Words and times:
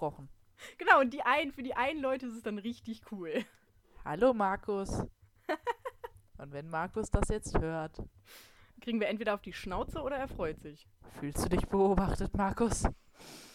versprochen. 0.00 0.28
Genau, 0.78 1.00
und 1.00 1.12
die 1.12 1.22
einen, 1.22 1.52
für 1.52 1.62
die 1.62 1.74
einen 1.74 2.00
Leute 2.00 2.26
ist 2.26 2.34
es 2.34 2.42
dann 2.42 2.58
richtig 2.58 3.02
cool. 3.12 3.44
Hallo 4.04 4.34
Markus. 4.34 4.90
und 6.38 6.52
wenn 6.52 6.68
Markus 6.68 7.10
das 7.10 7.28
jetzt 7.28 7.58
hört, 7.58 8.02
Kriegen 8.80 8.98
wir 8.98 9.08
entweder 9.08 9.34
auf 9.34 9.42
die 9.42 9.52
Schnauze 9.52 10.00
oder 10.00 10.16
er 10.16 10.26
freut 10.26 10.58
sich. 10.60 10.88
fühlst 11.18 11.44
du 11.44 11.50
dich 11.50 11.66
beobachtet, 11.66 12.34
Markus? 12.34 12.84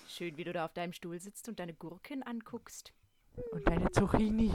Schön, 0.08 0.38
wie 0.38 0.44
du 0.44 0.54
da 0.54 0.66
auf 0.66 0.74
deinem 0.74 0.94
Stuhl 0.94 1.20
sitzt 1.20 1.50
und 1.50 1.60
deine 1.60 1.74
Gurken 1.74 2.22
anguckst. 2.22 2.94
Und 3.52 3.68
deine 3.68 3.90
Zucchini. 3.90 4.52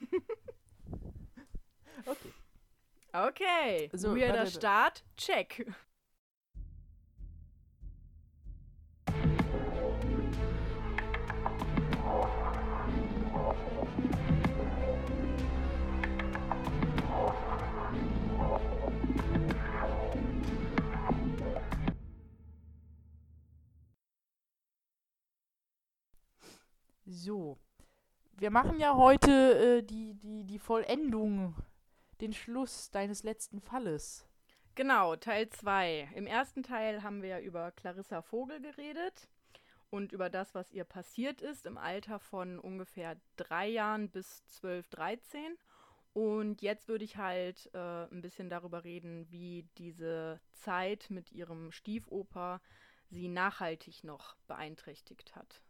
okay. 2.06 2.32
Okay, 3.12 3.90
So, 3.92 4.14
weirder 4.14 4.40
warte, 4.40 4.50
Start, 4.52 5.04
check. 5.16 5.66
So. 27.16 27.56
Wir 28.34 28.50
machen 28.50 28.78
ja 28.78 28.94
heute 28.94 29.78
äh, 29.78 29.82
die, 29.82 30.12
die, 30.14 30.44
die 30.44 30.58
Vollendung, 30.58 31.54
den 32.20 32.34
Schluss 32.34 32.90
deines 32.90 33.22
letzten 33.22 33.62
Falles. 33.62 34.26
Genau, 34.74 35.16
Teil 35.16 35.48
2. 35.48 36.10
Im 36.14 36.26
ersten 36.26 36.62
Teil 36.62 37.02
haben 37.02 37.22
wir 37.22 37.30
ja 37.30 37.40
über 37.40 37.72
Clarissa 37.72 38.20
Vogel 38.20 38.60
geredet 38.60 39.28
und 39.88 40.12
über 40.12 40.28
das, 40.28 40.54
was 40.54 40.70
ihr 40.72 40.84
passiert 40.84 41.40
ist 41.40 41.64
im 41.64 41.78
Alter 41.78 42.18
von 42.18 42.58
ungefähr 42.58 43.16
drei 43.36 43.66
Jahren 43.66 44.10
bis 44.10 44.46
12, 44.48 44.86
13. 44.90 45.56
Und 46.12 46.60
jetzt 46.60 46.86
würde 46.86 47.04
ich 47.04 47.16
halt 47.16 47.70
äh, 47.72 47.78
ein 47.78 48.20
bisschen 48.20 48.50
darüber 48.50 48.84
reden, 48.84 49.26
wie 49.30 49.66
diese 49.78 50.38
Zeit 50.52 51.06
mit 51.08 51.32
ihrem 51.32 51.72
Stiefoper 51.72 52.60
sie 53.08 53.28
nachhaltig 53.28 54.04
noch 54.04 54.36
beeinträchtigt 54.46 55.34
hat. 55.34 55.62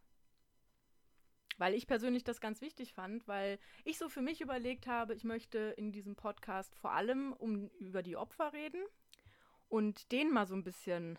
Weil 1.58 1.74
ich 1.74 1.86
persönlich 1.86 2.24
das 2.24 2.40
ganz 2.40 2.60
wichtig 2.60 2.92
fand, 2.92 3.26
weil 3.26 3.58
ich 3.84 3.98
so 3.98 4.08
für 4.08 4.22
mich 4.22 4.40
überlegt 4.40 4.86
habe, 4.86 5.14
ich 5.14 5.24
möchte 5.24 5.58
in 5.76 5.92
diesem 5.92 6.16
Podcast 6.16 6.74
vor 6.76 6.92
allem 6.92 7.32
um, 7.32 7.68
über 7.78 8.02
die 8.02 8.16
Opfer 8.16 8.52
reden 8.52 8.82
und 9.68 10.12
denen 10.12 10.32
mal 10.32 10.46
so 10.46 10.54
ein 10.54 10.64
bisschen, 10.64 11.18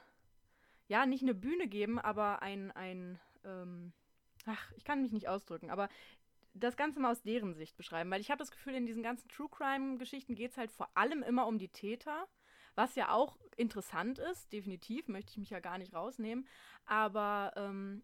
ja, 0.88 1.06
nicht 1.06 1.24
eine 1.24 1.34
Bühne 1.34 1.68
geben, 1.68 2.00
aber 2.00 2.42
ein, 2.42 2.72
ein 2.72 3.20
ähm, 3.44 3.94
ach, 4.46 4.72
ich 4.76 4.84
kann 4.84 5.02
mich 5.02 5.12
nicht 5.12 5.28
ausdrücken, 5.28 5.70
aber 5.70 5.90
das 6.54 6.78
Ganze 6.78 7.00
mal 7.00 7.12
aus 7.12 7.22
deren 7.22 7.54
Sicht 7.54 7.78
beschreiben, 7.78 8.10
weil 8.10 8.22
ich 8.22 8.32
habe 8.32 8.40
das 8.40 8.52
Gefühl, 8.52 8.76
in 8.76 8.86
diesen 8.86 9.04
ganzen 9.04 9.28
True 9.30 9.50
Crime-Geschichten 9.50 10.36
geht 10.36 10.52
es 10.52 10.58
halt 10.58 10.72
vor 10.72 10.90
allem 10.96 11.24
immer 11.24 11.48
um 11.48 11.60
die 11.60 11.70
Täter, 11.70 12.28
was 12.76 12.96
ja 12.96 13.12
auch 13.12 13.38
interessant 13.58 14.20
ist, 14.20 14.52
definitiv, 14.54 15.08
möchte 15.08 15.32
ich 15.32 15.38
mich 15.38 15.50
ja 15.50 15.60
gar 15.60 15.78
nicht 15.78 15.94
rausnehmen, 15.94 16.48
aber 16.86 17.54
ähm, 17.56 18.04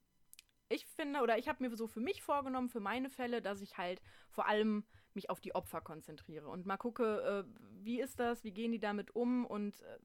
ich 0.73 0.85
finde, 0.85 1.21
oder 1.21 1.37
ich 1.37 1.47
habe 1.47 1.63
mir 1.63 1.75
so 1.75 1.87
für 1.87 1.99
mich 1.99 2.21
vorgenommen, 2.21 2.69
für 2.69 2.79
meine 2.79 3.09
Fälle, 3.09 3.41
dass 3.41 3.61
ich 3.61 3.77
halt 3.77 4.01
vor 4.29 4.47
allem 4.47 4.83
mich 5.13 5.29
auf 5.29 5.39
die 5.39 5.53
Opfer 5.55 5.81
konzentriere 5.81 6.49
und 6.49 6.65
mal 6.65 6.77
gucke, 6.77 7.21
äh, 7.21 7.43
wie 7.83 8.01
ist 8.01 8.19
das, 8.19 8.43
wie 8.43 8.51
gehen 8.51 8.71
die 8.71 8.79
damit 8.79 9.15
um 9.15 9.45
und 9.45 9.81
äh, 9.81 9.99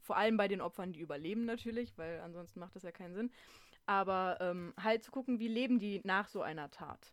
vor 0.00 0.16
allem 0.16 0.36
bei 0.36 0.48
den 0.48 0.60
Opfern, 0.60 0.92
die 0.92 1.00
überleben 1.00 1.44
natürlich, 1.44 1.96
weil 1.96 2.20
ansonsten 2.20 2.58
macht 2.58 2.74
das 2.74 2.82
ja 2.82 2.90
keinen 2.90 3.14
Sinn. 3.14 3.30
Aber 3.86 4.38
ähm, 4.40 4.74
halt 4.80 5.04
zu 5.04 5.10
gucken, 5.10 5.38
wie 5.38 5.48
leben 5.48 5.78
die 5.78 6.00
nach 6.04 6.28
so 6.28 6.42
einer 6.42 6.70
Tat. 6.70 7.12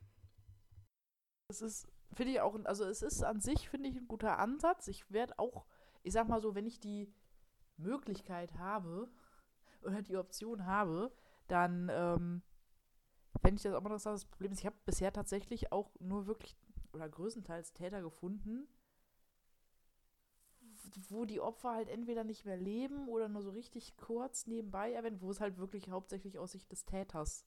Das 1.49 1.61
ist, 1.61 1.87
finde 2.13 2.33
ich 2.33 2.41
auch, 2.41 2.57
also 2.65 2.85
es 2.85 3.01
ist 3.01 3.23
an 3.23 3.39
sich, 3.39 3.69
finde 3.69 3.89
ich, 3.89 3.95
ein 3.95 4.07
guter 4.07 4.39
Ansatz. 4.39 4.87
Ich 4.87 5.09
werde 5.11 5.37
auch, 5.37 5.65
ich 6.03 6.13
sag 6.13 6.27
mal 6.27 6.41
so, 6.41 6.55
wenn 6.55 6.65
ich 6.65 6.79
die 6.79 7.13
Möglichkeit 7.77 8.57
habe 8.57 9.09
oder 9.81 10.01
die 10.01 10.17
Option 10.17 10.65
habe, 10.65 11.11
dann 11.47 11.89
ähm, 11.91 12.41
fände 13.41 13.57
ich 13.57 13.63
das 13.63 13.73
auch 13.73 13.81
mal 13.81 13.89
interessant. 13.89 14.15
Das 14.15 14.25
Problem 14.25 14.51
ist, 14.51 14.59
ich 14.59 14.65
habe 14.65 14.77
bisher 14.85 15.11
tatsächlich 15.11 15.71
auch 15.71 15.91
nur 15.99 16.27
wirklich 16.27 16.55
oder 16.93 17.09
größtenteils 17.09 17.73
Täter 17.73 18.01
gefunden, 18.01 18.67
wo 21.09 21.25
die 21.25 21.41
Opfer 21.41 21.71
halt 21.71 21.89
entweder 21.89 22.23
nicht 22.23 22.45
mehr 22.45 22.57
leben 22.57 23.07
oder 23.07 23.27
nur 23.27 23.41
so 23.41 23.51
richtig 23.51 23.97
kurz 23.97 24.47
nebenbei 24.47 24.93
erwähnen, 24.93 25.21
wo 25.21 25.29
es 25.29 25.41
halt 25.41 25.57
wirklich 25.57 25.89
hauptsächlich 25.89 26.39
aus 26.39 26.53
Sicht 26.53 26.71
des 26.71 26.85
Täters 26.85 27.45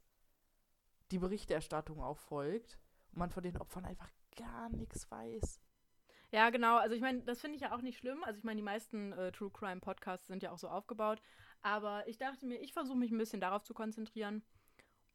die 1.11 1.19
Berichterstattung 1.19 2.01
auch 2.01 2.19
folgt 2.19 2.79
und 3.13 3.19
man 3.19 3.31
von 3.31 3.43
den 3.43 3.57
Opfern 3.57 3.85
einfach 3.85 4.11
gar 4.37 4.69
nichts 4.69 5.11
weiß. 5.11 5.61
Ja, 6.33 6.51
genau. 6.51 6.77
Also 6.77 6.95
ich 6.95 7.01
meine, 7.01 7.23
das 7.23 7.41
finde 7.41 7.57
ich 7.57 7.63
ja 7.63 7.75
auch 7.75 7.83
nicht 7.83 7.99
schlimm. 7.99 8.23
Also 8.23 8.39
ich 8.39 8.45
meine, 8.45 8.59
die 8.59 8.65
meisten 8.65 9.13
äh, 9.13 9.33
True 9.33 9.51
Crime 9.51 9.81
Podcasts 9.81 10.29
sind 10.29 10.43
ja 10.43 10.53
auch 10.53 10.59
so 10.59 10.69
aufgebaut. 10.69 11.21
Aber 11.61 12.07
ich 12.07 12.19
dachte 12.19 12.47
mir, 12.47 12.61
ich 12.61 12.73
versuche 12.73 12.97
mich 12.97 13.11
ein 13.11 13.19
bisschen 13.19 13.41
darauf 13.41 13.65
zu 13.65 13.75
konzentrieren. 13.75 14.43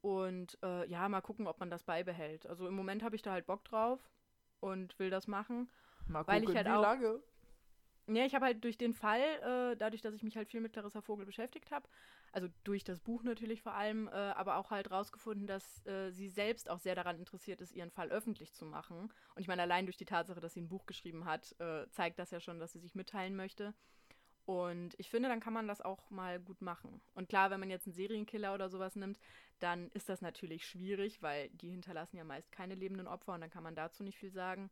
Und 0.05 0.59
äh, 0.61 0.87
ja, 0.87 1.09
mal 1.09 1.21
gucken, 1.21 1.47
ob 1.47 1.59
man 1.59 1.71
das 1.71 1.81
beibehält. 1.81 2.45
Also 2.45 2.67
im 2.67 2.75
Moment 2.75 3.01
habe 3.01 3.15
ich 3.15 3.23
da 3.23 3.31
halt 3.31 3.47
Bock 3.47 3.65
drauf 3.65 3.99
und 4.59 4.97
will 4.99 5.09
das 5.09 5.25
machen. 5.25 5.67
Mal 6.05 6.27
Weil 6.27 6.41
ich 6.43 6.45
gucken, 6.45 6.57
halt 6.57 6.67
wie 6.67 6.71
auch- 6.71 6.81
lange. 6.83 7.19
Ja, 8.07 8.23
ich 8.23 8.35
habe 8.35 8.45
halt 8.45 8.63
durch 8.63 8.77
den 8.77 8.93
Fall, 8.93 9.19
äh, 9.71 9.75
dadurch, 9.75 10.03
dass 10.03 10.13
ich 10.13 10.21
mich 10.21 10.37
halt 10.37 10.47
viel 10.47 10.61
mit 10.61 10.73
Clarissa 10.73 11.01
Vogel 11.01 11.25
beschäftigt 11.25 11.71
habe, 11.71 11.89
also 12.33 12.47
durch 12.63 12.83
das 12.83 12.99
Buch 12.99 13.23
natürlich 13.23 13.63
vor 13.63 13.73
allem, 13.73 14.07
äh, 14.07 14.11
aber 14.11 14.57
auch 14.57 14.69
halt 14.69 14.91
rausgefunden, 14.91 15.47
dass 15.47 15.83
äh, 15.87 16.11
sie 16.11 16.29
selbst 16.29 16.69
auch 16.69 16.77
sehr 16.77 16.93
daran 16.93 17.17
interessiert 17.17 17.61
ist, 17.61 17.71
ihren 17.71 17.89
Fall 17.89 18.09
öffentlich 18.11 18.53
zu 18.53 18.63
machen. 18.65 19.11
Und 19.33 19.41
ich 19.41 19.47
meine, 19.47 19.63
allein 19.63 19.87
durch 19.87 19.97
die 19.97 20.05
Tatsache, 20.05 20.39
dass 20.39 20.53
sie 20.53 20.61
ein 20.61 20.69
Buch 20.69 20.85
geschrieben 20.85 21.25
hat, 21.25 21.55
äh, 21.59 21.89
zeigt 21.89 22.19
das 22.19 22.29
ja 22.29 22.39
schon, 22.39 22.59
dass 22.59 22.73
sie 22.73 22.79
sich 22.79 22.93
mitteilen 22.93 23.35
möchte. 23.35 23.73
Und 24.45 24.93
ich 24.99 25.09
finde, 25.09 25.27
dann 25.27 25.39
kann 25.39 25.53
man 25.53 25.67
das 25.67 25.81
auch 25.81 26.09
mal 26.11 26.39
gut 26.39 26.61
machen. 26.61 27.01
Und 27.15 27.29
klar, 27.29 27.49
wenn 27.49 27.59
man 27.59 27.71
jetzt 27.71 27.87
einen 27.87 27.95
Serienkiller 27.95 28.53
oder 28.53 28.69
sowas 28.69 28.95
nimmt, 28.95 29.19
dann 29.59 29.89
ist 29.93 30.07
das 30.07 30.21
natürlich 30.21 30.67
schwierig, 30.67 31.21
weil 31.21 31.49
die 31.49 31.71
hinterlassen 31.71 32.17
ja 32.17 32.23
meist 32.23 32.51
keine 32.51 32.75
lebenden 32.75 33.07
Opfer 33.07 33.33
und 33.33 33.41
dann 33.41 33.49
kann 33.49 33.63
man 33.63 33.75
dazu 33.75 34.03
nicht 34.03 34.19
viel 34.19 34.31
sagen. 34.31 34.69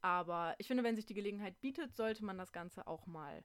Aber 0.00 0.54
ich 0.58 0.68
finde, 0.68 0.84
wenn 0.84 0.96
sich 0.96 1.06
die 1.06 1.14
Gelegenheit 1.14 1.60
bietet, 1.60 1.94
sollte 1.94 2.24
man 2.24 2.38
das 2.38 2.52
Ganze 2.52 2.86
auch 2.86 3.06
mal 3.06 3.42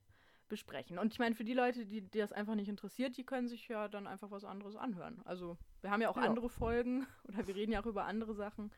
besprechen. 0.47 0.99
Und 0.99 1.11
ich 1.11 1.19
meine, 1.19 1.33
für 1.33 1.43
die 1.43 1.53
Leute, 1.55 1.85
die, 1.85 2.01
die 2.01 2.19
das 2.19 2.31
einfach 2.31 2.55
nicht 2.55 2.69
interessiert, 2.69 3.17
die 3.17 3.25
können 3.25 3.47
sich 3.47 3.67
ja 3.67 3.87
dann 3.87 4.05
einfach 4.05 4.29
was 4.29 4.45
anderes 4.45 4.75
anhören. 4.75 5.21
Also 5.25 5.57
wir 5.81 5.89
haben 5.89 6.01
ja 6.01 6.09
auch 6.09 6.17
Ja. 6.17 6.23
andere 6.23 6.49
Folgen 6.49 7.07
oder 7.27 7.47
wir 7.47 7.55
reden 7.55 7.71
ja 7.71 7.81
auch 7.81 7.87
über 7.87 8.05
andere 8.05 8.35
Sachen. 8.35 8.71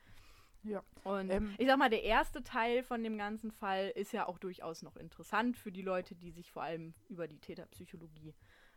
Ja. 0.68 0.84
Und 1.04 1.30
Ähm, 1.30 1.56
ich 1.58 1.68
sag 1.68 1.78
mal, 1.78 1.90
der 1.90 2.04
erste 2.04 2.44
Teil 2.44 2.84
von 2.84 3.04
dem 3.04 3.18
ganzen 3.18 3.52
Fall 3.52 3.90
ist 3.96 4.12
ja 4.12 4.28
auch 4.28 4.38
durchaus 4.38 4.82
noch 4.82 4.98
interessant 4.98 5.58
für 5.58 5.72
die 5.72 5.82
Leute, 5.82 6.16
die 6.16 6.32
sich 6.32 6.52
vor 6.52 6.64
allem 6.64 6.94
über 7.08 7.28
die 7.28 7.40
Täterpsychologie 7.40 8.34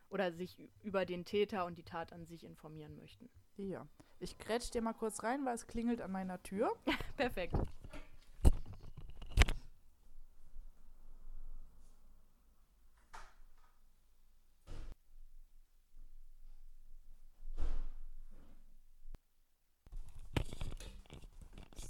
oder 0.08 0.32
sich 0.32 0.56
über 0.82 1.04
den 1.04 1.24
Täter 1.24 1.66
und 1.66 1.78
die 1.78 1.82
Tat 1.82 2.12
an 2.12 2.26
sich 2.26 2.44
informieren 2.44 2.96
möchten. 2.96 3.28
Ja. 3.56 3.86
Ich 4.18 4.38
grätsch 4.38 4.70
dir 4.70 4.82
mal 4.82 4.92
kurz 4.92 5.22
rein, 5.22 5.44
weil 5.44 5.54
es 5.54 5.66
klingelt 5.66 6.00
an 6.00 6.12
meiner 6.12 6.42
Tür. 6.42 6.72
Perfekt. 7.16 7.54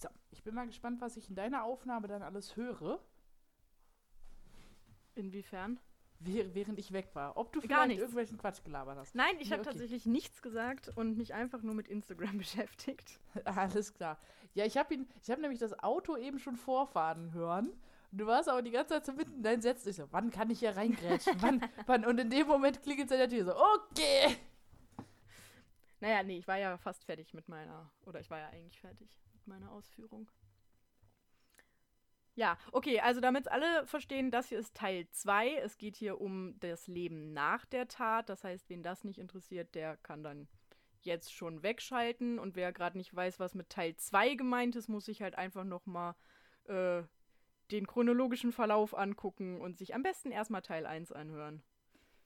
So, 0.01 0.09
ich 0.31 0.40
bin 0.51 0.57
mal 0.57 0.67
gespannt, 0.67 1.01
was 1.01 1.17
ich 1.17 1.29
in 1.29 1.37
deiner 1.37 1.63
Aufnahme 1.65 2.09
dann 2.09 2.23
alles 2.23 2.57
höre, 2.57 2.99
Inwiefern? 5.15 5.79
wäh- 6.21 6.51
während 6.55 6.79
ich 6.79 6.93
weg 6.93 7.11
war. 7.15 7.37
Ob 7.37 7.53
du 7.53 7.61
Gar 7.61 7.69
vielleicht 7.69 7.89
nichts. 7.89 8.01
irgendwelchen 8.03 8.39
Quatsch 8.39 8.63
gelabert 8.65 8.99
hast. 8.99 9.15
Nein, 9.15 9.37
ich 9.39 9.47
Nee, 9.49 9.53
habe 9.53 9.61
okay. 9.63 9.71
tatsächlich 9.71 10.07
nichts 10.07 10.43
gesagt 10.43 10.89
und 10.97 11.17
mich 11.17 11.35
einfach 11.35 11.63
nur 11.63 11.75
mit 11.75 11.89
Instagram 11.89 12.39
beschäftigt. 12.39 13.21
Alles 13.45 13.95
klar. 13.95 14.19
Ja, 14.55 14.65
ich 14.65 14.77
habe 14.77 14.93
ihn, 14.95 15.09
ich 15.23 15.31
habe 15.31 15.41
nämlich 15.41 15.61
das 15.61 15.79
Auto 15.83 16.17
eben 16.17 16.39
schon 16.39 16.57
vorfahren 16.57 17.33
hören. 17.33 17.73
Du 18.13 18.27
warst 18.27 18.49
aber 18.49 18.61
die 18.63 18.73
ganze 18.73 18.95
Zeit 18.95 19.07
so 19.07 19.13
mitten 19.13 19.35
in 19.35 19.43
deinen 19.45 19.63
Sätzen. 19.63 19.89
Ich 19.91 19.97
so, 19.97 20.09
wann 20.11 20.31
kann 20.31 20.51
ich 20.51 20.59
hier 20.59 20.77
reingrätschen? 20.77 21.41
wann, 21.41 21.61
wann? 21.87 22.05
Und 22.05 22.19
in 22.19 22.29
dem 22.29 22.49
Moment 22.49 22.83
klingelt 22.83 23.09
es 23.09 23.13
an 23.13 23.19
der 23.19 23.29
Tür 23.29 23.45
so, 23.45 23.55
okay. 23.57 24.37
Naja, 26.01 26.23
nee, 26.23 26.39
ich 26.39 26.49
war 26.49 26.57
ja 26.59 26.77
fast 26.79 27.05
fertig 27.05 27.35
mit 27.35 27.47
meiner, 27.49 27.91
oder 28.07 28.21
ich 28.21 28.31
war 28.31 28.39
ja 28.39 28.49
eigentlich 28.49 28.81
fertig 28.81 29.17
mit 29.35 29.47
meiner 29.47 29.71
Ausführung. 29.71 30.29
Ja, 32.41 32.57
okay, 32.73 33.01
also 33.01 33.21
damit 33.21 33.49
alle 33.49 33.87
verstehen, 33.87 34.31
das 34.31 34.49
hier 34.49 34.59
ist 34.59 34.75
Teil 34.75 35.07
2. 35.11 35.57
Es 35.57 35.77
geht 35.77 35.95
hier 35.95 36.23
um 36.23 36.59
das 36.61 36.87
Leben 36.87 37.35
nach 37.35 37.67
der 37.67 37.87
Tat. 37.87 38.31
Das 38.31 38.45
heißt, 38.45 38.71
wen 38.71 38.83
das 38.83 39.05
nicht 39.05 39.19
interessiert, 39.19 39.75
der 39.75 39.99
kann 39.99 40.23
dann 40.23 40.49
jetzt 41.03 41.35
schon 41.35 41.63
wegschalten. 41.63 42.39
Und 42.39 42.57
wer 42.57 42.73
gerade 42.73 42.97
nicht 42.97 43.15
weiß, 43.15 43.41
was 43.41 43.55
mit 43.55 43.69
Teil 43.69 43.95
2 43.95 44.37
gemeint 44.37 44.75
ist, 44.75 44.89
muss 44.89 45.05
sich 45.05 45.21
halt 45.21 45.35
einfach 45.35 45.65
nochmal 45.65 46.15
äh, 46.65 47.03
den 47.73 47.87
chronologischen 47.87 48.53
Verlauf 48.53 48.97
angucken 48.97 49.61
und 49.61 49.77
sich 49.77 49.95
am 49.95 50.03
besten 50.03 50.31
erstmal 50.31 50.63
Teil 50.63 50.87
1 50.87 51.13
anhören. 51.13 51.63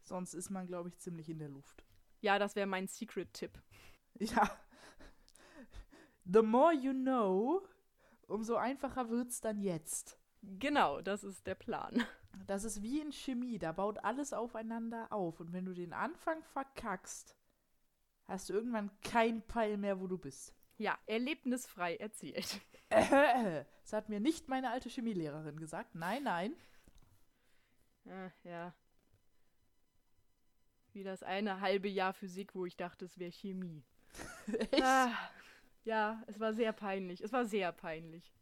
Sonst 0.00 0.32
ist 0.32 0.48
man, 0.48 0.68
glaube 0.68 0.90
ich, 0.90 0.98
ziemlich 1.00 1.28
in 1.28 1.40
der 1.40 1.48
Luft. 1.48 1.84
Ja, 2.20 2.38
das 2.38 2.54
wäre 2.54 2.68
mein 2.68 2.86
Secret-Tipp. 2.86 3.60
Ja. 4.20 4.48
the 6.24 6.42
more 6.42 6.72
you 6.72 6.92
know, 6.92 7.66
umso 8.28 8.56
einfacher 8.56 9.10
wird's 9.10 9.40
dann 9.40 9.60
jetzt. 9.60 10.18
Genau, 10.42 11.00
das 11.00 11.24
ist 11.24 11.46
der 11.46 11.54
Plan. 11.54 12.04
Das 12.46 12.64
ist 12.64 12.82
wie 12.82 13.00
in 13.00 13.12
Chemie, 13.12 13.58
da 13.58 13.72
baut 13.72 13.98
alles 14.04 14.32
aufeinander 14.32 15.12
auf. 15.12 15.40
Und 15.40 15.52
wenn 15.52 15.64
du 15.64 15.72
den 15.72 15.92
Anfang 15.92 16.42
verkackst, 16.42 17.36
hast 18.26 18.48
du 18.48 18.54
irgendwann 18.54 18.90
kein 19.02 19.42
Peil 19.42 19.76
mehr, 19.76 20.00
wo 20.00 20.06
du 20.06 20.18
bist. 20.18 20.54
Ja, 20.76 20.98
erlebnisfrei 21.06 21.96
erzählt. 21.96 22.60
Das 23.84 23.92
hat 23.92 24.08
mir 24.08 24.20
nicht 24.20 24.48
meine 24.48 24.70
alte 24.70 24.88
Chemielehrerin 24.88 25.58
gesagt. 25.58 25.94
Nein, 25.94 26.22
nein. 26.22 26.54
Ja, 28.04 28.32
ja. 28.44 28.74
Wie 30.92 31.02
das 31.02 31.22
eine 31.22 31.60
halbe 31.60 31.88
Jahr 31.88 32.14
Physik, 32.14 32.54
wo 32.54 32.64
ich 32.64 32.76
dachte, 32.76 33.04
es 33.04 33.18
wäre 33.18 33.32
Chemie. 33.32 33.84
Echt? 34.70 34.82
Ah, 34.82 35.12
ja, 35.84 36.22
es 36.26 36.40
war 36.40 36.52
sehr 36.54 36.72
peinlich. 36.72 37.20
Es 37.20 37.32
war 37.32 37.44
sehr 37.44 37.72
peinlich. 37.72 38.32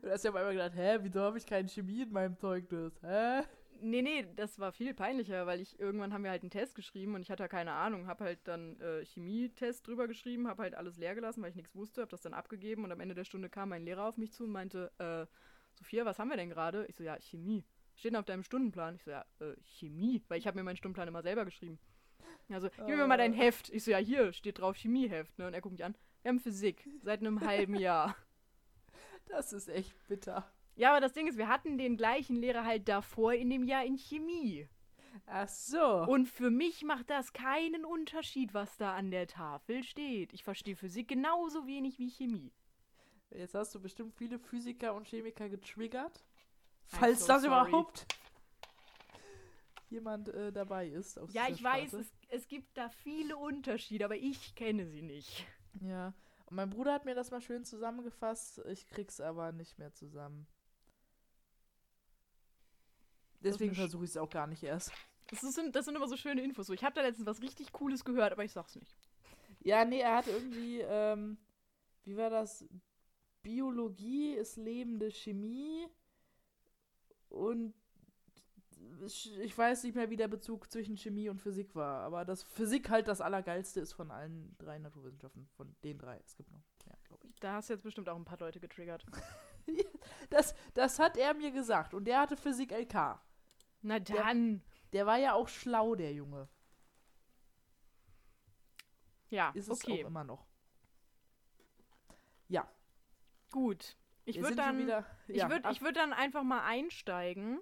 Und 0.00 0.10
hast 0.10 0.24
ja 0.24 0.30
auf 0.30 0.36
einmal 0.36 0.52
gedacht, 0.52 0.74
hä, 0.74 0.98
wieso 1.02 1.20
habe 1.20 1.38
ich 1.38 1.46
keine 1.46 1.68
Chemie 1.68 2.02
in 2.02 2.12
meinem 2.12 2.36
Zeugnis? 2.36 2.92
Hä? 3.02 3.42
Nee, 3.80 4.02
nee, 4.02 4.26
das 4.36 4.60
war 4.60 4.70
viel 4.70 4.94
peinlicher, 4.94 5.46
weil 5.46 5.60
ich 5.60 5.78
irgendwann 5.80 6.12
haben 6.12 6.22
wir 6.22 6.30
halt 6.30 6.42
einen 6.42 6.50
Test 6.50 6.76
geschrieben 6.76 7.16
und 7.16 7.22
ich 7.22 7.30
hatte 7.32 7.48
keine 7.48 7.72
Ahnung, 7.72 8.06
hab 8.06 8.20
halt 8.20 8.38
dann 8.44 8.80
äh, 8.80 9.04
Chemietest 9.04 9.84
drüber 9.86 10.06
geschrieben, 10.06 10.46
hab 10.46 10.58
halt 10.58 10.76
alles 10.76 10.98
leer 10.98 11.16
gelassen, 11.16 11.42
weil 11.42 11.50
ich 11.50 11.56
nichts 11.56 11.74
wusste, 11.74 12.02
hab 12.02 12.08
das 12.08 12.20
dann 12.20 12.32
abgegeben 12.32 12.84
und 12.84 12.92
am 12.92 13.00
Ende 13.00 13.16
der 13.16 13.24
Stunde 13.24 13.48
kam 13.48 13.70
mein 13.70 13.84
Lehrer 13.84 14.04
auf 14.06 14.16
mich 14.18 14.32
zu 14.32 14.44
und 14.44 14.52
meinte, 14.52 14.92
äh, 14.98 15.26
Sophia, 15.74 16.04
was 16.04 16.20
haben 16.20 16.30
wir 16.30 16.36
denn 16.36 16.50
gerade? 16.50 16.86
Ich 16.86 16.94
so, 16.94 17.02
ja, 17.02 17.18
Chemie. 17.18 17.64
Steht 17.96 18.12
denn 18.12 18.20
auf 18.20 18.24
deinem 18.24 18.44
Stundenplan? 18.44 18.94
Ich 18.94 19.02
so, 19.02 19.10
ja, 19.10 19.24
äh, 19.40 19.54
Chemie, 19.64 20.22
weil 20.28 20.38
ich 20.38 20.46
habe 20.46 20.56
mir 20.56 20.62
meinen 20.62 20.76
Stundenplan 20.76 21.08
immer 21.08 21.22
selber 21.22 21.44
geschrieben. 21.44 21.80
Also, 22.50 22.68
gib 22.70 22.96
mir 22.96 23.06
mal 23.06 23.18
dein 23.18 23.34
Äh. 23.34 23.38
Heft. 23.38 23.68
Ich 23.70 23.84
so, 23.84 23.90
ja, 23.90 23.98
hier 23.98 24.32
steht 24.32 24.60
drauf 24.60 24.76
Chemieheft, 24.76 25.38
ne? 25.38 25.46
Und 25.46 25.54
er 25.54 25.60
guckt 25.60 25.72
mich 25.72 25.84
an. 25.84 25.96
Wir 26.22 26.30
haben 26.30 26.40
Physik 26.40 26.88
seit 27.02 27.20
einem 27.20 27.40
halben 27.40 27.76
Jahr. 27.76 28.16
Das 29.26 29.52
ist 29.52 29.68
echt 29.68 29.94
bitter. 30.08 30.44
Ja, 30.74 30.90
aber 30.90 31.00
das 31.00 31.12
Ding 31.12 31.26
ist, 31.26 31.38
wir 31.38 31.48
hatten 31.48 31.78
den 31.78 31.96
gleichen 31.96 32.36
Lehrer 32.36 32.64
halt 32.64 32.88
davor 32.88 33.32
in 33.32 33.48
dem 33.48 33.64
Jahr 33.64 33.84
in 33.84 33.96
Chemie. 33.96 34.68
Ach 35.26 35.48
so. 35.48 36.04
Und 36.04 36.26
für 36.28 36.50
mich 36.50 36.82
macht 36.82 37.08
das 37.08 37.32
keinen 37.32 37.84
Unterschied, 37.84 38.52
was 38.52 38.76
da 38.76 38.94
an 38.94 39.10
der 39.10 39.28
Tafel 39.28 39.84
steht. 39.84 40.32
Ich 40.34 40.44
verstehe 40.44 40.76
Physik 40.76 41.08
genauso 41.08 41.66
wenig 41.66 41.98
wie 41.98 42.10
Chemie. 42.10 42.52
Jetzt 43.30 43.54
hast 43.54 43.74
du 43.74 43.80
bestimmt 43.80 44.14
viele 44.14 44.38
Physiker 44.38 44.94
und 44.94 45.06
Chemiker 45.06 45.48
getriggert. 45.48 46.24
Falls 46.84 47.20
so 47.20 47.28
das 47.28 47.42
sorry. 47.42 47.68
überhaupt 47.68 48.06
jemand 49.88 50.28
äh, 50.28 50.52
dabei 50.52 50.88
ist. 50.88 51.18
Ja, 51.32 51.48
ich 51.48 51.62
weiß, 51.62 51.90
Sparte. 51.90 52.04
es, 52.28 52.40
es 52.40 52.48
gibt 52.48 52.76
da 52.76 52.88
viele 52.88 53.36
Unterschiede, 53.36 54.04
aber 54.04 54.16
ich 54.16 54.54
kenne 54.54 54.86
sie 54.86 55.02
nicht. 55.02 55.46
Ja. 55.80 56.14
Und 56.46 56.56
mein 56.56 56.70
Bruder 56.70 56.92
hat 56.92 57.04
mir 57.04 57.14
das 57.14 57.30
mal 57.30 57.40
schön 57.40 57.64
zusammengefasst. 57.64 58.60
Ich 58.66 58.88
krieg's 58.88 59.20
aber 59.20 59.52
nicht 59.52 59.78
mehr 59.78 59.92
zusammen. 59.92 60.46
Deswegen 63.40 63.74
versuche 63.74 64.04
ich 64.04 64.10
es 64.10 64.16
auch 64.16 64.30
gar 64.30 64.46
nicht 64.46 64.62
erst. 64.62 64.92
Das, 65.28 65.42
ist, 65.42 65.58
das 65.72 65.84
sind 65.84 65.96
immer 65.96 66.08
so 66.08 66.16
schöne 66.16 66.42
Infos. 66.42 66.66
So, 66.66 66.72
ich 66.72 66.84
habe 66.84 66.94
da 66.94 67.02
letztens 67.02 67.26
was 67.26 67.42
richtig 67.42 67.72
Cooles 67.72 68.04
gehört, 68.04 68.32
aber 68.32 68.44
ich 68.44 68.52
sag's 68.52 68.76
nicht. 68.76 68.94
Ja, 69.60 69.84
nee, 69.84 70.00
er 70.00 70.16
hat 70.16 70.26
irgendwie, 70.26 70.80
ähm, 70.80 71.38
wie 72.04 72.16
war 72.16 72.30
das? 72.30 72.64
Biologie 73.42 74.34
ist 74.34 74.56
lebende 74.56 75.10
Chemie 75.10 75.88
und 77.28 77.74
ich 79.00 79.56
weiß 79.56 79.84
nicht 79.84 79.94
mehr, 79.94 80.10
wie 80.10 80.16
der 80.16 80.28
Bezug 80.28 80.70
zwischen 80.70 80.96
Chemie 80.96 81.28
und 81.28 81.40
Physik 81.40 81.74
war, 81.74 82.00
aber 82.02 82.24
dass 82.24 82.42
Physik 82.42 82.90
halt 82.90 83.08
das 83.08 83.20
Allergeilste 83.20 83.80
ist 83.80 83.92
von 83.92 84.10
allen 84.10 84.56
drei 84.58 84.78
Naturwissenschaften, 84.78 85.48
von 85.56 85.74
den 85.84 85.98
drei. 85.98 86.20
Es 86.24 86.36
gibt 86.36 86.50
noch 86.50 86.62
mehr, 86.86 86.98
glaube 87.04 87.26
ich. 87.26 87.38
Da 87.40 87.54
hast 87.54 87.68
du 87.68 87.74
jetzt 87.74 87.82
bestimmt 87.82 88.08
auch 88.08 88.16
ein 88.16 88.24
paar 88.24 88.38
Leute 88.38 88.60
getriggert. 88.60 89.04
Das, 90.30 90.56
das 90.74 90.98
hat 90.98 91.16
er 91.16 91.34
mir 91.34 91.52
gesagt 91.52 91.94
und 91.94 92.04
der 92.04 92.18
hatte 92.18 92.36
Physik 92.36 92.72
LK. 92.72 93.20
Na 93.82 94.00
dann. 94.00 94.60
Der 94.92 95.06
war 95.06 95.16
ja 95.16 95.34
auch 95.34 95.46
schlau, 95.46 95.94
der 95.94 96.12
Junge. 96.12 96.48
Ja, 99.30 99.50
Ist 99.50 99.68
es 99.68 99.84
okay. 99.84 100.02
auch 100.02 100.08
immer 100.08 100.24
noch. 100.24 100.46
Gut. 103.52 103.96
Ich 104.24 104.40
würde 104.40 104.56
dann, 104.56 104.78
wieder, 104.78 105.04
ich 105.28 105.36
ja, 105.36 105.50
würd, 105.50 105.66
ich 105.70 105.82
würd 105.82 105.96
dann 105.96 106.12
einfach 106.12 106.42
mal 106.42 106.64
einsteigen. 106.64 107.60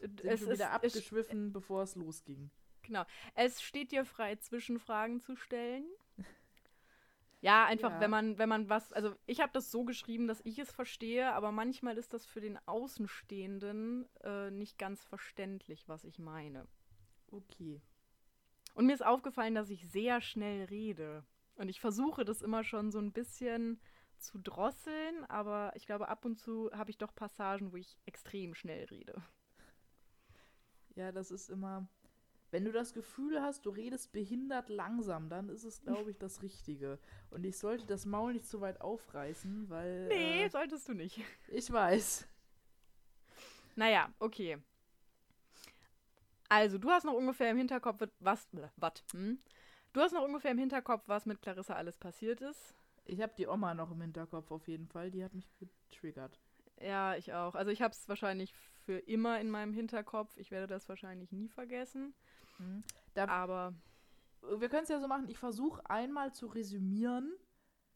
Sind 0.00 0.24
Es, 0.24 0.40
schon 0.40 0.48
ist, 0.50 0.54
wieder 0.58 0.66
es, 0.82 0.94
abgeschwiffen, 0.94 1.52
bevor 1.52 1.82
es 1.82 1.94
losging. 1.96 2.50
genau. 2.82 3.04
Es 3.34 3.60
steht 3.62 3.92
dir 3.92 4.04
frei, 4.04 4.36
Zwischenfragen 4.36 5.20
zu 5.20 5.36
stellen. 5.36 5.84
Ja, 7.42 7.66
einfach, 7.66 7.90
Ja. 7.92 8.00
wenn 8.00 8.10
man, 8.10 8.38
wenn 8.38 8.48
man 8.48 8.68
was, 8.68 8.92
also 8.92 9.14
ich 9.26 9.40
habe 9.40 9.52
das 9.52 9.70
so 9.70 9.84
geschrieben, 9.84 10.26
dass 10.26 10.40
ich 10.44 10.58
es 10.58 10.72
verstehe, 10.72 11.32
aber 11.32 11.52
manchmal 11.52 11.98
ist 11.98 12.12
das 12.14 12.26
für 12.26 12.40
den 12.40 12.58
Außenstehenden 12.66 14.08
äh, 14.24 14.50
nicht 14.50 14.78
ganz 14.78 15.04
verständlich, 15.04 15.86
was 15.88 16.04
ich 16.04 16.18
meine. 16.18 16.66
Okay. 17.30 17.80
Und 18.74 18.86
mir 18.86 18.94
ist 18.94 19.04
aufgefallen, 19.04 19.54
dass 19.54 19.70
ich 19.70 19.88
sehr 19.88 20.20
schnell 20.20 20.64
rede. 20.64 21.24
Und 21.56 21.68
ich 21.68 21.80
versuche 21.80 22.24
das 22.24 22.42
immer 22.42 22.64
schon 22.64 22.90
so 22.90 22.98
ein 22.98 23.12
bisschen 23.12 23.80
zu 24.18 24.38
drosseln, 24.38 25.24
aber 25.26 25.72
ich 25.76 25.86
glaube, 25.86 26.08
ab 26.08 26.24
und 26.24 26.38
zu 26.38 26.70
habe 26.72 26.90
ich 26.90 26.98
doch 26.98 27.14
Passagen, 27.14 27.70
wo 27.72 27.76
ich 27.76 27.98
extrem 28.06 28.54
schnell 28.54 28.84
rede. 28.86 29.22
Ja, 30.96 31.12
das 31.12 31.30
ist 31.30 31.48
immer. 31.50 31.86
Wenn 32.50 32.64
du 32.64 32.72
das 32.72 32.94
Gefühl 32.94 33.42
hast, 33.42 33.66
du 33.66 33.70
redest 33.70 34.12
behindert 34.12 34.68
langsam, 34.68 35.28
dann 35.28 35.48
ist 35.48 35.64
es, 35.64 35.80
glaube 35.82 36.10
ich, 36.12 36.18
das 36.18 36.42
Richtige. 36.42 36.98
Und 37.30 37.44
ich 37.44 37.58
sollte 37.58 37.86
das 37.86 38.06
Maul 38.06 38.32
nicht 38.34 38.46
zu 38.46 38.60
weit 38.60 38.80
aufreißen, 38.80 39.68
weil. 39.68 40.08
Nee, 40.08 40.44
Äh, 40.44 40.48
solltest 40.50 40.88
du 40.88 40.94
nicht. 40.94 41.20
ich 41.48 41.70
weiß. 41.70 42.26
Naja, 43.74 44.10
okay. 44.20 44.58
Also, 46.48 46.78
du 46.78 46.88
hast 46.90 47.04
noch 47.04 47.14
ungefähr 47.14 47.50
im 47.50 47.56
Hinterkopf, 47.58 48.00
was, 48.20 48.48
was, 48.76 49.04
hm? 49.12 49.38
Du 49.92 50.00
hast 50.00 50.12
noch 50.12 50.22
ungefähr 50.24 50.52
im 50.52 50.58
Hinterkopf, 50.58 51.02
was 51.06 51.26
mit 51.26 51.42
Clarissa 51.42 51.74
alles 51.74 51.96
passiert 51.98 52.40
ist. 52.40 52.74
Ich 53.04 53.20
habe 53.20 53.32
die 53.36 53.46
Oma 53.46 53.74
noch 53.74 53.90
im 53.90 54.00
Hinterkopf 54.00 54.50
auf 54.50 54.68
jeden 54.68 54.86
Fall. 54.86 55.10
Die 55.10 55.24
hat 55.24 55.34
mich 55.34 55.48
getriggert. 55.58 56.38
Ja, 56.80 57.16
ich 57.16 57.32
auch. 57.32 57.54
Also, 57.54 57.70
ich 57.70 57.82
habe 57.82 57.92
es 57.92 58.08
wahrscheinlich 58.08 58.54
für 58.86 58.98
immer 59.00 59.40
in 59.40 59.50
meinem 59.50 59.72
Hinterkopf. 59.74 60.36
Ich 60.38 60.50
werde 60.50 60.66
das 60.68 60.88
wahrscheinlich 60.88 61.32
nie 61.32 61.48
vergessen. 61.48 62.14
Mhm. 62.58 62.84
Aber 63.16 63.74
wir 64.58 64.68
können 64.68 64.84
es 64.84 64.88
ja 64.88 65.00
so 65.00 65.08
machen, 65.08 65.28
ich 65.28 65.38
versuche 65.38 65.88
einmal 65.90 66.32
zu 66.32 66.46
resümieren. 66.46 67.34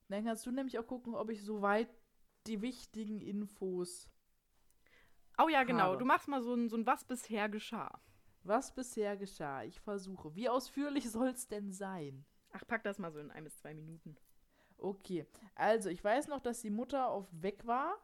Dann 0.08 0.24
kannst 0.24 0.44
du 0.44 0.50
nämlich 0.50 0.78
auch 0.78 0.86
gucken, 0.86 1.14
ob 1.14 1.30
ich 1.30 1.44
soweit 1.44 1.88
die 2.46 2.60
wichtigen 2.60 3.20
Infos, 3.20 4.10
Oh 5.38 5.48
ja, 5.48 5.62
genau. 5.62 5.84
habe. 5.84 5.98
Du 5.98 6.04
machst 6.04 6.28
mal 6.28 6.42
so 6.42 6.52
ein, 6.54 6.68
so 6.68 6.76
ein 6.76 6.86
Was 6.86 7.04
bisher 7.04 7.48
geschah. 7.48 8.00
was 8.42 8.74
bisher 8.74 9.16
geschah, 9.16 9.62
ich 9.62 9.80
versuche. 9.80 10.34
Wie 10.34 10.48
ausführlich 10.48 11.08
soll 11.10 11.28
es 11.28 11.46
denn 11.48 11.72
sein? 11.72 12.24
Ach, 12.52 12.66
pack 12.66 12.82
das 12.82 12.98
mal 12.98 13.12
so 13.12 13.20
in 13.20 13.30
ein 13.30 13.44
bis 13.44 13.56
zwei 13.56 13.72
Minuten. 13.72 14.16
Okay, 14.76 15.26
also 15.54 15.88
ich 15.88 16.02
weiß 16.02 16.28
noch, 16.28 16.40
dass 16.40 16.60
die 16.62 16.70
Mutter 16.70 17.08
auf 17.08 17.26
weg 17.32 17.66
war. 17.66 17.96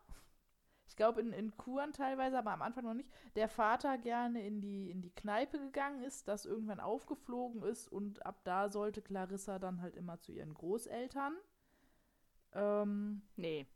Ich 0.88 0.96
glaube 0.96 1.20
in, 1.20 1.32
in 1.32 1.56
Kuren 1.56 1.92
teilweise, 1.92 2.38
aber 2.38 2.52
am 2.52 2.62
Anfang 2.62 2.84
noch 2.84 2.94
nicht. 2.94 3.10
Der 3.34 3.48
Vater 3.48 3.98
gerne 3.98 4.46
in 4.46 4.60
die, 4.60 4.90
in 4.90 5.02
die 5.02 5.10
Kneipe 5.14 5.58
gegangen 5.58 6.02
ist, 6.02 6.28
das 6.28 6.46
irgendwann 6.46 6.80
aufgeflogen 6.80 7.62
ist 7.62 7.88
und 7.88 8.24
ab 8.24 8.40
da 8.44 8.68
sollte 8.68 9.02
Clarissa 9.02 9.58
dann 9.58 9.80
halt 9.82 9.96
immer 9.96 10.18
zu 10.20 10.32
ihren 10.32 10.54
Großeltern. 10.54 11.34
Ähm, 12.52 13.22
Nee. 13.36 13.66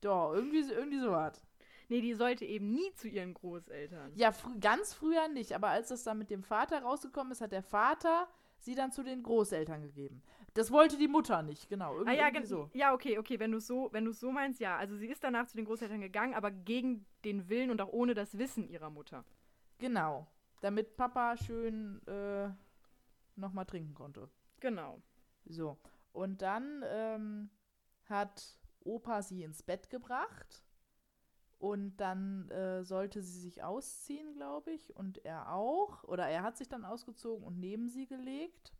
doch, 0.00 0.32
irgendwie, 0.32 0.62
so- 0.62 0.72
irgendwie 0.72 1.00
so 1.00 1.10
was. 1.10 1.42
Nee, 1.88 2.00
die 2.00 2.14
sollte 2.14 2.44
eben 2.44 2.70
nie 2.70 2.92
zu 2.94 3.08
ihren 3.08 3.34
Großeltern. 3.34 4.12
Ja, 4.14 4.30
frü 4.30 4.58
ganz 4.60 4.94
früher 4.94 5.26
nicht, 5.28 5.52
aber 5.54 5.68
als 5.68 5.88
das 5.88 6.04
dann 6.04 6.18
mit 6.18 6.30
dem 6.30 6.44
Vater 6.44 6.82
rausgekommen 6.82 7.32
ist, 7.32 7.40
hat 7.40 7.50
der 7.52 7.64
Vater 7.64 8.28
sie 8.60 8.74
dann 8.76 8.92
zu 8.92 9.02
den 9.02 9.22
Großeltern 9.24 9.82
gegeben. 9.82 10.22
Das 10.54 10.70
wollte 10.72 10.96
die 10.98 11.06
Mutter 11.08 11.42
nicht, 11.42 11.68
genau. 11.68 11.92
Irgendwie, 11.94 12.10
Ah 12.10 12.14
ja, 12.14 12.26
irgendwie 12.26 12.40
gen- 12.40 12.46
so. 12.48 12.70
ja, 12.74 12.92
okay, 12.92 13.18
okay, 13.18 13.38
wenn 13.38 13.52
du 13.52 13.60
so, 13.60 13.88
wenn 13.92 14.04
du 14.04 14.12
so 14.12 14.32
meinst, 14.32 14.60
ja. 14.60 14.76
Also 14.76 14.96
sie 14.96 15.06
ist 15.06 15.22
danach 15.22 15.46
zu 15.46 15.56
den 15.56 15.64
Großeltern 15.64 16.00
gegangen, 16.00 16.34
aber 16.34 16.50
gegen 16.50 17.06
den 17.24 17.48
Willen 17.48 17.70
und 17.70 17.80
auch 17.80 17.92
ohne 17.92 18.14
das 18.14 18.36
Wissen 18.36 18.68
ihrer 18.68 18.90
Mutter. 18.90 19.24
Genau. 19.78 20.26
Damit 20.60 20.96
Papa 20.96 21.36
schön 21.36 22.04
äh, 22.06 22.50
nochmal 23.36 23.64
trinken 23.66 23.94
konnte. 23.94 24.28
Genau. 24.58 25.00
So. 25.46 25.78
Und 26.12 26.42
dann 26.42 26.84
ähm, 26.86 27.50
hat 28.08 28.58
Opa 28.80 29.22
sie 29.22 29.42
ins 29.44 29.62
Bett 29.62 29.88
gebracht. 29.88 30.64
Und 31.58 31.98
dann 31.98 32.48
äh, 32.50 32.82
sollte 32.84 33.20
sie 33.22 33.38
sich 33.38 33.62
ausziehen, 33.62 34.32
glaube 34.34 34.72
ich. 34.72 34.96
Und 34.96 35.24
er 35.24 35.52
auch. 35.52 36.02
Oder 36.04 36.26
er 36.26 36.42
hat 36.42 36.56
sich 36.56 36.68
dann 36.68 36.84
ausgezogen 36.86 37.44
und 37.46 37.60
neben 37.60 37.88
sie 37.88 38.06
gelegt. 38.06 38.72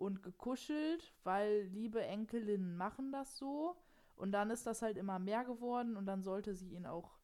Und 0.00 0.22
gekuschelt, 0.22 1.12
weil 1.24 1.68
liebe 1.72 2.02
Enkelinnen 2.02 2.76
machen 2.76 3.12
das 3.12 3.36
so. 3.36 3.76
Und 4.16 4.32
dann 4.32 4.50
ist 4.50 4.66
das 4.66 4.82
halt 4.82 4.96
immer 4.96 5.18
mehr 5.18 5.44
geworden. 5.44 5.96
Und 5.96 6.06
dann 6.06 6.22
sollte 6.22 6.54
sie 6.54 6.72
ihn 6.72 6.86
auch 6.86 7.20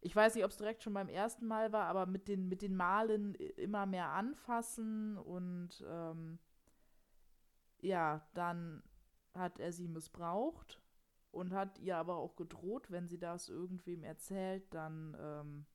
ich 0.00 0.14
weiß 0.14 0.34
nicht, 0.34 0.44
ob 0.44 0.50
es 0.50 0.56
direkt 0.56 0.82
schon 0.82 0.94
beim 0.94 1.08
ersten 1.08 1.46
Mal 1.46 1.72
war, 1.72 1.86
aber 1.86 2.06
mit 2.06 2.28
den, 2.28 2.48
mit 2.48 2.62
den 2.62 2.76
Malen 2.76 3.34
immer 3.34 3.86
mehr 3.86 4.10
anfassen 4.10 5.18
und 5.18 5.84
ähm, 5.88 6.38
ja, 7.80 8.26
dann 8.34 8.82
hat 9.34 9.58
er 9.58 9.72
sie 9.72 9.88
missbraucht 9.88 10.80
und 11.30 11.52
hat 11.52 11.78
ihr 11.78 11.96
aber 11.96 12.16
auch 12.16 12.36
gedroht, 12.36 12.90
wenn 12.90 13.08
sie 13.08 13.18
das 13.18 13.48
irgendwem 13.48 14.04
erzählt, 14.04 14.72
dann 14.72 15.16
ähm, 15.20 15.66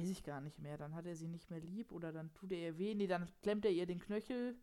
weiß 0.00 0.10
ich 0.10 0.22
gar 0.22 0.40
nicht 0.40 0.58
mehr. 0.58 0.76
Dann 0.76 0.94
hat 0.94 1.06
er 1.06 1.16
sie 1.16 1.28
nicht 1.28 1.50
mehr 1.50 1.60
lieb 1.60 1.92
oder 1.92 2.12
dann 2.12 2.32
tut 2.34 2.52
er 2.52 2.58
ihr 2.58 2.78
weh. 2.78 2.94
Nee, 2.94 3.06
dann 3.06 3.28
klemmt 3.42 3.64
er 3.64 3.70
ihr 3.70 3.86
den 3.86 3.98
Knöchel. 3.98 4.56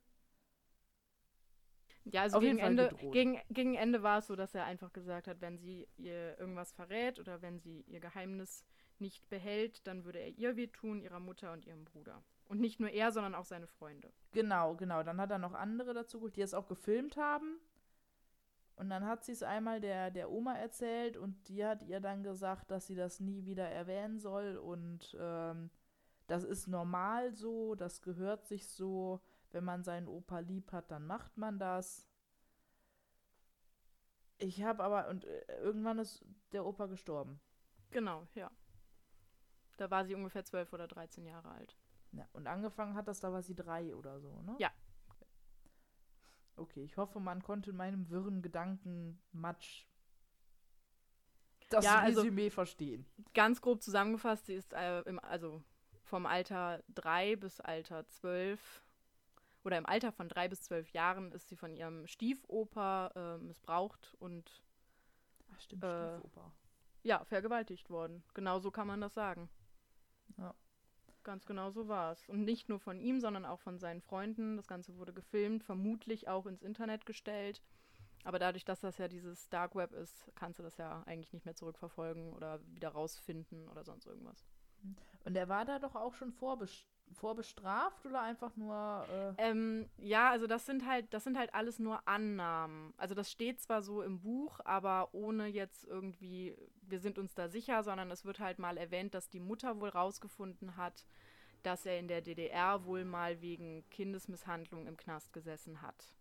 Ja, 2.05 2.21
also 2.21 2.37
Auf 2.37 2.43
gegen 2.43 2.59
Ende, 2.59 2.95
gegen, 3.11 3.37
gegen 3.49 3.75
Ende 3.75 4.01
war 4.01 4.19
es 4.19 4.27
so, 4.27 4.35
dass 4.35 4.55
er 4.55 4.63
einfach 4.63 4.93
gesagt 4.93 5.27
hat, 5.27 5.41
wenn 5.41 5.57
sie 5.57 5.87
ihr 5.97 6.39
irgendwas 6.39 6.71
verrät 6.71 7.19
oder 7.19 7.41
wenn 7.41 7.59
sie 7.59 7.81
ihr 7.81 7.99
Geheimnis 7.99 8.63
nicht 8.99 9.27
behält, 9.29 9.85
dann 9.85 10.05
würde 10.05 10.19
er 10.19 10.29
ihr 10.29 10.55
wehtun, 10.55 11.01
ihrer 11.01 11.19
Mutter 11.19 11.51
und 11.51 11.65
ihrem 11.65 11.83
Bruder. 11.83 12.23
Und 12.45 12.61
nicht 12.61 12.79
nur 12.79 12.89
er, 12.89 13.11
sondern 13.11 13.35
auch 13.35 13.43
seine 13.43 13.67
Freunde. 13.67 14.11
Genau, 14.31 14.75
genau. 14.75 15.03
Dann 15.03 15.19
hat 15.19 15.31
er 15.31 15.37
noch 15.37 15.53
andere 15.53 15.93
dazu 15.93 16.19
geholt, 16.19 16.37
die 16.37 16.41
es 16.41 16.53
auch 16.53 16.67
gefilmt 16.67 17.17
haben. 17.17 17.59
Und 18.77 18.91
dann 18.91 19.05
hat 19.07 19.25
sie 19.25 19.31
es 19.31 19.41
einmal 19.41 19.81
der, 19.81 20.11
der 20.11 20.29
Oma 20.29 20.55
erzählt 20.55 21.17
und 21.17 21.49
die 21.49 21.65
hat 21.65 21.81
ihr 21.81 21.99
dann 21.99 22.21
gesagt, 22.21 22.69
dass 22.69 22.85
sie 22.85 22.95
das 22.95 23.19
nie 23.19 23.43
wieder 23.43 23.67
erwähnen 23.67 24.19
soll. 24.19 24.55
Und 24.55 25.17
ähm, 25.19 25.71
das 26.27 26.43
ist 26.43 26.67
normal 26.67 27.33
so, 27.33 27.73
das 27.73 28.03
gehört 28.03 28.45
sich 28.45 28.67
so. 28.67 29.19
Wenn 29.51 29.63
man 29.63 29.83
seinen 29.83 30.07
Opa 30.07 30.39
lieb 30.39 30.71
hat, 30.73 30.91
dann 30.91 31.07
macht 31.07 31.37
man 31.37 31.57
das. 31.57 32.07
Ich 34.37 34.61
habe 34.61 34.83
aber, 34.83 35.07
und 35.07 35.25
äh, 35.25 35.59
irgendwann 35.61 35.97
ist 35.97 36.23
der 36.51 36.63
Opa 36.63 36.85
gestorben. 36.85 37.39
Genau, 37.89 38.27
ja. 38.35 38.51
Da 39.77 39.89
war 39.89 40.05
sie 40.05 40.13
ungefähr 40.13 40.45
12 40.45 40.71
oder 40.73 40.87
13 40.87 41.25
Jahre 41.25 41.49
alt. 41.49 41.75
Ja, 42.11 42.27
und 42.33 42.45
angefangen 42.45 42.93
hat 42.93 43.07
das, 43.07 43.21
da 43.21 43.31
war 43.31 43.41
sie 43.41 43.55
drei 43.55 43.95
oder 43.95 44.19
so, 44.19 44.41
ne? 44.43 44.55
Ja. 44.59 44.71
Okay, 46.57 46.83
ich 46.83 46.97
hoffe, 46.97 47.19
man 47.19 47.43
konnte 47.43 47.69
in 47.69 47.75
meinem 47.77 48.09
wirren 48.09 48.41
Gedankenmatsch 48.41 49.85
das 51.69 51.85
Ja, 51.85 51.99
also- 51.99 52.21
Resümee 52.21 52.49
verstehen. 52.49 53.05
Ganz 53.33 53.61
grob 53.61 53.81
zusammengefasst, 53.81 54.45
sie 54.47 54.53
ist 54.55 54.73
äh, 54.73 55.01
im, 55.01 55.19
also 55.19 55.63
vom 56.03 56.25
Alter 56.25 56.81
3 56.89 57.35
bis 57.35 57.59
Alter 57.59 58.07
12 58.07 58.83
oder 59.63 59.77
im 59.77 59.85
Alter 59.85 60.11
von 60.11 60.29
3 60.29 60.47
bis 60.47 60.61
12 60.63 60.89
Jahren 60.91 61.31
ist 61.33 61.49
sie 61.49 61.57
von 61.57 61.75
ihrem 61.75 62.07
Stiefoper 62.07 63.11
äh, 63.15 63.43
missbraucht 63.43 64.15
und 64.19 64.63
Ach, 65.53 65.59
stimmt, 65.61 65.83
Äh, 65.83 66.13
Stiefoper. 66.17 66.51
ja, 67.03 67.23
vergewaltigt 67.25 67.89
worden. 67.89 68.23
Genau 68.33 68.59
so 68.59 68.71
kann 68.71 68.87
man 68.87 69.01
das 69.01 69.13
sagen. 69.13 69.49
Ja. 70.37 70.55
Ganz 71.27 71.45
genau 71.45 71.71
so 71.71 71.89
war 71.89 72.13
es. 72.13 72.25
Und 72.29 72.45
nicht 72.45 72.69
nur 72.69 72.79
von 72.79 73.01
ihm, 73.01 73.19
sondern 73.19 73.43
auch 73.43 73.59
von 73.59 73.79
seinen 73.79 73.99
Freunden. 73.99 74.55
Das 74.55 74.65
Ganze 74.65 74.95
wurde 74.95 75.11
gefilmt, 75.11 75.61
vermutlich 75.61 76.29
auch 76.29 76.45
ins 76.45 76.63
Internet 76.63 77.05
gestellt. 77.05 77.61
Aber 78.23 78.39
dadurch, 78.39 78.63
dass 78.63 78.79
das 78.79 78.97
ja 78.97 79.09
dieses 79.09 79.49
Dark 79.49 79.75
Web 79.75 79.91
ist, 79.91 80.31
kannst 80.35 80.57
du 80.57 80.63
das 80.63 80.77
ja 80.77 81.03
eigentlich 81.05 81.33
nicht 81.33 81.43
mehr 81.43 81.53
zurückverfolgen 81.53 82.31
oder 82.31 82.61
wieder 82.67 82.87
rausfinden 82.87 83.67
oder 83.67 83.83
sonst 83.83 84.05
irgendwas. 84.05 84.45
Und 85.25 85.35
er 85.35 85.49
war 85.49 85.65
da 85.65 85.79
doch 85.79 85.95
auch 85.95 86.13
schon 86.13 86.31
vorbes 86.31 86.85
vorbestraft 87.13 88.05
oder 88.05 88.21
einfach 88.21 88.55
nur. 88.55 89.05
Äh, 89.37 89.49
Ähm, 89.49 89.89
ja, 89.97 90.29
also 90.29 90.47
das 90.47 90.65
sind 90.65 90.85
halt, 90.85 91.13
das 91.13 91.23
sind 91.23 91.37
halt 91.37 91.53
alles 91.53 91.79
nur 91.79 92.07
Annahmen. 92.07 92.93
Also 92.97 93.15
das 93.15 93.31
steht 93.31 93.61
zwar 93.61 93.81
so 93.81 94.01
im 94.01 94.19
Buch, 94.19 94.59
aber 94.65 95.13
ohne 95.13 95.47
jetzt 95.47 95.85
irgendwie, 95.85 96.55
wir 96.81 96.99
sind 96.99 97.17
uns 97.17 97.33
da 97.33 97.49
sicher, 97.49 97.83
sondern 97.83 98.11
es 98.11 98.25
wird 98.25 98.39
halt 98.39 98.59
mal 98.59 98.77
erwähnt, 98.77 99.13
dass 99.13 99.29
die 99.29 99.39
Mutter 99.39 99.79
wohl 99.79 99.89
rausgefunden 99.89 100.77
hat, 100.77 101.05
dass 101.63 101.85
er 101.85 101.99
in 101.99 102.07
der 102.07 102.21
DDR 102.21 102.85
wohl 102.85 103.03
mal 103.05 103.41
wegen 103.41 103.87
Kindesmisshandlung 103.89 104.87
im 104.87 104.97
Knast 104.97 105.33
gesessen 105.33 105.81
hat. 105.81 106.13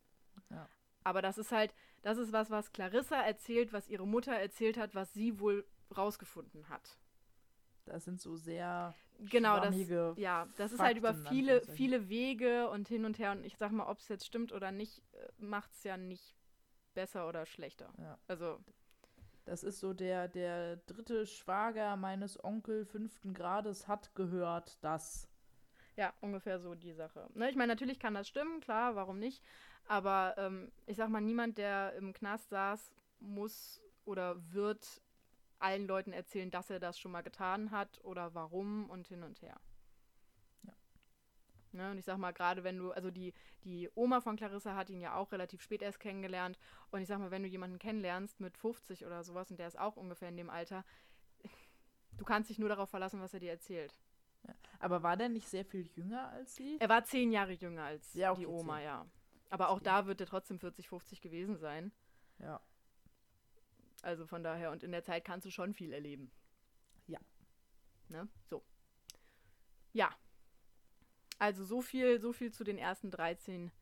Ja. 0.51 0.69
Aber 1.05 1.23
das 1.23 1.39
ist 1.39 1.53
halt, 1.53 1.73
das 2.03 2.19
ist 2.19 2.33
was, 2.33 2.51
was 2.51 2.73
Clarissa 2.73 3.21
erzählt, 3.21 3.73
was 3.73 3.89
ihre 3.89 4.07
Mutter 4.07 4.33
erzählt 4.33 4.77
hat, 4.77 4.95
was 4.95 5.13
sie 5.13 5.39
wohl 5.39 5.65
rausgefunden 5.97 6.69
hat. 6.69 6.99
das 7.85 8.05
sind 8.05 8.21
so 8.21 8.37
sehr. 8.37 8.95
Genau, 9.19 9.61
das, 9.61 9.75
ja, 10.17 10.47
das 10.57 10.73
ist 10.73 10.83
halt 10.83 10.99
über 10.99 11.15
Fakten, 11.15 11.29
viele, 11.29 11.63
viele 11.67 12.09
Wege 12.09 12.69
und 12.71 12.89
hin 12.89 13.05
und 13.05 13.19
her. 13.19 13.33
Und 13.33 13.45
ich 13.45 13.57
sag 13.57 13.73
mal, 13.73 13.87
ob 13.87 13.99
es 14.01 14.09
jetzt 14.09 14.27
stimmt 14.27 14.53
oder 14.53 14.73
nicht, 14.73 15.03
macht 15.39 15.73
es 15.73 15.85
ja 15.85 15.97
nicht 15.97 16.37
besser 16.95 17.29
oder 17.29 17.47
schlechter. 17.47 17.93
Ja. 17.99 18.19
Also, 18.29 18.61
Das 19.47 19.63
ist 19.65 19.81
so 19.81 19.95
der, 19.95 20.29
der 20.29 20.77
dritte 20.77 21.25
Schwager 21.27 21.97
meines 21.97 22.43
Onkel 22.45 22.85
fünften 22.85 23.33
Grades 23.33 23.89
hat 23.89 24.15
gehört, 24.15 24.77
dass. 24.85 25.29
ja, 25.97 26.13
ungefähr 26.21 26.59
so 26.61 26.75
die 26.75 26.93
Sache. 26.93 27.29
Ne, 27.35 27.49
ich 27.51 27.57
meine, 27.57 27.73
natürlich 27.73 27.99
kann 27.99 28.15
das 28.15 28.29
stimmen, 28.29 28.61
klar, 28.61 28.97
warum 28.97 29.19
nicht? 29.19 29.43
Aber 29.87 30.35
ähm, 30.39 30.73
ich 30.87 30.97
sag 30.97 31.09
mal, 31.09 31.21
niemand, 31.21 31.59
der 31.59 31.95
im 31.95 32.13
Knast 32.13 32.51
saß, 32.51 32.93
muss 33.21 33.81
oder 34.05 34.37
wird 34.53 35.03
allen 35.59 35.87
Leuten 35.87 36.13
erzählen, 36.13 36.51
dass 36.51 36.71
er 36.71 36.81
das 36.81 36.99
schon 36.99 37.13
mal 37.13 37.23
getan 37.23 37.71
hat 37.71 38.01
oder 38.05 38.35
warum 38.35 38.89
und 38.91 39.07
hin 39.07 39.23
und 39.23 39.41
her. 39.43 39.61
Ja. 40.63 40.73
Ne, 41.73 41.91
und 41.91 41.99
ich 41.99 42.05
sag 42.05 42.19
mal, 42.19 42.33
gerade 42.33 42.65
wenn 42.65 42.79
du, 42.79 42.93
also 42.93 43.11
die, 43.11 43.33
die 43.65 43.91
Oma 43.95 44.21
von 44.21 44.37
Clarissa 44.37 44.75
hat 44.75 44.91
ihn 44.91 45.01
ja 45.01 45.15
auch 45.17 45.33
relativ 45.33 45.63
spät 45.63 45.83
erst 45.83 46.01
kennengelernt. 46.01 46.59
Und 46.91 47.01
ich 47.01 47.09
sag 47.09 47.19
mal, 47.19 47.31
wenn 47.31 47.43
du 47.43 47.49
jemanden 47.49 47.79
kennenlernst 47.79 48.41
mit 48.41 48.57
50 48.57 49.05
oder 49.07 49.23
sowas 49.25 49.51
und 49.51 49.59
der 49.59 49.69
ist 49.69 49.79
auch 49.79 49.97
ungefähr 49.97 50.29
in 50.29 50.37
dem 50.37 50.51
Alter, 50.51 50.85
du 52.17 52.25
kannst 52.25 52.51
dich 52.51 52.59
nur 52.59 52.69
darauf 52.69 52.91
verlassen, 52.91 53.21
was 53.21 53.35
er 53.35 53.41
dir 53.41 53.51
erzählt. 53.51 53.95
Aber 54.79 55.03
war 55.03 55.17
der 55.17 55.29
nicht 55.29 55.49
sehr 55.49 55.65
viel 55.65 55.87
jünger 55.97 56.29
als 56.29 56.55
sie? 56.55 56.77
Er 56.79 56.89
war 56.89 57.05
zehn 57.05 57.33
Jahre 57.33 57.53
jünger 57.53 57.85
als 57.85 58.15
Ja, 58.15 58.31
okay, 58.31 58.41
die 58.41 58.47
Oma, 58.47 58.77
zehn. 58.77 58.85
ja. 58.85 59.07
Aber 59.51 59.71
auch 59.71 59.81
da 59.81 60.07
wird 60.07 60.21
er 60.21 60.27
trotzdem 60.27 60.59
40, 60.59 60.89
50 60.89 61.21
gewesen 61.21 61.57
sein. 61.57 61.93
Ja. 62.39 62.61
Also 64.07 64.25
von 64.25 64.45
daher, 64.45 64.71
und 64.71 64.85
in 64.85 64.93
der 64.93 65.03
Zeit 65.03 65.25
kannst 65.25 65.47
du 65.47 65.51
schon 65.51 65.75
viel 65.75 65.93
erleben. 65.93 66.31
Ja. 67.09 67.19
Ne? 68.09 68.29
So. 68.45 68.63
Ja. 69.93 70.15
Also 71.41 71.65
so 71.65 71.83
viel, 71.83 72.21
so 72.21 72.33
viel 72.33 72.53
zu 72.53 72.63
den 72.63 72.79
ersten 72.79 73.11
13 73.11 73.73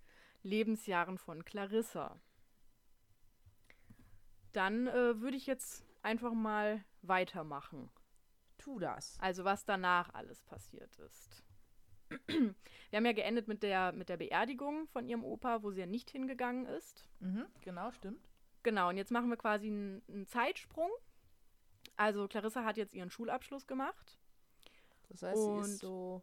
Lebensjahren 0.43 1.19
von 1.19 1.45
Clarissa. 1.45 2.19
Dann 4.53 4.87
äh, 4.87 5.21
würde 5.21 5.37
ich 5.37 5.47
jetzt 5.47 5.85
einfach 6.01 6.33
mal 6.33 6.83
weitermachen. 7.03 7.91
Tu 8.57 8.79
das. 8.79 9.19
Also 9.21 9.45
was 9.45 9.67
danach 9.67 10.15
alles 10.15 10.43
passiert 10.45 10.97
ist. 11.01 11.45
Wir 12.29 12.97
haben 12.97 13.05
ja 13.05 13.13
geendet 13.13 13.47
mit 13.47 13.63
der, 13.63 13.93
mit 13.93 14.09
der 14.09 14.17
Beerdigung 14.17 14.87
von 14.89 15.07
ihrem 15.07 15.23
Opa, 15.23 15.63
wo 15.63 15.71
sie 15.71 15.81
ja 15.81 15.87
nicht 15.87 16.09
hingegangen 16.09 16.65
ist. 16.65 17.07
Mhm, 17.21 17.45
genau, 17.61 17.93
stimmt. 17.93 18.27
Genau, 18.65 18.89
und 18.89 18.97
jetzt 18.97 19.13
machen 19.13 19.29
wir 19.31 19.37
quasi 19.37 19.69
einen, 19.69 20.03
einen 20.09 20.27
Zeitsprung. 20.27 20.91
Also 21.97 22.27
Clarissa 22.27 22.65
hat 22.65 22.77
jetzt 22.77 22.93
ihren 22.95 23.11
Schulabschluss 23.11 23.69
gemacht. 23.69 24.19
Das 25.11 25.23
heißt, 25.23 25.45
sie 25.45 25.59
ist 25.75 25.79
so 25.79 26.23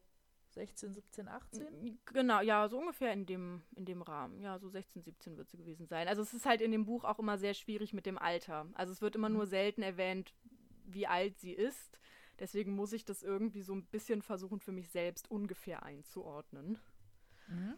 16, 0.50 0.94
17, 0.96 1.28
18. 1.30 2.00
Genau, 2.06 2.42
ja, 2.42 2.68
so 2.68 2.78
ungefähr 2.80 3.14
in 3.14 3.26
dem, 3.26 3.62
in 3.76 3.86
dem 3.86 4.02
Rahmen. 4.02 4.42
Ja, 4.42 4.60
so 4.60 4.68
16, 4.68 5.02
17 5.04 5.38
wird 5.38 5.50
sie 5.50 5.56
gewesen 5.58 5.88
sein. 5.88 6.10
Also 6.10 6.22
es 6.24 6.34
ist 6.34 6.46
halt 6.46 6.60
in 6.60 6.72
dem 6.72 6.86
Buch 6.86 7.06
auch 7.06 7.20
immer 7.20 7.38
sehr 7.38 7.54
schwierig 7.54 7.94
mit 7.94 8.06
dem 8.06 8.18
Alter. 8.18 8.68
Also 8.74 8.92
es 8.92 9.02
wird 9.02 9.16
immer 9.16 9.30
Mhm. 9.30 9.36
nur 9.36 9.46
selten 9.48 9.82
erwähnt, 9.82 10.34
wie 10.86 11.08
alt 11.08 11.40
sie 11.40 11.54
ist. 11.54 12.00
Deswegen 12.40 12.74
muss 12.76 12.92
ich 12.92 13.06
das 13.06 13.22
irgendwie 13.24 13.62
so 13.62 13.74
ein 13.74 13.86
bisschen 13.86 14.22
versuchen, 14.24 14.60
für 14.60 14.72
mich 14.72 14.90
selbst 14.90 15.30
ungefähr 15.30 15.84
einzuordnen. 15.84 16.80
Mhm. 17.48 17.76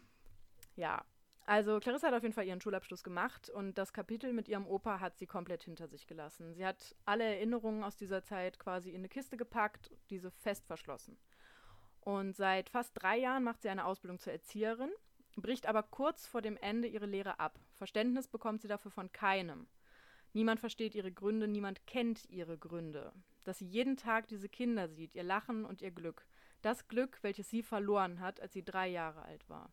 Ja, 0.74 1.04
also 1.46 1.78
Clarissa 1.78 2.06
hat 2.08 2.14
auf 2.14 2.22
jeden 2.22 2.34
Fall 2.34 2.46
ihren 2.46 2.60
Schulabschluss 2.60 3.04
gemacht 3.04 3.50
und 3.50 3.76
das 3.76 3.92
Kapitel 3.92 4.32
mit 4.32 4.48
ihrem 4.48 4.66
Opa 4.66 5.00
hat 5.00 5.18
sie 5.18 5.26
komplett 5.26 5.62
hinter 5.64 5.88
sich 5.88 6.06
gelassen. 6.06 6.54
Sie 6.54 6.64
hat 6.64 6.96
alle 7.04 7.24
Erinnerungen 7.24 7.84
aus 7.84 7.96
dieser 7.96 8.22
Zeit 8.22 8.58
quasi 8.58 8.90
in 8.90 8.96
eine 8.96 9.08
Kiste 9.08 9.36
gepackt, 9.36 9.90
diese 10.10 10.30
fest 10.30 10.66
verschlossen. 10.66 11.18
Und 12.00 12.34
seit 12.34 12.70
fast 12.70 12.92
drei 12.94 13.18
Jahren 13.18 13.44
macht 13.44 13.62
sie 13.62 13.68
eine 13.68 13.84
Ausbildung 13.84 14.18
zur 14.18 14.32
Erzieherin, 14.32 14.90
bricht 15.36 15.66
aber 15.66 15.82
kurz 15.82 16.26
vor 16.26 16.40
dem 16.42 16.56
Ende 16.56 16.88
ihre 16.88 17.06
Lehre 17.06 17.40
ab. 17.40 17.58
Verständnis 17.74 18.28
bekommt 18.28 18.62
sie 18.62 18.68
dafür 18.68 18.90
von 18.90 19.12
keinem. 19.12 19.66
Niemand 20.32 20.60
versteht 20.60 20.94
ihre 20.94 21.12
Gründe, 21.12 21.46
niemand 21.46 21.86
kennt 21.86 22.28
ihre 22.28 22.58
Gründe. 22.58 23.12
Dass 23.44 23.58
sie 23.58 23.66
jeden 23.66 23.96
Tag 23.96 24.28
diese 24.28 24.48
Kinder 24.48 24.88
sieht, 24.88 25.14
ihr 25.14 25.22
Lachen 25.22 25.64
und 25.64 25.82
ihr 25.82 25.90
Glück. 25.90 26.26
Das 26.62 26.88
Glück, 26.88 27.18
welches 27.22 27.50
sie 27.50 27.62
verloren 27.62 28.20
hat, 28.20 28.40
als 28.40 28.54
sie 28.54 28.64
drei 28.64 28.88
Jahre 28.88 29.22
alt 29.22 29.48
war. 29.48 29.70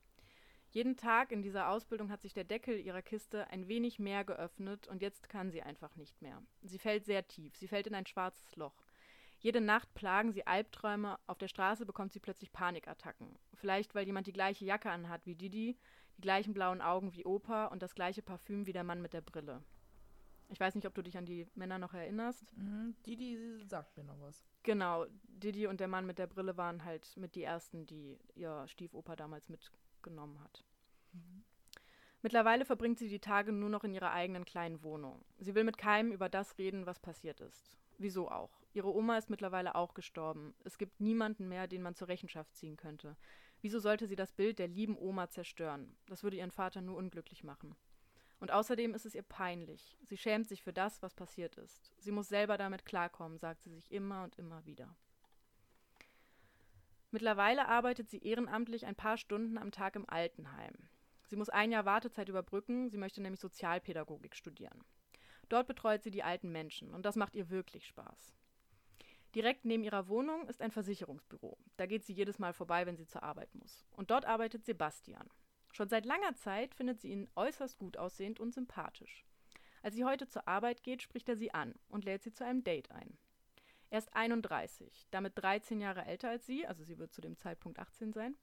Jeden 0.71 0.95
Tag 0.95 1.33
in 1.33 1.41
dieser 1.41 1.67
Ausbildung 1.67 2.09
hat 2.09 2.21
sich 2.21 2.33
der 2.33 2.45
Deckel 2.45 2.79
ihrer 2.79 3.01
Kiste 3.01 3.45
ein 3.49 3.67
wenig 3.67 3.99
mehr 3.99 4.23
geöffnet 4.23 4.87
und 4.87 5.01
jetzt 5.01 5.27
kann 5.27 5.51
sie 5.51 5.61
einfach 5.61 5.97
nicht 5.97 6.21
mehr. 6.21 6.41
Sie 6.61 6.79
fällt 6.79 7.05
sehr 7.05 7.27
tief, 7.27 7.57
sie 7.57 7.67
fällt 7.67 7.87
in 7.87 7.95
ein 7.95 8.05
schwarzes 8.05 8.55
Loch. 8.55 8.85
Jede 9.39 9.59
Nacht 9.59 9.93
plagen 9.95 10.31
sie 10.31 10.47
Albträume, 10.47 11.19
auf 11.27 11.37
der 11.37 11.49
Straße 11.49 11.85
bekommt 11.85 12.13
sie 12.13 12.21
plötzlich 12.21 12.53
Panikattacken. 12.53 13.37
Vielleicht, 13.53 13.95
weil 13.95 14.05
jemand 14.05 14.27
die 14.27 14.33
gleiche 14.33 14.63
Jacke 14.63 14.89
anhat 14.89 15.25
wie 15.25 15.35
Didi, 15.35 15.77
die 16.17 16.21
gleichen 16.21 16.53
blauen 16.53 16.81
Augen 16.81 17.13
wie 17.13 17.25
Opa 17.25 17.65
und 17.65 17.81
das 17.81 17.93
gleiche 17.93 18.21
Parfüm 18.21 18.65
wie 18.65 18.73
der 18.73 18.85
Mann 18.85 19.01
mit 19.01 19.11
der 19.11 19.21
Brille. 19.21 19.61
Ich 20.47 20.59
weiß 20.59 20.75
nicht, 20.75 20.85
ob 20.85 20.93
du 20.93 21.01
dich 21.01 21.17
an 21.17 21.25
die 21.25 21.47
Männer 21.55 21.79
noch 21.79 21.93
erinnerst. 21.93 22.55
Mhm. 22.55 22.95
Die 23.05 23.61
sagt 23.65 23.97
mir 23.97 24.03
noch 24.03 24.19
was. 24.21 24.43
Genau, 24.63 25.05
Didi 25.23 25.67
und 25.67 25.79
der 25.79 25.87
Mann 25.87 26.05
mit 26.05 26.17
der 26.17 26.27
Brille 26.27 26.55
waren 26.55 26.85
halt 26.85 27.17
mit 27.17 27.35
die 27.35 27.43
ersten, 27.43 27.85
die 27.85 28.19
ihr 28.35 28.67
Stiefoper 28.67 29.15
damals 29.15 29.49
mitgenommen 30.01 30.39
hat. 30.41 30.63
Mittlerweile 32.23 32.65
verbringt 32.65 32.99
sie 32.99 33.09
die 33.09 33.19
Tage 33.19 33.51
nur 33.51 33.69
noch 33.69 33.83
in 33.83 33.93
ihrer 33.93 34.11
eigenen 34.11 34.45
kleinen 34.45 34.83
Wohnung. 34.83 35.23
Sie 35.39 35.55
will 35.55 35.63
mit 35.63 35.77
keinem 35.77 36.11
über 36.11 36.29
das 36.29 36.57
reden, 36.57 36.85
was 36.85 36.99
passiert 36.99 37.39
ist. 37.39 37.77
Wieso 37.97 38.29
auch? 38.29 38.61
Ihre 38.73 38.93
Oma 38.93 39.17
ist 39.17 39.29
mittlerweile 39.29 39.75
auch 39.75 39.93
gestorben. 39.93 40.53
Es 40.63 40.77
gibt 40.77 41.01
niemanden 41.01 41.47
mehr, 41.47 41.67
den 41.67 41.81
man 41.81 41.95
zur 41.95 42.07
Rechenschaft 42.07 42.55
ziehen 42.55 42.77
könnte. 42.77 43.17
Wieso 43.61 43.79
sollte 43.79 44.07
sie 44.07 44.15
das 44.15 44.31
Bild 44.33 44.59
der 44.59 44.67
lieben 44.67 44.97
Oma 44.97 45.29
zerstören? 45.29 45.95
Das 46.07 46.23
würde 46.23 46.37
ihren 46.37 46.51
Vater 46.51 46.81
nur 46.81 46.97
unglücklich 46.97 47.43
machen. 47.43 47.75
Und 48.39 48.51
außerdem 48.51 48.93
ist 48.93 49.05
es 49.05 49.15
ihr 49.15 49.23
peinlich. 49.23 49.97
Sie 50.03 50.17
schämt 50.17 50.47
sich 50.47 50.63
für 50.63 50.73
das, 50.73 51.01
was 51.01 51.13
passiert 51.13 51.55
ist. 51.57 51.91
Sie 51.97 52.11
muss 52.11 52.27
selber 52.27 52.57
damit 52.57 52.85
klarkommen, 52.85 53.37
sagt 53.37 53.63
sie 53.63 53.71
sich 53.71 53.91
immer 53.91 54.23
und 54.23 54.35
immer 54.37 54.65
wieder. 54.65 54.95
Mittlerweile 57.11 57.67
arbeitet 57.67 58.09
sie 58.09 58.19
ehrenamtlich 58.19 58.85
ein 58.85 58.95
paar 58.95 59.17
Stunden 59.17 59.57
am 59.57 59.71
Tag 59.71 59.95
im 59.95 60.09
Altenheim. 60.09 60.73
Sie 61.27 61.35
muss 61.35 61.49
ein 61.49 61.71
Jahr 61.71 61.85
Wartezeit 61.85 62.29
überbrücken, 62.29 62.89
sie 62.89 62.97
möchte 62.97 63.21
nämlich 63.21 63.41
Sozialpädagogik 63.41 64.35
studieren. 64.35 64.83
Dort 65.49 65.67
betreut 65.67 66.03
sie 66.03 66.11
die 66.11 66.23
alten 66.23 66.51
Menschen 66.51 66.93
und 66.93 67.05
das 67.05 67.17
macht 67.17 67.35
ihr 67.35 67.49
wirklich 67.49 67.85
Spaß. 67.85 68.33
Direkt 69.35 69.65
neben 69.65 69.83
ihrer 69.83 70.07
Wohnung 70.07 70.47
ist 70.47 70.61
ein 70.61 70.71
Versicherungsbüro. 70.71 71.57
Da 71.77 71.85
geht 71.85 72.05
sie 72.05 72.13
jedes 72.13 72.39
Mal 72.39 72.53
vorbei, 72.53 72.85
wenn 72.85 72.97
sie 72.97 73.05
zur 73.05 73.23
Arbeit 73.23 73.53
muss. 73.55 73.85
Und 73.91 74.11
dort 74.11 74.25
arbeitet 74.25 74.65
Sebastian. 74.65 75.29
Schon 75.71 75.87
seit 75.87 76.05
langer 76.05 76.35
Zeit 76.35 76.75
findet 76.75 76.99
sie 76.99 77.11
ihn 77.11 77.29
äußerst 77.35 77.77
gut 77.77 77.95
aussehend 77.97 78.39
und 78.39 78.53
sympathisch. 78.53 79.25
Als 79.83 79.95
sie 79.95 80.03
heute 80.03 80.27
zur 80.27 80.47
Arbeit 80.47 80.83
geht, 80.83 81.01
spricht 81.01 81.29
er 81.29 81.37
sie 81.37 81.53
an 81.53 81.75
und 81.87 82.05
lädt 82.05 82.23
sie 82.23 82.33
zu 82.33 82.45
einem 82.45 82.63
Date 82.63 82.91
ein. 82.91 83.17
Er 83.91 83.99
ist 83.99 84.15
31, 84.15 85.05
damit 85.11 85.33
13 85.35 85.81
Jahre 85.81 86.05
älter 86.05 86.29
als 86.29 86.45
sie, 86.45 86.65
also 86.65 86.81
sie 86.81 86.97
wird 86.97 87.11
zu 87.11 87.19
dem 87.19 87.35
Zeitpunkt 87.35 87.77
18 87.77 88.13
sein, 88.13 88.37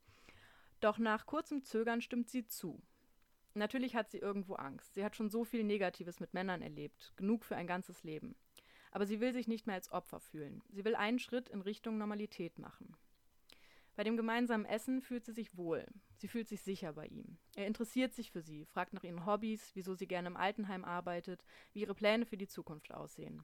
doch 0.80 0.98
nach 0.98 1.24
kurzem 1.24 1.64
Zögern 1.64 2.02
stimmt 2.02 2.28
sie 2.28 2.46
zu. 2.46 2.82
Natürlich 3.54 3.96
hat 3.96 4.10
sie 4.10 4.18
irgendwo 4.18 4.56
Angst. 4.56 4.92
Sie 4.92 5.02
hat 5.02 5.16
schon 5.16 5.30
so 5.30 5.44
viel 5.44 5.64
Negatives 5.64 6.20
mit 6.20 6.34
Männern 6.34 6.60
erlebt, 6.60 7.14
genug 7.16 7.46
für 7.46 7.56
ein 7.56 7.66
ganzes 7.66 8.04
Leben. 8.04 8.36
Aber 8.90 9.06
sie 9.06 9.20
will 9.20 9.32
sich 9.32 9.48
nicht 9.48 9.66
mehr 9.66 9.74
als 9.74 9.90
Opfer 9.90 10.20
fühlen. 10.20 10.62
Sie 10.68 10.84
will 10.84 10.94
einen 10.94 11.18
Schritt 11.18 11.48
in 11.48 11.62
Richtung 11.62 11.96
Normalität 11.96 12.58
machen. 12.58 12.94
Bei 13.96 14.04
dem 14.04 14.18
gemeinsamen 14.18 14.66
Essen 14.66 15.00
fühlt 15.00 15.24
sie 15.24 15.32
sich 15.32 15.56
wohl. 15.56 15.86
Sie 16.18 16.28
fühlt 16.28 16.46
sich 16.46 16.60
sicher 16.60 16.92
bei 16.92 17.06
ihm. 17.06 17.38
Er 17.56 17.66
interessiert 17.66 18.12
sich 18.12 18.30
für 18.30 18.42
sie, 18.42 18.66
fragt 18.66 18.92
nach 18.92 19.02
ihren 19.02 19.24
Hobbys, 19.24 19.70
wieso 19.74 19.94
sie 19.94 20.06
gerne 20.06 20.28
im 20.28 20.36
Altenheim 20.36 20.84
arbeitet, 20.84 21.42
wie 21.72 21.80
ihre 21.80 21.94
Pläne 21.94 22.26
für 22.26 22.36
die 22.36 22.48
Zukunft 22.48 22.92
aussehen. 22.92 23.42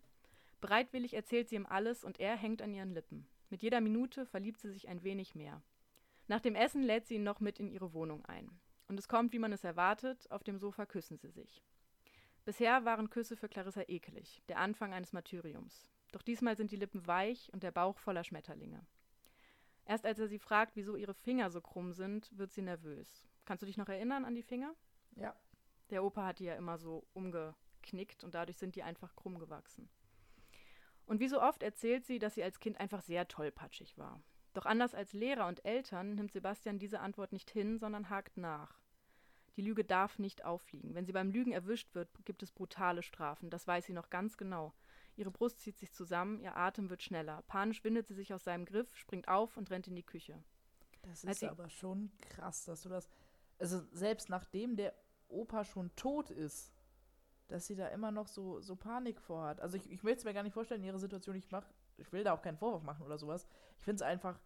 Bereitwillig 0.64 1.12
erzählt 1.12 1.50
sie 1.50 1.56
ihm 1.56 1.66
alles 1.66 2.04
und 2.04 2.18
er 2.18 2.37
hängt 2.37 2.62
an 2.62 2.73
ihren 2.73 2.94
Lippen. 2.94 3.28
Mit 3.50 3.62
jeder 3.62 3.83
Minute 3.83 4.25
verliebt 4.25 4.62
sie 4.62 4.71
sich 4.71 4.88
ein 4.88 5.02
wenig 5.02 5.35
mehr. 5.35 5.61
Nach 6.26 6.40
dem 6.40 6.54
Essen 6.54 6.83
lädt 6.83 7.06
sie 7.06 7.16
ihn 7.16 7.23
noch 7.23 7.38
mit 7.40 7.61
in 7.61 7.68
ihre 7.68 7.92
Wohnung 7.92 8.25
ein. 8.25 8.50
Und 8.88 8.99
es 8.99 9.06
kommt, 9.06 9.35
wie 9.35 9.38
man 9.38 9.52
es 9.52 9.62
erwartet, 9.62 10.30
auf 10.30 10.42
dem 10.42 10.56
Sofa 10.56 10.87
küssen 10.87 11.18
sie 11.18 11.28
sich. 11.28 11.62
Bisher 12.47 12.87
waren 12.87 13.11
Küsse 13.11 13.37
für 13.37 13.50
Clarissa 13.50 13.83
ekelig, 13.88 14.42
der 14.49 14.56
Anfang 14.56 14.94
eines 14.94 15.12
Martyriums. 15.12 15.87
Doch 16.12 16.23
diesmal 16.23 16.56
sind 16.56 16.71
die 16.71 16.76
Lippen 16.76 17.06
weich 17.06 17.52
und 17.52 17.62
der 17.62 17.71
Bauch 17.71 17.99
voller 17.99 18.25
Schmetterlinge. 18.25 18.87
Erst 19.85 20.06
als 20.06 20.18
er 20.18 20.28
sie 20.28 20.38
fragt, 20.38 20.76
wieso 20.76 20.97
ihre 20.97 21.12
Finger 21.12 21.50
so 21.50 21.61
krumm 21.61 21.92
sind, 21.92 22.30
wird 22.38 22.54
sie 22.54 22.62
nervös. 22.62 23.28
Kannst 23.44 23.61
du 23.61 23.66
dich 23.66 23.76
noch 23.76 23.90
erinnern 23.90 24.25
an 24.25 24.35
die 24.35 24.42
Finger? 24.42 24.75
Ja. 25.14 25.37
Der 25.90 26.02
Opa 26.02 26.25
hat 26.25 26.38
die 26.38 26.44
ja 26.44 26.54
immer 26.54 26.78
so 26.78 27.06
umgeknickt 27.12 28.25
und 28.25 28.33
dadurch 28.35 28.56
sind 28.56 28.76
die 28.76 28.83
einfach 28.83 29.14
krumm 29.14 29.38
gewachsen. 29.38 29.90
Und 31.06 31.20
wie 31.20 31.28
so 31.28 31.40
oft 31.40 31.62
erzählt 31.62 32.04
sie, 32.04 32.18
dass 32.18 32.34
sie 32.34 32.42
als 32.42 32.61
Kind 32.61 32.80
einfach 32.80 33.02
sehr 33.02 33.28
tollpatschig 33.28 33.99
war. 33.99 34.23
Doch 34.54 34.66
anders 34.66 34.94
als 34.94 35.12
Lehrer 35.12 35.49
und 35.49 35.64
Eltern 35.64 36.14
nimmt 36.14 36.32
Sebastian 36.32 36.78
diese 36.78 37.00
Antwort 37.00 37.32
nicht 37.32 37.50
hin, 37.50 37.78
sondern 37.78 38.08
hakt 38.08 38.37
nach. 38.37 38.80
Die 39.56 39.62
Lüge 39.62 39.84
darf 39.84 40.18
nicht 40.18 40.44
auffliegen. 40.44 40.94
Wenn 40.94 41.06
sie 41.06 41.12
beim 41.12 41.30
Lügen 41.30 41.52
erwischt 41.52 41.94
wird, 41.94 42.08
gibt 42.25 42.42
es 42.42 42.52
brutale 42.52 43.02
Strafen. 43.02 43.50
Das 43.50 43.66
weiß 43.66 43.87
sie 43.87 43.92
noch 43.92 44.11
ganz 44.11 44.37
genau. 44.37 44.73
Ihre 45.16 45.30
Brust 45.30 45.60
zieht 45.60 45.78
sich 45.78 45.93
zusammen, 45.93 46.40
ihr 46.40 46.56
Atem 46.56 46.90
wird 46.90 47.02
schneller. 47.02 47.43
Panisch 47.47 47.84
windet 47.84 48.08
sie 48.08 48.14
sich 48.14 48.34
aus 48.34 48.45
seinem 48.45 48.64
Griff, 48.64 48.97
springt 48.97 49.28
auf 49.28 49.56
und 49.56 49.71
rennt 49.71 49.86
in 49.86 49.95
die 49.95 50.02
Küche. 50.02 50.43
Das 51.02 51.23
ist 51.23 51.45
aber 51.45 51.69
schon 51.69 52.10
krass, 52.19 52.64
dass 52.64 52.82
du 52.82 52.88
das. 52.88 53.08
Also, 53.58 53.82
selbst 53.93 54.28
nachdem 54.28 54.76
der 54.76 54.95
Opa 55.28 55.64
schon 55.64 55.95
tot 55.95 56.30
ist, 56.30 56.74
dass 57.49 57.67
sie 57.67 57.76
da 57.76 57.89
immer 57.89 58.11
noch 58.11 58.26
so, 58.26 58.61
so 58.61 58.76
Panik 58.76 59.21
vorhat. 59.21 59.61
Also, 59.61 59.76
ich, 59.76 59.91
ich 59.91 60.02
möchte 60.02 60.19
es 60.19 60.25
mir 60.25 60.35
gar 60.35 60.43
nicht 60.43 60.54
vorstellen, 60.54 60.83
in 60.83 60.89
ihrer 60.89 60.99
Situation. 60.99 61.37
Ich 61.37 61.50
mach, 61.50 61.67
ich 61.97 62.13
will 62.13 62.25
da 62.25 62.33
auch 62.33 62.43
keinen 62.43 62.59
Vorwurf 62.59 62.83
machen 62.83 63.04
oder 63.04 63.19
sowas. 63.19 63.47
Ich 63.78 63.85
finde 63.85 63.97
es 63.97 64.02
einfach 64.02 64.39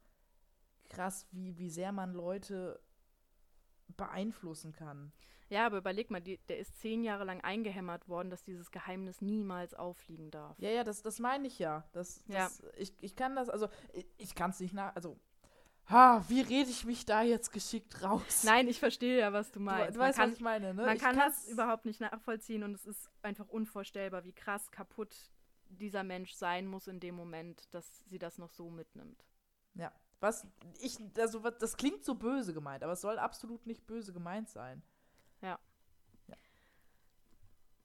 krass, 0.88 1.26
wie, 1.32 1.56
wie 1.58 1.70
sehr 1.70 1.92
man 1.92 2.12
Leute 2.14 2.80
beeinflussen 3.96 4.72
kann. 4.72 5.12
Ja, 5.50 5.64
aber 5.64 5.78
überleg 5.78 6.10
mal, 6.10 6.20
die, 6.20 6.38
der 6.48 6.58
ist 6.58 6.78
zehn 6.80 7.02
Jahre 7.02 7.24
lang 7.24 7.40
eingehämmert 7.40 8.08
worden, 8.08 8.28
dass 8.28 8.44
dieses 8.44 8.70
Geheimnis 8.70 9.22
niemals 9.22 9.72
auffliegen 9.72 10.30
darf. 10.30 10.58
Ja, 10.58 10.68
ja, 10.68 10.84
das, 10.84 11.02
das 11.02 11.20
meine 11.20 11.46
ich 11.46 11.58
ja. 11.58 11.84
Das, 11.92 12.22
das, 12.26 12.58
ja. 12.58 12.70
Ich, 12.76 12.92
ich 13.00 13.16
kann 13.16 13.34
das, 13.34 13.48
also 13.48 13.68
ich, 13.92 14.06
ich 14.18 14.34
kann 14.34 14.50
es 14.50 14.60
nicht 14.60 14.74
nach, 14.74 14.94
also 14.94 15.18
ha, 15.88 16.24
wie 16.28 16.40
rede 16.40 16.70
ich 16.70 16.84
mich 16.84 17.04
da 17.04 17.22
jetzt 17.22 17.52
geschickt 17.52 18.02
raus? 18.02 18.44
Nein, 18.44 18.68
ich 18.68 18.78
verstehe 18.78 19.18
ja, 19.18 19.32
was 19.32 19.50
du 19.50 19.60
meinst. 19.60 19.90
Du, 19.90 19.92
du 19.94 19.98
weißt, 20.00 20.18
kann, 20.18 20.30
was 20.30 20.36
ich 20.36 20.42
meine, 20.42 20.74
ne? 20.74 20.86
Man 20.86 20.96
ich 20.96 21.02
kann 21.02 21.16
das 21.16 21.48
überhaupt 21.48 21.84
nicht 21.84 22.00
nachvollziehen 22.00 22.62
und 22.62 22.74
es 22.74 22.86
ist 22.86 23.10
einfach 23.22 23.48
unvorstellbar, 23.48 24.24
wie 24.24 24.32
krass 24.32 24.70
kaputt 24.70 25.14
dieser 25.68 26.02
Mensch 26.04 26.34
sein 26.34 26.66
muss 26.66 26.88
in 26.88 27.00
dem 27.00 27.14
Moment, 27.14 27.72
dass 27.74 28.04
sie 28.08 28.18
das 28.18 28.38
noch 28.38 28.50
so 28.50 28.70
mitnimmt. 28.70 29.24
Ja, 29.74 29.92
was 30.20 30.46
ich, 30.80 30.98
also 31.18 31.38
das 31.50 31.76
klingt 31.76 32.04
so 32.04 32.14
böse 32.14 32.52
gemeint, 32.52 32.82
aber 32.82 32.94
es 32.94 33.00
soll 33.00 33.18
absolut 33.18 33.66
nicht 33.66 33.86
böse 33.86 34.12
gemeint 34.12 34.48
sein. 34.48 34.82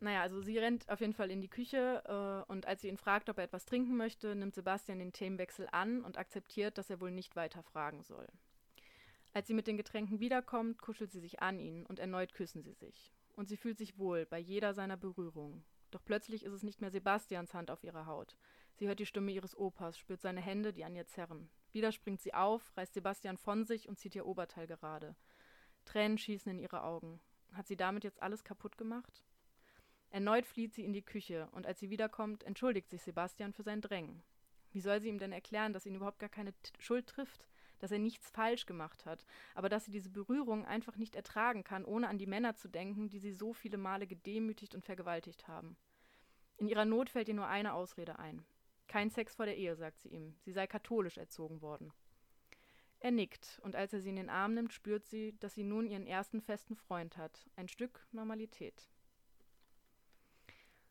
Ja. 0.04 0.10
ja. 0.10 0.14
Naja, 0.14 0.22
also 0.22 0.42
sie 0.42 0.58
rennt 0.58 0.90
auf 0.90 1.00
jeden 1.00 1.14
Fall 1.14 1.32
in 1.32 1.42
die 1.42 1.50
Küche 1.50 2.04
äh, 2.06 2.52
und 2.52 2.66
als 2.66 2.82
sie 2.82 2.90
ihn 2.90 2.98
fragt, 2.98 3.30
ob 3.30 3.38
er 3.38 3.46
etwas 3.46 3.66
trinken 3.66 3.96
möchte, 3.96 4.36
nimmt 4.36 4.56
Sebastian 4.56 5.00
den 5.00 5.14
Themenwechsel 5.14 5.68
an 5.72 6.04
und 6.04 6.18
akzeptiert, 6.18 6.78
dass 6.78 6.90
er 6.90 7.00
wohl 7.00 7.12
nicht 7.12 7.36
weiter 7.36 7.64
fragen 7.64 8.04
soll. 8.04 8.28
Als 9.34 9.48
sie 9.48 9.54
mit 9.54 9.66
den 9.66 9.78
Getränken 9.78 10.20
wiederkommt, 10.20 10.82
kuschelt 10.82 11.12
sie 11.12 11.20
sich 11.20 11.42
an 11.42 11.60
ihn 11.60 11.86
und 11.86 12.00
erneut 12.00 12.34
küssen 12.34 12.62
sie 12.62 12.74
sich. 12.74 13.14
Und 13.36 13.50
sie 13.50 13.58
fühlt 13.58 13.80
sich 13.80 13.98
wohl 13.98 14.28
bei 14.28 14.38
jeder 14.38 14.74
seiner 14.74 14.98
Berührungen. 14.98 15.64
Doch 15.90 16.04
plötzlich 16.06 16.44
ist 16.44 16.54
es 16.54 16.64
nicht 16.64 16.82
mehr 16.82 16.92
Sebastians 16.92 17.54
Hand 17.54 17.72
auf 17.72 17.84
ihrer 17.84 18.06
Haut. 18.06 18.38
Sie 18.74 18.88
hört 18.88 19.00
die 19.00 19.06
Stimme 19.06 19.32
ihres 19.32 19.58
Opas, 19.58 19.98
spürt 19.98 20.22
seine 20.22 20.42
Hände, 20.42 20.74
die 20.74 20.84
an 20.84 20.96
ihr 20.96 21.08
zerren. 21.08 21.50
Wieder 21.72 21.92
springt 21.92 22.22
sie 22.22 22.34
auf, 22.34 22.76
reißt 22.78 22.94
Sebastian 22.94 23.38
von 23.38 23.66
sich 23.66 23.90
und 23.90 24.00
zieht 24.00 24.16
ihr 24.16 24.26
Oberteil 24.26 24.68
gerade. 24.68 25.16
Tränen 25.86 26.18
schießen 26.18 26.52
in 26.52 26.60
ihre 26.60 26.84
Augen. 26.84 27.20
Hat 27.54 27.68
sie 27.68 27.78
damit 27.78 28.04
jetzt 28.04 28.22
alles 28.22 28.44
kaputt 28.44 28.78
gemacht? 28.78 29.24
Erneut 30.14 30.46
flieht 30.46 30.76
sie 30.76 30.86
in 30.86 30.94
die 30.94 31.02
Küche 31.02 31.48
und 31.54 31.66
als 31.66 31.80
sie 31.80 31.90
wiederkommt, 31.90 32.44
entschuldigt 32.44 32.88
sich 32.92 33.02
Sebastian 33.02 33.52
für 33.52 33.64
sein 33.64 33.82
Drängen. 33.82 34.22
Wie 34.72 34.80
soll 34.80 35.02
sie 35.02 35.10
ihm 35.10 35.18
denn 35.18 35.32
erklären, 35.32 35.74
dass 35.74 35.88
ihn 35.88 35.96
überhaupt 35.96 36.20
gar 36.20 36.30
keine 36.30 36.54
T 36.54 36.72
Schuld 36.78 37.08
trifft, 37.08 37.48
dass 37.80 37.92
er 37.92 37.98
nichts 37.98 38.30
falsch 38.30 38.68
gemacht 38.68 39.08
hat, 39.08 39.26
aber 39.56 39.70
dass 39.70 39.86
sie 39.86 39.92
diese 39.92 40.12
Berührung 40.12 40.66
einfach 40.66 40.98
nicht 40.98 41.16
ertragen 41.16 41.64
kann, 41.64 41.84
ohne 41.84 42.10
an 42.10 42.20
die 42.20 42.28
Männer 42.28 42.54
zu 42.54 42.68
denken, 42.68 43.10
die 43.10 43.18
sie 43.18 43.34
so 43.34 43.54
viele 43.54 43.78
Male 43.78 44.06
gedemütigt 44.06 44.76
und 44.76 44.86
vergewaltigt 44.86 45.48
haben. 45.48 45.78
In 46.58 46.68
ihrer 46.68 46.86
Not 46.86 47.10
fällt 47.10 47.28
ihr 47.28 47.34
nur 47.34 47.48
eine 47.48 47.74
Ausrede 47.74 48.20
ein. 48.20 48.46
Kein 48.88 49.10
Sex 49.10 49.34
vor 49.34 49.48
der 49.48 49.58
Ehe, 49.58 49.76
sagt 49.76 50.00
sie 50.00 50.10
ihm. 50.10 50.36
Sie 50.42 50.52
sei 50.52 50.68
katholisch 50.68 51.18
erzogen 51.18 51.64
worden. 51.64 51.92
Er 53.00 53.10
nickt, 53.10 53.60
und 53.64 53.76
als 53.76 53.94
er 53.94 54.02
sie 54.02 54.10
in 54.10 54.18
den 54.18 54.30
Arm 54.30 54.54
nimmt, 54.54 54.74
spürt 54.74 55.08
sie, 55.08 55.36
dass 55.40 55.56
sie 55.56 55.64
nun 55.64 55.88
ihren 55.88 56.06
ersten 56.06 56.40
festen 56.40 56.76
Freund 56.76 57.18
hat. 57.18 57.50
Ein 57.56 57.68
Stück 57.68 58.06
Normalität. 58.12 58.93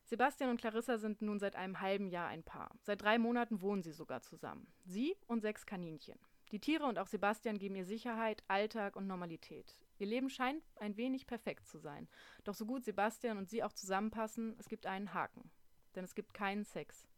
Sebastian 0.05 0.51
und 0.51 0.61
Clarissa 0.61 0.99
sind 0.99 1.23
nun 1.23 1.39
seit 1.39 1.57
einem 1.57 1.81
halben 1.81 2.09
Jahr 2.09 2.29
ein 2.29 2.43
Paar. 2.43 2.75
Seit 2.83 3.03
drei 3.03 3.19
Monaten 3.19 3.61
wohnen 3.61 3.83
sie 3.83 3.93
sogar 3.93 4.23
zusammen. 4.23 4.67
Sie 4.85 5.17
und 5.27 5.41
sechs 5.41 5.65
Kaninchen. 5.65 6.19
Die 6.51 6.61
Tiere 6.61 6.85
und 6.85 6.99
auch 6.99 7.07
Sebastian 7.07 7.59
geben 7.59 7.77
ihr 7.77 7.87
Sicherheit, 7.87 8.43
Alltag 8.47 8.97
und 8.97 9.07
Normalität. 9.07 9.79
Ihr 9.99 10.07
Leben 10.07 10.29
scheint 10.29 10.63
ein 10.77 10.97
wenig 10.97 11.27
perfekt 11.27 11.67
zu 11.67 11.79
sein. 11.79 12.09
Doch 12.45 12.55
so 12.55 12.67
gut 12.67 12.85
Sebastian 12.85 13.39
und 13.39 13.49
sie 13.49 13.63
auch 13.63 13.73
zusammenpassen, 13.73 14.55
es 14.59 14.69
gibt 14.69 14.85
einen 14.85 15.15
Haken. 15.15 15.51
Denn 15.95 16.05
es 16.05 16.15
gibt 16.15 16.35
keinen 16.35 16.65
Sex. 16.65 17.09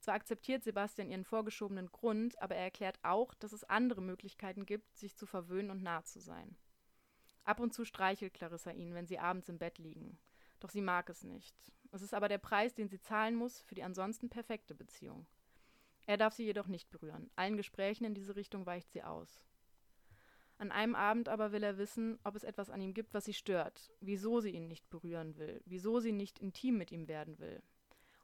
Zwar 0.00 0.14
akzeptiert 0.14 0.64
Sebastian 0.64 1.08
ihren 1.08 1.24
vorgeschobenen 1.24 1.90
Grund, 1.90 2.38
aber 2.42 2.56
er 2.56 2.64
erklärt 2.64 2.98
auch, 3.02 3.32
dass 3.32 3.52
es 3.52 3.64
andere 3.64 4.02
Möglichkeiten 4.02 4.66
gibt, 4.66 4.94
sich 4.98 5.16
zu 5.16 5.24
verwöhnen 5.24 5.70
und 5.70 5.82
nah 5.82 6.04
zu 6.04 6.20
sein. 6.20 6.56
Ab 7.44 7.60
und 7.60 7.72
zu 7.72 7.86
streichelt 7.86 8.34
Clarissa 8.34 8.70
ihn, 8.70 8.92
wenn 8.92 9.06
sie 9.06 9.18
abends 9.18 9.48
im 9.48 9.58
Bett 9.58 9.78
liegen. 9.78 10.18
Doch 10.60 10.70
sie 10.70 10.82
mag 10.82 11.08
es 11.08 11.24
nicht. 11.24 11.56
Es 11.94 12.02
ist 12.02 12.12
aber 12.12 12.28
der 12.28 12.38
Preis, 12.38 12.74
den 12.74 12.88
sie 12.88 13.00
zahlen 13.00 13.36
muss 13.36 13.60
für 13.60 13.76
die 13.76 13.84
ansonsten 13.84 14.28
perfekte 14.28 14.74
Beziehung. 14.74 15.28
Er 16.06 16.16
darf 16.16 16.34
sie 16.34 16.42
jedoch 16.42 16.66
nicht 16.66 16.90
berühren. 16.90 17.30
Allen 17.36 17.56
Gesprächen 17.56 18.04
in 18.04 18.14
diese 18.14 18.34
Richtung 18.34 18.66
weicht 18.66 18.90
sie 18.90 19.04
aus. 19.04 19.44
An 20.58 20.72
einem 20.72 20.96
Abend 20.96 21.28
aber 21.28 21.52
will 21.52 21.62
er 21.62 21.78
wissen, 21.78 22.18
ob 22.24 22.34
es 22.34 22.42
etwas 22.42 22.68
an 22.68 22.80
ihm 22.80 22.94
gibt, 22.94 23.14
was 23.14 23.26
sie 23.26 23.32
stört, 23.32 23.92
wieso 24.00 24.40
sie 24.40 24.50
ihn 24.50 24.66
nicht 24.66 24.90
berühren 24.90 25.36
will, 25.36 25.62
wieso 25.66 26.00
sie 26.00 26.10
nicht 26.10 26.40
intim 26.40 26.78
mit 26.78 26.90
ihm 26.90 27.06
werden 27.06 27.38
will. 27.38 27.62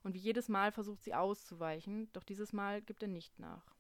Und 0.03 0.15
wie 0.15 0.19
jedes 0.19 0.49
Mal 0.49 0.73
versucht 0.73 1.05
sie 1.05 1.15
auszuweichen, 1.15 2.13
doch 2.13 2.25
dieses 2.25 2.53
Mal 2.53 2.83
gibt 2.83 3.03
er 3.03 3.09
nicht 3.09 3.39
nach. 3.39 3.77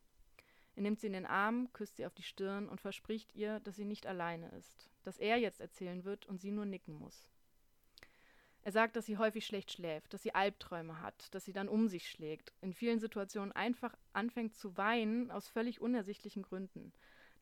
Er 0.76 0.82
nimmt 0.82 1.00
sie 1.00 1.08
in 1.08 1.14
den 1.14 1.26
Arm, 1.26 1.72
küsst 1.72 1.96
sie 1.96 2.06
auf 2.06 2.14
die 2.14 2.22
Stirn 2.22 2.68
und 2.68 2.80
verspricht 2.80 3.34
ihr, 3.34 3.58
dass 3.58 3.74
sie 3.74 3.84
nicht 3.84 4.06
alleine 4.06 4.50
ist, 4.50 4.88
dass 5.02 5.18
er 5.18 5.38
jetzt 5.38 5.60
erzählen 5.60 6.04
wird 6.04 6.26
und 6.26 6.40
sie 6.40 6.52
nur 6.52 6.64
nicken 6.64 6.94
muss. 6.94 7.28
Er 8.62 8.72
sagt, 8.72 8.96
dass 8.96 9.06
sie 9.06 9.16
häufig 9.16 9.46
schlecht 9.46 9.72
schläft, 9.72 10.12
dass 10.12 10.22
sie 10.22 10.34
Albträume 10.34 11.00
hat, 11.00 11.34
dass 11.34 11.44
sie 11.44 11.52
dann 11.52 11.68
um 11.68 11.88
sich 11.88 12.10
schlägt, 12.10 12.52
in 12.60 12.74
vielen 12.74 13.00
Situationen 13.00 13.52
einfach 13.52 13.96
anfängt 14.12 14.54
zu 14.54 14.76
weinen 14.76 15.30
aus 15.30 15.48
völlig 15.48 15.80
unersichtlichen 15.80 16.42
Gründen, 16.42 16.92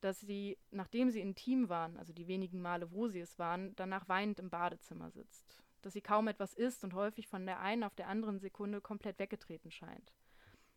dass 0.01 0.21
sie, 0.21 0.59
nachdem 0.71 1.11
sie 1.11 1.21
intim 1.21 1.69
waren, 1.69 1.97
also 1.97 2.13
die 2.13 2.29
wenigen 2.29 2.63
Male, 2.63 2.93
wo 2.93 3.09
sie 3.09 3.21
es 3.21 3.39
waren, 3.39 3.75
danach 3.75 4.09
weinend 4.09 4.39
im 4.39 4.49
Badezimmer 4.49 5.11
sitzt, 5.11 5.61
dass 5.83 5.93
sie 5.93 6.01
kaum 6.01 6.29
etwas 6.29 6.55
isst 6.55 6.85
und 6.85 6.95
häufig 6.95 7.27
von 7.27 7.47
der 7.47 7.61
einen 7.61 7.83
auf 7.83 7.97
der 7.97 8.07
anderen 8.07 8.39
Sekunde 8.39 8.81
komplett 8.81 9.19
weggetreten 9.19 9.73
scheint. 9.73 10.13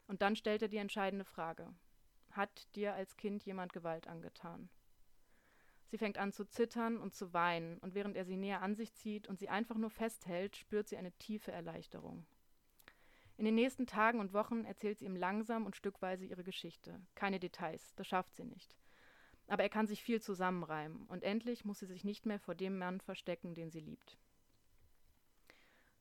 Und 0.08 0.23
dann 0.23 0.36
stellt 0.36 0.63
er 0.63 0.67
die 0.67 0.77
entscheidende 0.77 1.25
Frage. 1.25 1.71
Hat 2.32 2.67
dir 2.75 2.95
als 2.95 3.15
Kind 3.15 3.45
jemand 3.45 3.73
Gewalt 3.73 4.08
angetan? 4.08 4.69
Sie 5.91 5.97
fängt 5.97 6.17
an 6.17 6.32
zu 6.32 6.45
zittern 6.45 6.97
und 6.97 7.13
zu 7.13 7.34
weinen, 7.34 7.77
und 7.80 7.95
während 7.95 8.15
er 8.15 8.23
sie 8.23 8.38
näher 8.38 8.62
an 8.62 8.75
sich 8.75 8.93
zieht 8.93 9.27
und 9.27 9.39
sie 9.39 9.49
einfach 9.49 9.75
nur 9.75 9.89
festhält, 9.89 10.56
spürt 10.56 10.88
sie 10.88 10.95
eine 10.95 11.12
tiefe 11.12 11.51
Erleichterung. 11.51 12.25
In 13.36 13.43
den 13.43 13.56
nächsten 13.56 13.88
Tagen 13.88 14.21
und 14.21 14.32
Wochen 14.32 14.63
erzählt 14.63 14.99
sie 14.99 15.06
ihm 15.06 15.17
langsam 15.17 15.65
und 15.65 15.75
stückweise 15.75 16.25
ihre 16.25 16.45
Geschichte. 16.45 17.01
Keine 17.13 17.41
Details, 17.41 17.93
das 17.95 18.08
schafft 18.08 18.38
sie 18.38 18.45
nicht. 18.45 18.77
Aber 19.47 19.63
er 19.63 19.69
kann 19.69 19.86
sich 19.86 20.01
viel 20.01 20.21
zusammenreimen, 20.21 21.08
und 21.08 21.23
endlich 21.23 21.65
muss 21.65 21.80
sie 21.80 21.88
sich 21.88 22.06
nicht 22.06 22.25
mehr 22.25 22.39
vor 22.39 22.56
dem 22.56 22.77
Mann 22.77 23.01
verstecken, 23.01 23.54
den 23.54 23.69
sie 23.69 23.82
liebt. 23.82 24.17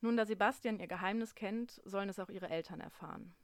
Nun, 0.01 0.17
da 0.17 0.25
Sebastian 0.25 0.79
ihr 0.79 0.87
Geheimnis 0.87 1.35
kennt, 1.35 1.83
sollen 1.85 2.09
es 2.09 2.21
auch 2.21 2.31
ihre 2.31 2.49
Eltern 2.49 2.79
erfahren. 2.79 3.35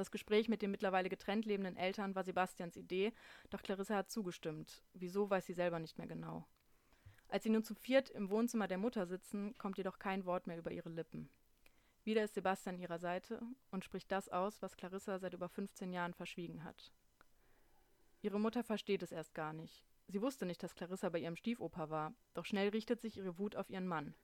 Das 0.00 0.10
Gespräch 0.10 0.48
mit 0.48 0.62
den 0.62 0.70
mittlerweile 0.70 1.10
getrennt 1.10 1.44
lebenden 1.44 1.76
Eltern 1.76 2.14
war 2.14 2.24
Sebastians 2.24 2.74
Idee, 2.78 3.12
doch 3.50 3.62
Clarissa 3.62 3.96
hat 3.96 4.10
zugestimmt. 4.10 4.82
Wieso, 4.94 5.28
weiß 5.28 5.44
sie 5.44 5.52
selber 5.52 5.78
nicht 5.78 5.98
mehr 5.98 6.06
genau. 6.06 6.46
Als 7.28 7.44
sie 7.44 7.50
nun 7.50 7.64
zu 7.64 7.74
viert 7.74 8.08
im 8.08 8.30
Wohnzimmer 8.30 8.66
der 8.66 8.78
Mutter 8.78 9.04
sitzen, 9.04 9.52
kommt 9.58 9.76
jedoch 9.76 9.98
kein 9.98 10.24
Wort 10.24 10.46
mehr 10.46 10.56
über 10.56 10.72
ihre 10.72 10.88
Lippen. 10.88 11.28
Wieder 12.02 12.24
ist 12.24 12.32
Sebastian 12.32 12.76
an 12.76 12.80
ihrer 12.80 12.98
Seite 12.98 13.42
und 13.72 13.84
spricht 13.84 14.10
das 14.10 14.30
aus, 14.30 14.62
was 14.62 14.78
Clarissa 14.78 15.18
seit 15.18 15.34
über 15.34 15.50
15 15.50 15.92
Jahren 15.92 16.14
verschwiegen 16.14 16.64
hat. 16.64 16.94
Ihre 18.22 18.40
Mutter 18.40 18.64
versteht 18.64 19.02
es 19.02 19.12
erst 19.12 19.34
gar 19.34 19.52
nicht. 19.52 19.84
Sie 20.08 20.22
wusste 20.22 20.46
nicht, 20.46 20.62
dass 20.62 20.74
Clarissa 20.74 21.10
bei 21.10 21.18
ihrem 21.18 21.36
Stiefoper 21.36 21.90
war, 21.90 22.14
doch 22.32 22.46
schnell 22.46 22.70
richtet 22.70 23.02
sich 23.02 23.18
ihre 23.18 23.36
Wut 23.36 23.54
auf 23.54 23.68
ihren 23.68 23.86
Mann. 23.86 24.14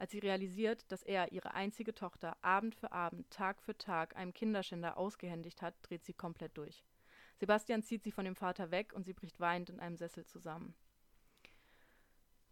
Als 0.00 0.12
sie 0.12 0.18
realisiert, 0.18 0.90
dass 0.90 1.02
er 1.02 1.30
ihre 1.30 1.52
einzige 1.52 1.94
Tochter 1.94 2.34
Abend 2.40 2.74
für 2.74 2.90
Abend, 2.90 3.28
Tag 3.28 3.60
für 3.60 3.76
Tag 3.76 4.16
einem 4.16 4.32
Kinderschänder 4.32 4.96
ausgehändigt 4.96 5.60
hat, 5.60 5.74
dreht 5.82 6.06
sie 6.06 6.14
komplett 6.14 6.56
durch. 6.56 6.86
Sebastian 7.36 7.82
zieht 7.82 8.02
sie 8.02 8.10
von 8.10 8.24
dem 8.24 8.34
Vater 8.34 8.70
weg 8.70 8.94
und 8.94 9.04
sie 9.04 9.12
bricht 9.12 9.40
weinend 9.40 9.68
in 9.68 9.78
einem 9.78 9.98
Sessel 9.98 10.24
zusammen. 10.24 10.74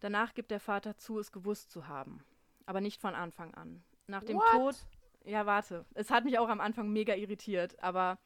Danach 0.00 0.34
gibt 0.34 0.50
der 0.50 0.60
Vater 0.60 0.98
zu, 0.98 1.18
es 1.18 1.32
gewusst 1.32 1.70
zu 1.70 1.88
haben. 1.88 2.22
Aber 2.66 2.82
nicht 2.82 3.00
von 3.00 3.14
Anfang 3.14 3.54
an. 3.54 3.82
Nach 4.08 4.22
dem 4.24 4.36
What? 4.36 4.50
Tod. 4.50 4.86
Ja, 5.24 5.46
warte. 5.46 5.86
Es 5.94 6.10
hat 6.10 6.24
mich 6.24 6.38
auch 6.38 6.50
am 6.50 6.60
Anfang 6.60 6.90
mega 6.92 7.14
irritiert, 7.14 7.82
aber 7.82 8.18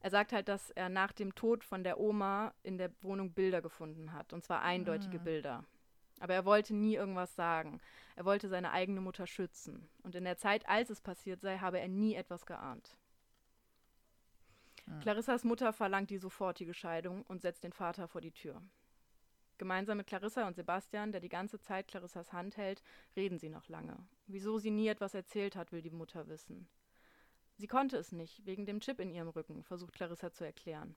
er 0.00 0.10
sagt 0.10 0.32
halt, 0.32 0.48
dass 0.48 0.70
er 0.72 0.88
nach 0.88 1.12
dem 1.12 1.36
Tod 1.36 1.62
von 1.62 1.84
der 1.84 2.00
Oma 2.00 2.52
in 2.64 2.78
der 2.78 2.90
Wohnung 3.02 3.32
Bilder 3.32 3.62
gefunden 3.62 4.12
hat. 4.12 4.32
Und 4.32 4.42
zwar 4.42 4.62
eindeutige 4.62 5.20
Mhm. 5.20 5.24
Bilder. 5.24 5.64
Aber 6.20 6.34
er 6.34 6.44
wollte 6.44 6.74
nie 6.74 6.94
irgendwas 6.94 7.34
sagen. 7.34 7.80
Er 8.14 8.24
wollte 8.24 8.48
seine 8.48 8.72
eigene 8.72 9.00
Mutter 9.00 9.26
schützen. 9.26 9.88
Und 10.02 10.14
in 10.14 10.24
der 10.24 10.38
Zeit, 10.38 10.68
als 10.68 10.90
es 10.90 11.00
passiert 11.00 11.40
sei, 11.40 11.58
habe 11.58 11.78
er 11.78 11.88
nie 11.88 12.14
etwas 12.14 12.46
geahnt. 12.46 12.96
Ah. 14.88 14.98
Clarissas 15.00 15.44
Mutter 15.44 15.72
verlangt 15.72 16.10
die 16.10 16.18
sofortige 16.18 16.74
Scheidung 16.74 17.22
und 17.22 17.42
setzt 17.42 17.64
den 17.64 17.72
Vater 17.72 18.08
vor 18.08 18.20
die 18.20 18.32
Tür. 18.32 18.62
Gemeinsam 19.58 19.96
mit 19.96 20.06
Clarissa 20.06 20.46
und 20.46 20.54
Sebastian, 20.54 21.12
der 21.12 21.20
die 21.20 21.28
ganze 21.28 21.58
Zeit 21.58 21.88
Clarissas 21.88 22.32
Hand 22.32 22.56
hält, 22.56 22.82
reden 23.16 23.38
sie 23.38 23.48
noch 23.48 23.68
lange. 23.68 23.96
Wieso 24.26 24.58
sie 24.58 24.70
nie 24.70 24.88
etwas 24.88 25.14
erzählt 25.14 25.56
hat, 25.56 25.72
will 25.72 25.82
die 25.82 25.90
Mutter 25.90 26.28
wissen. 26.28 26.68
Sie 27.56 27.66
konnte 27.66 27.96
es 27.96 28.12
nicht, 28.12 28.44
wegen 28.44 28.66
dem 28.66 28.80
Chip 28.80 29.00
in 29.00 29.10
ihrem 29.10 29.28
Rücken, 29.28 29.62
versucht 29.62 29.94
Clarissa 29.94 30.30
zu 30.30 30.44
erklären. 30.44 30.94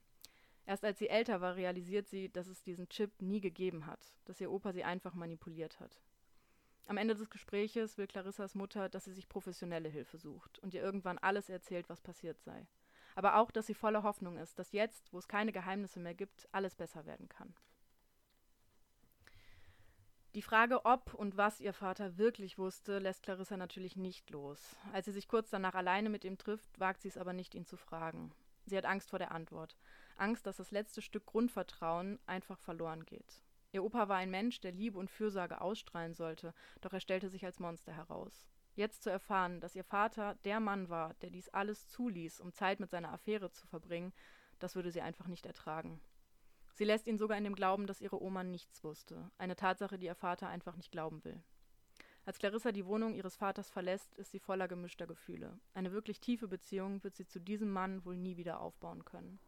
Erst 0.70 0.86
als 0.86 1.00
sie 1.00 1.10
älter 1.10 1.42
war, 1.42 1.56
realisiert 1.56 2.08
sie, 2.08 2.30
dass 2.30 2.46
es 2.46 2.62
diesen 2.62 2.90
Chip 2.90 3.24
nie 3.24 3.42
gegeben 3.42 3.88
hat, 3.88 4.14
dass 4.26 4.40
ihr 4.40 4.52
Opa 4.52 4.72
sie 4.72 4.84
einfach 4.84 5.16
manipuliert 5.16 5.80
hat. 5.80 6.00
Am 6.86 6.98
Ende 6.98 7.16
des 7.16 7.32
Gespräches 7.32 7.98
will 7.98 8.06
Clarissas 8.06 8.54
Mutter, 8.54 8.88
dass 8.88 9.06
sie 9.06 9.14
sich 9.14 9.28
professionelle 9.28 9.90
Hilfe 9.90 10.20
sucht 10.20 10.60
und 10.60 10.76
ihr 10.76 10.84
irgendwann 10.84 11.18
alles 11.18 11.50
erzählt, 11.50 11.90
was 11.90 12.02
passiert 12.02 12.40
sei. 12.44 12.68
Aber 13.16 13.38
auch, 13.38 13.50
dass 13.50 13.66
sie 13.66 13.74
voller 13.74 14.04
Hoffnung 14.04 14.38
ist, 14.38 14.60
dass 14.60 14.72
jetzt, 14.72 15.12
wo 15.12 15.18
es 15.18 15.28
keine 15.28 15.52
Geheimnisse 15.52 16.00
mehr 16.00 16.14
gibt, 16.14 16.48
alles 16.52 16.76
besser 16.76 17.08
werden 17.08 17.30
kann. 17.30 17.56
Die 20.36 20.44
Frage, 20.44 20.86
ob 20.86 21.16
und 21.16 21.36
was 21.36 21.60
ihr 21.60 21.74
Vater 21.74 22.20
wirklich 22.20 22.60
wusste, 22.60 23.00
lässt 23.00 23.24
Clarissa 23.24 23.58
natürlich 23.58 23.96
nicht 23.96 24.30
los. 24.30 24.76
Als 24.94 25.06
sie 25.06 25.14
sich 25.14 25.28
kurz 25.28 25.50
danach 25.50 25.74
alleine 25.74 26.12
mit 26.12 26.24
ihm 26.26 26.38
trifft, 26.38 26.80
wagt 26.80 27.02
sie 27.02 27.08
es 27.08 27.18
aber 27.18 27.34
nicht, 27.34 27.56
ihn 27.56 27.66
zu 27.66 27.76
fragen. 27.76 28.32
Sie 28.68 28.78
hat 28.78 28.86
Angst 28.86 29.10
vor 29.10 29.18
der 29.18 29.32
Antwort. 29.32 29.76
Angst, 30.20 30.46
dass 30.46 30.58
das 30.58 30.72
letzte 30.72 31.02
Stück 31.02 31.26
Grundvertrauen 31.26 32.20
einfach 32.26 32.60
verloren 32.60 33.06
geht. 33.06 33.42
Ihr 33.72 33.84
Opa 33.84 34.10
war 34.10 34.18
ein 34.18 34.32
Mensch, 34.32 34.60
der 34.62 34.72
Liebe 34.72 34.98
und 34.98 35.12
Fürsorge 35.12 35.62
ausstrahlen 35.62 36.14
sollte, 36.14 36.54
doch 36.82 36.94
er 36.94 37.00
stellte 37.00 37.30
sich 37.30 37.46
als 37.46 37.60
Monster 37.60 37.94
heraus. 37.94 38.48
Jetzt 38.76 39.04
zu 39.04 39.10
erfahren, 39.10 39.60
dass 39.60 39.76
ihr 39.76 39.84
Vater 39.84 40.36
der 40.46 40.60
Mann 40.60 40.90
war, 40.90 41.14
der 41.16 41.30
dies 41.30 41.50
alles 41.50 41.88
zuließ, 41.90 42.40
um 42.40 42.54
Zeit 42.54 42.80
mit 42.80 42.90
seiner 42.90 43.12
Affäre 43.12 43.52
zu 43.52 43.68
verbringen, 43.68 44.14
das 44.58 44.76
würde 44.76 44.92
sie 44.92 45.02
einfach 45.02 45.28
nicht 45.28 45.46
ertragen. 45.46 46.02
Sie 46.74 46.86
lässt 46.86 47.08
ihn 47.08 47.18
sogar 47.18 47.38
in 47.38 47.44
dem 47.44 47.56
Glauben, 47.56 47.88
dass 47.88 48.02
ihre 48.02 48.22
Oma 48.22 48.44
nichts 48.44 48.84
wusste, 48.84 49.30
eine 49.38 49.56
Tatsache, 49.56 50.00
die 50.00 50.06
ihr 50.06 50.16
Vater 50.16 50.48
einfach 50.48 50.76
nicht 50.78 50.92
glauben 50.92 51.24
will. 51.24 51.44
Als 52.26 52.38
Clarissa 52.40 52.72
die 52.72 52.86
Wohnung 52.86 53.16
ihres 53.16 53.36
Vaters 53.36 53.70
verlässt, 53.70 54.14
ist 54.16 54.32
sie 54.32 54.40
voller 54.40 54.68
gemischter 54.68 55.08
Gefühle. 55.08 55.60
Eine 55.74 55.92
wirklich 55.92 56.20
tiefe 56.20 56.48
Beziehung 56.48 57.04
wird 57.04 57.16
sie 57.16 57.26
zu 57.26 57.40
diesem 57.40 57.70
Mann 57.70 58.06
wohl 58.06 58.18
nie 58.18 58.38
wieder 58.38 58.60
aufbauen 58.60 59.04
können. 59.04 59.40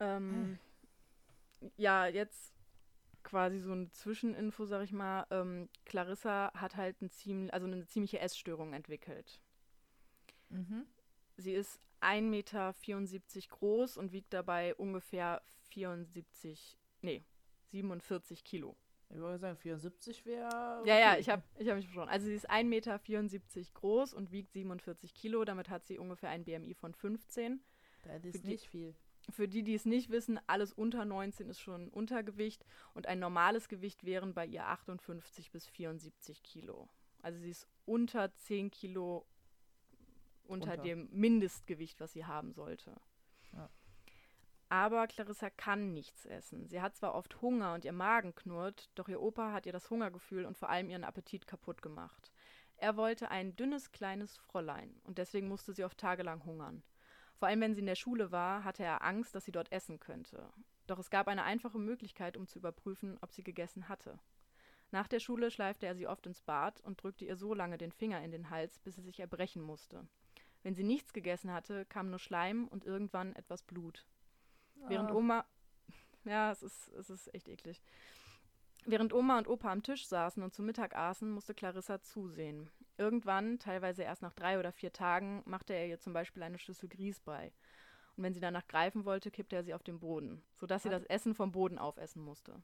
Ähm, 0.00 0.58
ja, 1.76 2.06
jetzt 2.06 2.54
quasi 3.22 3.60
so 3.60 3.72
eine 3.72 3.90
Zwischeninfo, 3.90 4.64
sag 4.64 4.82
ich 4.82 4.92
mal. 4.92 5.26
Ähm, 5.30 5.68
Clarissa 5.84 6.50
hat 6.54 6.76
halt 6.76 7.00
ein 7.02 7.10
ziemlich, 7.10 7.52
also 7.52 7.66
eine 7.66 7.86
ziemliche 7.86 8.18
Essstörung 8.18 8.72
entwickelt. 8.72 9.40
Mhm. 10.48 10.86
Sie 11.36 11.52
ist 11.52 11.80
1,74 12.00 12.22
Meter 12.22 12.74
groß 13.50 13.96
und 13.98 14.12
wiegt 14.12 14.32
dabei 14.32 14.74
ungefähr 14.74 15.42
74, 15.68 16.78
nee, 17.02 17.24
47 17.70 18.42
Kilo. 18.44 18.76
Ich 19.10 19.16
würde 19.16 19.38
sagen, 19.38 19.56
74 19.58 20.24
wäre. 20.24 20.82
Ja, 20.86 20.98
ja, 20.98 21.16
ich 21.18 21.28
habe 21.28 21.42
ich 21.58 21.68
hab 21.68 21.76
mich 21.76 21.86
verschonen. 21.86 22.08
Also 22.08 22.26
sie 22.26 22.34
ist 22.34 22.48
1,74 22.48 22.64
Meter 22.64 23.00
groß 23.74 24.14
und 24.14 24.30
wiegt 24.30 24.52
47 24.52 25.14
Kilo. 25.14 25.44
Damit 25.44 25.68
hat 25.68 25.84
sie 25.84 25.98
ungefähr 25.98 26.30
ein 26.30 26.44
BMI 26.44 26.74
von 26.74 26.94
15. 26.94 27.60
Das 28.04 28.24
ist 28.24 28.44
die- 28.44 28.48
nicht 28.48 28.66
viel. 28.68 28.94
Für 29.28 29.46
die, 29.46 29.62
die 29.62 29.74
es 29.74 29.84
nicht 29.84 30.10
wissen, 30.10 30.40
alles 30.46 30.72
unter 30.72 31.04
19 31.04 31.50
ist 31.50 31.60
schon 31.60 31.88
Untergewicht 31.88 32.64
und 32.94 33.06
ein 33.06 33.18
normales 33.18 33.68
Gewicht 33.68 34.04
wären 34.04 34.34
bei 34.34 34.46
ihr 34.46 34.66
58 34.66 35.50
bis 35.50 35.66
74 35.66 36.42
Kilo. 36.42 36.88
Also 37.22 37.38
sie 37.38 37.50
ist 37.50 37.68
unter 37.84 38.32
10 38.34 38.70
Kilo 38.70 39.26
unter 40.50 40.72
Unter. 40.72 40.82
dem 40.82 41.08
Mindestgewicht, 41.12 42.00
was 42.00 42.12
sie 42.12 42.24
haben 42.24 42.52
sollte. 42.52 42.96
Ja. 43.52 43.70
Aber 44.68 45.06
Clarissa 45.06 45.50
kann 45.50 45.92
nichts 45.92 46.26
essen. 46.26 46.68
Sie 46.68 46.80
hat 46.80 46.96
zwar 46.96 47.14
oft 47.14 47.40
Hunger 47.40 47.74
und 47.74 47.84
ihr 47.84 47.92
Magen 47.92 48.34
knurrt, 48.34 48.90
doch 48.94 49.08
ihr 49.08 49.20
Opa 49.20 49.52
hat 49.52 49.66
ihr 49.66 49.72
das 49.72 49.90
Hungergefühl 49.90 50.44
und 50.44 50.56
vor 50.56 50.68
allem 50.68 50.90
ihren 50.90 51.04
Appetit 51.04 51.46
kaputt 51.46 51.82
gemacht. 51.82 52.32
Er 52.76 52.96
wollte 52.96 53.30
ein 53.30 53.56
dünnes, 53.56 53.92
kleines 53.92 54.36
Fräulein 54.36 54.94
und 55.04 55.18
deswegen 55.18 55.48
musste 55.48 55.72
sie 55.72 55.84
oft 55.84 55.98
tagelang 55.98 56.44
hungern. 56.44 56.82
Vor 57.40 57.48
allem, 57.48 57.62
wenn 57.62 57.74
sie 57.74 57.80
in 57.80 57.86
der 57.86 57.94
Schule 57.94 58.32
war, 58.32 58.64
hatte 58.64 58.84
er 58.84 59.02
Angst, 59.02 59.34
dass 59.34 59.46
sie 59.46 59.50
dort 59.50 59.72
essen 59.72 59.98
könnte. 59.98 60.46
Doch 60.86 60.98
es 60.98 61.08
gab 61.08 61.26
eine 61.26 61.42
einfache 61.42 61.78
Möglichkeit, 61.78 62.36
um 62.36 62.46
zu 62.46 62.58
überprüfen, 62.58 63.16
ob 63.22 63.32
sie 63.32 63.42
gegessen 63.42 63.88
hatte. 63.88 64.18
Nach 64.90 65.08
der 65.08 65.20
Schule 65.20 65.50
schleifte 65.50 65.86
er 65.86 65.94
sie 65.94 66.06
oft 66.06 66.26
ins 66.26 66.42
Bad 66.42 66.82
und 66.82 67.02
drückte 67.02 67.24
ihr 67.24 67.36
so 67.36 67.54
lange 67.54 67.78
den 67.78 67.92
Finger 67.92 68.22
in 68.22 68.30
den 68.30 68.50
Hals, 68.50 68.78
bis 68.80 68.96
sie 68.96 69.02
sich 69.02 69.20
erbrechen 69.20 69.62
musste. 69.62 70.06
Wenn 70.62 70.74
sie 70.74 70.82
nichts 70.84 71.14
gegessen 71.14 71.50
hatte, 71.50 71.86
kam 71.86 72.10
nur 72.10 72.18
Schleim 72.18 72.68
und 72.68 72.84
irgendwann 72.84 73.34
etwas 73.34 73.62
Blut. 73.62 74.04
Während 74.86 75.10
Ah. 75.10 75.14
Oma. 75.14 75.44
Ja, 76.24 76.52
es 76.52 76.62
ist, 76.62 76.88
es 76.88 77.08
ist 77.08 77.34
echt 77.34 77.48
eklig. 77.48 77.80
Während 78.86 79.12
Oma 79.12 79.38
und 79.38 79.48
Opa 79.48 79.70
am 79.70 79.82
Tisch 79.82 80.06
saßen 80.06 80.42
und 80.42 80.54
zu 80.54 80.62
Mittag 80.62 80.96
aßen, 80.96 81.30
musste 81.30 81.54
Clarissa 81.54 82.00
zusehen. 82.02 82.70
Irgendwann, 82.96 83.58
teilweise 83.58 84.02
erst 84.02 84.22
nach 84.22 84.32
drei 84.32 84.58
oder 84.58 84.72
vier 84.72 84.92
Tagen, 84.92 85.42
machte 85.46 85.74
er 85.74 85.86
ihr 85.86 85.98
zum 85.98 86.12
Beispiel 86.12 86.42
eine 86.42 86.58
Schüssel 86.58 86.88
Grieß 86.88 87.20
bei. 87.20 87.52
Und 88.16 88.24
wenn 88.24 88.34
sie 88.34 88.40
danach 88.40 88.66
greifen 88.66 89.04
wollte, 89.04 89.30
kippte 89.30 89.56
er 89.56 89.62
sie 89.62 89.74
auf 89.74 89.82
den 89.82 90.00
Boden, 90.00 90.42
sodass 90.56 90.82
sie 90.82 90.90
das 90.90 91.04
Essen 91.04 91.34
vom 91.34 91.52
Boden 91.52 91.78
aufessen 91.78 92.22
musste. 92.22 92.62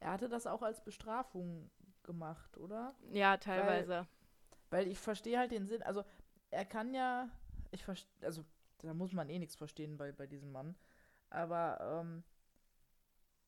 Er 0.00 0.12
hatte 0.12 0.28
das 0.28 0.46
auch 0.46 0.62
als 0.62 0.82
Bestrafung 0.82 1.70
gemacht, 2.02 2.56
oder? 2.56 2.94
Ja, 3.10 3.36
teilweise. 3.36 4.06
Weil 4.70 4.88
ich 4.88 4.98
verstehe 4.98 5.38
halt 5.38 5.52
den 5.52 5.66
Sinn. 5.66 5.82
Also, 5.82 6.04
er 6.50 6.64
kann 6.64 6.94
ja. 6.94 7.28
Ich 7.70 7.84
verstehe. 7.84 8.10
Also, 8.22 8.44
da 8.78 8.94
muss 8.94 9.12
man 9.12 9.28
eh 9.28 9.38
nichts 9.38 9.56
verstehen 9.56 9.96
bei, 9.96 10.12
bei 10.12 10.26
diesem 10.26 10.52
Mann. 10.52 10.74
Aber, 11.30 11.78
ähm. 12.00 12.24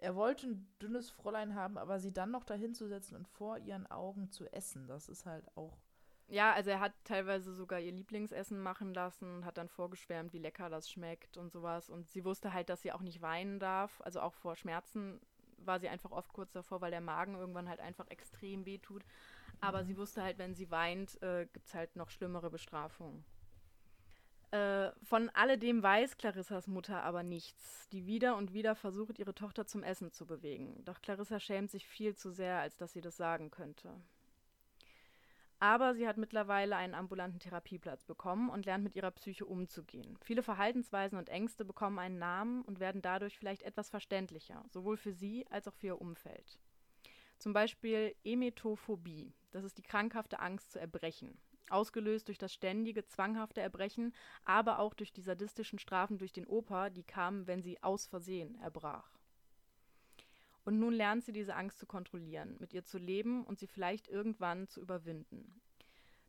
Er 0.00 0.16
wollte 0.16 0.48
ein 0.48 0.68
dünnes 0.80 1.10
Fräulein 1.10 1.54
haben, 1.54 1.78
aber 1.78 2.00
sie 2.00 2.12
dann 2.12 2.30
noch 2.30 2.44
dahin 2.44 2.74
zu 2.74 2.88
setzen 2.88 3.16
und 3.16 3.28
vor 3.28 3.58
ihren 3.58 3.86
Augen 3.90 4.30
zu 4.30 4.50
essen, 4.52 4.86
das 4.86 5.08
ist 5.08 5.26
halt 5.26 5.44
auch. 5.56 5.78
Ja, 6.28 6.52
also 6.52 6.70
er 6.70 6.78
hat 6.78 6.92
teilweise 7.04 7.52
sogar 7.54 7.80
ihr 7.80 7.90
Lieblingsessen 7.90 8.60
machen 8.60 8.94
lassen 8.94 9.34
und 9.34 9.44
hat 9.44 9.58
dann 9.58 9.68
vorgeschwärmt, 9.68 10.32
wie 10.32 10.38
lecker 10.38 10.70
das 10.70 10.88
schmeckt 10.88 11.36
und 11.36 11.50
sowas. 11.50 11.90
Und 11.90 12.08
sie 12.08 12.24
wusste 12.24 12.52
halt, 12.52 12.68
dass 12.68 12.82
sie 12.82 12.92
auch 12.92 13.00
nicht 13.00 13.20
weinen 13.20 13.58
darf. 13.58 14.00
Also 14.02 14.20
auch 14.20 14.34
vor 14.34 14.54
Schmerzen 14.54 15.20
war 15.58 15.80
sie 15.80 15.88
einfach 15.88 16.12
oft 16.12 16.32
kurz 16.32 16.52
davor, 16.52 16.80
weil 16.80 16.92
der 16.92 17.00
Magen 17.00 17.34
irgendwann 17.34 17.68
halt 17.68 17.80
einfach 17.80 18.06
extrem 18.08 18.64
wehtut. 18.64 19.04
Aber 19.60 19.82
mhm. 19.82 19.86
sie 19.86 19.96
wusste 19.96 20.22
halt, 20.22 20.38
wenn 20.38 20.54
sie 20.54 20.70
weint, 20.70 21.20
äh, 21.20 21.46
gibt 21.52 21.66
es 21.66 21.74
halt 21.74 21.96
noch 21.96 22.10
schlimmere 22.10 22.48
Bestrafungen. 22.48 23.24
Äh, 24.50 24.90
von 25.04 25.28
alledem 25.30 25.82
weiß 25.82 26.16
Clarissas 26.16 26.66
Mutter 26.66 27.04
aber 27.04 27.22
nichts, 27.22 27.88
die 27.90 28.06
wieder 28.06 28.36
und 28.36 28.52
wieder 28.52 28.74
versucht, 28.74 29.18
ihre 29.20 29.34
Tochter 29.34 29.64
zum 29.64 29.84
Essen 29.84 30.10
zu 30.10 30.26
bewegen. 30.26 30.84
Doch 30.84 31.00
Clarissa 31.02 31.38
schämt 31.38 31.70
sich 31.70 31.86
viel 31.86 32.16
zu 32.16 32.32
sehr, 32.32 32.58
als 32.58 32.76
dass 32.76 32.92
sie 32.92 33.00
das 33.00 33.16
sagen 33.16 33.52
könnte. 33.52 33.92
Aber 35.60 35.94
sie 35.94 36.08
hat 36.08 36.16
mittlerweile 36.16 36.74
einen 36.74 36.94
ambulanten 36.94 37.38
Therapieplatz 37.38 38.04
bekommen 38.04 38.48
und 38.48 38.64
lernt 38.66 38.82
mit 38.82 38.96
ihrer 38.96 39.10
Psyche 39.10 39.44
umzugehen. 39.44 40.18
Viele 40.22 40.42
Verhaltensweisen 40.42 41.18
und 41.18 41.28
Ängste 41.28 41.64
bekommen 41.64 41.98
einen 41.98 42.18
Namen 42.18 42.62
und 42.62 42.80
werden 42.80 43.02
dadurch 43.02 43.38
vielleicht 43.38 43.62
etwas 43.62 43.90
verständlicher, 43.90 44.64
sowohl 44.70 44.96
für 44.96 45.12
sie 45.12 45.46
als 45.50 45.68
auch 45.68 45.74
für 45.74 45.88
ihr 45.88 46.00
Umfeld. 46.00 46.58
Zum 47.38 47.52
Beispiel 47.52 48.16
Emetophobie, 48.24 49.32
das 49.50 49.64
ist 49.64 49.78
die 49.78 49.82
krankhafte 49.82 50.40
Angst 50.40 50.72
zu 50.72 50.80
erbrechen 50.80 51.38
ausgelöst 51.70 52.28
durch 52.28 52.38
das 52.38 52.52
ständige, 52.52 53.04
zwanghafte 53.06 53.61
Erbrechen, 53.61 54.14
aber 54.44 54.78
auch 54.78 54.94
durch 54.94 55.12
die 55.12 55.22
sadistischen 55.22 55.78
Strafen 55.78 56.18
durch 56.18 56.33
den 56.33 56.46
Opa, 56.46 56.90
die 56.90 57.04
kamen, 57.04 57.46
wenn 57.46 57.62
sie 57.62 57.83
aus 57.83 58.06
Versehen 58.06 58.59
erbrach. 58.61 59.11
Und 60.64 60.78
nun 60.78 60.92
lernt 60.92 61.24
sie 61.24 61.33
diese 61.33 61.54
Angst 61.56 61.78
zu 61.78 61.87
kontrollieren, 61.87 62.56
mit 62.59 62.72
ihr 62.74 62.85
zu 62.85 62.98
leben 62.98 63.44
und 63.44 63.59
sie 63.59 63.66
vielleicht 63.66 64.09
irgendwann 64.09 64.68
zu 64.68 64.80
überwinden. 64.80 65.61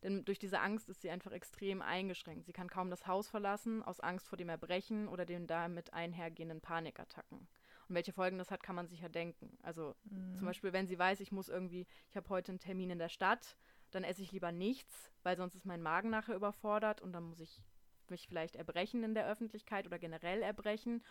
Denn 0.04 0.25
durch 0.25 0.39
diese 0.39 0.60
Angst 0.60 0.89
ist 0.89 1.01
sie 1.01 1.12
einfach 1.12 1.32
extrem 1.32 1.82
eingeschränkt. 1.82 2.45
Sie 2.45 2.54
kann 2.54 2.69
kaum 2.69 2.89
das 2.89 3.06
Haus 3.06 3.27
verlassen, 3.27 3.84
aus 3.84 3.99
Angst 3.99 4.27
vor 4.27 4.38
dem 4.38 4.49
Erbrechen 4.49 5.08
oder 5.08 5.25
den 5.25 5.45
damit 5.45 5.93
einhergehenden 5.93 6.60
Panikattacken. 6.60 7.47
Und 7.88 7.95
welche 7.95 8.13
Folgen 8.13 8.38
das 8.38 8.49
hat, 8.51 8.63
kann 8.63 8.75
man 8.75 8.88
sich 8.88 9.01
ja 9.01 9.10
denken. 9.10 9.58
Also 9.62 9.95
mhm. 10.06 10.36
zum 10.36 10.45
Beispiel, 10.45 10.73
wenn 10.73 10.88
sie 10.88 10.97
weiß, 10.97 11.19
ich 11.19 11.32
muss 11.32 11.49
irgendwie, 11.49 11.86
ich 12.10 12.15
habe 12.15 12.30
heute 12.30 12.51
einen 12.51 12.60
Termin 12.60 12.89
in 12.89 12.99
der 12.99 13.10
Stadt, 13.10 13.58
dann 13.91 14.04
esse 14.04 14.21
ich 14.21 14.32
lieber 14.32 14.51
nichts, 14.51 15.12
weil 15.23 15.38
sonst 15.38 15.56
ist 15.56 15.65
mein 15.65 15.82
Magen 15.82 16.10
nachher 16.10 16.36
überfordert 16.36 17.01
und 17.01 17.13
dann 17.13 17.23
muss 17.23 17.39
ich 17.39 17.62
mich 18.10 18.27
vielleicht 18.27 18.56
erbrechen 18.56 19.04
in 19.04 19.13
der 19.13 19.27
Öffentlichkeit 19.27 19.86
oder 19.86 19.99
generell 19.99 20.41
erbrechen. 20.41 21.04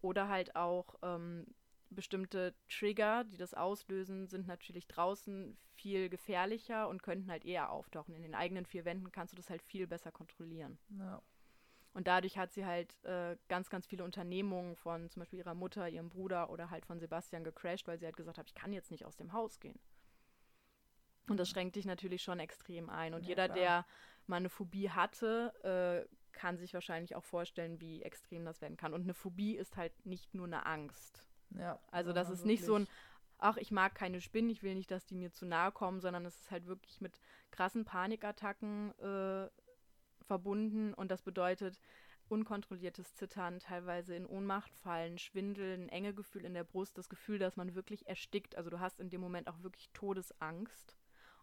Oder 0.00 0.28
halt 0.28 0.54
auch 0.54 0.94
ähm, 1.02 1.46
bestimmte 1.90 2.54
Trigger, 2.68 3.24
die 3.24 3.36
das 3.36 3.54
auslösen, 3.54 4.28
sind 4.28 4.46
natürlich 4.46 4.86
draußen 4.86 5.56
viel 5.74 6.08
gefährlicher 6.08 6.88
und 6.88 7.02
könnten 7.02 7.30
halt 7.30 7.44
eher 7.44 7.70
auftauchen. 7.70 8.14
In 8.14 8.22
den 8.22 8.34
eigenen 8.34 8.66
vier 8.66 8.84
Wänden 8.84 9.10
kannst 9.10 9.32
du 9.32 9.36
das 9.36 9.50
halt 9.50 9.62
viel 9.62 9.86
besser 9.86 10.12
kontrollieren. 10.12 10.78
Ja. 10.90 11.22
Und 11.94 12.06
dadurch 12.06 12.38
hat 12.38 12.52
sie 12.52 12.64
halt 12.64 13.02
äh, 13.04 13.36
ganz, 13.48 13.70
ganz 13.70 13.86
viele 13.86 14.04
Unternehmungen 14.04 14.76
von 14.76 15.10
zum 15.10 15.20
Beispiel 15.20 15.40
ihrer 15.40 15.54
Mutter, 15.54 15.88
ihrem 15.88 16.10
Bruder 16.10 16.50
oder 16.50 16.70
halt 16.70 16.86
von 16.86 17.00
Sebastian 17.00 17.44
gecrashed, 17.44 17.88
weil 17.88 17.98
sie 17.98 18.04
halt 18.04 18.16
gesagt 18.16 18.38
hat, 18.38 18.48
ich 18.48 18.54
kann 18.54 18.72
jetzt 18.72 18.90
nicht 18.90 19.04
aus 19.04 19.16
dem 19.16 19.32
Haus 19.32 19.58
gehen. 19.58 19.78
Und 21.30 21.38
das 21.38 21.48
schränkt 21.48 21.76
dich 21.76 21.84
natürlich 21.84 22.22
schon 22.22 22.40
extrem 22.40 22.90
ein. 22.90 23.14
Und 23.14 23.22
ja, 23.22 23.28
jeder, 23.30 23.44
klar. 23.46 23.56
der 23.56 23.86
mal 24.26 24.36
eine 24.36 24.48
Phobie 24.48 24.90
hatte, 24.90 26.06
äh, 26.06 26.14
kann 26.32 26.56
sich 26.56 26.74
wahrscheinlich 26.74 27.16
auch 27.16 27.24
vorstellen, 27.24 27.80
wie 27.80 28.02
extrem 28.02 28.44
das 28.44 28.60
werden 28.60 28.76
kann. 28.76 28.94
Und 28.94 29.02
eine 29.02 29.14
Phobie 29.14 29.56
ist 29.56 29.76
halt 29.76 29.92
nicht 30.06 30.34
nur 30.34 30.46
eine 30.46 30.66
Angst. 30.66 31.26
Ja. 31.58 31.78
Also 31.90 32.12
das 32.12 32.28
ist 32.28 32.40
wirklich. 32.40 32.60
nicht 32.60 32.64
so 32.64 32.76
ein, 32.76 32.86
ach, 33.38 33.56
ich 33.56 33.70
mag 33.70 33.94
keine 33.94 34.20
Spinnen, 34.20 34.50
ich 34.50 34.62
will 34.62 34.74
nicht, 34.74 34.90
dass 34.90 35.06
die 35.06 35.16
mir 35.16 35.32
zu 35.32 35.46
nahe 35.46 35.72
kommen, 35.72 36.00
sondern 36.00 36.24
es 36.26 36.38
ist 36.38 36.50
halt 36.50 36.66
wirklich 36.66 37.00
mit 37.00 37.20
krassen 37.50 37.84
Panikattacken 37.84 38.92
äh, 38.98 39.48
verbunden. 40.22 40.94
Und 40.94 41.10
das 41.10 41.22
bedeutet 41.22 41.78
unkontrolliertes 42.28 43.14
Zittern, 43.14 43.58
teilweise 43.58 44.14
in 44.14 44.26
Ohnmacht 44.26 44.74
fallen, 44.74 45.18
Schwindeln, 45.18 45.88
enge 45.88 46.12
Gefühl 46.12 46.44
in 46.44 46.54
der 46.54 46.64
Brust, 46.64 46.98
das 46.98 47.08
Gefühl, 47.08 47.38
dass 47.38 47.56
man 47.56 47.74
wirklich 47.74 48.06
erstickt. 48.06 48.56
Also 48.56 48.70
du 48.70 48.80
hast 48.80 49.00
in 49.00 49.08
dem 49.10 49.20
Moment 49.20 49.48
auch 49.48 49.62
wirklich 49.62 49.90
Todesangst. 49.92 50.97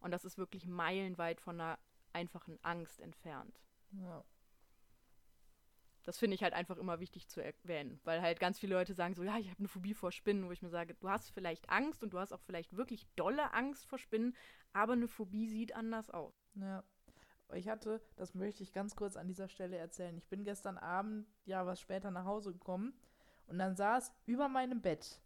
Und 0.06 0.12
das 0.12 0.24
ist 0.24 0.38
wirklich 0.38 0.68
meilenweit 0.68 1.42
von 1.42 1.60
einer 1.60 1.80
einfachen 2.14 2.60
Angst 2.62 3.00
entfernt. 3.00 3.60
Ja. 3.94 4.24
Das 6.04 6.20
finde 6.20 6.36
ich 6.36 6.44
halt 6.44 6.54
einfach 6.54 6.78
immer 6.78 7.00
wichtig 7.00 7.28
zu 7.28 7.44
erwähnen, 7.44 8.00
weil 8.04 8.22
halt 8.22 8.40
ganz 8.40 8.60
viele 8.60 8.76
Leute 8.76 8.94
sagen 8.94 9.16
so, 9.16 9.24
ja, 9.24 9.40
ich 9.40 9.50
habe 9.50 9.58
eine 9.58 9.68
Phobie 9.68 9.96
vor 9.96 10.12
Spinnen, 10.12 10.46
wo 10.46 10.52
ich 10.52 10.62
mir 10.62 10.70
sage, 10.70 10.94
du 10.94 11.10
hast 11.10 11.32
vielleicht 11.32 11.72
Angst 11.72 12.04
und 12.04 12.14
du 12.14 12.20
hast 12.20 12.34
auch 12.34 12.42
vielleicht 12.42 12.78
wirklich 12.78 13.08
dolle 13.16 13.52
Angst 13.56 13.88
vor 13.88 13.98
Spinnen, 13.98 14.36
aber 14.74 14.94
eine 14.94 15.08
Phobie 15.08 15.48
sieht 15.48 15.76
anders 15.76 16.12
aus. 16.12 16.36
Ja. 16.54 16.84
Ich 17.56 17.68
hatte, 17.68 18.00
das 18.16 18.36
möchte 18.36 18.62
ich 18.62 18.74
ganz 18.74 18.96
kurz 18.96 19.18
an 19.18 19.28
dieser 19.28 19.48
Stelle 19.48 19.78
erzählen. 19.78 20.16
Ich 20.20 20.28
bin 20.28 20.44
gestern 20.44 20.78
Abend, 20.78 21.26
ja, 21.46 21.66
was 21.66 21.82
später 21.82 22.12
nach 22.12 22.26
Hause 22.26 22.54
gekommen 22.54 22.94
und 23.48 23.58
dann 23.58 23.76
saß 23.76 24.14
über 24.28 24.50
meinem 24.50 24.84
Bett 24.84 25.20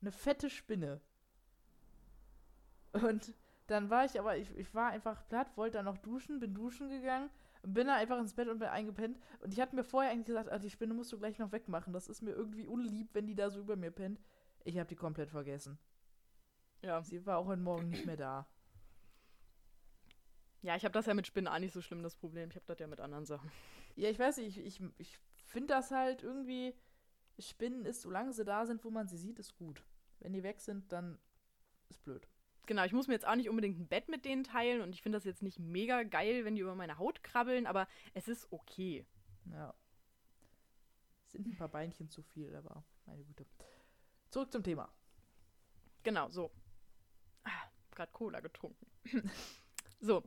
eine 0.00 0.10
fette 0.10 0.48
Spinne. 0.48 1.02
Und 2.92 3.34
dann 3.70 3.88
war 3.88 4.04
ich 4.04 4.18
aber, 4.18 4.36
ich, 4.36 4.50
ich 4.56 4.74
war 4.74 4.90
einfach 4.90 5.26
platt, 5.28 5.56
wollte 5.56 5.78
dann 5.78 5.84
noch 5.84 5.98
duschen, 5.98 6.40
bin 6.40 6.54
duschen 6.54 6.88
gegangen, 6.88 7.30
bin 7.62 7.86
dann 7.86 7.98
einfach 7.98 8.18
ins 8.18 8.34
Bett 8.34 8.48
und 8.48 8.58
bin 8.58 8.68
eingepennt. 8.68 9.18
Und 9.40 9.52
ich 9.52 9.60
hatte 9.60 9.76
mir 9.76 9.84
vorher 9.84 10.10
eigentlich 10.10 10.26
gesagt, 10.26 10.50
ah, 10.50 10.58
die 10.58 10.70
Spinne 10.70 10.92
musst 10.92 11.12
du 11.12 11.18
gleich 11.18 11.38
noch 11.38 11.52
wegmachen. 11.52 11.92
Das 11.92 12.08
ist 12.08 12.20
mir 12.20 12.32
irgendwie 12.32 12.66
unlieb, 12.66 13.10
wenn 13.12 13.26
die 13.26 13.34
da 13.34 13.48
so 13.48 13.60
über 13.60 13.76
mir 13.76 13.92
pennt. 13.92 14.20
Ich 14.64 14.76
habe 14.76 14.88
die 14.88 14.96
komplett 14.96 15.30
vergessen. 15.30 15.78
Ja. 16.82 17.02
Sie 17.02 17.24
war 17.26 17.38
auch 17.38 17.46
heute 17.46 17.62
Morgen 17.62 17.90
nicht 17.90 18.06
mehr 18.06 18.16
da. 18.16 18.46
Ja, 20.62 20.74
ich 20.74 20.84
habe 20.84 20.92
das 20.92 21.06
ja 21.06 21.14
mit 21.14 21.26
Spinnen 21.26 21.48
auch 21.48 21.58
nicht 21.58 21.72
so 21.72 21.80
schlimm, 21.80 22.02
das 22.02 22.16
Problem. 22.16 22.50
Ich 22.50 22.56
habe 22.56 22.66
das 22.66 22.78
ja 22.80 22.86
mit 22.86 23.00
anderen 23.00 23.24
Sachen. 23.24 23.50
Ja, 23.94 24.10
ich 24.10 24.18
weiß 24.18 24.38
nicht, 24.38 24.58
ich, 24.58 24.80
ich, 24.80 24.82
ich 24.98 25.18
finde 25.46 25.68
das 25.68 25.90
halt 25.90 26.22
irgendwie, 26.22 26.74
Spinnen 27.38 27.84
ist, 27.84 28.02
solange 28.02 28.32
sie 28.32 28.44
da 28.44 28.66
sind, 28.66 28.84
wo 28.84 28.90
man 28.90 29.08
sie 29.08 29.16
sieht, 29.16 29.38
ist 29.38 29.56
gut. 29.56 29.84
Wenn 30.18 30.32
die 30.32 30.42
weg 30.42 30.60
sind, 30.60 30.92
dann 30.92 31.18
ist 31.88 32.02
blöd 32.02 32.26
genau, 32.66 32.84
ich 32.84 32.92
muss 32.92 33.08
mir 33.08 33.14
jetzt 33.14 33.26
auch 33.26 33.36
nicht 33.36 33.48
unbedingt 33.48 33.78
ein 33.78 33.88
Bett 33.88 34.08
mit 34.08 34.24
denen 34.24 34.44
teilen 34.44 34.80
und 34.80 34.94
ich 34.94 35.02
finde 35.02 35.16
das 35.16 35.24
jetzt 35.24 35.42
nicht 35.42 35.58
mega 35.58 36.02
geil, 36.02 36.44
wenn 36.44 36.54
die 36.54 36.62
über 36.62 36.74
meine 36.74 36.98
Haut 36.98 37.22
krabbeln, 37.22 37.66
aber 37.66 37.86
es 38.14 38.28
ist 38.28 38.50
okay. 38.52 39.06
Ja. 39.46 39.74
Sind 41.26 41.46
ein 41.46 41.56
paar 41.56 41.68
Beinchen 41.68 42.10
zu 42.10 42.22
viel, 42.22 42.54
aber 42.56 42.84
meine 43.06 43.24
Güte. 43.24 43.46
Zurück 44.30 44.52
zum 44.52 44.62
Thema. 44.62 44.92
Genau, 46.02 46.28
so. 46.28 46.50
Ah, 47.44 47.50
Gerade 47.94 48.12
Cola 48.12 48.40
getrunken. 48.40 48.86
so. 50.00 50.24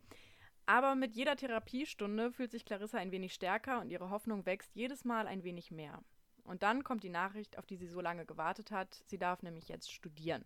Aber 0.65 0.95
mit 0.95 1.15
jeder 1.15 1.35
Therapiestunde 1.35 2.31
fühlt 2.31 2.51
sich 2.51 2.63
Clarissa 2.63 2.97
ein 2.97 3.11
wenig 3.11 3.33
stärker 3.33 3.81
und 3.81 3.89
ihre 3.89 4.09
Hoffnung 4.09 4.45
wächst 4.45 4.75
jedes 4.75 5.03
Mal 5.03 5.27
ein 5.27 5.43
wenig 5.43 5.71
mehr. 5.71 6.01
Und 6.43 6.63
dann 6.63 6.83
kommt 6.83 7.03
die 7.03 7.09
Nachricht, 7.09 7.57
auf 7.57 7.65
die 7.65 7.77
sie 7.77 7.87
so 7.87 8.01
lange 8.01 8.25
gewartet 8.25 8.71
hat. 8.71 9.03
Sie 9.07 9.17
darf 9.17 9.43
nämlich 9.43 9.67
jetzt 9.67 9.91
studieren. 9.91 10.45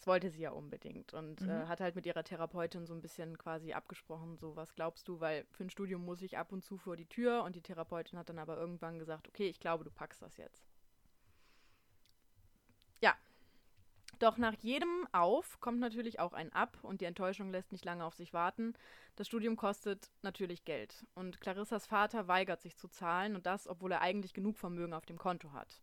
Das 0.00 0.06
wollte 0.06 0.30
sie 0.30 0.40
ja 0.40 0.50
unbedingt 0.52 1.12
und 1.12 1.42
äh, 1.42 1.44
mhm. 1.44 1.50
äh, 1.50 1.66
hat 1.66 1.82
halt 1.82 1.94
mit 1.94 2.06
ihrer 2.06 2.24
Therapeutin 2.24 2.86
so 2.86 2.94
ein 2.94 3.02
bisschen 3.02 3.36
quasi 3.36 3.74
abgesprochen, 3.74 4.38
so 4.38 4.56
was 4.56 4.74
glaubst 4.74 5.06
du, 5.08 5.20
weil 5.20 5.44
für 5.50 5.62
ein 5.62 5.68
Studium 5.68 6.02
muss 6.06 6.22
ich 6.22 6.38
ab 6.38 6.52
und 6.52 6.64
zu 6.64 6.78
vor 6.78 6.96
die 6.96 7.04
Tür 7.04 7.44
und 7.44 7.54
die 7.54 7.60
Therapeutin 7.60 8.18
hat 8.18 8.30
dann 8.30 8.38
aber 8.38 8.56
irgendwann 8.56 8.98
gesagt, 8.98 9.28
okay, 9.28 9.46
ich 9.46 9.60
glaube, 9.60 9.84
du 9.84 9.90
packst 9.90 10.22
das 10.22 10.38
jetzt. 10.38 10.64
Ja. 13.02 13.14
Doch 14.20 14.38
nach 14.38 14.54
jedem 14.54 15.06
Auf 15.12 15.60
kommt 15.60 15.80
natürlich 15.80 16.18
auch 16.18 16.32
ein 16.32 16.50
Ab 16.54 16.78
und 16.80 17.02
die 17.02 17.06
Enttäuschung 17.06 17.50
lässt 17.50 17.70
nicht 17.70 17.84
lange 17.84 18.06
auf 18.06 18.14
sich 18.14 18.32
warten. 18.32 18.72
Das 19.16 19.26
Studium 19.26 19.56
kostet 19.56 20.10
natürlich 20.22 20.64
Geld 20.64 21.06
und 21.14 21.42
Clarissas 21.42 21.86
Vater 21.86 22.26
weigert 22.26 22.62
sich 22.62 22.74
zu 22.78 22.88
zahlen 22.88 23.36
und 23.36 23.44
das, 23.44 23.68
obwohl 23.68 23.92
er 23.92 24.00
eigentlich 24.00 24.32
genug 24.32 24.56
Vermögen 24.56 24.94
auf 24.94 25.04
dem 25.04 25.18
Konto 25.18 25.52
hat 25.52 25.82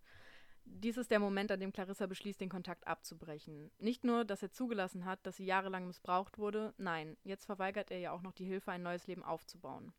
dies 0.69 0.97
ist 0.97 1.11
der 1.11 1.19
Moment, 1.19 1.51
an 1.51 1.59
dem 1.59 1.73
Clarissa 1.73 2.05
beschließt, 2.05 2.39
den 2.39 2.49
Kontakt 2.49 2.85
abzubrechen. 2.87 3.71
Nicht 3.79 4.03
nur, 4.03 4.25
dass 4.25 4.43
er 4.43 4.51
zugelassen 4.51 5.05
hat, 5.05 5.25
dass 5.25 5.37
sie 5.37 5.45
jahrelang 5.45 5.87
missbraucht 5.87 6.37
wurde, 6.37 6.73
nein, 6.77 7.17
jetzt 7.23 7.45
verweigert 7.45 7.91
er 7.91 7.99
ja 7.99 8.11
auch 8.11 8.21
noch 8.21 8.33
die 8.33 8.45
Hilfe, 8.45 8.71
ein 8.71 8.83
neues 8.83 9.07
Leben 9.07 9.23
aufzubauen. 9.23 9.93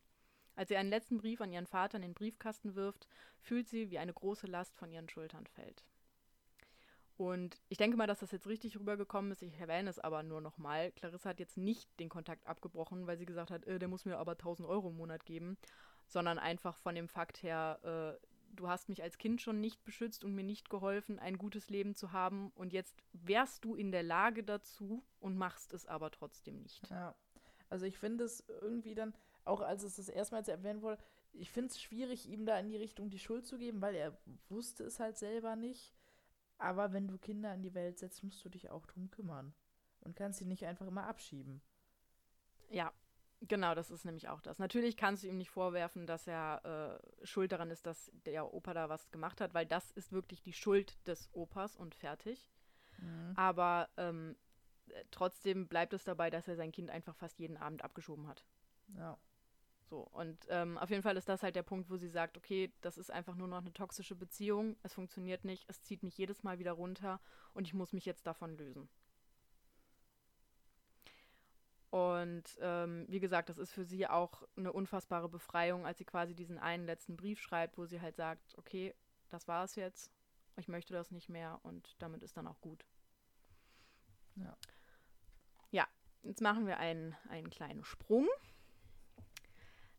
Als 0.55 0.69
sie 0.69 0.77
einen 0.77 0.89
letzten 0.89 1.17
Brief 1.17 1.41
an 1.41 1.51
ihren 1.51 1.67
Vater 1.67 1.97
in 1.97 2.01
den 2.01 2.13
Briefkasten 2.13 2.75
wirft, 2.75 3.07
fühlt 3.39 3.69
sie, 3.69 3.91
wie 3.91 3.99
eine 3.99 4.13
große 4.13 4.47
Last 4.47 4.75
von 4.75 4.91
ihren 4.91 5.09
Schultern 5.09 5.47
fällt. 5.47 5.85
Und 7.15 7.61
ich 7.67 7.77
denke 7.77 7.97
mal, 7.97 8.07
dass 8.07 8.19
das 8.19 8.31
jetzt 8.31 8.47
richtig 8.47 8.79
rübergekommen 8.79 9.31
ist. 9.31 9.41
Ich 9.41 9.59
erwähne 9.59 9.89
es 9.89 9.99
aber 9.99 10.23
nur 10.23 10.39
nochmal. 10.39 10.91
Clarissa 10.93 11.29
hat 11.29 11.39
jetzt 11.39 11.57
nicht 11.57 11.89
den 11.99 12.07
Kontakt 12.07 12.47
abgebrochen, 12.47 13.07
weil 13.07 13.17
sie 13.17 13.25
gesagt 13.25 13.51
hat, 13.51 13.65
äh, 13.65 13.77
der 13.77 13.89
muss 13.89 14.05
mir 14.05 14.17
aber 14.17 14.37
1000 14.37 14.67
Euro 14.67 14.89
im 14.89 14.95
Monat 14.95 15.25
geben, 15.25 15.57
sondern 16.07 16.39
einfach 16.39 16.77
von 16.77 16.95
dem 16.95 17.09
Fakt 17.09 17.43
her, 17.43 18.17
äh, 18.21 18.27
du 18.55 18.67
hast 18.67 18.89
mich 18.89 19.03
als 19.03 19.17
Kind 19.17 19.41
schon 19.41 19.59
nicht 19.59 19.83
beschützt 19.83 20.23
und 20.23 20.33
mir 20.33 20.43
nicht 20.43 20.69
geholfen, 20.69 21.19
ein 21.19 21.37
gutes 21.37 21.69
Leben 21.69 21.95
zu 21.95 22.11
haben. 22.11 22.51
Und 22.55 22.73
jetzt 22.73 22.95
wärst 23.13 23.65
du 23.65 23.75
in 23.75 23.91
der 23.91 24.03
Lage 24.03 24.43
dazu 24.43 25.03
und 25.19 25.37
machst 25.37 25.73
es 25.73 25.85
aber 25.85 26.11
trotzdem 26.11 26.61
nicht. 26.61 26.89
Ja. 26.89 27.15
Also 27.69 27.85
ich 27.85 27.97
finde 27.97 28.23
es 28.23 28.43
irgendwie 28.61 28.95
dann, 28.95 29.13
auch 29.45 29.61
als 29.61 29.83
es 29.83 29.95
das 29.95 30.09
erstmals 30.09 30.47
erwähnt 30.47 30.81
wurde, 30.81 31.01
ich 31.33 31.51
finde 31.51 31.69
es 31.69 31.81
schwierig, 31.81 32.27
ihm 32.27 32.45
da 32.45 32.59
in 32.59 32.69
die 32.69 32.77
Richtung 32.77 33.09
die 33.09 33.19
Schuld 33.19 33.45
zu 33.45 33.57
geben, 33.57 33.81
weil 33.81 33.95
er 33.95 34.17
wusste 34.49 34.83
es 34.83 34.99
halt 34.99 35.17
selber 35.17 35.55
nicht. 35.55 35.93
Aber 36.57 36.91
wenn 36.91 37.07
du 37.07 37.17
Kinder 37.17 37.53
in 37.53 37.61
die 37.61 37.73
Welt 37.73 37.99
setzt, 37.99 38.23
musst 38.23 38.43
du 38.43 38.49
dich 38.49 38.69
auch 38.69 38.85
drum 38.85 39.09
kümmern. 39.11 39.53
Und 40.01 40.15
kannst 40.15 40.39
sie 40.39 40.45
nicht 40.45 40.65
einfach 40.65 40.87
immer 40.87 41.07
abschieben. 41.07 41.61
Ja, 42.69 42.93
genau, 43.41 43.75
das 43.75 43.91
ist 43.91 44.05
nämlich 44.05 44.27
auch 44.27 44.41
das. 44.41 44.59
Natürlich 44.59 44.97
kannst 44.97 45.23
du 45.23 45.27
ihm 45.27 45.37
nicht 45.37 45.49
vorwerfen, 45.49 46.05
dass 46.05 46.27
er 46.27 46.99
äh, 47.21 47.25
schuld 47.25 47.51
daran 47.51 47.71
ist, 47.71 47.85
dass 47.85 48.11
der 48.25 48.53
Opa 48.53 48.73
da 48.73 48.89
was 48.89 49.11
gemacht 49.11 49.41
hat, 49.41 49.53
weil 49.53 49.65
das 49.65 49.91
ist 49.91 50.11
wirklich 50.11 50.41
die 50.41 50.53
Schuld 50.53 50.95
des 51.07 51.29
Opas 51.33 51.75
und 51.75 51.95
fertig. 51.95 52.51
Mhm. 52.97 53.33
Aber 53.35 53.89
ähm, 53.97 54.35
trotzdem 55.11 55.67
bleibt 55.67 55.93
es 55.93 56.03
dabei, 56.03 56.29
dass 56.29 56.47
er 56.47 56.55
sein 56.55 56.71
Kind 56.71 56.89
einfach 56.89 57.15
fast 57.15 57.39
jeden 57.39 57.57
Abend 57.57 57.83
abgeschoben 57.83 58.27
hat. 58.27 58.43
Ja. 58.97 59.17
So, 59.89 60.01
und 60.11 60.45
ähm, 60.49 60.77
auf 60.77 60.91
jeden 60.91 61.01
Fall 61.01 61.17
ist 61.17 61.29
das 61.29 61.41
halt 61.41 61.55
der 61.55 61.63
Punkt, 61.63 61.89
wo 61.89 61.97
sie 61.97 62.09
sagt, 62.09 62.37
okay, 62.37 62.71
das 62.81 62.97
ist 62.99 63.09
einfach 63.09 63.35
nur 63.35 63.47
noch 63.47 63.57
eine 63.57 63.73
toxische 63.73 64.15
Beziehung, 64.15 64.77
es 64.83 64.93
funktioniert 64.93 65.45
nicht, 65.45 65.65
es 65.67 65.81
zieht 65.81 66.03
mich 66.03 66.15
jedes 66.15 66.43
Mal 66.43 66.59
wieder 66.59 66.73
runter 66.73 67.19
und 67.53 67.65
ich 67.65 67.73
muss 67.73 67.91
mich 67.91 68.05
jetzt 68.05 68.27
davon 68.27 68.55
lösen. 68.55 68.87
Und 71.89 72.43
ähm, 72.61 73.05
wie 73.07 73.19
gesagt, 73.19 73.49
das 73.49 73.57
ist 73.57 73.71
für 73.71 73.83
sie 73.83 74.07
auch 74.07 74.43
eine 74.55 74.71
unfassbare 74.71 75.27
Befreiung, 75.27 75.85
als 75.87 75.97
sie 75.97 76.05
quasi 76.05 76.35
diesen 76.35 76.59
einen 76.59 76.85
letzten 76.85 77.17
Brief 77.17 77.41
schreibt, 77.41 77.77
wo 77.77 77.85
sie 77.85 77.99
halt 77.99 78.15
sagt, 78.15 78.57
okay, 78.57 78.93
das 79.29 79.47
war 79.47 79.63
es 79.63 79.75
jetzt, 79.75 80.11
ich 80.57 80.67
möchte 80.67 80.93
das 80.93 81.09
nicht 81.09 81.29
mehr 81.29 81.59
und 81.63 81.95
damit 81.99 82.21
ist 82.21 82.37
dann 82.37 82.47
auch 82.47 82.61
gut. 82.61 82.85
Ja. 84.35 84.55
Ja, 85.71 85.87
jetzt 86.23 86.41
machen 86.41 86.67
wir 86.67 86.77
einen, 86.77 87.15
einen 87.29 87.49
kleinen 87.49 87.83
Sprung. 87.83 88.27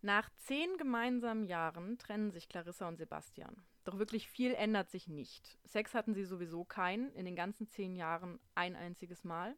Nach 0.02 0.30
zehn 0.36 0.76
gemeinsamen 0.78 1.44
Jahren 1.44 1.98
trennen 1.98 2.30
sich 2.30 2.48
Clarissa 2.48 2.88
und 2.88 2.96
Sebastian. 2.96 3.62
Doch 3.84 3.98
wirklich 3.98 4.28
viel 4.28 4.54
ändert 4.54 4.90
sich 4.90 5.08
nicht. 5.08 5.58
Sex 5.64 5.94
hatten 5.94 6.14
sie 6.14 6.24
sowieso 6.24 6.64
keinen, 6.64 7.12
in 7.14 7.24
den 7.24 7.36
ganzen 7.36 7.68
zehn 7.68 7.96
Jahren 7.96 8.38
ein 8.54 8.76
einziges 8.76 9.24
Mal. 9.24 9.56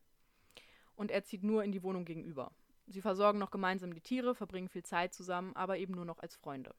Und 0.95 1.11
er 1.11 1.25
zieht 1.25 1.43
nur 1.43 1.65
in 1.65 1.73
die 1.73 1.83
Wohnung 1.83 2.05
gegenüber. 2.05 2.53
Sie 2.87 3.01
versorgen 3.01 3.39
noch 3.39 3.51
gemeinsam 3.51 3.95
die 3.95 4.01
Tiere, 4.01 4.35
verbringen 4.35 4.69
viel 4.69 4.83
Zeit 4.83 5.15
zusammen, 5.15 5.55
aber 5.57 5.79
eben 5.79 5.95
nur 5.95 6.05
noch 6.05 6.19
als 6.19 6.37
Freunde. 6.37 6.75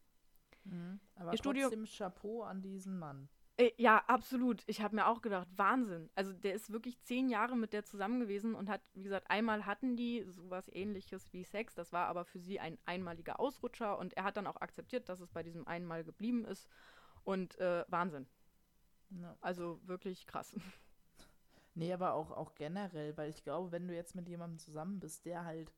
Mhm. 0.66 1.00
Aber 1.16 1.34
Ihr 1.34 1.40
trotzdem 1.40 1.86
Studio 1.86 1.86
Chapeau 1.86 2.44
an 2.44 2.62
diesen 2.62 3.00
Mann. 3.00 3.30
Äh, 3.58 3.72
ja, 3.78 4.04
absolut. 4.08 4.64
Ich 4.66 4.82
habe 4.82 4.96
mir 4.96 5.08
auch 5.08 5.22
gedacht, 5.22 5.48
Wahnsinn. 5.56 6.10
Also 6.16 6.34
der 6.34 6.56
ist 6.56 6.72
wirklich 6.72 7.00
zehn 7.02 7.30
Jahre 7.30 7.56
mit 7.56 7.72
der 7.72 7.84
zusammen 7.84 8.20
gewesen 8.20 8.56
und 8.56 8.68
hat, 8.68 8.82
wie 8.94 9.04
gesagt, 9.04 9.30
einmal 9.30 9.66
hatten 9.66 9.96
die 9.96 10.24
sowas 10.24 10.70
ähnliches 10.74 11.32
wie 11.34 11.44
Sex. 11.44 11.76
Das 11.76 11.94
war 11.94 12.08
aber 12.08 12.26
für 12.26 12.40
sie 12.40 12.60
ein 12.60 12.80
einmaliger 12.86 13.40
Ausrutscher 13.40 14.00
und 14.00 14.14
er 14.14 14.24
hat 14.24 14.38
dann 14.38 14.48
auch 14.48 14.60
akzeptiert, 14.62 15.08
dass 15.08 15.20
es 15.20 15.32
bei 15.32 15.44
diesem 15.44 15.68
einmal 15.68 16.04
geblieben 16.04 16.46
ist. 16.46 16.68
Und 17.24 17.58
äh, 17.60 17.86
Wahnsinn. 17.90 18.28
No. 19.10 19.38
Also 19.42 19.80
wirklich 19.86 20.26
krass. 20.26 20.56
Nee, 21.76 21.92
aber 21.92 22.14
auch, 22.14 22.32
auch 22.32 22.54
generell, 22.56 23.18
weil 23.18 23.30
ich 23.30 23.44
glaube, 23.44 23.72
wenn 23.72 23.88
du 23.88 23.96
jetzt 23.96 24.16
mit 24.16 24.28
jemandem 24.30 24.60
zusammen 24.60 25.00
bist, 25.00 25.26
der 25.26 25.46
halt 25.46 25.74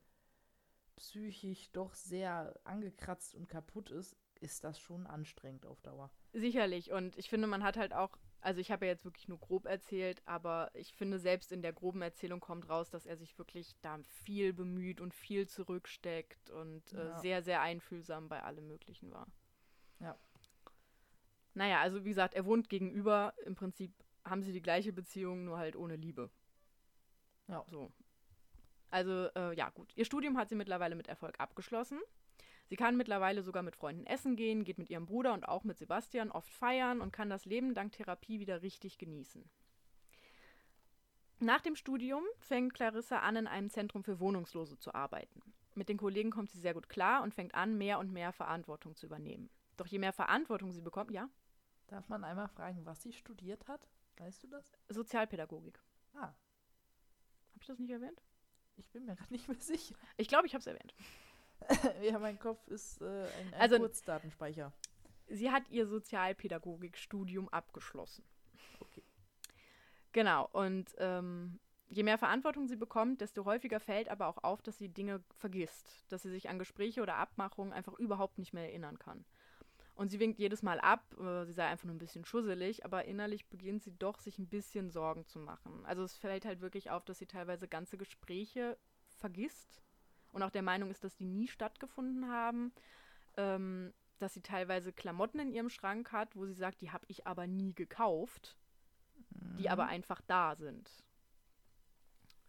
psychisch 0.98 1.72
doch 1.72 1.94
sehr 1.94 2.60
angekratzt 2.64 3.36
und 3.36 3.48
kaputt 3.48 3.92
ist, 3.92 4.16
ist 4.42 4.64
das 4.64 4.80
schon 4.80 5.08
anstrengend 5.08 5.66
auf 5.66 5.82
Dauer. 5.82 6.12
Sicherlich. 6.34 6.92
Und 6.92 7.18
ich 7.18 7.30
finde, 7.30 7.48
man 7.48 7.64
hat 7.64 7.78
halt 7.78 7.94
auch, 7.94 8.18
also 8.42 8.60
ich 8.60 8.72
habe 8.72 8.86
ja 8.86 8.92
jetzt 8.92 9.06
wirklich 9.06 9.28
nur 9.28 9.40
grob 9.40 9.66
erzählt, 9.66 10.22
aber 10.26 10.70
ich 10.74 10.94
finde, 10.94 11.20
selbst 11.20 11.52
in 11.52 11.62
der 11.62 11.74
groben 11.74 12.02
Erzählung 12.02 12.40
kommt 12.40 12.70
raus, 12.70 12.90
dass 12.90 13.06
er 13.06 13.18
sich 13.18 13.38
wirklich 13.38 13.76
da 13.82 13.98
viel 14.24 14.54
bemüht 14.54 15.00
und 15.00 15.14
viel 15.14 15.48
zurücksteckt 15.48 16.50
und 16.50 16.94
äh, 16.94 17.08
ja. 17.08 17.20
sehr, 17.20 17.44
sehr 17.44 17.62
einfühlsam 17.62 18.28
bei 18.28 18.44
allem 18.44 18.68
Möglichen 18.68 19.12
war. 19.12 19.28
Ja. 20.00 20.18
Naja, 21.54 21.80
also 21.80 22.04
wie 22.04 22.10
gesagt, 22.10 22.34
er 22.34 22.46
wohnt 22.46 22.70
gegenüber. 22.70 23.34
Im 23.46 23.56
Prinzip 23.56 23.94
haben 24.26 24.44
sie 24.44 24.52
die 24.52 24.62
gleiche 24.62 24.92
Beziehung, 24.92 25.46
nur 25.46 25.58
halt 25.58 25.76
ohne 25.76 25.96
Liebe. 25.96 26.30
Ja. 27.48 27.64
So. 27.68 27.92
Also, 28.90 29.30
äh, 29.36 29.56
ja, 29.56 29.70
gut. 29.70 29.92
Ihr 29.96 30.06
Studium 30.06 30.38
hat 30.38 30.50
sie 30.50 30.56
mittlerweile 30.56 30.96
mit 30.96 31.08
Erfolg 31.08 31.40
abgeschlossen. 31.40 32.00
Sie 32.68 32.76
kann 32.76 32.98
mittlerweile 32.98 33.44
sogar 33.44 33.62
mit 33.62 33.76
Freunden 33.76 34.08
essen 34.08 34.36
gehen, 34.36 34.64
geht 34.64 34.80
mit 34.80 34.90
ihrem 34.90 35.06
Bruder 35.06 35.34
und 35.34 35.48
auch 35.48 35.64
mit 35.64 35.78
Sebastian 35.78 36.32
oft 36.32 36.52
feiern 36.52 37.00
und 37.00 37.14
kann 37.14 37.30
das 37.30 37.46
Leben 37.46 37.76
dank 37.76 37.92
Therapie 37.92 38.40
wieder 38.40 38.64
richtig 38.64 38.98
genießen. 38.98 39.48
Nach 41.40 41.62
dem 41.62 41.76
Studium 41.76 42.24
fängt 42.40 42.74
Clarissa 42.74 43.20
an, 43.20 43.36
in 43.36 43.48
einem 43.48 43.70
Zentrum 43.70 44.04
für 44.04 44.20
Wohnungslose 44.20 44.80
zu 44.80 44.96
arbeiten. 44.96 45.42
Mit 45.76 45.90
den 45.90 45.98
Kollegen 45.98 46.32
kommt 46.32 46.50
sie 46.50 46.60
sehr 46.60 46.74
gut 46.74 46.90
klar 46.90 47.22
und 47.22 47.34
fängt 47.34 47.54
an, 47.54 47.78
mehr 47.78 48.00
und 48.00 48.12
mehr 48.12 48.32
Verantwortung 48.32 48.96
zu 48.96 49.06
übernehmen. 49.06 49.50
Doch 49.76 49.86
je 49.86 50.00
mehr 50.00 50.14
Verantwortung 50.14 50.72
sie 50.72 50.82
bekommt, 50.82 51.12
ja? 51.12 51.30
Darf 51.88 52.08
man 52.08 52.24
einmal 52.24 52.48
fragen, 52.48 52.86
was 52.86 53.02
sie 53.02 53.12
studiert 53.12 53.68
hat? 53.68 53.86
Weißt 54.18 54.44
du 54.44 54.48
das? 54.48 54.72
Sozialpädagogik. 54.90 55.82
Ah. 56.14 56.22
Habe 56.28 57.62
ich 57.62 57.68
das 57.68 57.80
nicht 57.80 57.92
erwähnt? 57.92 58.22
Ich 58.78 58.90
bin 58.92 59.06
mir 59.06 59.16
gerade 59.16 59.32
nicht 59.32 59.48
mehr 59.48 59.60
sicher. 59.60 59.96
Ich 60.18 60.28
glaube, 60.28 60.48
ich 60.48 60.54
habe 60.54 60.60
es 60.60 60.68
erwähnt. 60.68 60.94
ja, 62.04 62.20
mein 62.20 62.40
Kopf 62.40 62.68
ist 62.68 63.02
äh, 63.02 63.06
ein, 63.06 63.54
ein 63.54 63.62
also, 63.62 63.78
Kurzdatenspeicher. 63.78 64.72
Sie 65.28 65.52
hat 65.52 65.70
ihr 65.70 65.88
Sozialpädagogikstudium 65.88 67.50
abgeschlossen. 67.50 68.24
Okay. 68.80 69.04
Genau, 70.12 70.48
und 70.52 70.94
ähm, 70.98 71.60
je 71.90 72.04
mehr 72.04 72.18
Verantwortung 72.18 72.68
sie 72.68 72.76
bekommt, 72.76 73.22
desto 73.22 73.46
häufiger 73.46 73.80
fällt 73.80 74.10
aber 74.10 74.28
auch 74.28 74.44
auf, 74.44 74.62
dass 74.62 74.78
sie 74.78 74.90
Dinge 74.90 75.24
vergisst, 75.38 76.06
dass 76.10 76.24
sie 76.24 76.30
sich 76.30 76.50
an 76.50 76.60
Gespräche 76.60 77.02
oder 77.02 77.16
Abmachungen 77.16 77.74
einfach 77.74 77.94
überhaupt 77.94 78.38
nicht 78.38 78.54
mehr 78.54 78.66
erinnern 78.66 79.00
kann. 79.00 79.26
Und 79.96 80.10
sie 80.10 80.20
winkt 80.20 80.40
jedes 80.40 80.62
Mal 80.62 80.80
ab, 80.80 81.06
äh, 81.20 81.46
sie 81.46 81.54
sei 81.54 81.66
einfach 81.66 81.86
nur 81.86 81.96
ein 81.96 82.00
bisschen 82.00 82.26
schusselig, 82.26 82.84
aber 82.84 83.06
innerlich 83.06 83.48
beginnt 83.48 83.82
sie 83.82 83.98
doch, 83.98 84.20
sich 84.20 84.38
ein 84.38 84.48
bisschen 84.48 84.92
Sorgen 84.92 85.26
zu 85.26 85.40
machen. 85.40 85.86
Also 85.86 86.04
es 86.04 86.18
fällt 86.18 86.46
halt 86.46 86.62
wirklich 86.62 86.92
auf, 86.92 87.06
dass 87.06 87.18
sie 87.18 87.28
teilweise 87.28 87.68
ganze 87.68 87.98
Gespräche 87.98 88.78
vergisst 89.08 89.82
und 90.34 90.44
auch 90.44 90.50
der 90.50 90.64
Meinung 90.64 90.92
ist, 90.92 91.04
dass 91.06 91.16
die 91.16 91.26
nie 91.26 91.48
stattgefunden 91.48 92.30
haben. 92.30 92.74
Ähm, 93.38 93.94
dass 94.20 94.34
sie 94.34 94.42
teilweise 94.42 94.94
Klamotten 94.94 95.40
in 95.40 95.52
ihrem 95.52 95.70
Schrank 95.70 96.12
hat, 96.12 96.36
wo 96.36 96.46
sie 96.46 96.54
sagt, 96.54 96.82
die 96.82 96.92
habe 96.92 97.06
ich 97.10 97.28
aber 97.28 97.48
nie 97.48 97.74
gekauft, 97.74 98.56
mhm. 99.30 99.58
die 99.58 99.70
aber 99.70 99.88
einfach 99.88 100.22
da 100.22 100.56
sind. 100.56 101.04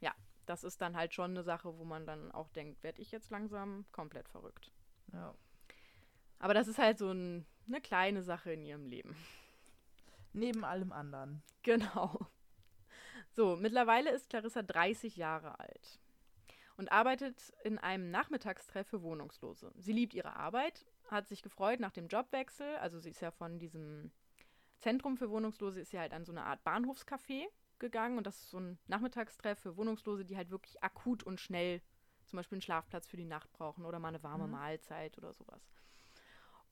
Ja, 0.01 0.15
das 0.47 0.65
ist 0.65 0.81
dann 0.81 0.97
halt 0.97 1.15
schon 1.15 1.33
eine 1.33 1.43
Sache, 1.43 1.77
wo 1.79 1.85
man 1.85 2.07
dann 2.07 2.31
auch 2.33 2.49
denkt, 2.51 2.83
werde 2.83 3.03
ich 3.03 3.11
jetzt 3.11 3.31
langsam 3.31 3.85
komplett 3.93 4.29
verrückt. 4.29 4.73
Ja. 5.13 5.35
Aber 6.39 6.55
das 6.55 6.69
ist 6.69 6.79
halt 6.79 6.99
so 6.99 7.11
ein, 7.11 7.47
eine 7.67 7.81
kleine 7.81 8.23
Sache 8.23 8.53
in 8.53 8.63
ihrem 8.63 8.87
Leben. 8.87 9.17
Neben 10.33 10.65
allem 10.65 10.93
anderen. 10.93 11.43
Genau. 11.63 12.29
So, 13.31 13.57
mittlerweile 13.57 14.11
ist 14.11 14.31
Clarissa 14.31 14.63
30 14.63 15.17
Jahre 15.17 15.59
alt 15.59 15.99
und 16.77 16.93
arbeitet 16.93 17.53
in 17.65 17.79
einem 17.79 18.11
Nachmittagstreff 18.11 18.87
für 18.87 19.03
Wohnungslose. 19.03 19.73
Sie 19.77 19.93
liebt 19.93 20.15
ihre 20.15 20.37
Arbeit, 20.37 20.87
hat 21.11 21.29
sich 21.29 21.43
gefreut 21.43 21.81
nach 21.81 21.93
dem 21.93 22.09
Jobwechsel. 22.09 22.77
Also 22.77 22.99
sie 22.99 23.11
ist 23.11 23.21
ja 23.21 23.31
von 23.31 23.59
diesem 23.59 24.11
Zentrum 24.79 25.17
für 25.17 25.31
Wohnungslose, 25.31 25.81
ist 25.81 25.93
ja 25.93 26.01
halt 26.01 26.13
an 26.13 26.25
so 26.25 26.33
eine 26.33 26.45
Art 26.45 26.65
Bahnhofscafé 26.65 27.47
gegangen 27.79 28.19
und 28.19 28.27
das 28.27 28.37
ist 28.37 28.51
so 28.51 28.61
ein 28.61 28.79
Nachmittagstreff 28.87 29.59
für 29.59 29.77
Wohnungslose, 29.77 30.25
die 30.25 30.37
halt 30.37 30.51
wirklich 30.51 30.83
akut 30.83 31.23
und 31.23 31.41
schnell 31.41 31.83
zum 32.25 32.39
Beispiel 32.39 32.57
einen 32.57 32.63
Schlafplatz 32.63 33.07
für 33.07 33.17
die 33.17 33.25
Nacht 33.25 33.53
brauchen 33.53 33.85
oder 33.85 33.99
mal 33.99 34.09
eine 34.09 34.23
warme 34.23 34.47
mhm. 34.47 34.53
Mahlzeit 34.53 35.17
oder 35.19 35.33
sowas. 35.33 35.63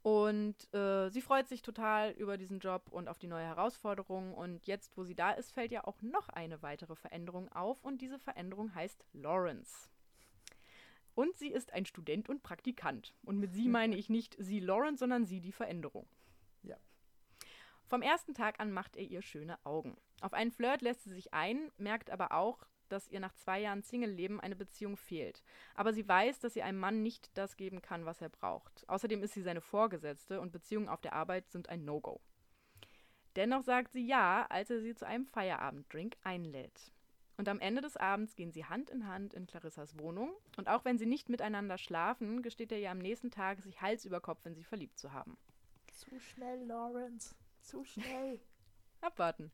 Und 0.05 0.71
äh, 0.75 1.09
sie 1.09 1.23
freut 1.23 1.49
sich 1.49 1.63
total 1.63 2.11
über 2.11 2.37
diesen 2.37 2.59
Job 2.59 2.89
und 2.91 3.09
auf 3.09 3.17
die 3.17 3.27
neue 3.27 3.47
Herausforderung. 3.47 4.35
Und 4.35 4.67
jetzt, 4.67 4.99
wo 4.99 5.05
sie 5.05 5.15
da 5.15 5.31
ist, 5.31 5.51
fällt 5.51 5.73
ja 5.73 5.85
auch 5.85 6.03
noch 6.03 6.29
eine 6.29 6.61
weitere 6.61 6.95
Veränderung 6.95 7.51
auf. 7.51 7.83
Und 7.83 8.03
diese 8.03 8.19
Veränderung 8.19 8.75
heißt 8.75 9.03
Lawrence. 9.15 9.89
Und 11.15 11.35
sie 11.39 11.49
ist 11.49 11.73
ein 11.73 11.87
Student 11.87 12.29
und 12.29 12.43
Praktikant. 12.43 13.15
Und 13.23 13.39
mit 13.39 13.55
sie 13.55 13.67
meine 13.71 13.97
ich 13.97 14.11
nicht 14.11 14.37
sie 14.39 14.61
Lawrence, 14.61 14.99
sondern 14.99 15.25
sie 15.25 15.41
die 15.41 15.53
Veränderung. 15.53 16.07
Ja. 16.63 16.77
Vom 17.87 18.03
ersten 18.03 18.35
Tag 18.35 18.61
an 18.61 18.73
macht 18.73 18.97
er 18.97 19.05
ihr 19.05 19.23
schöne 19.23 19.57
Augen. 19.65 19.97
Auf 20.21 20.35
einen 20.35 20.53
Flirt 20.53 20.83
lässt 20.83 21.05
sie 21.05 21.15
sich 21.15 21.33
ein, 21.33 21.71
merkt 21.79 22.11
aber 22.11 22.33
auch, 22.33 22.67
dass 22.95 23.09
ihr 23.09 23.21
nach 23.21 23.35
zwei 23.35 23.61
Jahren 23.61 23.83
Single-Leben 23.83 24.41
eine 24.41 24.57
Beziehung 24.57 24.97
fehlt. 24.97 25.43
Aber 25.75 25.93
sie 25.93 26.09
weiß, 26.09 26.39
dass 26.39 26.55
sie 26.55 26.63
einem 26.63 26.79
Mann 26.79 27.03
nicht 27.03 27.37
das 27.37 27.57
geben 27.57 27.83
kann, 27.83 28.07
was 28.07 28.23
er 28.23 28.29
braucht. 28.31 28.89
Außerdem 28.89 29.23
ist 29.23 29.35
sie 29.35 29.43
seine 29.43 29.61
Vorgesetzte 29.61 30.41
und 30.41 30.53
Beziehungen 30.53 30.89
auf 30.89 31.01
der 31.01 31.13
Arbeit 31.13 31.51
sind 31.51 31.69
ein 31.69 31.85
No-Go. 31.85 32.21
Dennoch 33.37 33.63
sagt 33.63 33.93
sie 33.93 34.07
ja, 34.07 34.47
als 34.49 34.71
er 34.71 34.81
sie 34.81 34.95
zu 34.95 35.07
einem 35.07 35.27
Feierabenddrink 35.27 36.17
einlädt. 36.23 36.93
Und 37.37 37.49
am 37.49 37.59
Ende 37.59 37.81
des 37.81 37.97
Abends 37.97 38.37
gehen 38.37 38.53
sie 38.53 38.65
Hand 38.65 38.91
in 38.91 39.09
Hand 39.09 39.35
in 39.35 39.49
Clarissas 39.49 39.99
Wohnung. 39.99 40.33
Und 40.57 40.69
auch 40.69 40.85
wenn 40.85 40.99
sie 40.99 41.07
nicht 41.07 41.29
miteinander 41.29 41.79
schlafen, 41.79 42.43
gesteht 42.43 42.71
er 42.71 42.79
ihr 42.79 42.93
am 42.93 42.99
nächsten 42.99 43.33
Tag, 43.33 43.61
sich 43.61 43.83
Hals 43.83 44.05
über 44.05 44.21
Kopf 44.21 44.47
in 44.47 44.55
sie 44.55 44.63
verliebt 44.63 44.99
zu 44.99 45.13
haben. 45.13 45.37
Zu 45.93 46.21
schnell, 46.21 46.65
Lawrence. 46.65 47.35
Zu 47.61 47.85
schnell. 47.85 48.41
Abwarten. 49.01 49.51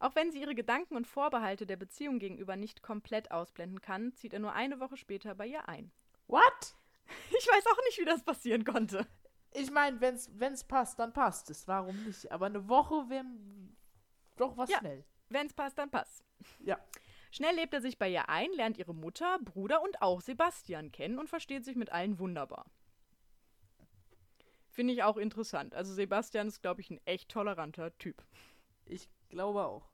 Auch 0.00 0.14
wenn 0.16 0.32
sie 0.32 0.40
ihre 0.40 0.54
Gedanken 0.54 0.96
und 0.96 1.06
Vorbehalte 1.06 1.66
der 1.66 1.76
Beziehung 1.76 2.18
gegenüber 2.18 2.56
nicht 2.56 2.82
komplett 2.82 3.30
ausblenden 3.30 3.80
kann, 3.80 4.14
zieht 4.14 4.32
er 4.32 4.40
nur 4.40 4.54
eine 4.54 4.80
Woche 4.80 4.96
später 4.96 5.34
bei 5.34 5.46
ihr 5.46 5.68
ein. 5.68 5.92
What? 6.26 6.74
Ich 7.36 7.46
weiß 7.48 7.66
auch 7.66 7.84
nicht, 7.86 7.98
wie 7.98 8.04
das 8.04 8.22
passieren 8.22 8.64
konnte. 8.64 9.04
Ich 9.52 9.72
meine, 9.72 10.00
wenn 10.00 10.14
es 10.52 10.64
passt, 10.64 10.98
dann 11.00 11.12
passt 11.12 11.50
es. 11.50 11.66
Warum 11.66 12.04
nicht? 12.04 12.30
Aber 12.30 12.46
eine 12.46 12.68
Woche 12.68 13.08
wäre 13.10 13.24
doch 14.36 14.56
was 14.56 14.70
Ja. 14.70 14.78
schnell. 14.78 15.04
Wenn 15.28 15.46
es 15.48 15.52
passt, 15.52 15.76
dann 15.76 15.90
passt. 15.90 16.24
Ja. 16.60 16.78
Schnell 17.32 17.56
lebt 17.56 17.74
er 17.74 17.80
sich 17.80 17.98
bei 17.98 18.08
ihr 18.08 18.28
ein, 18.28 18.52
lernt 18.52 18.78
ihre 18.78 18.94
Mutter, 18.94 19.38
Bruder 19.40 19.82
und 19.82 20.00
auch 20.02 20.20
Sebastian 20.20 20.92
kennen 20.92 21.18
und 21.18 21.28
versteht 21.28 21.64
sich 21.64 21.74
mit 21.74 21.90
allen 21.90 22.20
wunderbar. 22.20 22.66
Finde 24.68 24.92
ich 24.94 25.02
auch 25.02 25.16
interessant. 25.16 25.74
Also 25.74 25.92
Sebastian 25.92 26.46
ist, 26.46 26.62
glaube 26.62 26.80
ich, 26.80 26.90
ein 26.90 27.00
echt 27.04 27.28
toleranter 27.28 27.96
Typ. 27.98 28.24
Ich 28.84 29.08
glaube 29.28 29.64
auch. 29.64 29.89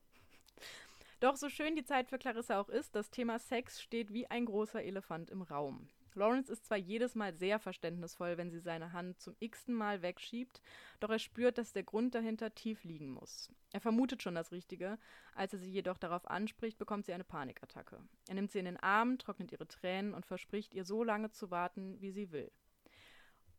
Doch 1.21 1.37
so 1.37 1.49
schön 1.49 1.77
die 1.77 1.85
Zeit 1.85 2.09
für 2.09 2.19
Clarissa 2.19 2.61
auch 2.61 2.69
ist, 2.69 2.95
das 2.95 3.11
Thema 3.11 3.39
Sex 3.39 3.81
steht 3.81 4.13
wie 4.13 4.27
ein 4.27 4.45
großer 4.45 4.83
Elefant 4.83 5.31
im 5.31 5.41
Raum. 5.43 5.89
Lawrence 6.17 6.51
ist 6.51 6.65
zwar 6.65 6.79
jedes 6.79 7.15
Mal 7.15 7.35
sehr 7.35 7.59
verständnisvoll, 7.59 8.39
wenn 8.39 8.51
sie 8.51 8.59
seine 8.59 8.93
Hand 8.93 9.21
zum 9.21 9.37
x-ten 9.39 9.75
Mal 9.75 10.03
wegschiebt, 10.03 10.63
doch 11.01 11.11
er 11.11 11.19
spürt, 11.19 11.59
dass 11.59 11.73
der 11.73 11.85
Grund 11.85 12.15
dahinter 12.15 12.55
tief 12.55 12.85
liegen 12.85 13.11
muss. 13.11 13.51
Er 13.73 13.81
vermutet 13.81 14.23
schon 14.23 14.35
das 14.35 14.53
Richtige, 14.53 14.99
als 15.35 15.53
er 15.53 15.59
sie 15.59 15.71
jedoch 15.71 15.99
darauf 15.99 16.27
anspricht, 16.29 16.79
bekommt 16.79 17.07
sie 17.07 17.13
eine 17.13 17.25
Panikattacke. 17.25 17.99
Er 18.29 18.35
nimmt 18.35 18.51
sie 18.51 18.59
in 18.59 18.65
den 18.65 18.79
Arm, 18.79 19.19
trocknet 19.19 19.53
ihre 19.53 19.69
Tränen 19.69 20.15
und 20.15 20.27
verspricht 20.27 20.75
ihr 20.75 20.85
so 20.85 21.05
lange 21.05 21.31
zu 21.31 21.51
warten, 21.51 22.01
wie 22.01 22.11
sie 22.11 22.33
will. 22.33 22.51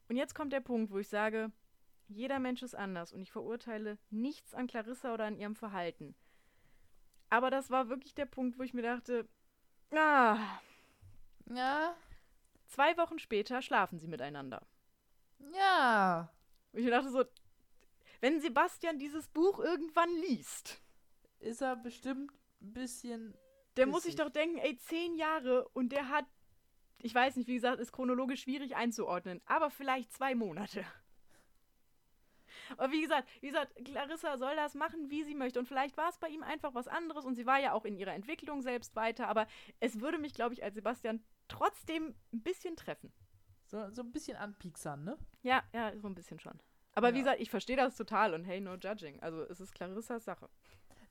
Und 0.10 0.16
jetzt 0.16 0.34
kommt 0.34 0.54
der 0.54 0.62
Punkt, 0.62 0.92
wo 0.92 0.98
ich 0.98 1.10
sage, 1.10 1.52
jeder 2.08 2.40
Mensch 2.40 2.64
ist 2.64 2.76
anders 2.76 3.14
und 3.14 3.22
ich 3.22 3.32
verurteile 3.32 3.98
nichts 4.10 4.54
an 4.54 4.68
Clarissa 4.68 5.14
oder 5.14 5.26
an 5.26 5.38
ihrem 5.38 5.56
Verhalten. 5.56 6.16
Aber 7.30 7.50
das 7.50 7.70
war 7.70 7.90
wirklich 7.90 8.14
der 8.16 8.26
Punkt, 8.26 8.58
wo 8.58 8.64
ich 8.64 8.74
mir 8.74 8.82
dachte, 8.84 9.28
ah, 9.92 10.38
Ja. 11.50 11.96
zwei 12.68 12.96
Wochen 12.98 13.20
später 13.20 13.62
schlafen 13.62 14.00
sie 14.00 14.08
miteinander. 14.08 14.66
Ja. 15.54 16.32
Und 16.72 16.80
ich 16.80 16.86
mir 16.86 16.92
dachte 16.92 17.10
so, 17.10 17.24
wenn 18.22 18.40
Sebastian 18.42 18.98
dieses 19.00 19.28
Buch 19.28 19.60
irgendwann 19.60 20.10
liest, 20.28 20.82
Ist 21.40 21.62
er 21.62 21.76
bestimmt 21.76 22.32
ein 22.62 22.74
bisschen. 22.74 23.38
der 23.76 23.86
muss 23.88 24.04
sich 24.04 24.16
doch 24.16 24.30
denken, 24.30 24.58
ey, 24.58 24.76
zehn 24.78 25.16
Jahre 25.16 25.68
und 25.70 25.90
der 25.92 26.10
hat, 26.10 26.26
ich 27.00 27.14
weiß 27.14 27.36
nicht, 27.36 27.48
wie 27.48 27.54
gesagt, 27.56 27.80
ist 27.80 27.92
chronologisch 27.92 28.42
schwierig 28.42 28.76
einzuordnen, 28.76 29.40
aber 29.46 29.70
vielleicht 29.70 30.12
zwei 30.14 30.34
Monate. 30.34 30.84
Aber 32.78 32.92
wie 32.92 33.02
gesagt, 33.02 33.28
wie 33.42 33.48
gesagt, 33.48 33.74
Clarissa 33.86 34.38
soll 34.38 34.56
das 34.56 34.74
machen, 34.76 35.10
wie 35.10 35.24
sie 35.24 35.36
möchte. 35.36 35.60
Und 35.60 35.66
vielleicht 35.68 35.98
war 35.98 36.10
es 36.10 36.18
bei 36.18 36.28
ihm 36.30 36.44
einfach 36.44 36.74
was 36.76 36.88
anderes 36.88 37.26
und 37.26 37.36
sie 37.36 37.46
war 37.46 37.60
ja 37.60 37.74
auch 37.74 37.86
in 37.86 37.96
ihrer 37.96 38.14
Entwicklung 38.14 38.62
selbst 38.62 38.96
weiter. 38.96 39.28
Aber 39.28 39.48
es 39.80 40.00
würde 40.00 40.18
mich, 40.18 40.34
glaube 40.34 40.54
ich, 40.54 40.64
als 40.64 40.76
Sebastian 40.76 41.24
trotzdem 41.48 42.16
ein 42.34 42.42
bisschen 42.42 42.76
treffen. 42.76 43.12
So, 43.66 43.90
so 43.92 44.02
ein 44.02 44.12
bisschen 44.12 44.38
anpieksern, 44.38 45.04
ne? 45.04 45.18
Ja, 45.42 45.64
ja, 45.74 45.98
so 46.00 46.08
ein 46.08 46.16
bisschen 46.16 46.40
schon. 46.40 46.60
Aber 46.96 47.14
wie 47.14 47.18
Ja. 47.18 47.24
gesagt, 47.26 47.42
ich 47.42 47.50
verstehe 47.50 47.76
das 47.76 47.96
total 47.96 48.34
und 48.34 48.44
hey, 48.46 48.60
no 48.62 48.76
judging. 48.76 49.20
Also 49.22 49.42
es 49.44 49.60
ist 49.60 49.74
Clarissas 49.76 50.24
Sache. 50.26 50.50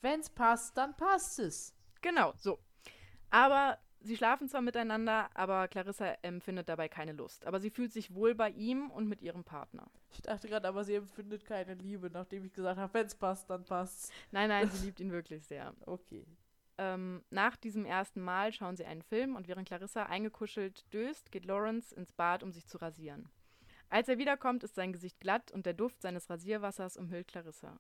Wenn's 0.01 0.31
passt, 0.31 0.77
dann 0.77 0.97
passt 0.97 1.39
es. 1.39 1.75
Genau, 2.03 2.33
so. 2.37 2.59
Aber 3.31 3.79
sie 4.07 4.17
schlafen 4.17 4.49
zwar 4.49 4.63
miteinander, 4.63 5.29
aber 5.35 5.69
Clarissa 5.69 6.17
empfindet 6.23 6.69
dabei 6.69 6.89
keine 6.89 7.13
Lust. 7.13 7.47
Aber 7.47 7.61
sie 7.61 7.71
fühlt 7.71 7.93
sich 7.93 8.15
wohl 8.15 8.35
bei 8.35 8.51
ihm 8.51 8.91
und 8.91 9.09
mit 9.09 9.21
ihrem 9.21 9.45
Partner. 9.45 9.91
Ich 10.13 10.23
dachte 10.23 10.49
gerade, 10.49 10.67
aber 10.69 10.85
sie 10.85 10.95
empfindet 10.95 11.45
keine 11.45 11.75
Liebe, 11.75 12.11
nachdem 12.11 12.45
ich 12.45 12.53
gesagt 12.53 12.79
habe, 12.79 12.95
wenn's 12.95 13.15
passt, 13.15 13.51
dann 13.51 13.65
passt's. 13.65 14.11
Nein, 14.31 14.49
nein, 14.49 14.71
sie 14.71 14.87
liebt 14.87 15.01
ihn 15.01 15.13
wirklich 15.13 15.45
sehr. 15.45 15.75
Okay. 15.85 16.25
Ähm, 16.79 17.23
nach 17.31 17.57
diesem 17.57 17.85
ersten 17.87 18.21
Mal 18.21 18.53
schauen 18.53 18.77
sie 18.77 18.85
einen 18.85 19.03
Film 19.03 19.37
und 19.37 19.49
während 19.49 19.67
Clarissa 19.67 20.05
eingekuschelt 20.05 20.93
döst, 20.93 21.33
geht 21.33 21.47
Lawrence 21.47 21.95
ins 21.95 22.13
Bad, 22.13 22.43
um 22.43 22.53
sich 22.53 22.67
zu 22.67 22.79
rasieren. 22.79 23.29
Als 23.89 24.09
er 24.09 24.19
wiederkommt, 24.19 24.65
ist 24.65 24.75
sein 24.75 24.93
Gesicht 24.93 25.21
glatt 25.21 25.53
und 25.53 25.65
der 25.65 25.75
Duft 25.75 26.03
seines 26.03 26.29
Rasierwassers 26.29 26.97
umhüllt 26.97 27.29
Clarissa. 27.29 27.79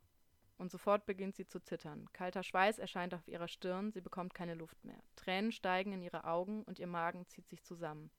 Und 0.59 0.71
sofort 0.71 1.05
beginnt 1.05 1.37
sie 1.37 1.47
zu 1.47 1.61
zittern. 1.61 2.09
Kalter 2.13 2.43
Schweiß 2.43 2.79
erscheint 2.79 3.13
auf 3.15 3.29
ihrer 3.29 3.49
Stirn, 3.49 3.93
sie 3.93 4.01
bekommt 4.01 4.35
keine 4.35 4.55
Luft 4.55 4.83
mehr. 4.85 5.03
Tränen 5.15 5.53
steigen 5.53 5.93
in 5.93 6.03
ihre 6.03 6.25
Augen 6.25 6.63
und 6.63 6.79
ihr 6.79 6.87
Magen 6.87 7.27
zieht 7.27 7.49
sich 7.49 7.63
zusammen. 7.63 8.11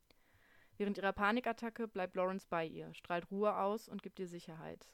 Während 0.78 0.98
ihrer 1.00 1.14
Panikattacke 1.14 1.88
bleibt 1.88 2.16
Lawrence 2.16 2.46
bei 2.48 2.66
ihr, 2.66 2.94
strahlt 2.94 3.32
Ruhe 3.32 3.58
aus 3.58 3.90
und 3.90 4.04
gibt 4.04 4.20
ihr 4.20 4.28
Sicherheit. 4.28 4.88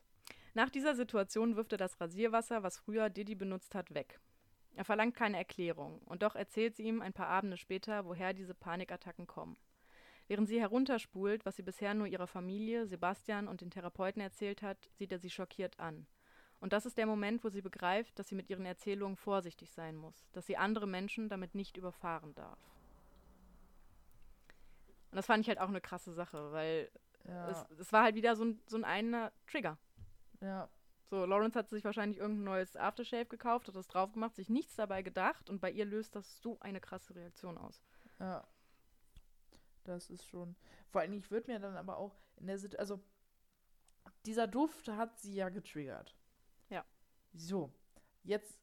Nach 0.53 0.69
dieser 0.69 0.95
Situation 0.95 1.55
wirft 1.57 1.73
er 1.73 1.77
das 1.77 1.99
Rasierwasser, 1.99 2.63
was 2.63 2.77
früher 2.77 3.09
Diddy 3.09 3.35
benutzt 3.35 3.75
hat, 3.75 3.93
weg. 3.93 4.19
Er 4.75 4.85
verlangt 4.85 5.15
keine 5.15 5.37
Erklärung, 5.37 5.99
und 6.03 6.23
doch 6.23 6.35
erzählt 6.35 6.75
sie 6.75 6.83
ihm 6.83 7.01
ein 7.01 7.13
paar 7.13 7.27
Abende 7.27 7.57
später, 7.57 8.05
woher 8.05 8.33
diese 8.33 8.55
Panikattacken 8.55 9.27
kommen. 9.27 9.57
Während 10.27 10.47
sie 10.47 10.59
herunterspult, 10.59 11.45
was 11.45 11.57
sie 11.57 11.63
bisher 11.63 11.93
nur 11.93 12.07
ihrer 12.07 12.27
Familie, 12.27 12.87
Sebastian 12.87 13.47
und 13.47 13.61
den 13.61 13.71
Therapeuten 13.71 14.21
erzählt 14.21 14.61
hat, 14.61 14.89
sieht 14.93 15.11
er 15.11 15.19
sie 15.19 15.29
schockiert 15.29 15.79
an. 15.79 16.07
Und 16.63 16.71
das 16.71 16.85
ist 16.85 16.97
der 16.97 17.05
Moment, 17.05 17.43
wo 17.43 17.49
sie 17.49 17.61
begreift, 17.61 18.17
dass 18.17 18.29
sie 18.29 18.35
mit 18.35 18.49
ihren 18.49 18.65
Erzählungen 18.65 19.17
vorsichtig 19.17 19.73
sein 19.73 19.97
muss, 19.97 20.29
dass 20.31 20.45
sie 20.45 20.55
andere 20.55 20.87
Menschen 20.87 21.27
damit 21.27 21.55
nicht 21.55 21.75
überfahren 21.75 22.33
darf. 22.35 22.57
Und 25.11 25.17
das 25.17 25.25
fand 25.25 25.41
ich 25.41 25.49
halt 25.49 25.59
auch 25.59 25.67
eine 25.67 25.81
krasse 25.81 26.13
Sache, 26.13 26.53
weil 26.53 26.89
Ja. 27.27 27.49
es, 27.49 27.69
es 27.79 27.91
war 27.91 28.03
halt 28.03 28.15
wieder 28.15 28.37
so 28.37 28.45
ein, 28.45 28.61
so 28.65 28.77
ein 28.77 28.85
einer 28.85 29.33
Trigger. 29.45 29.77
ja. 30.39 30.69
So, 31.09 31.25
Lawrence 31.25 31.59
hat 31.59 31.69
sich 31.69 31.83
wahrscheinlich 31.83 32.17
irgendein 32.19 32.45
neues 32.45 32.77
Aftershave 32.77 33.25
gekauft, 33.25 33.67
hat 33.67 33.75
das 33.75 33.87
drauf 33.89 34.13
gemacht, 34.13 34.33
sich 34.35 34.47
nichts 34.49 34.77
dabei 34.77 35.01
gedacht 35.03 35.49
und 35.49 35.59
bei 35.59 35.69
ihr 35.69 35.83
löst 35.83 36.15
das 36.15 36.41
so 36.41 36.57
eine 36.61 36.79
krasse 36.79 37.13
Reaktion 37.13 37.57
aus. 37.57 37.83
Ja. 38.19 38.47
Das 39.83 40.09
ist 40.09 40.25
schon. 40.25 40.55
Vor 40.91 41.01
allem, 41.01 41.11
ich 41.13 41.29
würde 41.29 41.51
mir 41.51 41.59
dann 41.59 41.75
aber 41.75 41.97
auch 41.97 42.15
in 42.37 42.47
der 42.47 42.57
Situation. 42.57 42.79
Also, 42.99 43.03
dieser 44.25 44.47
Duft 44.47 44.87
hat 44.87 45.19
sie 45.19 45.35
ja 45.35 45.49
getriggert. 45.49 46.15
So. 47.33 47.71
Jetzt 48.23 48.57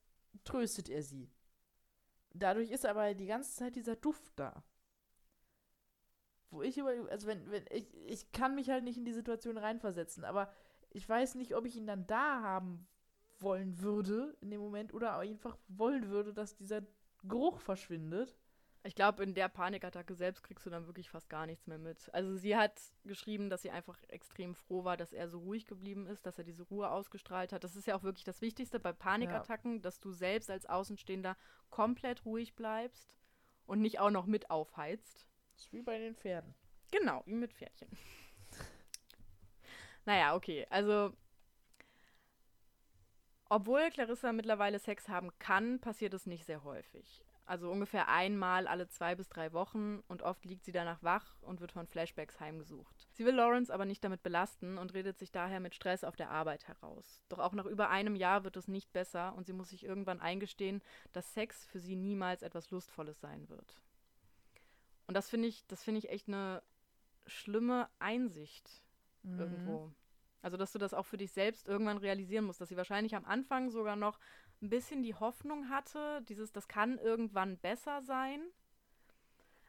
tröstet 0.45 0.89
er 0.89 1.03
sie. 1.03 1.31
Dadurch 2.33 2.71
ist 2.71 2.87
aber 2.87 3.15
die 3.15 3.27
ganze 3.27 3.55
Zeit 3.55 3.77
dieser 3.77 3.97
Duft 3.97 4.33
da. 4.37 4.63
Wo 6.51 6.63
ich 6.63 6.79
über. 6.79 6.91
Also, 7.11 7.27
wenn, 7.27 7.51
wenn. 7.51 7.65
Ich, 7.71 7.93
ich 8.07 8.33
kann 8.33 8.55
mich 8.55 8.71
halt 8.71 8.85
nicht 8.85 8.99
in 8.99 9.05
die 9.05 9.13
Situation 9.13 9.57
reinversetzen, 9.57 10.25
aber 10.25 10.53
ich 10.91 11.09
weiß 11.09 11.37
nicht, 11.37 11.55
ob 11.55 11.67
ich 11.67 11.77
ihn 11.77 11.87
dann 11.87 12.07
da 12.07 12.41
haben 12.43 12.87
wollen 13.39 13.81
würde 13.81 14.37
in 14.41 14.51
dem 14.51 14.61
Moment 14.61 14.93
oder 14.93 15.19
einfach 15.19 15.57
wollen 15.69 16.09
würde, 16.09 16.35
dass 16.35 16.57
dieser 16.57 16.83
Geruch 17.25 17.61
verschwindet. 17.61 18.37
Ich 18.83 18.95
glaube, 18.95 19.23
in 19.23 19.35
der 19.35 19.49
Panikattacke 19.49 20.15
selbst 20.15 20.43
kriegst 20.43 20.65
du 20.65 20.71
dann 20.71 20.87
wirklich 20.87 21.11
fast 21.11 21.29
gar 21.29 21.45
nichts 21.45 21.67
mehr 21.67 21.77
mit. 21.77 22.09
Also 22.15 22.37
sie 22.37 22.57
hat 22.57 22.81
geschrieben, 23.05 23.51
dass 23.51 23.61
sie 23.61 23.71
einfach 23.71 23.99
extrem 24.09 24.55
froh 24.55 24.85
war, 24.85 24.97
dass 24.97 25.13
er 25.13 25.29
so 25.29 25.39
ruhig 25.39 25.67
geblieben 25.67 26.07
ist, 26.07 26.25
dass 26.25 26.39
er 26.39 26.45
diese 26.45 26.63
Ruhe 26.63 26.91
ausgestrahlt 26.91 27.53
hat. 27.53 27.63
Das 27.63 27.77
ist 27.77 27.87
ja 27.87 27.95
auch 27.95 28.03
wirklich 28.03 28.25
das 28.25 28.41
Wichtigste 28.41 28.81
bei 28.81 28.95
Panikattacken, 28.95 29.83
dass 29.83 30.01
du 30.01 30.13
selbst 30.13 30.51
als 30.51 30.65
Außenstehender 30.65 31.37
komplett 31.69 32.25
ruhig 32.25 32.55
bleibst 32.55 33.15
und 33.67 33.83
nicht 33.83 34.01
auch 34.01 34.11
noch 34.11 34.25
mit 34.25 34.51
aufheizt. 34.51 35.27
Das 35.53 35.67
ist 35.67 35.73
wie 35.75 35.83
bei 35.83 35.99
den 35.99 36.17
Pferden. 36.17 36.55
Genau, 36.91 37.23
wie 37.27 37.35
mit 37.35 37.53
Pferdchen. 37.53 37.91
naja, 40.07 40.35
okay. 40.35 40.67
Also, 40.71 41.13
obwohl 43.51 43.91
Clarissa 43.91 44.33
mittlerweile 44.33 44.79
Sex 44.79 45.11
haben 45.11 45.31
kann, 45.39 45.81
passiert 45.81 46.15
es 46.15 46.25
nicht 46.25 46.47
sehr 46.47 46.65
häufig. 46.65 47.23
Also 47.51 47.69
ungefähr 47.69 48.07
einmal 48.07 48.69
alle 48.69 48.87
zwei 48.87 49.17
bis 49.17 49.29
drei 49.29 49.53
Wochen 49.53 50.05
und 50.07 50.23
oft 50.23 50.45
liegt 50.45 50.65
sie 50.65 50.71
danach 50.71 51.03
wach 51.03 51.43
und 51.43 51.61
wird 51.61 51.73
von 51.73 51.89
Flashbacks 51.89 52.39
heimgesucht. 52.39 53.09
Sie 53.11 53.25
will 53.25 53.35
Lawrence 53.35 53.75
aber 53.75 53.87
nicht 53.87 54.05
damit 54.05 54.23
belasten 54.23 54.79
und 54.79 54.95
redet 54.95 55.19
sich 55.19 55.33
daher 55.33 55.59
mit 55.59 55.75
Stress 55.75 56.05
auf 56.05 56.15
der 56.15 56.31
Arbeit 56.31 56.69
heraus. 56.69 57.25
Doch 57.29 57.41
auch 57.41 57.53
nach 57.53 57.67
über 57.67 57.91
einem 57.91 58.15
Jahr 58.15 58.45
wird 58.45 58.57
es 58.57 58.69
nicht 58.69 58.93
besser 58.93 59.35
und 59.35 59.47
sie 59.47 59.53
muss 59.53 59.71
sich 59.71 59.83
irgendwann 59.83 60.21
eingestehen, 60.21 60.81
dass 61.13 61.35
Sex 61.35 61.67
für 61.67 61.81
sie 61.81 61.97
niemals 61.97 62.43
etwas 62.43 62.71
Lustvolles 62.71 63.19
sein 63.19 63.49
wird. 63.49 63.81
Und 65.09 65.15
das 65.15 65.29
finde 65.29 65.49
ich, 65.49 65.67
das 65.67 65.83
finde 65.83 65.99
ich 65.99 66.09
echt 66.09 66.29
eine 66.29 66.63
schlimme 67.27 67.89
Einsicht 67.99 68.81
Mhm. 69.25 69.41
irgendwo. 69.41 69.93
Also, 70.43 70.57
dass 70.57 70.71
du 70.71 70.79
das 70.79 70.95
auch 70.95 71.05
für 71.05 71.17
dich 71.17 71.33
selbst 71.33 71.67
irgendwann 71.67 71.99
realisieren 71.99 72.45
musst, 72.45 72.61
dass 72.61 72.69
sie 72.69 72.77
wahrscheinlich 72.77 73.17
am 73.17 73.25
Anfang 73.25 73.71
sogar 73.71 73.97
noch 73.97 74.21
ein 74.63 74.69
bisschen 74.69 75.03
die 75.03 75.15
Hoffnung 75.15 75.69
hatte, 75.69 76.23
dieses, 76.23 76.53
das 76.53 76.69
kann 76.69 76.99
irgendwann 76.99 77.59
besser 77.59 78.03
sein. 78.03 78.43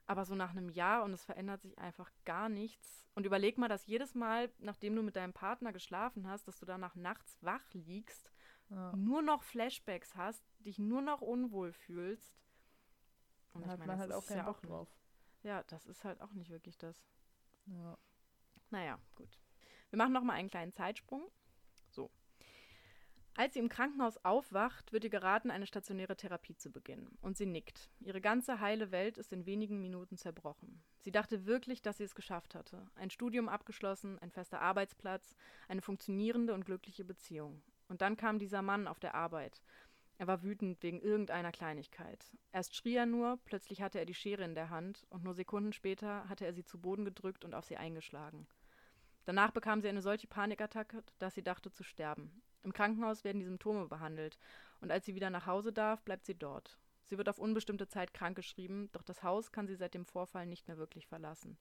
Aber 0.06 0.26
so 0.26 0.36
nach 0.36 0.52
einem 0.52 0.70
Jahr 0.70 1.04
und 1.04 1.14
es 1.14 1.24
verändert 1.24 1.62
sich 1.62 1.78
einfach 1.78 2.12
gar 2.26 2.50
nichts. 2.50 3.08
Und 3.16 3.26
überleg 3.26 3.58
mal, 3.58 3.70
dass 3.70 3.86
jedes 3.86 4.14
Mal, 4.16 4.52
nachdem 4.60 4.96
du 4.96 5.04
mit 5.04 5.16
deinem 5.16 5.32
Partner 5.34 5.72
geschlafen 5.72 6.28
hast, 6.28 6.48
dass 6.48 6.60
du 6.60 6.66
danach 6.66 6.96
nachts 6.96 7.38
wach 7.42 7.74
liegst, 7.74 8.32
Ja. 8.70 8.94
nur 8.96 9.22
noch 9.22 9.44
Flashbacks 9.44 10.16
hast, 10.16 10.44
dich 10.60 10.80
nur 10.80 11.02
noch 11.02 11.22
unwohl 11.22 11.72
fühlst. 11.74 12.42
Und 13.54 13.62
Da 13.66 13.68
hat 13.68 13.74
ich 13.76 13.80
meine, 13.80 13.92
man 13.92 14.00
halt 14.00 14.12
auch 14.14 14.26
keinen 14.26 14.38
ja 14.38 14.44
Bock 14.44 14.62
drauf. 14.62 14.90
Ja, 15.44 15.64
das 15.64 15.86
ist 15.86 16.04
halt 16.04 16.22
auch 16.22 16.32
nicht 16.34 16.50
wirklich 16.50 16.78
das. 16.78 17.06
Ja. 17.66 17.98
Naja, 18.70 19.00
gut. 19.16 19.40
Wir 19.90 19.98
machen 19.98 20.14
noch 20.14 20.24
mal 20.24 20.34
einen 20.34 20.50
kleinen 20.50 20.72
Zeitsprung. 20.74 21.30
Als 23.36 23.54
sie 23.54 23.60
im 23.60 23.70
Krankenhaus 23.70 24.18
aufwacht, 24.26 24.92
wird 24.92 25.06
ihr 25.06 25.10
geraten, 25.10 25.52
eine 25.52 25.66
stationäre 25.66 26.18
Therapie 26.18 26.56
zu 26.56 26.70
beginnen. 26.70 27.18
Und 27.22 27.38
sie 27.38 27.46
nickt. 27.46 27.90
Ihre 28.02 28.20
ganze 28.20 28.60
heile 28.60 28.92
Welt 28.92 29.18
ist 29.18 29.32
in 29.32 29.46
wenigen 29.46 29.80
Minuten 29.82 30.18
zerbrochen. 30.18 30.84
Sie 31.00 31.12
dachte 31.12 31.46
wirklich, 31.46 31.82
dass 31.82 31.98
sie 31.98 32.04
es 32.04 32.14
geschafft 32.14 32.56
hatte. 32.56 32.86
Ein 32.96 33.10
Studium 33.10 33.48
abgeschlossen, 33.48 34.20
ein 34.20 34.32
fester 34.32 34.62
Arbeitsplatz, 34.62 35.36
eine 35.70 35.82
funktionierende 35.82 36.54
und 36.54 36.66
glückliche 36.66 37.06
Beziehung. 37.06 37.62
Und 37.88 38.02
dann 38.02 38.18
kam 38.18 38.38
dieser 38.38 38.62
Mann 38.62 38.88
auf 38.88 39.00
der 39.00 39.16
Arbeit. 39.16 39.62
Er 40.18 40.28
war 40.28 40.44
wütend 40.44 40.84
wegen 40.84 41.02
irgendeiner 41.02 41.52
Kleinigkeit. 41.52 42.32
Erst 42.52 42.76
schrie 42.76 42.96
er 42.96 43.08
nur, 43.08 43.40
plötzlich 43.46 43.82
hatte 43.82 43.98
er 43.98 44.06
die 44.06 44.14
Schere 44.14 44.44
in 44.44 44.54
der 44.54 44.70
Hand 44.70 45.08
und 45.10 45.24
nur 45.24 45.34
Sekunden 45.34 45.74
später 45.74 46.30
hatte 46.30 46.46
er 46.46 46.54
sie 46.54 46.64
zu 46.64 46.80
Boden 46.80 47.06
gedrückt 47.06 47.44
und 47.44 47.56
auf 47.56 47.66
sie 47.66 47.78
eingeschlagen. 47.78 48.46
Danach 49.26 49.52
bekam 49.52 49.82
sie 49.82 49.90
eine 49.90 50.02
solche 50.02 50.28
Panikattacke, 50.28 51.04
dass 51.18 51.34
sie 51.34 51.44
dachte 51.44 51.72
zu 51.72 51.84
sterben. 51.84 52.44
Im 52.64 52.74
Krankenhaus 52.74 53.24
werden 53.24 53.40
die 53.40 53.46
Symptome 53.46 53.88
behandelt 53.88 54.38
und 54.82 54.92
als 54.92 55.06
sie 55.06 55.16
wieder 55.16 55.30
nach 55.30 55.46
Hause 55.46 55.74
darf, 55.74 56.04
bleibt 56.04 56.26
sie 56.26 56.36
dort. 56.36 56.78
Sie 57.06 57.18
wird 57.18 57.30
auf 57.30 57.40
unbestimmte 57.40 57.88
Zeit 57.88 58.14
krankgeschrieben, 58.14 58.90
doch 58.92 59.04
das 59.04 59.24
Haus 59.24 59.52
kann 59.52 59.68
sie 59.68 59.76
seit 59.76 59.94
dem 59.94 60.06
Vorfall 60.06 60.46
nicht 60.46 60.68
mehr 60.68 60.78
wirklich 60.78 61.08
verlassen. 61.08 61.58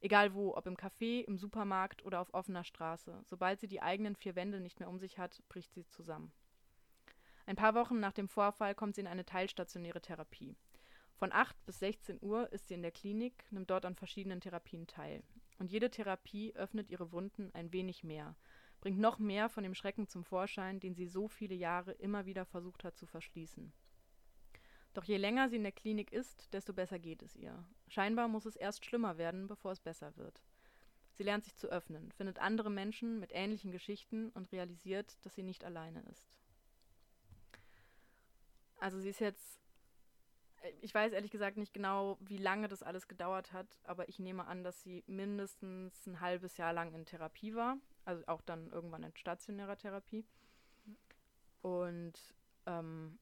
Egal 0.00 0.32
wo, 0.34 0.56
ob 0.56 0.66
im 0.66 0.76
Café, 0.76 1.24
im 1.24 1.38
Supermarkt 1.38 2.04
oder 2.04 2.20
auf 2.20 2.32
offener 2.32 2.64
Straße, 2.64 3.20
sobald 3.24 3.60
sie 3.60 3.68
die 3.68 3.82
eigenen 3.82 4.16
vier 4.16 4.36
Wände 4.36 4.60
nicht 4.60 4.78
mehr 4.78 4.88
um 4.88 4.98
sich 4.98 5.18
hat, 5.18 5.42
bricht 5.48 5.74
sie 5.74 5.86
zusammen. 5.88 6.32
Ein 7.46 7.56
paar 7.56 7.74
Wochen 7.74 7.98
nach 7.98 8.12
dem 8.12 8.28
Vorfall 8.28 8.74
kommt 8.74 8.94
sie 8.94 9.00
in 9.00 9.06
eine 9.06 9.24
teilstationäre 9.24 10.00
Therapie. 10.00 10.56
Von 11.14 11.32
8 11.32 11.56
bis 11.66 11.80
16 11.80 12.18
Uhr 12.20 12.52
ist 12.52 12.68
sie 12.68 12.74
in 12.74 12.82
der 12.82 12.92
Klinik, 12.92 13.44
nimmt 13.50 13.70
dort 13.70 13.84
an 13.84 13.96
verschiedenen 13.96 14.40
Therapien 14.40 14.86
teil. 14.86 15.24
Und 15.58 15.72
jede 15.72 15.90
Therapie 15.90 16.54
öffnet 16.54 16.90
ihre 16.90 17.10
Wunden 17.10 17.50
ein 17.54 17.72
wenig 17.72 18.04
mehr, 18.04 18.36
bringt 18.80 18.98
noch 18.98 19.18
mehr 19.18 19.48
von 19.48 19.62
dem 19.62 19.74
Schrecken 19.74 20.06
zum 20.06 20.24
Vorschein, 20.24 20.80
den 20.80 20.94
sie 20.94 21.06
so 21.06 21.28
viele 21.28 21.54
Jahre 21.54 21.92
immer 21.92 22.26
wieder 22.26 22.44
versucht 22.44 22.84
hat 22.84 22.96
zu 22.96 23.06
verschließen. 23.06 23.72
Doch 24.94 25.04
je 25.04 25.16
länger 25.16 25.48
sie 25.48 25.56
in 25.56 25.62
der 25.62 25.72
Klinik 25.72 26.12
ist, 26.12 26.52
desto 26.52 26.72
besser 26.72 26.98
geht 26.98 27.22
es 27.22 27.36
ihr. 27.36 27.64
Scheinbar 27.88 28.28
muss 28.28 28.46
es 28.46 28.56
erst 28.56 28.84
schlimmer 28.84 29.18
werden, 29.18 29.46
bevor 29.46 29.72
es 29.72 29.80
besser 29.80 30.16
wird. 30.16 30.42
Sie 31.12 31.22
lernt 31.22 31.44
sich 31.44 31.56
zu 31.56 31.68
öffnen, 31.68 32.12
findet 32.12 32.38
andere 32.38 32.70
Menschen 32.70 33.18
mit 33.18 33.32
ähnlichen 33.32 33.70
Geschichten 33.70 34.30
und 34.30 34.52
realisiert, 34.52 35.18
dass 35.24 35.34
sie 35.34 35.42
nicht 35.42 35.64
alleine 35.64 36.00
ist. 36.10 36.36
Also 38.78 39.00
sie 39.00 39.08
ist 39.08 39.20
jetzt 39.20 39.60
ich 40.80 40.94
weiß 40.94 41.12
ehrlich 41.12 41.30
gesagt 41.30 41.56
nicht 41.56 41.72
genau, 41.72 42.18
wie 42.20 42.36
lange 42.36 42.68
das 42.68 42.82
alles 42.82 43.08
gedauert 43.08 43.52
hat, 43.52 43.66
aber 43.84 44.08
ich 44.08 44.18
nehme 44.18 44.46
an, 44.46 44.64
dass 44.64 44.82
sie 44.82 45.04
mindestens 45.06 46.06
ein 46.06 46.20
halbes 46.20 46.56
Jahr 46.56 46.72
lang 46.72 46.92
in 46.94 47.04
Therapie 47.04 47.54
war. 47.54 47.78
Also 48.08 48.26
auch 48.26 48.40
dann 48.40 48.70
irgendwann 48.70 49.02
in 49.02 49.14
stationärer 49.14 49.76
Therapie. 49.76 50.24
Und 51.60 52.14
ähm, 52.64 53.18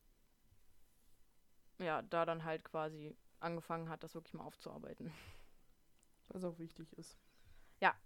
ja, 1.80 2.02
da 2.02 2.24
dann 2.24 2.44
halt 2.44 2.62
quasi 2.62 3.16
angefangen 3.40 3.88
hat, 3.88 4.04
das 4.04 4.14
wirklich 4.14 4.34
mal 4.34 4.44
aufzuarbeiten. 4.44 5.12
Was 6.28 6.44
auch 6.44 6.60
wichtig 6.60 6.96
ist. 6.96 7.18
Ja, 7.80 7.96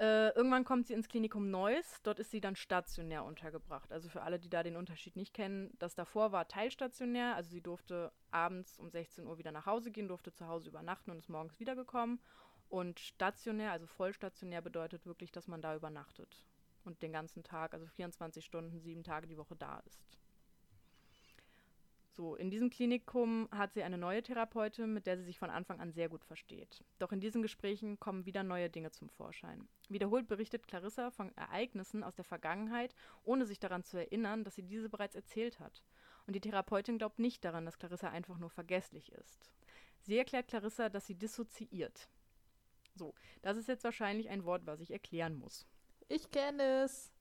äh, 0.00 0.30
irgendwann 0.30 0.64
kommt 0.64 0.88
sie 0.88 0.94
ins 0.94 1.06
Klinikum 1.06 1.52
Neuss. 1.52 2.02
Dort 2.02 2.18
ist 2.18 2.32
sie 2.32 2.40
dann 2.40 2.56
stationär 2.56 3.22
untergebracht. 3.22 3.92
Also 3.92 4.08
für 4.08 4.22
alle, 4.22 4.40
die 4.40 4.50
da 4.50 4.64
den 4.64 4.76
Unterschied 4.76 5.14
nicht 5.14 5.32
kennen, 5.32 5.70
das 5.78 5.94
davor 5.94 6.32
war 6.32 6.48
teilstationär. 6.48 7.36
Also 7.36 7.50
sie 7.50 7.60
durfte 7.60 8.12
abends 8.32 8.80
um 8.80 8.90
16 8.90 9.28
Uhr 9.28 9.38
wieder 9.38 9.52
nach 9.52 9.66
Hause 9.66 9.92
gehen, 9.92 10.08
durfte 10.08 10.32
zu 10.32 10.48
Hause 10.48 10.70
übernachten 10.70 11.12
und 11.12 11.18
ist 11.18 11.28
morgens 11.28 11.60
wiedergekommen. 11.60 12.18
Und 12.68 13.00
stationär, 13.00 13.72
also 13.72 13.86
vollstationär, 13.86 14.60
bedeutet 14.60 15.06
wirklich, 15.06 15.32
dass 15.32 15.48
man 15.48 15.62
da 15.62 15.76
übernachtet 15.76 16.44
und 16.84 17.02
den 17.02 17.12
ganzen 17.12 17.42
Tag, 17.42 17.74
also 17.74 17.86
24 17.86 18.44
Stunden, 18.44 18.80
sieben 18.80 19.04
Tage 19.04 19.26
die 19.26 19.38
Woche 19.38 19.56
da 19.56 19.80
ist. 19.80 20.18
So, 22.16 22.36
in 22.36 22.48
diesem 22.48 22.70
Klinikum 22.70 23.48
hat 23.50 23.72
sie 23.72 23.82
eine 23.82 23.98
neue 23.98 24.22
Therapeutin, 24.22 24.94
mit 24.94 25.04
der 25.04 25.16
sie 25.16 25.24
sich 25.24 25.36
von 25.36 25.50
Anfang 25.50 25.80
an 25.80 25.90
sehr 25.90 26.08
gut 26.08 26.24
versteht. 26.24 26.84
Doch 27.00 27.10
in 27.10 27.18
diesen 27.18 27.42
Gesprächen 27.42 27.98
kommen 27.98 28.24
wieder 28.24 28.44
neue 28.44 28.70
Dinge 28.70 28.92
zum 28.92 29.08
Vorschein. 29.08 29.66
Wiederholt 29.88 30.28
berichtet 30.28 30.68
Clarissa 30.68 31.10
von 31.10 31.36
Ereignissen 31.36 32.04
aus 32.04 32.14
der 32.14 32.24
Vergangenheit, 32.24 32.94
ohne 33.24 33.46
sich 33.46 33.58
daran 33.58 33.82
zu 33.82 33.96
erinnern, 33.96 34.44
dass 34.44 34.54
sie 34.54 34.62
diese 34.62 34.88
bereits 34.88 35.16
erzählt 35.16 35.58
hat. 35.58 35.82
Und 36.28 36.36
die 36.36 36.40
Therapeutin 36.40 36.98
glaubt 36.98 37.18
nicht 37.18 37.44
daran, 37.44 37.64
dass 37.64 37.78
Clarissa 37.78 38.10
einfach 38.10 38.38
nur 38.38 38.50
vergesslich 38.50 39.10
ist. 39.10 39.50
Sie 40.02 40.16
erklärt 40.16 40.46
Clarissa, 40.46 40.88
dass 40.90 41.08
sie 41.08 41.16
dissoziiert. 41.16 42.08
So, 42.94 43.14
das 43.42 43.56
ist 43.56 43.68
jetzt 43.68 43.84
wahrscheinlich 43.84 44.28
ein 44.28 44.44
Wort, 44.44 44.66
was 44.66 44.80
ich 44.80 44.90
erklären 44.90 45.34
muss. 45.34 45.66
Ich 46.08 46.30
kenne 46.30 46.82
es. 46.84 47.12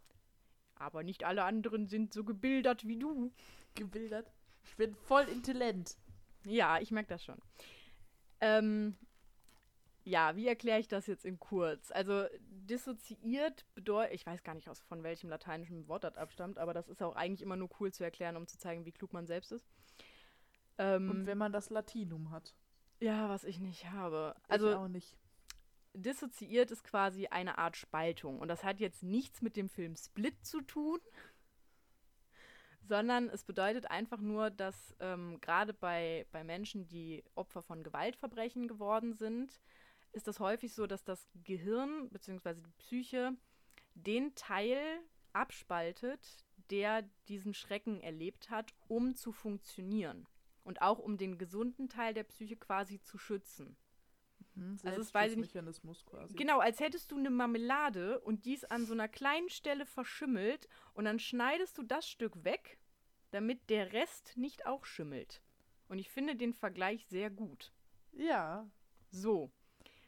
Aber 0.76 1.04
nicht 1.04 1.24
alle 1.24 1.44
anderen 1.44 1.88
sind 1.88 2.14
so 2.14 2.24
gebildet 2.24 2.88
wie 2.88 2.98
du. 2.98 3.32
Gebildet? 3.76 4.32
Ich 4.66 4.76
bin 4.76 4.96
voll 4.96 5.24
intelligent. 5.30 5.98
Ja, 6.46 6.80
ich 6.80 6.92
merke 6.92 7.10
das 7.10 7.24
schon. 7.24 7.40
Ähm, 8.42 8.98
ja, 10.04 10.36
wie 10.36 10.48
erkläre 10.48 10.80
ich 10.80 10.88
das 10.88 11.08
jetzt 11.08 11.26
in 11.26 11.40
kurz? 11.40 11.92
Also 11.92 12.26
dissoziiert 12.42 13.66
bedeutet, 13.74 14.14
ich 14.14 14.26
weiß 14.26 14.44
gar 14.44 14.54
nicht, 14.54 14.70
aus, 14.70 14.82
von 14.82 15.04
welchem 15.04 15.30
lateinischen 15.30 15.88
Wort 15.88 16.04
das 16.04 16.18
abstammt, 16.18 16.60
aber 16.60 16.74
das 16.74 16.90
ist 16.90 17.02
auch 17.02 17.16
eigentlich 17.16 17.42
immer 17.42 17.56
nur 17.56 17.70
cool 17.80 17.94
zu 17.94 18.04
erklären, 18.04 18.36
um 18.36 18.48
zu 18.48 18.58
zeigen, 18.58 18.86
wie 18.86 18.92
klug 18.92 19.14
man 19.14 19.26
selbst 19.26 19.52
ist. 19.52 19.66
Ähm, 20.78 21.10
Und 21.10 21.26
wenn 21.26 21.38
man 21.38 21.54
das 21.54 21.70
Latinum 21.70 22.32
hat. 22.32 22.54
Ja, 23.00 23.30
was 23.30 23.44
ich 23.44 23.60
nicht 23.60 23.92
habe. 23.92 24.36
Also 24.48 24.70
ich 24.70 24.76
auch 24.76 24.88
nicht. 24.88 25.16
Dissoziiert 25.94 26.72
ist 26.72 26.84
quasi 26.84 27.28
eine 27.28 27.58
Art 27.58 27.78
Spaltung. 27.78 28.40
Und 28.40 28.48
das 28.48 28.64
hat 28.64 28.80
jetzt 28.80 29.04
nichts 29.04 29.42
mit 29.42 29.56
dem 29.56 29.70
Film 29.70 29.96
Split 29.96 30.46
zu 30.46 30.62
tun, 30.62 31.00
sondern 32.82 33.30
es 33.30 33.44
bedeutet 33.44 33.90
einfach 33.90 34.20
nur, 34.20 34.50
dass 34.50 34.96
ähm, 35.00 35.40
gerade 35.40 35.74
bei, 35.74 36.26
bei 36.32 36.44
Menschen, 36.44 36.88
die 36.88 37.24
Opfer 37.36 37.62
von 37.62 37.84
Gewaltverbrechen 37.84 38.68
geworden 38.68 39.14
sind, 39.14 39.62
ist 40.12 40.28
es 40.28 40.40
häufig 40.40 40.74
so, 40.74 40.86
dass 40.86 41.04
das 41.04 41.28
Gehirn 41.44 42.10
bzw. 42.10 42.56
die 42.56 42.72
Psyche 42.78 43.36
den 43.96 44.36
Teil 44.36 44.80
abspaltet, 45.32 46.46
der 46.70 47.04
diesen 47.28 47.54
Schrecken 47.54 48.02
erlebt 48.02 48.50
hat, 48.50 48.74
um 48.88 49.16
zu 49.16 49.32
funktionieren. 49.32 50.28
Und 50.64 50.82
auch 50.82 51.00
um 51.00 51.18
den 51.18 51.38
gesunden 51.38 51.90
Teil 51.90 52.14
der 52.14 52.24
Psyche 52.24 52.56
quasi 52.56 53.02
zu 53.02 53.18
schützen. 53.18 53.76
Mhm, 54.56 54.78
also 54.84 54.98
das 54.98 55.14
weiß 55.14 55.34
ich 55.34 55.38
nicht. 55.38 55.54
Quasi. 56.06 56.36
Genau, 56.36 56.60
als 56.60 56.80
hättest 56.80 57.12
du 57.12 57.18
eine 57.18 57.30
Marmelade 57.30 58.20
und 58.20 58.46
die 58.46 58.54
ist 58.54 58.70
an 58.72 58.86
so 58.86 58.94
einer 58.94 59.08
kleinen 59.08 59.50
Stelle 59.50 59.86
verschimmelt 59.86 60.68
und 60.94 61.06
dann 61.06 61.20
schneidest 61.20 61.78
du 61.78 61.84
das 61.84 62.08
Stück 62.08 62.44
weg, 62.44 62.80
damit 63.32 63.70
der 63.70 63.94
Rest 63.94 64.38
nicht 64.38 64.66
auch 64.66 64.86
schimmelt. 64.86 65.42
Und 65.88 66.00
ich 66.00 66.10
finde 66.10 66.36
den 66.36 66.54
Vergleich 66.54 67.06
sehr 67.08 67.30
gut. 67.30 67.74
Ja. 68.12 68.70
So. 69.12 69.52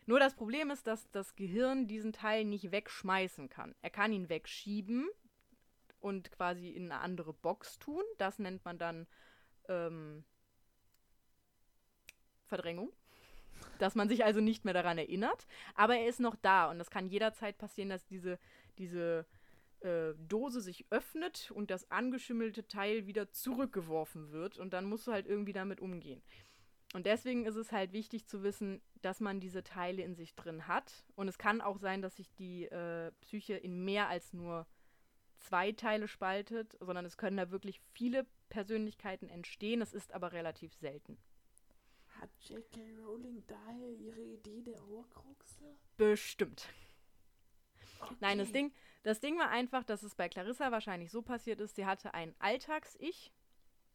Nur 0.06 0.20
das 0.20 0.36
Problem 0.36 0.70
ist, 0.70 0.86
dass 0.86 1.10
das 1.10 1.36
Gehirn 1.36 1.88
diesen 1.88 2.14
Teil 2.14 2.46
nicht 2.46 2.72
wegschmeißen 2.72 3.50
kann. 3.50 3.76
Er 3.82 3.89
kann 3.89 4.14
ihn 4.14 4.30
wegschieben 4.30 5.10
und 6.00 6.32
quasi 6.32 6.70
in 6.70 6.91
eine 6.91 7.02
andere 7.02 7.34
Box 7.34 7.80
tun. 7.80 8.04
Das 8.20 8.38
nennt 8.38 8.64
man 8.64 8.78
dann 8.78 9.08
ähm, 9.68 10.24
Verdrängung 12.43 12.93
dass 13.80 13.95
man 13.95 14.10
sich 14.10 14.24
also 14.26 14.39
nicht 14.41 14.66
mehr 14.66 14.74
daran 14.74 14.97
erinnert. 14.97 15.47
Aber 15.76 15.97
er 15.97 16.08
ist 16.08 16.20
noch 16.20 16.36
da 16.36 16.70
und 16.70 16.80
das 16.80 16.89
kann 16.89 17.08
jederzeit 17.08 17.58
passieren, 17.58 17.89
dass 17.89 18.06
diese, 18.06 18.39
diese 18.78 19.26
äh, 19.82 20.14
Dose 20.28 20.62
sich 20.62 20.86
öffnet 20.89 21.51
und 21.51 21.72
das 21.72 21.89
angeschimmelte 21.91 22.68
Teil 22.68 23.08
wieder 23.08 23.32
zurückgeworfen 23.32 24.32
wird 24.32 24.58
und 24.58 24.74
dann 24.74 24.86
musst 24.86 25.08
du 25.08 25.12
halt 25.12 25.28
irgendwie 25.28 25.53
damit 25.53 25.80
umgehen. 25.80 26.22
Und 26.93 27.06
deswegen 27.06 27.45
ist 27.45 27.58
es 27.58 27.74
halt 27.74 27.91
wichtig 27.91 28.26
zu 28.26 28.41
wissen, 28.41 28.82
dass 29.01 29.20
man 29.20 29.41
diese 29.41 29.64
Teile 29.64 30.01
in 30.01 30.16
sich 30.16 30.34
drin 30.34 30.68
hat. 30.68 31.03
Und 31.16 31.28
es 31.28 31.38
kann 31.38 31.60
auch 31.60 31.78
sein, 31.78 32.01
dass 32.01 32.16
sich 32.16 32.32
die 32.36 32.66
äh, 32.66 33.12
Psyche 33.20 33.56
in 33.56 33.84
mehr 33.84 34.08
als 34.08 34.32
nur 34.32 34.66
zwei 35.39 35.74
Teile 35.74 36.08
spaltet, 36.08 36.78
sondern 36.80 37.03
es 37.03 37.18
können 37.18 37.36
da 37.36 37.51
wirklich 37.51 37.82
viele 37.93 38.26
Persönlichkeiten 38.47 39.28
entstehen. 39.28 39.82
Es 39.82 39.93
ist 39.93 40.14
aber 40.14 40.32
relativ 40.32 40.74
selten. 40.74 41.18
Hat 42.26 42.49
J.K. 42.49 42.82
Rowling 43.05 43.43
daher 43.45 43.91
ihre 43.91 44.19
Idee 44.19 44.63
der 44.63 44.84
Horcruxe? 44.88 45.78
Bestimmt. 45.95 46.67
Okay. 47.99 48.15
Nein, 48.19 48.39
das 48.39 48.51
Ding, 48.51 48.73
das 49.03 49.19
Ding 49.19 49.38
war 49.38 49.49
einfach, 49.49 49.84
dass 49.84 50.01
es 50.01 50.15
bei 50.15 50.28
Clarissa 50.28 50.71
wahrscheinlich 50.71 51.11
so 51.11 51.21
passiert 51.21 51.61
ist, 51.61 51.76
sie 51.76 51.86
hatte 51.86 52.15
ein 52.15 52.34
Alltags-Ich. 52.39 53.32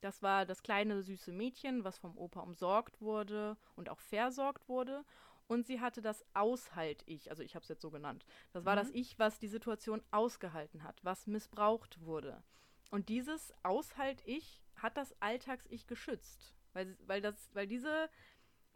Das 0.01 0.22
war 0.22 0.47
das 0.47 0.62
kleine 0.62 1.03
süße 1.03 1.33
Mädchen, 1.33 1.83
was 1.83 1.99
vom 1.99 2.16
Opa 2.16 2.39
umsorgt 2.43 3.01
wurde 3.01 3.57
und 3.74 3.89
auch 3.89 3.99
versorgt 3.99 4.68
wurde. 4.68 5.05
Und 5.49 5.66
sie 5.66 5.81
hatte 5.81 6.01
das 6.01 6.24
Aushalt-Ich, 6.33 7.31
also 7.31 7.43
ich 7.43 7.57
habe 7.57 7.64
es 7.64 7.68
jetzt 7.68 7.83
so 7.83 7.91
genannt. 7.91 8.24
Das 8.53 8.64
war 8.64 8.76
mhm. 8.76 8.78
das 8.78 8.91
Ich, 8.91 9.18
was 9.18 9.41
die 9.41 9.49
Situation 9.49 10.05
ausgehalten 10.12 10.85
hat, 10.85 11.05
was 11.05 11.26
missbraucht 11.26 12.01
wurde. 12.01 12.45
Und 12.93 13.09
dieses 13.09 13.53
Aushalt-Ich 13.64 14.62
hat 14.76 14.97
das 14.97 15.20
Alltags-Ich 15.20 15.89
geschützt. 15.89 16.55
Weil, 16.73 16.97
weil, 17.07 17.21
das, 17.21 17.51
weil 17.55 17.66
diese 17.66 18.09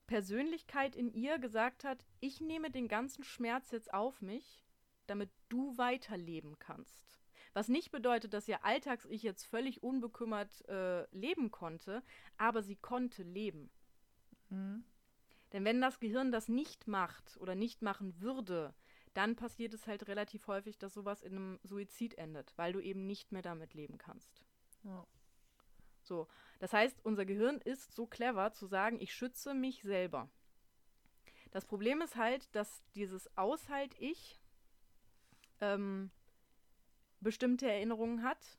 Persönlichkeit 0.06 0.96
in 0.96 1.12
ihr 1.12 1.38
gesagt 1.38 1.84
hat, 1.84 2.04
ich 2.20 2.40
nehme 2.40 2.70
den 2.70 2.88
ganzen 2.88 3.24
Schmerz 3.24 3.70
jetzt 3.70 3.92
auf 3.92 4.20
mich, 4.20 4.62
damit 5.06 5.30
du 5.48 5.76
weiterleben 5.76 6.58
kannst. 6.58 7.20
Was 7.52 7.68
nicht 7.68 7.92
bedeutet, 7.92 8.34
dass 8.34 8.48
ihr 8.48 8.64
Alltags-Ich 8.64 9.22
jetzt 9.22 9.46
völlig 9.46 9.82
unbekümmert 9.82 10.66
äh, 10.68 11.06
leben 11.16 11.50
konnte, 11.50 12.02
aber 12.36 12.62
sie 12.62 12.76
konnte 12.76 13.22
leben. 13.22 13.70
Mhm. 14.50 14.84
Denn 15.52 15.64
wenn 15.64 15.80
das 15.80 16.00
Gehirn 16.00 16.32
das 16.32 16.48
nicht 16.48 16.88
macht 16.88 17.36
oder 17.36 17.54
nicht 17.54 17.80
machen 17.80 18.20
würde, 18.20 18.74
dann 19.14 19.36
passiert 19.36 19.72
es 19.72 19.86
halt 19.86 20.08
relativ 20.08 20.48
häufig, 20.48 20.78
dass 20.78 20.94
sowas 20.94 21.22
in 21.22 21.36
einem 21.36 21.60
Suizid 21.62 22.18
endet, 22.18 22.52
weil 22.58 22.72
du 22.72 22.80
eben 22.80 23.06
nicht 23.06 23.30
mehr 23.30 23.42
damit 23.42 23.72
leben 23.72 23.98
kannst. 23.98 24.44
Ja. 24.82 25.06
So, 26.04 26.28
das 26.58 26.72
heißt, 26.72 27.04
unser 27.04 27.24
Gehirn 27.24 27.60
ist 27.60 27.94
so 27.94 28.06
clever 28.06 28.52
zu 28.52 28.66
sagen, 28.66 29.00
ich 29.00 29.14
schütze 29.14 29.54
mich 29.54 29.82
selber. 29.82 30.28
Das 31.50 31.64
Problem 31.64 32.00
ist 32.00 32.16
halt, 32.16 32.54
dass 32.54 32.82
dieses 32.94 33.36
Aushalt-Ich 33.36 34.40
ähm, 35.60 36.10
bestimmte 37.20 37.70
Erinnerungen 37.70 38.22
hat, 38.22 38.58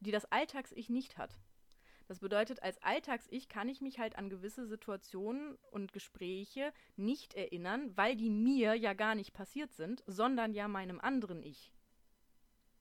die 0.00 0.10
das 0.10 0.30
Alltags-Ich 0.30 0.90
nicht 0.90 1.16
hat. 1.16 1.38
Das 2.06 2.18
bedeutet, 2.18 2.62
als 2.62 2.82
Alltags-Ich 2.82 3.48
kann 3.48 3.68
ich 3.68 3.80
mich 3.80 3.98
halt 3.98 4.16
an 4.16 4.28
gewisse 4.28 4.66
Situationen 4.66 5.56
und 5.70 5.92
Gespräche 5.92 6.72
nicht 6.96 7.34
erinnern, 7.34 7.96
weil 7.96 8.14
die 8.14 8.28
mir 8.28 8.74
ja 8.74 8.92
gar 8.92 9.14
nicht 9.14 9.32
passiert 9.32 9.72
sind, 9.72 10.02
sondern 10.06 10.52
ja 10.52 10.68
meinem 10.68 11.00
anderen 11.00 11.42
Ich. 11.42 11.72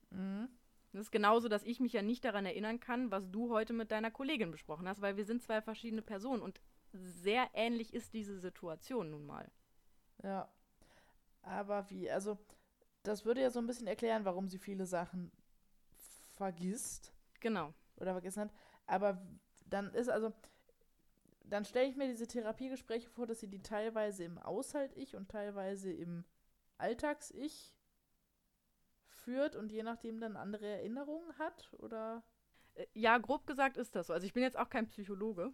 Mhm. 0.09 0.49
Das 0.93 1.01
ist 1.01 1.11
genauso, 1.11 1.49
dass 1.49 1.63
ich 1.63 1.79
mich 1.79 1.93
ja 1.93 2.03
nicht 2.03 2.23
daran 2.23 2.45
erinnern 2.45 2.79
kann, 2.79 3.09
was 3.09 3.29
du 3.31 3.49
heute 3.49 3.73
mit 3.73 3.91
deiner 3.91 4.11
Kollegin 4.11 4.51
besprochen 4.51 4.87
hast, 4.87 5.01
weil 5.01 5.17
wir 5.17 5.25
sind 5.25 5.41
zwei 5.41 5.61
verschiedene 5.61 6.03
Personen 6.03 6.41
und 6.41 6.61
sehr 6.93 7.49
ähnlich 7.53 7.93
ist 7.95 8.13
diese 8.13 8.37
Situation 8.37 9.09
nun 9.09 9.25
mal. 9.25 9.51
Ja. 10.21 10.47
Aber 11.41 11.89
wie, 11.89 12.09
also, 12.11 12.37
das 13.01 13.25
würde 13.25 13.41
ja 13.41 13.49
so 13.49 13.59
ein 13.59 13.65
bisschen 13.65 13.87
erklären, 13.87 14.23
warum 14.23 14.47
sie 14.47 14.59
viele 14.59 14.85
Sachen 14.85 15.31
vergisst 16.35 17.11
Genau. 17.39 17.73
oder 17.97 18.13
vergessen 18.13 18.43
hat. 18.43 18.53
Aber 18.85 19.21
dann 19.65 19.93
ist 19.93 20.09
also, 20.09 20.31
dann 21.43 21.65
stelle 21.65 21.89
ich 21.89 21.97
mir 21.97 22.07
diese 22.07 22.27
Therapiegespräche 22.27 23.09
vor, 23.09 23.25
dass 23.25 23.39
sie 23.39 23.49
die 23.49 23.61
teilweise 23.61 24.23
im 24.23 24.37
Aushalt-Ich 24.37 25.15
und 25.15 25.29
teilweise 25.29 25.91
im 25.91 26.23
Alltags-Ich 26.77 27.73
führt 29.23 29.55
und 29.55 29.71
je 29.71 29.83
nachdem 29.83 30.19
dann 30.19 30.35
andere 30.35 30.65
Erinnerungen 30.67 31.37
hat, 31.39 31.71
oder? 31.73 32.23
Äh, 32.75 32.85
Ja, 32.93 33.17
grob 33.17 33.45
gesagt 33.47 33.77
ist 33.77 33.95
das 33.95 34.07
so. 34.07 34.13
Also 34.13 34.25
ich 34.25 34.33
bin 34.33 34.43
jetzt 34.43 34.57
auch 34.57 34.69
kein 34.69 34.87
Psychologe. 34.87 35.51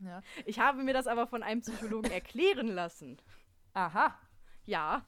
Ja. 0.00 0.22
Ich 0.44 0.60
habe 0.60 0.82
mir 0.82 0.94
das 0.94 1.06
aber 1.06 1.26
von 1.26 1.42
einem 1.42 1.60
Psychologen 1.60 2.10
erklären 2.10 2.68
lassen. 2.68 3.20
Aha. 3.74 4.18
Ja. 4.64 5.04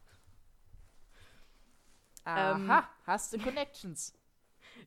Aha. 2.24 2.78
Ähm. 2.78 2.84
Hast 3.06 3.32
du 3.32 3.38
Connections? 3.38 4.14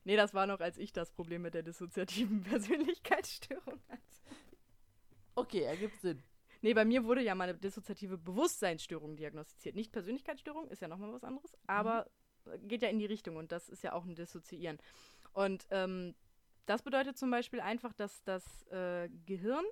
Nee, 0.04 0.16
das 0.16 0.34
war 0.34 0.46
noch, 0.46 0.60
als 0.60 0.78
ich 0.78 0.92
das 0.92 1.10
Problem 1.12 1.42
mit 1.42 1.54
der 1.54 1.62
dissoziativen 1.62 2.42
Persönlichkeitsstörung 2.44 3.80
hatte. 3.88 4.02
Okay, 5.34 5.62
ergibt 5.62 6.00
Sinn. 6.00 6.22
Nee, 6.62 6.74
bei 6.74 6.84
mir 6.84 7.04
wurde 7.04 7.22
ja 7.22 7.34
mal 7.34 7.48
eine 7.48 7.58
dissoziative 7.58 8.16
Bewusstseinsstörung 8.16 9.16
diagnostiziert. 9.16 9.74
Nicht 9.74 9.92
Persönlichkeitsstörung, 9.92 10.68
ist 10.68 10.80
ja 10.80 10.88
nochmal 10.88 11.12
was 11.12 11.24
anderes, 11.24 11.52
aber 11.66 12.06
äh, 12.06 12.10
geht 12.62 12.82
ja 12.82 12.88
in 12.88 12.98
die 12.98 13.06
Richtung 13.06 13.36
und 13.36 13.52
das 13.52 13.68
ist 13.68 13.82
ja 13.82 13.92
auch 13.92 14.04
ein 14.04 14.14
Dissoziieren. 14.14 14.78
Und 15.32 15.66
ähm, 15.70 16.14
das 16.66 16.82
bedeutet 16.82 17.18
zum 17.18 17.30
Beispiel 17.30 17.60
einfach, 17.60 17.92
dass 17.92 18.22
das 18.24 18.66
äh, 18.68 19.08
Gehirn, 19.26 19.64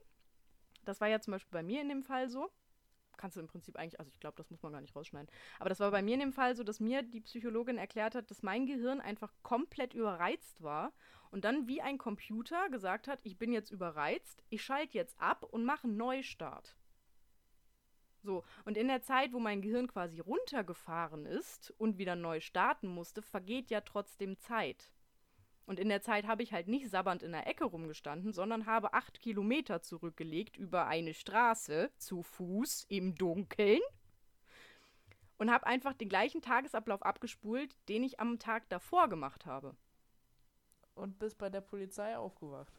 das 0.85 1.01
war 1.01 1.09
ja 1.09 1.21
zum 1.21 1.33
Beispiel 1.33 1.53
bei 1.53 1.63
mir 1.63 1.81
in 1.81 1.89
dem 1.89 2.03
Fall 2.03 2.29
so, 2.29 2.51
kannst 3.17 3.37
du 3.37 3.41
im 3.41 3.47
Prinzip 3.47 3.77
eigentlich, 3.77 3.99
also 4.01 4.11
ich 4.11 4.21
glaube, 4.21 4.37
das 4.37 4.51
muss 4.51 4.63
man 4.63 4.73
gar 4.73 4.81
nicht 4.81 4.97
rausschneiden, 4.97 5.31
aber 5.59 5.69
das 5.69 5.81
war 5.81 5.91
bei 5.91 6.03
mir 6.03 6.15
in 6.15 6.21
dem 6.21 6.33
Fall 6.33 6.57
so, 6.57 6.65
dass 6.65 6.81
mir 6.81 7.03
die 7.03 7.21
Psychologin 7.21 7.79
erklärt 7.79 8.15
hat, 8.15 8.31
dass 8.31 8.43
mein 8.43 8.67
Gehirn 8.67 9.01
einfach 9.01 9.33
komplett 9.43 9.95
überreizt 9.95 10.63
war 10.63 10.93
und 11.31 11.45
dann 11.45 11.69
wie 11.69 11.81
ein 11.81 11.99
Computer 11.99 12.69
gesagt 12.69 13.09
hat, 13.09 13.21
ich 13.23 13.39
bin 13.39 13.53
jetzt 13.53 13.71
überreizt, 13.71 14.43
ich 14.51 14.63
schalte 14.63 14.99
jetzt 14.99 15.19
ab 15.21 15.45
und 15.45 15.65
mache 15.65 15.85
einen 15.85 15.97
Neustart. 15.97 16.77
So, 18.23 18.45
und 18.65 18.77
in 18.77 18.89
der 18.89 19.03
Zeit, 19.03 19.33
wo 19.33 19.41
mein 19.41 19.63
Gehirn 19.63 19.89
quasi 19.89 20.21
runtergefahren 20.21 21.27
ist 21.27 21.73
und 21.79 21.99
wieder 21.99 22.15
neu 22.15 22.41
starten 22.41 22.87
musste, 22.87 23.21
vergeht 23.21 23.71
ja 23.71 23.81
trotzdem 23.81 24.39
Zeit. 24.39 24.93
Und 25.67 25.79
in 25.79 25.89
der 25.89 26.03
Zeit 26.03 26.27
habe 26.27 26.43
ich 26.43 26.53
halt 26.53 26.69
nicht 26.69 26.89
sabbernd 26.89 27.23
in 27.23 27.33
der 27.33 27.47
Ecke 27.47 27.65
rumgestanden, 27.65 28.33
sondern 28.33 28.67
habe 28.67 28.95
acht 28.95 29.21
Kilometer 29.21 29.83
zurückgelegt 29.83 30.57
über 30.57 30.87
eine 30.87 31.15
Straße 31.15 31.91
zu 31.97 32.23
Fuß 32.23 32.87
im 32.89 33.15
Dunkeln 33.15 33.81
und 35.39 35.51
habe 35.51 35.67
einfach 35.67 35.95
den 35.95 36.09
gleichen 36.09 36.43
Tagesablauf 36.43 37.03
abgespult, 37.03 37.77
den 37.89 38.05
ich 38.05 38.21
am 38.21 38.39
Tag 38.39 38.69
davor 38.69 39.09
gemacht 39.09 39.47
habe. 39.47 39.75
Und 40.95 41.19
bist 41.19 41.39
bei 41.39 41.49
der 41.49 41.61
Polizei 41.61 42.17
aufgewacht. 42.17 42.73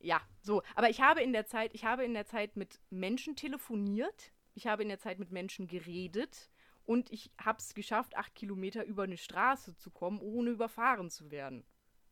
Ja, 0.00 0.20
so. 0.42 0.62
Aber 0.74 0.90
ich 0.90 1.00
habe 1.00 1.22
in 1.22 1.32
der 1.32 1.46
Zeit, 1.46 1.74
ich 1.74 1.84
habe 1.84 2.04
in 2.04 2.12
der 2.14 2.26
Zeit 2.26 2.56
mit 2.56 2.80
Menschen 2.90 3.36
telefoniert, 3.36 4.32
ich 4.56 4.66
habe 4.66 4.82
in 4.82 4.88
der 4.88 4.98
Zeit 4.98 5.18
mit 5.18 5.30
Menschen 5.30 5.68
geredet 5.68 6.50
und 6.86 7.12
ich 7.12 7.30
habe 7.38 7.58
es 7.58 7.74
geschafft, 7.74 8.16
acht 8.16 8.34
Kilometer 8.34 8.84
über 8.84 9.02
eine 9.02 9.18
Straße 9.18 9.76
zu 9.76 9.90
kommen, 9.90 10.20
ohne 10.20 10.50
überfahren 10.50 11.10
zu 11.10 11.30
werden. 11.30 11.64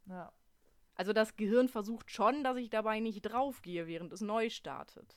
Ja. 0.07 0.31
Also 0.95 1.13
das 1.13 1.37
Gehirn 1.37 1.69
versucht 1.69 2.11
schon, 2.11 2.45
dass 2.45 2.57
ich 2.59 2.71
dabei 2.71 3.01
nicht 3.01 3.23
draufgehe, 3.23 3.87
während 3.87 4.13
es 4.13 4.21
neu 4.21 4.51
startet. 4.51 5.17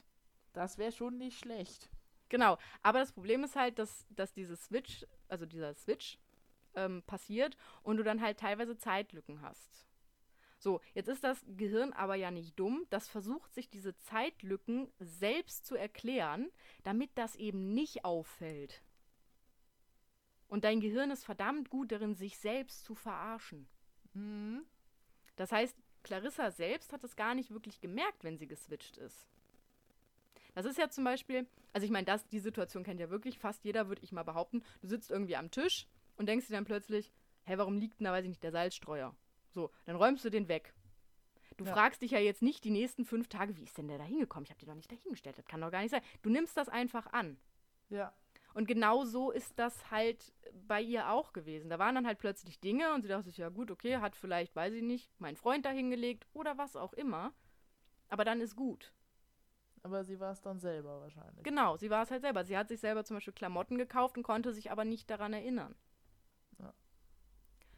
Das 0.54 0.78
wäre 0.78 0.92
schon 0.92 1.18
nicht 1.18 1.38
schlecht. 1.38 1.90
Genau, 2.30 2.58
aber 2.82 3.00
das 3.00 3.12
Problem 3.12 3.44
ist 3.44 3.56
halt, 3.56 3.78
dass, 3.78 4.08
dass 4.10 4.34
dieses 4.34 4.66
Switch, 4.66 5.06
also 5.28 5.46
dieser 5.46 5.74
Switch 5.76 6.18
ähm, 6.76 7.04
passiert 7.04 7.58
und 7.84 7.98
du 7.98 8.04
dann 8.04 8.22
halt 8.22 8.40
teilweise 8.40 8.78
Zeitlücken 8.78 9.42
hast. 9.42 9.86
So, 10.60 10.82
jetzt 10.94 11.08
ist 11.08 11.24
das 11.24 11.46
Gehirn 11.56 11.94
aber 11.94 12.16
ja 12.16 12.32
nicht 12.32 12.60
dumm. 12.60 12.86
Das 12.90 13.08
versucht 13.08 13.54
sich 13.54 13.70
diese 13.70 13.96
Zeitlücken 13.98 14.92
selbst 15.00 15.66
zu 15.66 15.76
erklären, 15.76 16.50
damit 16.84 17.12
das 17.16 17.36
eben 17.36 17.74
nicht 17.74 18.06
auffällt. 18.06 18.82
Und 20.48 20.64
dein 20.64 20.80
Gehirn 20.80 21.12
ist 21.12 21.26
verdammt 21.26 21.70
gut 21.70 21.92
darin, 21.92 22.16
sich 22.16 22.38
selbst 22.38 22.86
zu 22.86 22.96
verarschen. 22.96 23.68
Mhm. 24.14 24.66
Das 25.36 25.52
heißt, 25.52 25.76
Clarissa 26.04 26.52
selbst 26.52 26.94
hat 26.94 27.04
es 27.04 27.16
gar 27.16 27.36
nicht 27.36 27.52
wirklich 27.52 27.82
gemerkt, 27.82 28.24
wenn 28.24 28.38
sie 28.38 28.48
geswitcht 28.48 28.98
ist. 28.98 29.28
Das 30.56 30.66
ist 30.66 30.80
ja 30.80 30.90
zum 30.90 31.04
Beispiel, 31.04 31.46
also 31.74 31.86
ich 31.86 31.92
meine, 31.92 32.06
das, 32.06 32.28
die 32.30 32.40
Situation 32.40 32.84
kennt 32.84 33.00
ja 33.00 33.12
wirklich 33.12 33.38
fast 33.38 33.64
jeder, 33.64 33.90
würde 33.90 34.02
ich 34.04 34.12
mal 34.12 34.24
behaupten. 34.24 34.64
Du 34.82 34.88
sitzt 34.88 35.12
irgendwie 35.12 35.36
am 35.36 35.52
Tisch 35.52 35.86
und 36.16 36.28
denkst 36.28 36.48
dir 36.48 36.54
dann 36.54 36.66
plötzlich, 36.66 37.12
hä, 37.44 37.58
warum 37.58 37.78
liegt 37.78 38.00
denn 38.00 38.06
da, 38.06 38.12
weiß 38.12 38.24
ich 38.24 38.30
nicht, 38.30 38.44
der 38.44 38.52
Salzstreuer? 38.52 39.16
So, 39.58 39.72
dann 39.86 39.96
räumst 39.96 40.24
du 40.24 40.30
den 40.30 40.48
weg. 40.50 40.72
Du 41.58 41.66
Ja. 41.66 41.74
fragst 41.74 42.04
dich 42.04 42.12
ja 42.12 42.20
jetzt 42.20 42.44
nicht 42.44 42.64
die 42.64 42.70
nächsten 42.70 43.06
fünf 43.06 43.28
Tage, 43.28 43.58
wie 43.58 43.64
ist 43.64 43.76
denn 43.76 43.88
der 43.88 43.98
da 43.98 44.04
hingekommen? 44.04 44.44
Ich 44.44 44.52
habe 44.52 44.60
den 44.60 44.68
doch 44.70 44.76
nicht 44.76 44.92
dahingestellt. 44.92 45.36
Das 45.36 45.48
kann 45.48 45.62
doch 45.62 45.72
gar 45.72 45.82
nicht 45.82 45.90
sein. 45.90 46.04
Du 46.22 46.30
nimmst 46.30 46.56
das 46.56 46.70
einfach 46.70 47.08
an. 47.12 47.40
Ja. 47.90 48.14
Und 48.54 48.68
genau 48.68 49.04
so 49.04 49.32
ist 49.32 49.58
das 49.58 49.90
halt 49.90 50.32
bei 50.68 50.80
ihr 50.80 51.10
auch 51.10 51.34
gewesen. 51.34 51.72
Da 51.72 51.80
waren 51.80 51.96
dann 51.96 52.06
halt 52.06 52.20
plötzlich 52.20 52.60
Dinge 52.60 52.94
und 52.94 53.02
sie 53.02 53.08
dachte 53.08 53.24
sich, 53.24 53.38
ja 53.38 53.50
gut, 53.50 53.72
okay, 53.72 53.98
hat 53.98 54.16
vielleicht, 54.16 54.56
weiß 54.56 54.76
ich 54.76 54.84
nicht, 54.84 55.10
mein 55.20 55.36
Freund 55.36 55.66
da 55.66 55.72
hingelegt 55.72 56.28
oder 56.34 56.60
was 56.60 56.76
auch 56.76 56.94
immer. 56.94 57.34
Aber 58.10 58.26
dann 58.26 58.42
ist 58.42 58.56
gut. 58.56 58.94
Aber 59.82 60.04
sie 60.04 60.20
war 60.20 60.34
es 60.34 60.42
dann 60.42 60.60
selber 60.60 61.02
wahrscheinlich. 61.02 61.44
Genau, 61.44 61.78
sie 61.78 61.90
war 61.90 62.04
es 62.04 62.12
halt 62.12 62.22
selber. 62.22 62.44
Sie 62.44 62.56
hat 62.56 62.68
sich 62.68 62.80
selber 62.80 63.04
zum 63.06 63.18
Beispiel 63.18 63.34
Klamotten 63.34 63.80
gekauft 63.80 64.18
und 64.18 64.24
konnte 64.24 64.54
sich 64.54 64.70
aber 64.70 64.86
nicht 64.86 65.10
daran 65.10 65.34
erinnern. 65.34 65.74
Ja. 66.60 66.76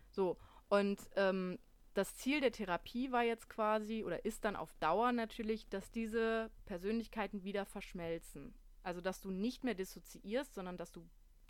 So, 0.09 0.37
und 0.69 1.09
ähm, 1.15 1.57
das 1.99 2.15
Ziel 2.15 2.39
der 2.39 2.53
Therapie 2.53 3.11
war 3.11 3.23
jetzt 3.23 3.49
quasi, 3.49 4.05
oder 4.05 4.23
ist 4.23 4.45
dann 4.45 4.55
auf 4.55 4.73
Dauer 4.79 5.11
natürlich, 5.11 5.67
dass 5.67 5.91
diese 5.91 6.49
Persönlichkeiten 6.65 7.43
wieder 7.43 7.65
verschmelzen. 7.65 8.53
Also, 8.83 9.01
dass 9.01 9.19
du 9.19 9.31
nicht 9.31 9.65
mehr 9.65 9.75
dissoziierst, 9.75 10.53
sondern 10.55 10.77
dass 10.77 10.93
du 10.93 11.05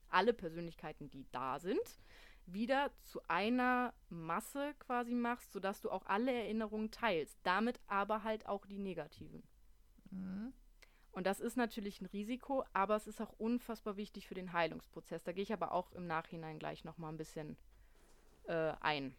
alle 0.09 0.33
Persönlichkeiten, 0.33 1.11
die 1.11 1.27
da 1.31 1.59
sind, 1.59 1.99
wieder 2.47 2.89
zu 3.03 3.21
einer 3.27 3.93
Masse 4.09 4.73
quasi 4.79 5.13
machst, 5.13 5.53
sodass 5.53 5.81
du 5.81 5.91
auch 5.91 6.07
alle 6.07 6.33
Erinnerungen 6.33 6.89
teilst. 6.89 7.37
Damit 7.43 7.79
aber 7.85 8.23
halt 8.23 8.47
auch 8.47 8.65
die 8.65 8.79
negativen. 8.79 9.43
Mhm. 10.09 10.51
Und 11.11 11.27
das 11.27 11.39
ist 11.39 11.57
natürlich 11.57 12.01
ein 12.01 12.07
Risiko, 12.07 12.63
aber 12.73 12.95
es 12.95 13.05
ist 13.05 13.21
auch 13.21 13.33
unfassbar 13.37 13.97
wichtig 13.97 14.27
für 14.27 14.33
den 14.33 14.51
Heilungsprozess. 14.51 15.23
Da 15.23 15.31
gehe 15.31 15.43
ich 15.43 15.53
aber 15.53 15.73
auch 15.73 15.91
im 15.91 16.07
Nachhinein 16.07 16.57
gleich 16.57 16.83
nochmal 16.85 17.11
ein 17.11 17.17
bisschen 17.17 17.55
äh, 18.47 18.73
ein. 18.79 19.15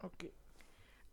Okay. 0.00 0.34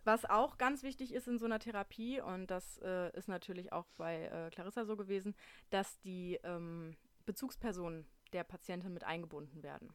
Was 0.03 0.25
auch 0.25 0.57
ganz 0.57 0.83
wichtig 0.83 1.13
ist 1.13 1.27
in 1.27 1.39
so 1.39 1.45
einer 1.45 1.59
Therapie, 1.59 2.19
und 2.19 2.47
das 2.47 2.77
äh, 2.79 3.15
ist 3.17 3.27
natürlich 3.27 3.71
auch 3.71 3.85
bei 3.97 4.25
äh, 4.25 4.49
Clarissa 4.49 4.85
so 4.85 4.97
gewesen, 4.97 5.35
dass 5.69 5.99
die 5.99 6.39
ähm, 6.43 6.95
Bezugspersonen 7.25 8.05
der 8.33 8.43
Patientin 8.43 8.93
mit 8.93 9.03
eingebunden 9.03 9.63
werden. 9.63 9.93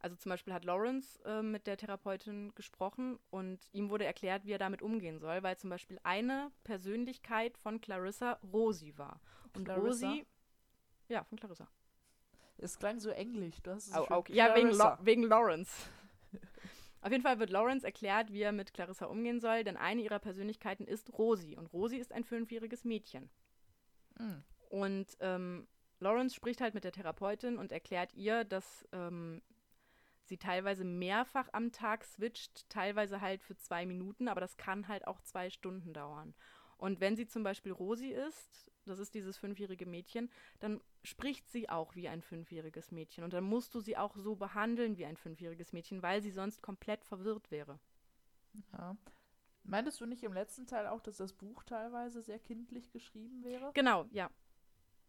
Also 0.00 0.16
zum 0.16 0.30
Beispiel 0.30 0.54
hat 0.54 0.64
Lawrence 0.64 1.20
äh, 1.24 1.42
mit 1.42 1.66
der 1.66 1.76
Therapeutin 1.76 2.54
gesprochen 2.54 3.18
und 3.28 3.60
ihm 3.72 3.90
wurde 3.90 4.06
erklärt, 4.06 4.46
wie 4.46 4.52
er 4.52 4.58
damit 4.58 4.80
umgehen 4.80 5.18
soll, 5.18 5.42
weil 5.42 5.58
zum 5.58 5.68
Beispiel 5.68 6.00
eine 6.02 6.50
Persönlichkeit 6.64 7.58
von 7.58 7.80
Clarissa 7.82 8.38
Rosi 8.52 8.96
war. 8.96 9.20
Und 9.54 9.64
Clarissa? 9.64 10.08
Rosi, 10.08 10.26
ja, 11.08 11.22
von 11.24 11.38
Clarissa. 11.38 11.68
Es 12.56 12.78
klang 12.78 12.98
so 12.98 13.10
englisch. 13.10 13.60
Du 13.62 13.72
hast 13.72 13.88
es 13.88 13.96
Oh, 13.96 14.06
okay. 14.10 14.34
Ja, 14.34 14.54
wegen. 14.54 14.70
Lo 14.70 14.96
wegen 15.00 15.22
Lawrence. 15.24 15.70
Auf 17.02 17.10
jeden 17.10 17.22
Fall 17.22 17.38
wird 17.38 17.50
Lawrence 17.50 17.86
erklärt, 17.86 18.32
wie 18.32 18.42
er 18.42 18.52
mit 18.52 18.74
Clarissa 18.74 19.06
umgehen 19.06 19.40
soll, 19.40 19.64
denn 19.64 19.76
eine 19.76 20.02
ihrer 20.02 20.18
Persönlichkeiten 20.18 20.86
ist 20.86 21.12
Rosie 21.18 21.56
und 21.56 21.72
Rosie 21.72 21.98
ist 21.98 22.12
ein 22.12 22.24
fünfjähriges 22.24 22.84
Mädchen. 22.84 23.30
Mhm. 24.18 24.44
Und 24.68 25.06
ähm, 25.20 25.66
Lawrence 25.98 26.34
spricht 26.34 26.60
halt 26.60 26.74
mit 26.74 26.84
der 26.84 26.92
Therapeutin 26.92 27.58
und 27.58 27.72
erklärt 27.72 28.14
ihr, 28.14 28.44
dass 28.44 28.86
ähm, 28.92 29.42
sie 30.24 30.38
teilweise 30.38 30.84
mehrfach 30.84 31.48
am 31.52 31.72
Tag 31.72 32.04
switcht, 32.04 32.68
teilweise 32.68 33.20
halt 33.20 33.42
für 33.42 33.56
zwei 33.56 33.86
Minuten, 33.86 34.28
aber 34.28 34.40
das 34.40 34.56
kann 34.56 34.88
halt 34.88 35.06
auch 35.06 35.20
zwei 35.20 35.50
Stunden 35.50 35.92
dauern. 35.92 36.34
Und 36.76 37.00
wenn 37.00 37.16
sie 37.16 37.26
zum 37.26 37.42
Beispiel 37.42 37.72
Rosi 37.72 38.08
ist, 38.08 38.69
das 38.90 38.98
ist 38.98 39.14
dieses 39.14 39.38
fünfjährige 39.38 39.86
Mädchen, 39.86 40.30
dann 40.58 40.80
spricht 41.02 41.48
sie 41.50 41.68
auch 41.68 41.96
wie 41.96 42.08
ein 42.08 42.22
fünfjähriges 42.22 42.90
Mädchen. 42.90 43.24
Und 43.24 43.32
dann 43.32 43.44
musst 43.44 43.74
du 43.74 43.80
sie 43.80 43.96
auch 43.96 44.16
so 44.16 44.36
behandeln 44.36 44.98
wie 44.98 45.06
ein 45.06 45.16
fünfjähriges 45.16 45.72
Mädchen, 45.72 46.02
weil 46.02 46.22
sie 46.22 46.30
sonst 46.30 46.62
komplett 46.62 47.04
verwirrt 47.04 47.50
wäre. 47.50 47.78
Ja. 48.72 48.96
Meintest 49.64 50.00
du 50.00 50.06
nicht 50.06 50.22
im 50.24 50.32
letzten 50.32 50.66
Teil 50.66 50.86
auch, 50.86 51.00
dass 51.00 51.16
das 51.16 51.32
Buch 51.32 51.62
teilweise 51.64 52.22
sehr 52.22 52.38
kindlich 52.38 52.90
geschrieben 52.90 53.44
wäre? 53.44 53.70
Genau, 53.74 54.06
ja. 54.10 54.30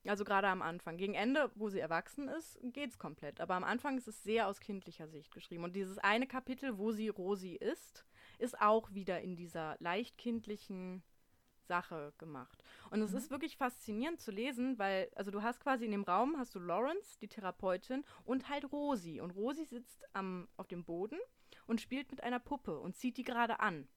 Also 0.06 0.24
gerade 0.24 0.48
am 0.48 0.62
Anfang. 0.62 0.98
Gegen 0.98 1.14
Ende, 1.14 1.52
wo 1.56 1.70
sie 1.70 1.80
erwachsen 1.80 2.28
ist, 2.28 2.60
geht's 2.64 2.98
komplett. 2.98 3.40
Aber 3.40 3.54
am 3.54 3.64
Anfang 3.64 3.98
ist 3.98 4.08
es 4.08 4.24
sehr 4.24 4.48
aus 4.48 4.60
kindlicher 4.60 5.08
Sicht 5.08 5.34
geschrieben. 5.34 5.64
Und 5.64 5.76
dieses 5.76 6.00
eine 6.00 6.26
Kapitel, 6.26 6.78
wo 6.78 6.92
sie 6.92 7.10
Rosi 7.10 7.54
ist, 7.54 8.06
ist 8.40 8.60
auch 8.60 8.94
wieder 8.94 9.22
in 9.22 9.36
dieser 9.36 9.78
leicht 9.80 10.18
kindlichen 10.18 11.04
Sache 11.72 12.14
gemacht. 12.18 12.64
Und 12.90 13.02
es 13.02 13.12
Mhm. 13.12 13.18
ist 13.18 13.32
wirklich 13.32 13.56
faszinierend 13.56 14.20
zu 14.20 14.32
lesen, 14.32 14.78
weil, 14.78 15.10
also 15.16 15.32
du 15.32 15.42
hast 15.42 15.62
quasi 15.62 15.86
in 15.86 15.92
dem 15.92 16.04
Raum, 16.04 16.36
hast 16.38 16.54
du 16.54 16.60
Lawrence, 16.60 17.18
die 17.22 17.30
Therapeutin, 17.30 18.04
und 18.26 18.50
halt 18.50 18.66
Rosi. 18.74 19.22
Und 19.22 19.32
Rosi 19.32 19.64
sitzt 19.64 20.04
am, 20.14 20.50
auf 20.58 20.68
dem 20.68 20.84
Boden 20.84 21.20
und 21.68 21.80
spielt 21.80 22.12
mit 22.12 22.22
einer 22.24 22.40
Puppe 22.40 22.78
und 22.80 22.96
zieht 22.98 23.16
die 23.18 23.24
gerade 23.24 23.62
an. 23.62 23.88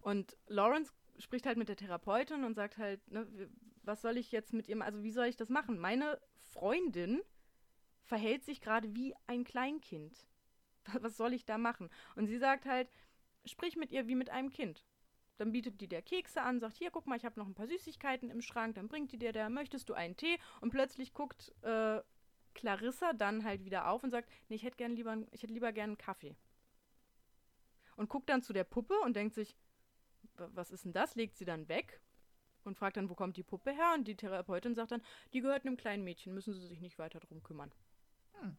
Und 0.00 0.36
Lawrence 0.46 0.92
spricht 1.18 1.44
halt 1.46 1.58
mit 1.58 1.68
der 1.68 1.76
Therapeutin 1.76 2.44
und 2.44 2.54
sagt 2.54 2.78
halt, 2.78 3.00
ne, 3.10 3.26
was 3.82 4.00
soll 4.00 4.16
ich 4.16 4.32
jetzt 4.32 4.52
mit 4.54 4.68
ihm, 4.68 4.80
also 4.82 5.02
wie 5.02 5.10
soll 5.12 5.26
ich 5.26 5.36
das 5.36 5.50
machen? 5.50 5.78
Meine 5.78 6.18
Freundin 6.52 7.20
verhält 8.02 8.44
sich 8.44 8.60
gerade 8.60 8.94
wie 8.94 9.14
ein 9.26 9.44
Kleinkind. 9.44 10.26
Was 11.04 11.16
soll 11.18 11.34
ich 11.34 11.44
da 11.44 11.58
machen? 11.58 11.90
Und 12.16 12.26
sie 12.26 12.38
sagt 12.38 12.64
halt, 12.64 12.88
sprich 13.44 13.76
mit 13.76 13.92
ihr 13.92 14.06
wie 14.08 14.14
mit 14.14 14.30
einem 14.30 14.48
Kind. 14.50 14.86
Dann 15.40 15.52
bietet 15.52 15.80
die 15.80 15.88
der 15.88 16.02
Kekse 16.02 16.42
an, 16.42 16.60
sagt, 16.60 16.76
hier, 16.76 16.90
guck 16.90 17.06
mal, 17.06 17.16
ich 17.16 17.24
habe 17.24 17.40
noch 17.40 17.46
ein 17.46 17.54
paar 17.54 17.66
Süßigkeiten 17.66 18.28
im 18.28 18.42
Schrank, 18.42 18.74
dann 18.74 18.88
bringt 18.88 19.10
die 19.10 19.16
dir 19.16 19.32
der, 19.32 19.48
möchtest 19.48 19.88
du 19.88 19.94
einen 19.94 20.14
Tee? 20.14 20.38
Und 20.60 20.68
plötzlich 20.68 21.14
guckt 21.14 21.54
äh, 21.62 22.02
Clarissa 22.52 23.14
dann 23.14 23.42
halt 23.42 23.64
wieder 23.64 23.88
auf 23.88 24.04
und 24.04 24.10
sagt, 24.10 24.28
nee, 24.50 24.56
ich 24.56 24.64
hätte 24.64 24.76
gern 24.76 24.94
lieber, 24.94 25.16
ich 25.30 25.42
hätte 25.42 25.54
lieber 25.54 25.72
gern 25.72 25.90
einen 25.90 25.98
Kaffee. 25.98 26.36
Und 27.96 28.10
guckt 28.10 28.28
dann 28.28 28.42
zu 28.42 28.52
der 28.52 28.64
Puppe 28.64 28.92
und 29.00 29.16
denkt 29.16 29.34
sich, 29.34 29.56
"W- 30.36 30.48
was 30.52 30.70
ist 30.70 30.84
denn 30.84 30.92
das? 30.92 31.14
Legt 31.14 31.38
sie 31.38 31.46
dann 31.46 31.68
weg 31.68 32.02
und 32.64 32.76
fragt 32.76 32.98
dann, 32.98 33.08
wo 33.08 33.14
kommt 33.14 33.38
die 33.38 33.42
Puppe 33.42 33.70
her? 33.70 33.94
Und 33.94 34.06
die 34.08 34.16
Therapeutin 34.16 34.74
sagt 34.74 34.90
dann, 34.90 35.02
die 35.32 35.40
gehört 35.40 35.64
einem 35.64 35.78
kleinen 35.78 36.04
Mädchen, 36.04 36.34
müssen 36.34 36.52
sie 36.52 36.66
sich 36.66 36.82
nicht 36.82 36.98
weiter 36.98 37.18
drum 37.18 37.42
kümmern. 37.42 37.72
Hm. 38.40 38.58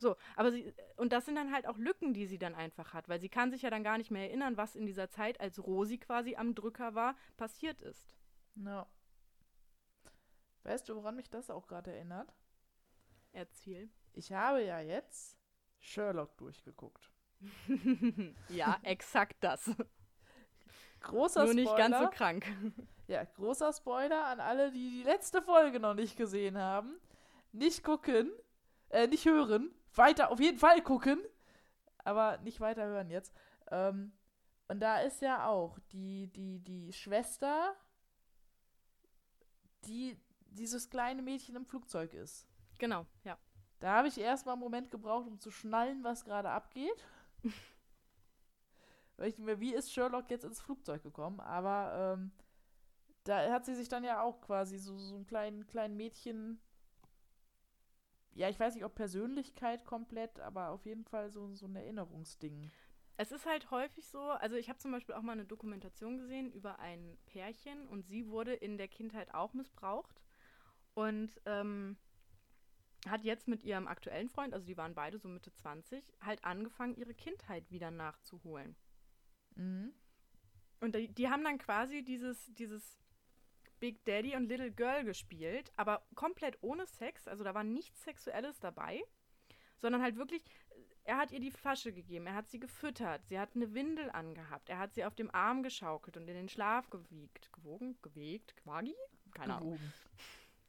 So, 0.00 0.16
aber 0.34 0.50
sie, 0.50 0.74
und 0.96 1.12
das 1.12 1.26
sind 1.26 1.34
dann 1.34 1.52
halt 1.52 1.66
auch 1.66 1.76
Lücken, 1.76 2.14
die 2.14 2.26
sie 2.26 2.38
dann 2.38 2.54
einfach 2.54 2.94
hat, 2.94 3.10
weil 3.10 3.20
sie 3.20 3.28
kann 3.28 3.50
sich 3.50 3.60
ja 3.60 3.68
dann 3.68 3.84
gar 3.84 3.98
nicht 3.98 4.10
mehr 4.10 4.28
erinnern, 4.28 4.56
was 4.56 4.74
in 4.74 4.86
dieser 4.86 5.10
Zeit, 5.10 5.38
als 5.40 5.62
Rosi 5.62 5.98
quasi 5.98 6.36
am 6.36 6.54
Drücker 6.54 6.94
war, 6.94 7.16
passiert 7.36 7.82
ist. 7.82 8.16
Ja. 8.54 8.86
Weißt 10.62 10.88
du, 10.88 10.96
woran 10.96 11.16
mich 11.16 11.28
das 11.28 11.50
auch 11.50 11.66
gerade 11.66 11.92
erinnert? 11.92 12.32
Erzähl. 13.32 13.90
Ich 14.14 14.32
habe 14.32 14.64
ja 14.64 14.80
jetzt 14.80 15.38
Sherlock 15.78 16.36
durchgeguckt. 16.38 17.10
ja, 18.48 18.78
exakt 18.82 19.36
das. 19.40 19.70
Großer 21.00 21.44
Nur 21.44 21.54
nicht 21.54 21.68
Spoiler. 21.68 21.88
ganz 21.88 21.98
so 21.98 22.10
krank. 22.10 22.46
Ja, 23.06 23.24
großer 23.24 23.72
Spoiler 23.72 24.26
an 24.26 24.40
alle, 24.40 24.70
die 24.70 24.90
die 24.90 25.02
letzte 25.02 25.42
Folge 25.42 25.80
noch 25.80 25.94
nicht 25.94 26.16
gesehen 26.16 26.56
haben. 26.56 27.00
Nicht 27.52 27.82
gucken, 27.82 28.30
äh, 28.90 29.08
nicht 29.08 29.24
hören, 29.24 29.74
weiter 29.94 30.30
auf 30.30 30.40
jeden 30.40 30.58
Fall 30.58 30.82
gucken, 30.82 31.20
aber 31.98 32.38
nicht 32.38 32.60
weiter 32.60 32.84
hören 32.84 33.10
jetzt. 33.10 33.32
Ähm, 33.70 34.12
und 34.68 34.80
da 34.80 35.00
ist 35.00 35.20
ja 35.20 35.46
auch 35.48 35.78
die, 35.92 36.28
die, 36.28 36.60
die 36.60 36.92
Schwester, 36.92 37.74
die 39.84 40.16
dieses 40.46 40.90
kleine 40.90 41.22
Mädchen 41.22 41.56
im 41.56 41.66
Flugzeug 41.66 42.14
ist. 42.14 42.46
Genau, 42.78 43.06
ja. 43.24 43.38
Da 43.80 43.94
habe 43.94 44.08
ich 44.08 44.18
erstmal 44.18 44.54
einen 44.54 44.62
Moment 44.62 44.90
gebraucht, 44.90 45.26
um 45.26 45.40
zu 45.40 45.50
schnallen, 45.50 46.04
was 46.04 46.24
gerade 46.24 46.50
abgeht. 46.50 47.04
Weil 49.16 49.28
ich 49.28 49.38
mir, 49.38 49.58
wie 49.58 49.74
ist 49.74 49.92
Sherlock 49.92 50.30
jetzt 50.30 50.44
ins 50.44 50.60
Flugzeug 50.60 51.02
gekommen? 51.02 51.40
Aber 51.40 52.16
ähm, 52.18 52.30
da 53.24 53.50
hat 53.50 53.64
sie 53.64 53.74
sich 53.74 53.88
dann 53.88 54.04
ja 54.04 54.22
auch 54.22 54.40
quasi 54.40 54.78
so, 54.78 54.96
so 54.96 55.16
ein 55.16 55.26
kleinen, 55.26 55.66
kleinen 55.66 55.96
Mädchen. 55.96 56.60
Ja, 58.34 58.48
ich 58.48 58.58
weiß 58.58 58.74
nicht, 58.74 58.84
ob 58.84 58.94
Persönlichkeit 58.94 59.84
komplett, 59.84 60.40
aber 60.40 60.70
auf 60.70 60.86
jeden 60.86 61.04
Fall 61.04 61.30
so, 61.30 61.54
so 61.54 61.66
ein 61.66 61.76
Erinnerungsding. 61.76 62.70
Es 63.16 63.32
ist 63.32 63.44
halt 63.44 63.70
häufig 63.70 64.06
so, 64.06 64.20
also 64.20 64.56
ich 64.56 64.68
habe 64.68 64.78
zum 64.78 64.92
Beispiel 64.92 65.14
auch 65.14 65.22
mal 65.22 65.32
eine 65.32 65.44
Dokumentation 65.44 66.16
gesehen 66.16 66.50
über 66.52 66.78
ein 66.78 67.18
Pärchen 67.26 67.86
und 67.88 68.06
sie 68.06 68.28
wurde 68.28 68.54
in 68.54 68.78
der 68.78 68.88
Kindheit 68.88 69.34
auch 69.34 69.52
missbraucht 69.52 70.22
und 70.94 71.30
ähm, 71.44 71.98
hat 73.06 73.24
jetzt 73.24 73.48
mit 73.48 73.62
ihrem 73.62 73.88
aktuellen 73.88 74.28
Freund, 74.28 74.54
also 74.54 74.66
die 74.66 74.76
waren 74.76 74.94
beide 74.94 75.18
so 75.18 75.28
Mitte 75.28 75.52
20, 75.52 76.04
halt 76.20 76.44
angefangen, 76.44 76.94
ihre 76.96 77.14
Kindheit 77.14 77.70
wieder 77.70 77.90
nachzuholen. 77.90 78.76
Mhm. 79.54 79.92
Und 80.80 80.94
die, 80.94 81.08
die 81.08 81.28
haben 81.28 81.44
dann 81.44 81.58
quasi 81.58 82.02
dieses, 82.02 82.52
dieses 82.54 82.99
Big 83.80 84.04
Daddy 84.04 84.36
und 84.36 84.48
Little 84.48 84.70
Girl 84.70 85.04
gespielt, 85.04 85.72
aber 85.76 86.06
komplett 86.14 86.58
ohne 86.60 86.86
Sex, 86.86 87.26
also 87.26 87.42
da 87.42 87.54
war 87.54 87.64
nichts 87.64 88.04
Sexuelles 88.04 88.60
dabei, 88.60 89.02
sondern 89.78 90.02
halt 90.02 90.16
wirklich, 90.16 90.44
er 91.04 91.16
hat 91.16 91.32
ihr 91.32 91.40
die 91.40 91.50
Flasche 91.50 91.92
gegeben, 91.92 92.26
er 92.26 92.34
hat 92.34 92.48
sie 92.48 92.60
gefüttert, 92.60 93.26
sie 93.26 93.38
hat 93.38 93.56
eine 93.56 93.74
Windel 93.74 94.10
angehabt, 94.10 94.68
er 94.68 94.78
hat 94.78 94.94
sie 94.94 95.04
auf 95.04 95.14
dem 95.14 95.30
Arm 95.34 95.62
geschaukelt 95.62 96.16
und 96.16 96.28
in 96.28 96.34
den 96.34 96.48
Schlaf 96.48 96.90
gewiegt. 96.90 97.52
Gewogen? 97.52 97.96
Gewegt? 98.02 98.56
Quagi? 98.56 98.94
Keine 99.32 99.54
Ahnung. 99.54 99.70
Gewogen. 99.70 99.92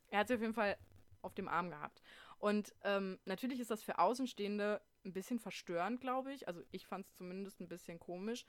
Er 0.09 0.19
hat 0.19 0.27
sie 0.27 0.35
auf 0.35 0.41
jeden 0.41 0.53
Fall 0.53 0.77
auf 1.21 1.33
dem 1.35 1.47
Arm 1.47 1.69
gehabt. 1.69 2.01
Und 2.39 2.73
ähm, 2.83 3.19
natürlich 3.25 3.59
ist 3.59 3.69
das 3.69 3.83
für 3.83 3.99
Außenstehende 3.99 4.81
ein 5.05 5.13
bisschen 5.13 5.39
verstörend, 5.39 6.01
glaube 6.01 6.33
ich. 6.33 6.47
Also 6.47 6.63
ich 6.71 6.87
fand 6.87 7.05
es 7.05 7.13
zumindest 7.13 7.59
ein 7.59 7.67
bisschen 7.67 7.99
komisch. 7.99 8.45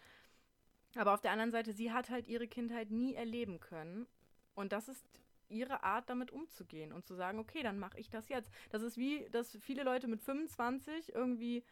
Aber 0.97 1.15
auf 1.15 1.21
der 1.21 1.33
anderen 1.33 1.51
Seite, 1.51 1.73
sie 1.73 1.93
hat 1.93 2.11
halt 2.11 2.27
ihre 2.27 2.49
Kindheit 2.49 2.91
nie 2.91 3.15
erleben 3.15 3.61
können. 3.61 4.07
Und 4.55 4.73
das 4.73 4.89
ist 4.89 5.05
ihre 5.49 5.83
Art, 5.83 6.09
damit 6.09 6.31
umzugehen 6.31 6.93
und 6.93 7.07
zu 7.07 7.15
sagen, 7.15 7.39
okay, 7.39 7.63
dann 7.63 7.79
mache 7.79 7.99
ich 7.99 8.09
das 8.09 8.29
jetzt. 8.29 8.51
Das 8.71 8.83
ist 8.83 8.97
wie, 8.97 9.29
dass 9.31 9.57
viele 9.59 9.83
Leute 9.83 10.09
mit 10.09 10.23
25 10.23 11.15
irgendwie, 11.15 11.63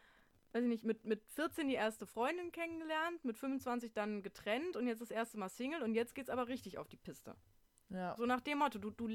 weiß 0.52 0.62
ich 0.62 0.68
nicht, 0.68 0.84
mit, 0.84 1.04
mit 1.04 1.24
14 1.30 1.68
die 1.68 1.74
erste 1.74 2.06
Freundin 2.06 2.52
kennengelernt, 2.52 3.24
mit 3.24 3.38
25 3.38 3.92
dann 3.94 4.22
getrennt 4.22 4.76
und 4.76 4.86
jetzt 4.86 5.00
das 5.00 5.10
erste 5.10 5.38
Mal 5.38 5.48
Single 5.48 5.82
und 5.82 5.94
jetzt 5.94 6.14
geht's 6.14 6.28
aber 6.30 6.48
richtig 6.48 6.76
auf 6.78 6.88
die 6.88 6.96
Piste. 6.98 7.34
Ja. 7.88 8.14
So 8.16 8.26
nach 8.26 8.40
dem 8.42 8.58
Motto, 8.58 8.78
du, 8.78 8.90
du 8.90 9.08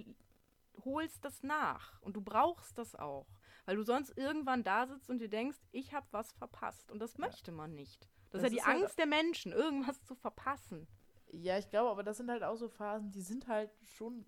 holst 0.84 1.24
das 1.24 1.44
nach 1.44 2.02
und 2.02 2.16
du 2.16 2.22
brauchst 2.22 2.78
das 2.78 2.96
auch. 2.96 3.28
Weil 3.66 3.78
du 3.78 3.84
sonst 3.84 4.16
irgendwann 4.18 4.64
da 4.64 4.86
sitzt 4.86 5.10
und 5.10 5.20
dir 5.20 5.30
denkst, 5.30 5.58
ich 5.72 5.94
habe 5.94 6.06
was 6.12 6.34
verpasst. 6.34 6.92
Und 6.92 7.00
das 7.00 7.18
möchte 7.18 7.52
man 7.52 7.74
nicht. 7.74 8.08
Das, 8.30 8.42
Das 8.42 8.44
ist 8.44 8.44
ja 8.44 8.50
die 8.50 8.58
ist 8.58 8.66
halt- 8.68 8.82
Angst 8.84 9.00
der 9.00 9.06
Menschen, 9.08 9.52
irgendwas 9.54 10.04
zu 10.04 10.14
verpassen. 10.16 10.88
Ja, 11.32 11.58
ich 11.58 11.70
glaube, 11.70 11.90
aber 11.92 12.04
das 12.04 12.18
sind 12.18 12.30
halt 12.30 12.44
auch 12.44 12.56
so 12.56 12.70
Phasen, 12.70 13.12
die 13.12 13.22
sind 13.22 13.48
halt 13.48 13.72
schon 13.84 14.26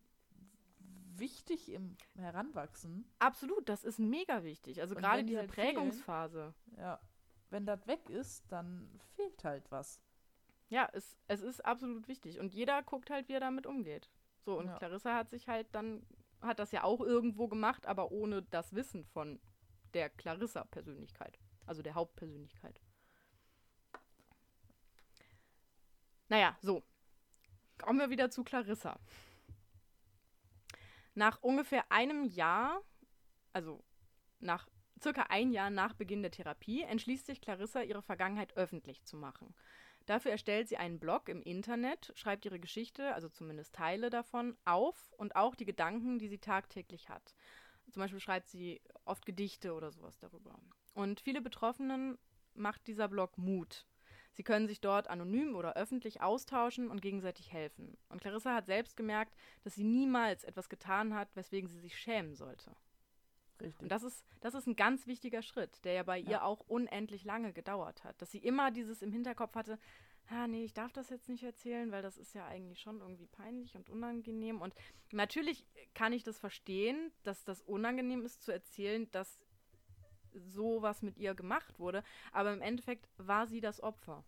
wichtig 1.15 1.71
im 1.71 1.97
Heranwachsen. 2.15 3.09
Absolut, 3.19 3.67
das 3.69 3.83
ist 3.83 3.99
mega 3.99 4.43
wichtig. 4.43 4.81
Also 4.81 4.95
Und 4.95 5.01
gerade 5.01 5.19
wenn 5.19 5.25
die 5.27 5.31
diese 5.31 5.39
halt 5.41 5.51
fehlen- 5.51 5.75
Prägungsphase. 5.75 6.53
Ja. 6.77 6.99
Wenn 7.49 7.65
das 7.65 7.87
weg 7.87 8.09
ist, 8.09 8.43
dann 8.51 8.99
fehlt 9.15 9.43
halt 9.43 9.71
was. 9.71 10.01
Ja, 10.69 10.89
es, 10.93 11.17
es 11.27 11.41
ist 11.41 11.63
absolut 11.65 12.07
wichtig. 12.07 12.39
Und 12.39 12.53
jeder 12.53 12.83
guckt 12.83 13.09
halt, 13.09 13.29
wie 13.29 13.33
er 13.33 13.39
damit 13.39 13.65
umgeht. 13.65 14.11
So, 14.41 14.57
und 14.59 14.67
Ja. 14.67 14.77
Clarissa 14.77 15.15
hat 15.15 15.29
sich 15.29 15.47
halt 15.47 15.67
dann, 15.73 16.05
hat 16.41 16.59
das 16.59 16.71
ja 16.71 16.83
auch 16.83 16.99
irgendwo 17.01 17.47
gemacht, 17.47 17.85
aber 17.87 18.11
ohne 18.11 18.43
das 18.43 18.73
Wissen 18.75 19.05
von 19.05 19.39
der 19.93 20.09
Clarissa-Persönlichkeit. 20.09 21.39
Also 21.65 21.81
der 21.81 21.95
Hauptpersönlichkeit. 21.95 22.81
Naja, 26.29 26.57
so. 26.61 26.83
Kommen 27.77 27.99
wir 27.99 28.09
wieder 28.09 28.29
zu 28.29 28.43
Clarissa. 28.43 28.99
Nach 31.13 31.41
ungefähr 31.41 31.91
einem 31.91 32.25
Jahr, 32.25 32.81
also 33.53 33.83
nach 34.39 34.67
circa 35.01 35.23
ein 35.29 35.51
Jahr 35.51 35.69
nach 35.69 35.93
Beginn 35.93 36.21
der 36.21 36.31
Therapie, 36.31 36.81
entschließt 36.81 37.25
sich 37.25 37.41
Clarissa, 37.41 37.81
ihre 37.81 38.01
Vergangenheit 38.01 38.55
öffentlich 38.57 39.03
zu 39.03 39.15
machen. 39.15 39.55
Dafür 40.05 40.31
erstellt 40.31 40.69
sie 40.69 40.77
einen 40.77 40.99
Blog 40.99 41.27
im 41.27 41.41
Internet, 41.41 42.13
schreibt 42.15 42.45
ihre 42.45 42.59
Geschichte, 42.59 43.13
also 43.13 43.29
zumindest 43.29 43.75
Teile 43.75 44.09
davon, 44.09 44.55
auf 44.63 45.13
und 45.17 45.35
auch 45.35 45.55
die 45.55 45.65
Gedanken, 45.65 46.17
die 46.17 46.29
sie 46.29 46.37
tagtäglich 46.37 47.09
hat. 47.09 47.35
Zum 47.91 48.01
Beispiel 48.01 48.19
schreibt 48.19 48.47
sie 48.47 48.81
oft 49.05 49.25
Gedichte 49.25 49.73
oder 49.73 49.91
sowas 49.91 50.17
darüber. 50.17 50.57
Und 50.93 51.19
viele 51.19 51.41
Betroffenen 51.41 52.17
macht 52.53 52.87
dieser 52.87 53.07
Blog 53.07 53.37
Mut. 53.37 53.85
Sie 54.37 54.43
können 54.43 54.67
sich 54.67 54.81
dort 54.81 55.07
anonym 55.07 55.55
oder 55.55 55.75
öffentlich 55.75 56.21
austauschen 56.21 56.91
und 56.91 57.01
gegenseitig 57.01 57.51
helfen. 57.51 57.97
Und 58.07 58.21
Clarissa 58.21 58.53
hat 58.53 58.67
selbst 58.67 58.95
gemerkt, 58.95 59.35
dass 59.63 59.73
sie 59.73 59.83
niemals 59.83 60.43
etwas 60.43 60.69
getan 60.69 61.15
hat, 61.15 61.35
weswegen 61.35 61.67
sie 61.67 61.79
sich 61.79 61.97
schämen 61.97 62.35
sollte. 62.35 62.75
Richtig. 63.59 63.81
Und 63.81 63.91
das 63.91 64.03
ist, 64.03 64.23
das 64.41 64.53
ist 64.53 64.67
ein 64.67 64.75
ganz 64.75 65.07
wichtiger 65.07 65.41
Schritt, 65.41 65.83
der 65.83 65.93
ja 65.93 66.03
bei 66.03 66.19
Ja. 66.19 66.29
ihr 66.29 66.43
auch 66.43 66.59
unendlich 66.67 67.23
lange 67.23 67.51
gedauert 67.51 68.03
hat. 68.03 68.21
Dass 68.21 68.29
sie 68.29 68.37
immer 68.37 68.69
dieses 68.69 69.01
im 69.01 69.11
Hinterkopf 69.11 69.55
hatte, 69.55 69.79
ah, 70.29 70.45
nee, 70.45 70.63
ich 70.63 70.75
darf 70.75 70.93
das 70.93 71.09
jetzt 71.09 71.29
nicht 71.29 71.41
erzählen, 71.41 71.91
weil 71.91 72.03
das 72.03 72.17
ist 72.19 72.35
ja 72.35 72.45
eigentlich 72.45 72.79
schon 72.79 72.99
irgendwie 72.99 73.25
peinlich 73.25 73.75
und 73.75 73.89
unangenehm. 73.89 74.61
Und 74.61 74.75
natürlich 75.11 75.65
kann 75.95 76.13
ich 76.13 76.23
das 76.23 76.37
verstehen, 76.37 77.11
dass 77.23 77.43
das 77.43 77.63
unangenehm 77.63 78.23
ist 78.23 78.43
zu 78.43 78.51
erzählen, 78.51 79.09
dass 79.09 79.46
sowas 80.33 81.01
mit 81.01 81.17
ihr 81.17 81.35
gemacht 81.35 81.79
wurde. 81.79 82.03
Aber 82.31 82.53
im 82.53 82.61
Endeffekt 82.61 83.07
war 83.17 83.47
sie 83.47 83.61
das 83.61 83.81
Opfer. 83.81 84.23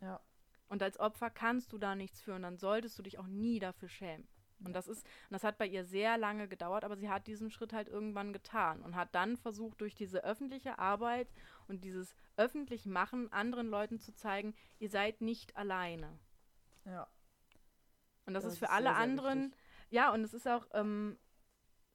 ja. 0.00 0.20
Und 0.68 0.82
als 0.82 0.98
Opfer 0.98 1.30
kannst 1.30 1.72
du 1.72 1.78
da 1.78 1.94
nichts 1.94 2.20
für 2.20 2.34
und 2.34 2.42
dann 2.42 2.56
solltest 2.58 2.98
du 2.98 3.02
dich 3.04 3.20
auch 3.20 3.28
nie 3.28 3.60
dafür 3.60 3.88
schämen. 3.88 4.26
Und 4.64 4.72
das 4.72 4.88
ist, 4.88 5.04
und 5.04 5.32
das 5.32 5.44
hat 5.44 5.58
bei 5.58 5.66
ihr 5.68 5.84
sehr 5.84 6.18
lange 6.18 6.48
gedauert, 6.48 6.82
aber 6.82 6.96
sie 6.96 7.08
hat 7.08 7.28
diesen 7.28 7.52
Schritt 7.52 7.72
halt 7.72 7.86
irgendwann 7.88 8.32
getan 8.32 8.82
und 8.82 8.96
hat 8.96 9.14
dann 9.14 9.36
versucht, 9.36 9.80
durch 9.80 9.94
diese 9.94 10.24
öffentliche 10.24 10.80
Arbeit 10.80 11.28
und 11.68 11.84
dieses 11.84 12.16
öffentlich 12.36 12.84
Machen 12.84 13.30
anderen 13.32 13.68
Leuten 13.68 14.00
zu 14.00 14.12
zeigen, 14.12 14.54
ihr 14.80 14.88
seid 14.90 15.20
nicht 15.20 15.56
alleine. 15.56 16.18
Ja. 16.84 17.06
Und 18.24 18.34
das, 18.34 18.42
Das 18.42 18.54
ist 18.54 18.58
für 18.58 18.64
ist 18.64 18.70
alle 18.72 18.86
sehr, 18.86 18.94
sehr 18.94 19.02
anderen, 19.02 19.42
wichtig. 19.44 19.60
ja, 19.90 20.12
und 20.12 20.24
es 20.24 20.34
ist 20.34 20.48
auch, 20.48 20.66
ähm, 20.72 21.16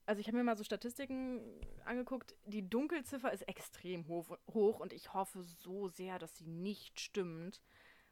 also 0.06 0.20
ich 0.20 0.26
habe 0.26 0.36
mir 0.36 0.44
mal 0.44 0.56
so 0.56 0.64
Statistiken 0.64 1.40
angeguckt, 1.84 2.34
die 2.46 2.68
Dunkelziffer 2.68 3.32
ist 3.32 3.42
extrem 3.48 4.06
hoch, 4.08 4.36
hoch 4.52 4.80
und 4.80 4.92
ich 4.92 5.12
hoffe 5.14 5.42
so 5.42 5.88
sehr, 5.88 6.18
dass 6.18 6.36
sie 6.36 6.46
nicht 6.46 7.00
stimmt, 7.00 7.62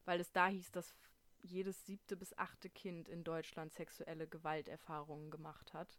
weil 0.04 0.20
es 0.20 0.32
da 0.32 0.48
hieß, 0.48 0.70
dass 0.72 0.94
jedes 1.42 1.86
siebte 1.86 2.16
bis 2.16 2.36
achte 2.36 2.68
Kind 2.70 3.08
in 3.08 3.24
Deutschland 3.24 3.72
sexuelle 3.72 4.26
Gewalterfahrungen 4.28 5.30
gemacht 5.30 5.72
hat. 5.72 5.98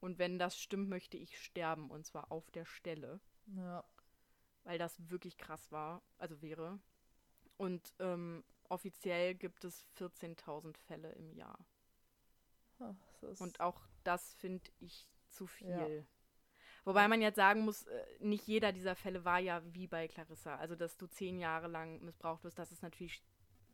Und 0.00 0.18
wenn 0.18 0.38
das 0.38 0.58
stimmt, 0.58 0.88
möchte 0.88 1.16
ich 1.16 1.38
sterben 1.38 1.90
und 1.90 2.04
zwar 2.04 2.32
auf 2.32 2.50
der 2.50 2.64
Stelle 2.64 3.20
Ja. 3.46 3.84
weil 4.64 4.78
das 4.78 5.08
wirklich 5.10 5.38
krass 5.38 5.70
war, 5.72 6.02
also 6.18 6.40
wäre. 6.42 6.80
Und 7.56 7.92
ähm, 8.00 8.44
offiziell 8.68 9.34
gibt 9.34 9.64
es 9.64 9.84
14.000 9.96 10.76
Fälle 10.76 11.12
im 11.12 11.32
Jahr. 11.32 11.64
Ah, 12.80 12.92
Das 12.92 13.11
ist, 13.22 13.40
Und 13.40 13.60
auch 13.60 13.80
das 14.04 14.34
finde 14.34 14.70
ich 14.80 15.08
zu 15.28 15.46
viel. 15.46 15.68
Ja. 15.68 15.86
Wobei 16.84 17.06
man 17.06 17.22
jetzt 17.22 17.36
sagen 17.36 17.60
muss, 17.60 17.86
äh, 17.86 18.04
nicht 18.18 18.46
jeder 18.46 18.72
dieser 18.72 18.96
Fälle 18.96 19.24
war 19.24 19.38
ja 19.38 19.62
wie 19.72 19.86
bei 19.86 20.08
Clarissa. 20.08 20.56
Also, 20.56 20.74
dass 20.74 20.96
du 20.96 21.06
zehn 21.06 21.38
Jahre 21.38 21.68
lang 21.68 22.02
missbraucht 22.02 22.42
wirst, 22.42 22.58
das 22.58 22.72
ist 22.72 22.82
natürlich 22.82 23.22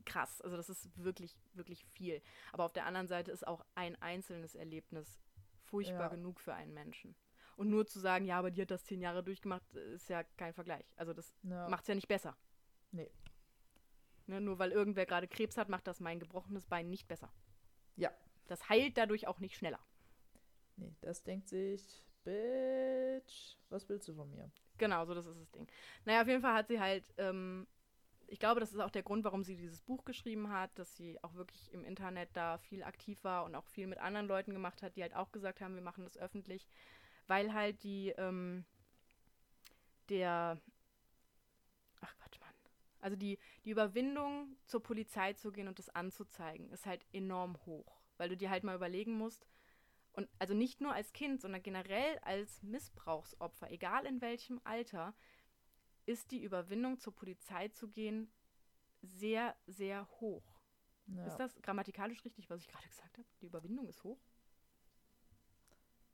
krass. 0.04 0.42
Also, 0.42 0.56
das 0.56 0.68
ist 0.68 0.90
wirklich, 1.02 1.38
wirklich 1.54 1.84
viel. 1.86 2.20
Aber 2.52 2.64
auf 2.64 2.72
der 2.72 2.84
anderen 2.84 3.08
Seite 3.08 3.30
ist 3.30 3.46
auch 3.46 3.64
ein 3.74 4.00
einzelnes 4.02 4.54
Erlebnis 4.54 5.18
furchtbar 5.64 6.02
Ja. 6.02 6.08
genug 6.08 6.40
für 6.40 6.54
einen 6.54 6.74
Menschen. 6.74 7.14
Und 7.56 7.70
nur 7.70 7.86
zu 7.86 7.98
sagen, 7.98 8.24
ja, 8.24 8.38
aber 8.38 8.50
die 8.50 8.62
hat 8.62 8.70
das 8.70 8.84
zehn 8.84 9.00
Jahre 9.00 9.24
durchgemacht, 9.24 9.64
ist 9.74 10.08
ja 10.08 10.22
kein 10.22 10.52
Vergleich. 10.52 10.84
Also, 10.96 11.14
das 11.14 11.34
ja. 11.42 11.68
macht 11.68 11.82
es 11.82 11.88
ja 11.88 11.94
nicht 11.94 12.08
besser. 12.08 12.36
Nee. 12.92 13.10
Ne, 14.26 14.40
nur 14.42 14.58
weil 14.58 14.70
irgendwer 14.72 15.06
gerade 15.06 15.26
Krebs 15.26 15.56
hat, 15.56 15.70
macht 15.70 15.86
das 15.86 16.00
mein 16.00 16.20
gebrochenes 16.20 16.66
Bein 16.66 16.90
nicht 16.90 17.08
besser. 17.08 17.32
Ja. 17.96 18.12
Das 18.48 18.68
heilt 18.68 18.98
dadurch 18.98 19.28
auch 19.28 19.38
nicht 19.38 19.56
schneller. 19.56 19.80
Nee, 20.76 20.94
das 21.00 21.22
denkt 21.22 21.48
sich, 21.48 22.04
Bitch, 22.24 23.56
was 23.68 23.88
willst 23.88 24.08
du 24.08 24.14
von 24.14 24.30
mir? 24.30 24.50
Genau, 24.78 25.04
so 25.04 25.14
das 25.14 25.26
ist 25.26 25.40
das 25.40 25.50
Ding. 25.50 25.66
Naja, 26.04 26.22
auf 26.22 26.28
jeden 26.28 26.42
Fall 26.42 26.54
hat 26.54 26.68
sie 26.68 26.80
halt, 26.80 27.12
ähm, 27.18 27.66
ich 28.26 28.38
glaube, 28.38 28.60
das 28.60 28.72
ist 28.72 28.80
auch 28.80 28.90
der 28.90 29.02
Grund, 29.02 29.24
warum 29.24 29.42
sie 29.42 29.56
dieses 29.56 29.80
Buch 29.80 30.04
geschrieben 30.04 30.50
hat, 30.50 30.78
dass 30.78 30.96
sie 30.96 31.22
auch 31.24 31.34
wirklich 31.34 31.72
im 31.72 31.84
Internet 31.84 32.28
da 32.34 32.58
viel 32.58 32.82
aktiv 32.82 33.24
war 33.24 33.44
und 33.44 33.54
auch 33.54 33.66
viel 33.66 33.86
mit 33.86 33.98
anderen 33.98 34.26
Leuten 34.26 34.52
gemacht 34.52 34.82
hat, 34.82 34.96
die 34.96 35.02
halt 35.02 35.16
auch 35.16 35.32
gesagt 35.32 35.60
haben, 35.60 35.74
wir 35.74 35.82
machen 35.82 36.04
das 36.04 36.16
öffentlich, 36.16 36.68
weil 37.26 37.52
halt 37.52 37.82
die, 37.82 38.10
ähm, 38.18 38.64
der, 40.08 40.60
ach 42.00 42.16
Gott, 42.18 42.38
Mann. 42.40 42.54
Also 43.00 43.16
die, 43.16 43.38
die 43.64 43.70
Überwindung, 43.70 44.56
zur 44.66 44.82
Polizei 44.82 45.32
zu 45.32 45.50
gehen 45.50 45.68
und 45.68 45.78
das 45.78 45.88
anzuzeigen, 45.88 46.70
ist 46.70 46.86
halt 46.86 47.04
enorm 47.12 47.56
hoch, 47.66 47.97
weil 48.18 48.28
du 48.28 48.36
dir 48.36 48.50
halt 48.50 48.64
mal 48.64 48.76
überlegen 48.76 49.16
musst, 49.16 49.46
und 50.12 50.28
also 50.40 50.52
nicht 50.52 50.80
nur 50.80 50.92
als 50.92 51.12
Kind, 51.12 51.40
sondern 51.40 51.62
generell 51.62 52.18
als 52.22 52.60
Missbrauchsopfer, 52.62 53.70
egal 53.70 54.04
in 54.04 54.20
welchem 54.20 54.60
Alter, 54.64 55.14
ist 56.06 56.32
die 56.32 56.42
Überwindung 56.42 56.98
zur 56.98 57.14
Polizei 57.14 57.68
zu 57.68 57.88
gehen 57.88 58.32
sehr, 59.00 59.54
sehr 59.66 60.08
hoch. 60.20 60.60
Ja. 61.06 61.24
Ist 61.24 61.36
das 61.36 61.54
grammatikalisch 61.62 62.24
richtig, 62.24 62.50
was 62.50 62.60
ich 62.60 62.68
gerade 62.68 62.88
gesagt 62.88 63.16
habe? 63.16 63.28
Die 63.40 63.46
Überwindung 63.46 63.86
ist 63.86 64.02
hoch? 64.02 64.18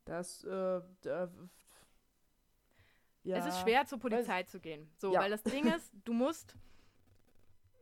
Das, 0.04 0.44
äh, 0.44 0.82
da, 1.00 1.32
ja. 3.22 3.38
Es 3.38 3.46
ist 3.46 3.60
schwer, 3.62 3.86
zur 3.86 3.98
Polizei 3.98 4.42
zu 4.42 4.60
gehen. 4.60 4.92
So, 4.98 5.14
Ja. 5.14 5.20
weil 5.20 5.30
das 5.30 5.42
Ding 5.42 5.66
ist, 5.66 5.90
du 6.04 6.12
musst, 6.12 6.54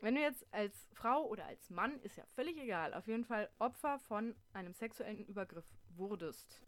wenn 0.03 0.15
du 0.17 0.21
jetzt 0.21 0.45
als 0.53 0.89
Frau 0.93 1.27
oder 1.27 1.47
als 1.47 1.71
Mann, 1.71 1.99
ist 2.01 2.17
ja 2.17 2.25
völlig 2.35 2.59
egal, 2.59 2.93
auf 2.95 3.07
jeden 3.07 3.25
Fall 3.25 3.49
Opfer 3.59 3.99
von 3.99 4.35
einem 4.53 4.75
sexuellen 4.75 5.25
Übergriff 5.25 5.65
wurdest, 5.97 6.63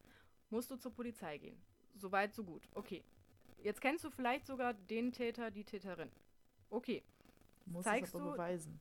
musst 0.50 0.70
du 0.70 0.76
zur 0.76 0.92
Polizei 0.92 1.38
gehen. 1.38 1.60
Soweit, 1.96 2.32
so 2.34 2.44
gut. 2.44 2.62
Okay. 2.74 3.04
Jetzt 3.62 3.80
kennst 3.80 4.04
du 4.04 4.10
vielleicht 4.10 4.46
sogar 4.46 4.74
den 4.74 5.12
Täter, 5.12 5.50
die 5.50 5.64
Täterin. 5.64 6.10
Okay. 6.70 7.02
Muss 7.66 7.84
zeigst 7.84 8.14
es 8.14 8.20
aber 8.20 8.24
du- 8.24 8.32
beweisen. 8.32 8.80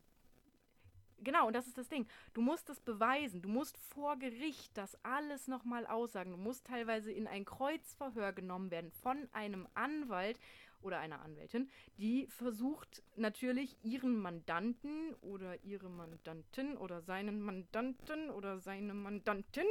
Genau, 1.23 1.47
und 1.47 1.53
das 1.53 1.67
ist 1.67 1.77
das 1.77 1.87
Ding. 1.87 2.05
Du 2.33 2.41
musst 2.41 2.69
es 2.69 2.81
beweisen. 2.81 3.41
Du 3.41 3.47
musst 3.47 3.77
vor 3.77 4.17
Gericht 4.17 4.77
das 4.77 4.97
alles 5.05 5.47
nochmal 5.47 5.85
aussagen. 5.87 6.31
Du 6.31 6.37
musst 6.37 6.65
teilweise 6.65 7.13
in 7.13 7.27
ein 7.27 7.45
Kreuzverhör 7.45 8.33
genommen 8.33 8.71
werden 8.71 8.91
von 8.91 9.29
einem 9.31 9.67
Anwalt 9.73 10.37
oder 10.83 10.99
einer 10.99 11.21
Anwältin, 11.21 11.69
die 11.97 12.27
versucht 12.27 13.01
natürlich 13.15 13.77
ihren 13.83 14.17
Mandanten 14.17 15.13
oder 15.21 15.63
ihre 15.63 15.89
Mandantin 15.89 16.77
oder 16.77 17.01
seinen 17.01 17.41
Mandanten 17.41 18.29
oder 18.29 18.59
seine 18.59 18.93
Mandantin 18.93 19.65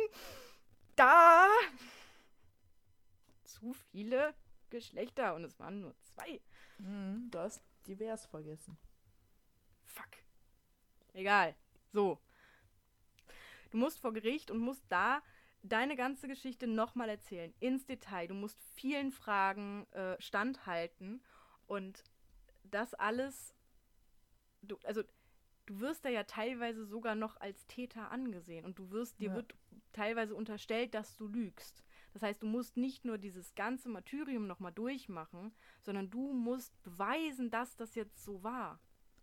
da 0.97 1.47
zu 3.45 3.73
viele 3.91 4.35
Geschlechter 4.71 5.35
und 5.35 5.45
es 5.45 5.59
waren 5.59 5.81
nur 5.81 5.95
zwei. 5.99 6.41
Mhm, 6.79 7.29
du 7.31 7.39
hast 7.39 7.63
divers 7.87 8.27
vergessen. 8.27 8.77
Fuck. 9.85 10.09
Egal. 11.13 11.55
So. 11.93 12.19
Du 13.71 13.79
musst 13.79 14.01
vor 14.01 14.13
Gericht 14.13 14.51
und 14.51 14.59
musst 14.59 14.85
da 14.89 15.23
deine 15.63 15.97
ganze 15.97 16.29
Geschichte 16.29 16.67
nochmal 16.67 17.09
erzählen. 17.09 17.55
Ins 17.61 17.87
Detail. 17.87 18.29
Du 18.29 18.35
musst 18.35 18.61
vielen 18.75 19.11
Fragen 19.13 19.87
äh, 19.93 20.21
standhalten. 20.21 21.23
Und 21.67 22.05
das 22.65 22.95
alles. 22.95 23.55
Du, 24.63 24.77
also, 24.85 25.03
du 25.67 25.81
wirst 25.81 26.05
da 26.05 26.09
ja 26.09 26.25
teilweise 26.25 26.85
sogar 26.85 27.15
noch 27.15 27.41
als 27.41 27.67
Täter 27.67 28.11
angesehen. 28.11 28.65
Und 28.65 28.79
du 28.79 28.91
wirst, 28.91 29.21
dir 29.21 29.29
Ja. 29.31 29.35
wird 29.37 29.55
teilweise 29.93 30.35
unterstellt, 30.35 30.95
dass 30.95 31.17
du 31.17 31.27
lügst. 31.27 31.85
Das 32.13 32.23
heißt, 32.23 32.43
du 32.43 32.47
musst 32.47 32.77
nicht 32.77 33.05
nur 33.05 33.19
dieses 33.19 33.55
ganze 33.55 33.89
Martyrium 33.89 34.47
nochmal 34.47 34.73
durchmachen, 34.73 35.55
sondern 35.83 36.11
du 36.11 36.33
musst 36.33 36.81
beweisen, 36.83 37.51
dass 37.51 37.77
das 37.77 37.95
jetzt 37.95 38.23
so 38.23 38.43
war. 38.43 38.81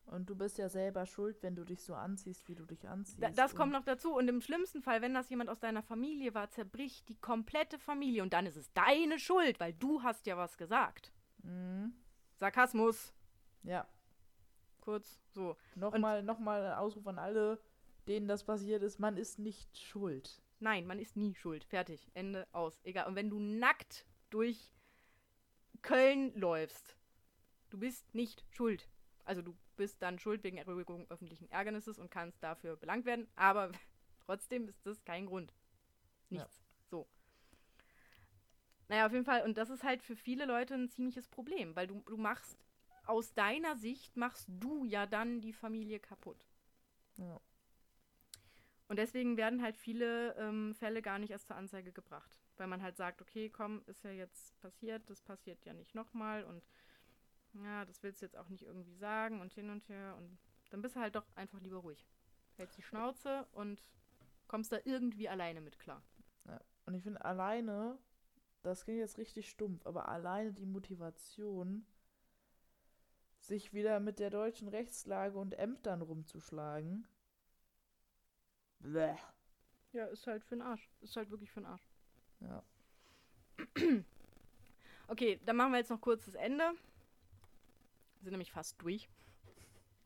Und 0.10 0.28
du 0.28 0.36
bist 0.36 0.57
ja 0.57 0.70
selber 0.70 1.05
schuld, 1.05 1.38
wenn 1.43 1.55
du 1.55 1.64
dich 1.64 1.84
so 1.84 1.93
anziehst, 1.93 2.47
wie 2.47 2.55
du 2.55 2.66
dich 2.66 2.88
anziehst. 2.88 3.22
Da, 3.22 3.30
das 3.30 3.55
kommt 3.55 3.72
noch 3.72 3.84
dazu. 3.84 4.16
Und 4.16 4.28
im 4.28 4.41
schlimmsten 4.41 4.82
Fall, 4.82 5.03
wenn 5.03 5.14
das 5.14 5.30
jemand 5.30 5.51
aus 5.51 5.60
deiner 5.60 5.84
Familie 5.84 6.34
war, 6.34 6.49
zerbricht 6.49 7.07
die 7.10 7.20
komplette 7.20 7.78
Familie. 7.78 8.24
Und 8.24 8.34
dann 8.34 8.47
ist 8.47 8.55
es 8.55 8.74
deine 8.74 9.20
Schuld, 9.20 9.60
weil 9.60 9.74
du 9.74 10.01
hast 10.01 10.26
ja 10.26 10.36
was 10.36 10.57
gesagt. 10.57 11.14
Mhm. 11.43 11.93
Sarkasmus. 12.38 13.14
Ja. 13.62 13.88
Kurz 14.82 15.22
so. 15.30 15.55
Nochmal 15.76 16.24
noch 16.24 16.39
mal 16.39 16.66
ein 16.66 16.78
Ausruf 16.80 17.05
an 17.05 17.20
alle, 17.20 17.62
denen 18.07 18.28
das 18.28 18.43
passiert 18.43 18.82
ist. 18.82 18.99
Man 18.99 19.16
ist 19.16 19.38
nicht 19.38 19.78
schuld. 19.78 20.41
Nein, 20.60 20.88
man 20.88 20.97
ist 20.97 21.18
nie 21.18 21.36
schuld. 21.36 21.64
Fertig. 21.64 22.10
Ende 22.16 22.47
aus. 22.51 22.80
Egal. 22.84 23.05
Und 23.05 23.16
wenn 23.16 23.30
du 23.30 23.39
nackt 23.39 24.07
durch 24.32 24.74
Köln 25.84 26.34
läufst, 26.34 26.97
du 27.70 27.78
bist 27.78 28.16
nicht 28.16 28.43
schuld. 28.49 28.89
Also 29.24 29.43
du 29.43 29.55
bist 29.80 30.01
dann 30.01 30.19
schuld 30.19 30.43
wegen 30.43 30.57
Erregung 30.57 31.09
öffentlichen 31.09 31.49
Ärgernisses 31.49 31.97
und 31.97 32.11
kannst 32.11 32.43
dafür 32.43 32.75
belangt 32.75 33.05
werden. 33.05 33.30
Aber 33.38 33.71
trotzdem 34.25 34.67
ist 34.67 34.86
das 34.86 35.05
kein 35.05 35.25
Grund. 35.25 35.53
Ja. 36.30 36.41
Nichts. 36.41 36.61
So. 36.89 37.07
Naja, 38.89 39.05
auf 39.05 39.13
jeden 39.13 39.23
Fall. 39.23 39.43
Und 39.43 39.57
das 39.57 39.69
ist 39.69 39.84
halt 39.84 40.03
für 40.03 40.17
viele 40.17 40.45
Leute 40.45 40.73
ein 40.73 40.89
ziemliches 40.89 41.30
Problem, 41.30 41.77
weil 41.77 41.88
du, 41.88 42.03
du 42.07 42.17
machst, 42.17 42.57
aus 43.05 43.34
deiner 43.34 43.77
Sicht 43.77 44.17
machst 44.17 44.49
du 44.49 44.84
ja 44.84 45.05
dann 45.05 45.39
die 45.39 45.53
Familie 45.53 46.01
kaputt. 46.01 46.45
Ja. 47.15 47.39
Und 48.89 48.99
deswegen 48.99 49.38
werden 49.38 49.61
halt 49.61 49.77
viele 49.77 50.36
ähm, 50.36 50.75
Fälle 50.75 51.01
gar 51.01 51.19
nicht 51.19 51.32
erst 51.32 51.47
zur 51.47 51.55
Anzeige 51.55 51.93
gebracht. 51.93 52.38
Weil 52.57 52.67
man 52.67 52.84
halt 52.84 52.97
sagt, 52.97 53.21
okay, 53.21 53.49
komm, 53.49 53.82
ist 53.86 54.03
ja 54.03 54.11
jetzt 54.11 54.59
passiert, 54.59 55.09
das 55.09 55.21
passiert 55.21 55.63
ja 55.63 55.71
nicht 55.71 55.95
nochmal 55.95 56.43
und 56.43 56.61
ja, 57.54 57.86
das 57.86 58.02
willst 58.04 58.22
du 58.22 58.26
jetzt 58.26 58.38
auch 58.38 58.50
nicht 58.50 58.64
irgendwie 58.64 58.95
sagen 58.95 59.41
und 59.41 59.54
hin 59.54 59.70
und 59.70 59.88
her 59.89 60.16
und 60.18 60.38
dann 60.70 60.82
bist 60.82 60.95
du 60.95 61.00
halt 61.00 61.16
doch 61.16 61.26
einfach 61.36 61.60
lieber 61.62 61.78
ruhig. 61.78 62.06
Hältst 62.58 62.78
die 62.78 62.84
Schnauze 62.84 63.47
und 63.52 63.82
kommst 64.47 64.72
da 64.72 64.78
irgendwie 64.84 65.30
alleine 65.30 65.62
mit 65.62 65.80
klar. 65.80 66.04
Ja. 66.45 66.60
Und 66.86 66.93
ich 66.93 67.04
finde 67.04 67.24
alleine, 67.24 67.97
das 68.62 68.84
klingt 68.84 69.00
jetzt 69.00 69.18
richtig 69.18 69.50
stumpf, 69.50 69.86
aber 69.86 70.10
alleine 70.10 70.54
die 70.54 70.66
Motivation, 70.66 71.86
sich 73.39 73.74
wieder 73.74 74.00
mit 74.00 74.20
der 74.20 74.30
deutschen 74.30 74.68
Rechtslage 74.68 75.38
und 75.38 75.58
Ämtern 75.58 76.02
rumzuschlagen. 76.02 77.08
Bleh. 78.80 79.16
Ja, 79.91 80.06
ist 80.06 80.28
halt 80.28 80.43
für 80.43 80.56
den 80.56 80.62
Arsch. 80.62 80.89
Ist 81.02 81.16
halt 81.16 81.32
wirklich 81.32 81.52
für 81.52 81.62
den 81.62 81.68
Arsch. 81.68 81.89
Ja. 82.41 82.64
Okay, 85.12 85.39
dann 85.43 85.56
machen 85.56 85.72
wir 85.72 85.80
jetzt 85.80 85.89
noch 85.89 86.00
kurz 86.00 86.26
das 86.26 86.36
Ende. 86.36 86.72
Sind 88.22 88.32
nämlich 88.32 88.51
fast 88.51 88.82
durch. 88.82 89.09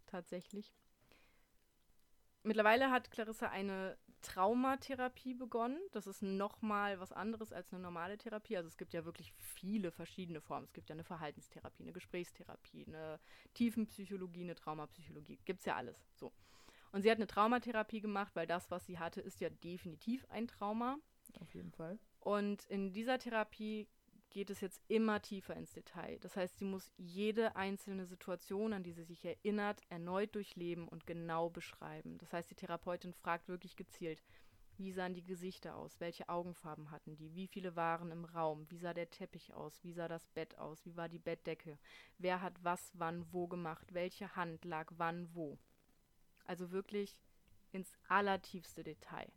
Tatsächlich. 0.05 0.73
Mittlerweile 2.43 2.91
hat 2.91 3.09
Clarissa 3.09 3.49
eine 3.49 3.97
Traumatherapie 4.21 5.33
begonnen. 5.33 5.79
Das 5.91 6.07
ist 6.07 6.21
nochmal 6.21 6.99
was 6.99 7.11
anderes 7.11 7.53
als 7.53 7.71
eine 7.71 7.81
normale 7.81 8.17
Therapie. 8.17 8.57
Also 8.57 8.67
es 8.67 8.77
gibt 8.77 8.93
ja 8.93 9.05
wirklich 9.05 9.31
viele 9.33 9.91
verschiedene 9.91 10.41
Formen. 10.41 10.65
Es 10.65 10.73
gibt 10.73 10.89
ja 10.89 10.93
eine 10.93 11.03
Verhaltenstherapie, 11.03 11.83
eine 11.83 11.93
Gesprächstherapie, 11.93 12.85
eine 12.87 13.19
Tiefenpsychologie, 13.53 14.41
eine 14.41 14.55
Traumapsychologie. 14.55 15.39
Gibt 15.45 15.59
es 15.59 15.65
ja 15.65 15.75
alles. 15.75 15.97
So. 16.15 16.33
Und 16.91 17.01
sie 17.01 17.11
hat 17.11 17.17
eine 17.17 17.27
Traumatherapie 17.27 18.01
gemacht, 18.01 18.35
weil 18.35 18.47
das, 18.47 18.69
was 18.71 18.85
sie 18.85 18.99
hatte, 18.99 19.21
ist 19.21 19.39
ja 19.39 19.49
definitiv 19.49 20.25
ein 20.29 20.47
Trauma. 20.47 20.97
Auf 21.39 21.53
jeden 21.53 21.71
Fall. 21.71 21.97
Und 22.19 22.65
in 22.65 22.93
dieser 22.93 23.19
Therapie 23.19 23.87
geht 24.33 24.49
es 24.49 24.61
jetzt 24.61 24.81
immer 24.87 25.21
tiefer 25.21 25.55
ins 25.55 25.71
Detail. 25.71 26.19
Das 26.19 26.35
heißt, 26.35 26.57
sie 26.57 26.65
muss 26.65 26.91
jede 26.97 27.55
einzelne 27.55 28.05
Situation, 28.05 28.73
an 28.73 28.83
die 28.83 28.91
sie 28.91 29.03
sich 29.03 29.23
erinnert, 29.23 29.81
erneut 29.89 30.35
durchleben 30.35 30.87
und 30.87 31.05
genau 31.07 31.49
beschreiben. 31.49 32.17
Das 32.17 32.33
heißt, 32.33 32.49
die 32.49 32.55
Therapeutin 32.55 33.13
fragt 33.13 33.47
wirklich 33.47 33.75
gezielt, 33.75 34.21
wie 34.77 34.91
sahen 34.91 35.13
die 35.13 35.23
Gesichter 35.23 35.75
aus? 35.75 35.99
Welche 35.99 36.29
Augenfarben 36.29 36.89
hatten 36.89 37.15
die? 37.15 37.35
Wie 37.35 37.47
viele 37.47 37.75
waren 37.75 38.11
im 38.11 38.25
Raum? 38.25 38.65
Wie 38.69 38.79
sah 38.79 38.93
der 38.93 39.09
Teppich 39.09 39.53
aus? 39.53 39.83
Wie 39.83 39.93
sah 39.93 40.07
das 40.07 40.25
Bett 40.27 40.57
aus? 40.57 40.83
Wie 40.83 40.97
war 40.97 41.09
die 41.09 41.19
Bettdecke? 41.19 41.77
Wer 42.17 42.41
hat 42.41 42.63
was 42.63 42.91
wann 42.95 43.31
wo 43.31 43.47
gemacht? 43.47 43.93
Welche 43.93 44.35
Hand 44.35 44.65
lag 44.65 44.91
wann 44.97 45.29
wo? 45.35 45.59
Also 46.45 46.71
wirklich 46.71 47.15
ins 47.71 47.93
allertiefste 48.07 48.83
Detail. 48.83 49.31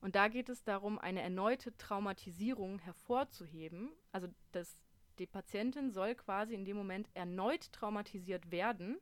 Und 0.00 0.14
da 0.14 0.28
geht 0.28 0.48
es 0.48 0.62
darum, 0.62 0.98
eine 0.98 1.22
erneute 1.22 1.76
Traumatisierung 1.76 2.78
hervorzuheben. 2.78 3.90
Also 4.12 4.28
das, 4.52 4.78
die 5.18 5.26
Patientin 5.26 5.90
soll 5.90 6.14
quasi 6.14 6.54
in 6.54 6.64
dem 6.64 6.76
Moment 6.76 7.08
erneut 7.14 7.72
traumatisiert 7.72 8.50
werden, 8.50 8.98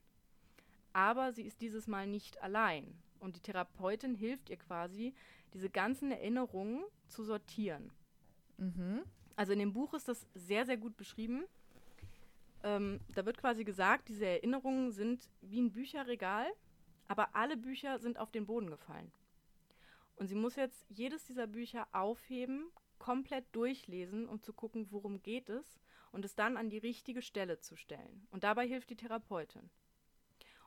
aber 0.93 1.33
sie 1.33 1.43
ist 1.43 1.61
dieses 1.61 1.87
Mal 1.87 2.07
nicht 2.07 2.43
allein. 2.43 2.99
Und 3.21 3.37
die 3.37 3.41
Therapeutin 3.41 4.15
hilft 4.15 4.49
ihr 4.51 4.57
quasi, 4.57 5.15
diese 5.53 5.71
ganzen 5.71 6.11
Erinnerungen 6.11 6.85
zu 7.09 7.25
sortieren. 7.25 7.93
Mhm. 8.57 9.03
Also 9.37 9.53
in 9.53 9.59
dem 9.59 9.73
Buch 9.73 9.93
ist 9.95 10.09
das 10.09 10.27
sehr, 10.35 10.65
sehr 10.65 10.77
gut 10.77 10.97
beschrieben. 10.97 11.45
Ähm, 12.63 13.01
da 13.15 13.27
wird 13.27 13.39
quasi 13.39 13.65
gesagt, 13.65 14.09
diese 14.09 14.27
Erinnerungen 14.27 14.93
sind 14.93 15.29
wie 15.43 15.61
ein 15.61 15.73
Bücherregal, 15.73 16.47
aber 17.07 17.37
alle 17.37 17.57
Bücher 17.57 17.99
sind 17.99 18.19
auf 18.19 18.31
den 18.31 18.47
Boden 18.47 18.71
gefallen. 18.71 19.13
Und 20.17 20.29
sie 20.29 20.35
muss 20.35 20.57
jetzt 20.57 20.85
jedes 20.89 21.25
dieser 21.27 21.47
Bücher 21.47 21.87
aufheben, 21.93 22.71
komplett 22.99 23.45
durchlesen, 23.55 24.29
um 24.29 24.43
zu 24.43 24.53
gucken, 24.53 24.91
worum 24.91 25.23
geht 25.23 25.49
es 25.51 25.79
und 26.11 26.25
es 26.25 26.35
dann 26.35 26.57
an 26.57 26.71
die 26.71 26.79
richtige 26.79 27.23
Stelle 27.23 27.61
zu 27.61 27.77
stellen. 27.77 28.27
Und 28.31 28.43
dabei 28.45 28.67
hilft 28.67 28.91
die 28.91 28.97
Therapeutin. 28.97 29.71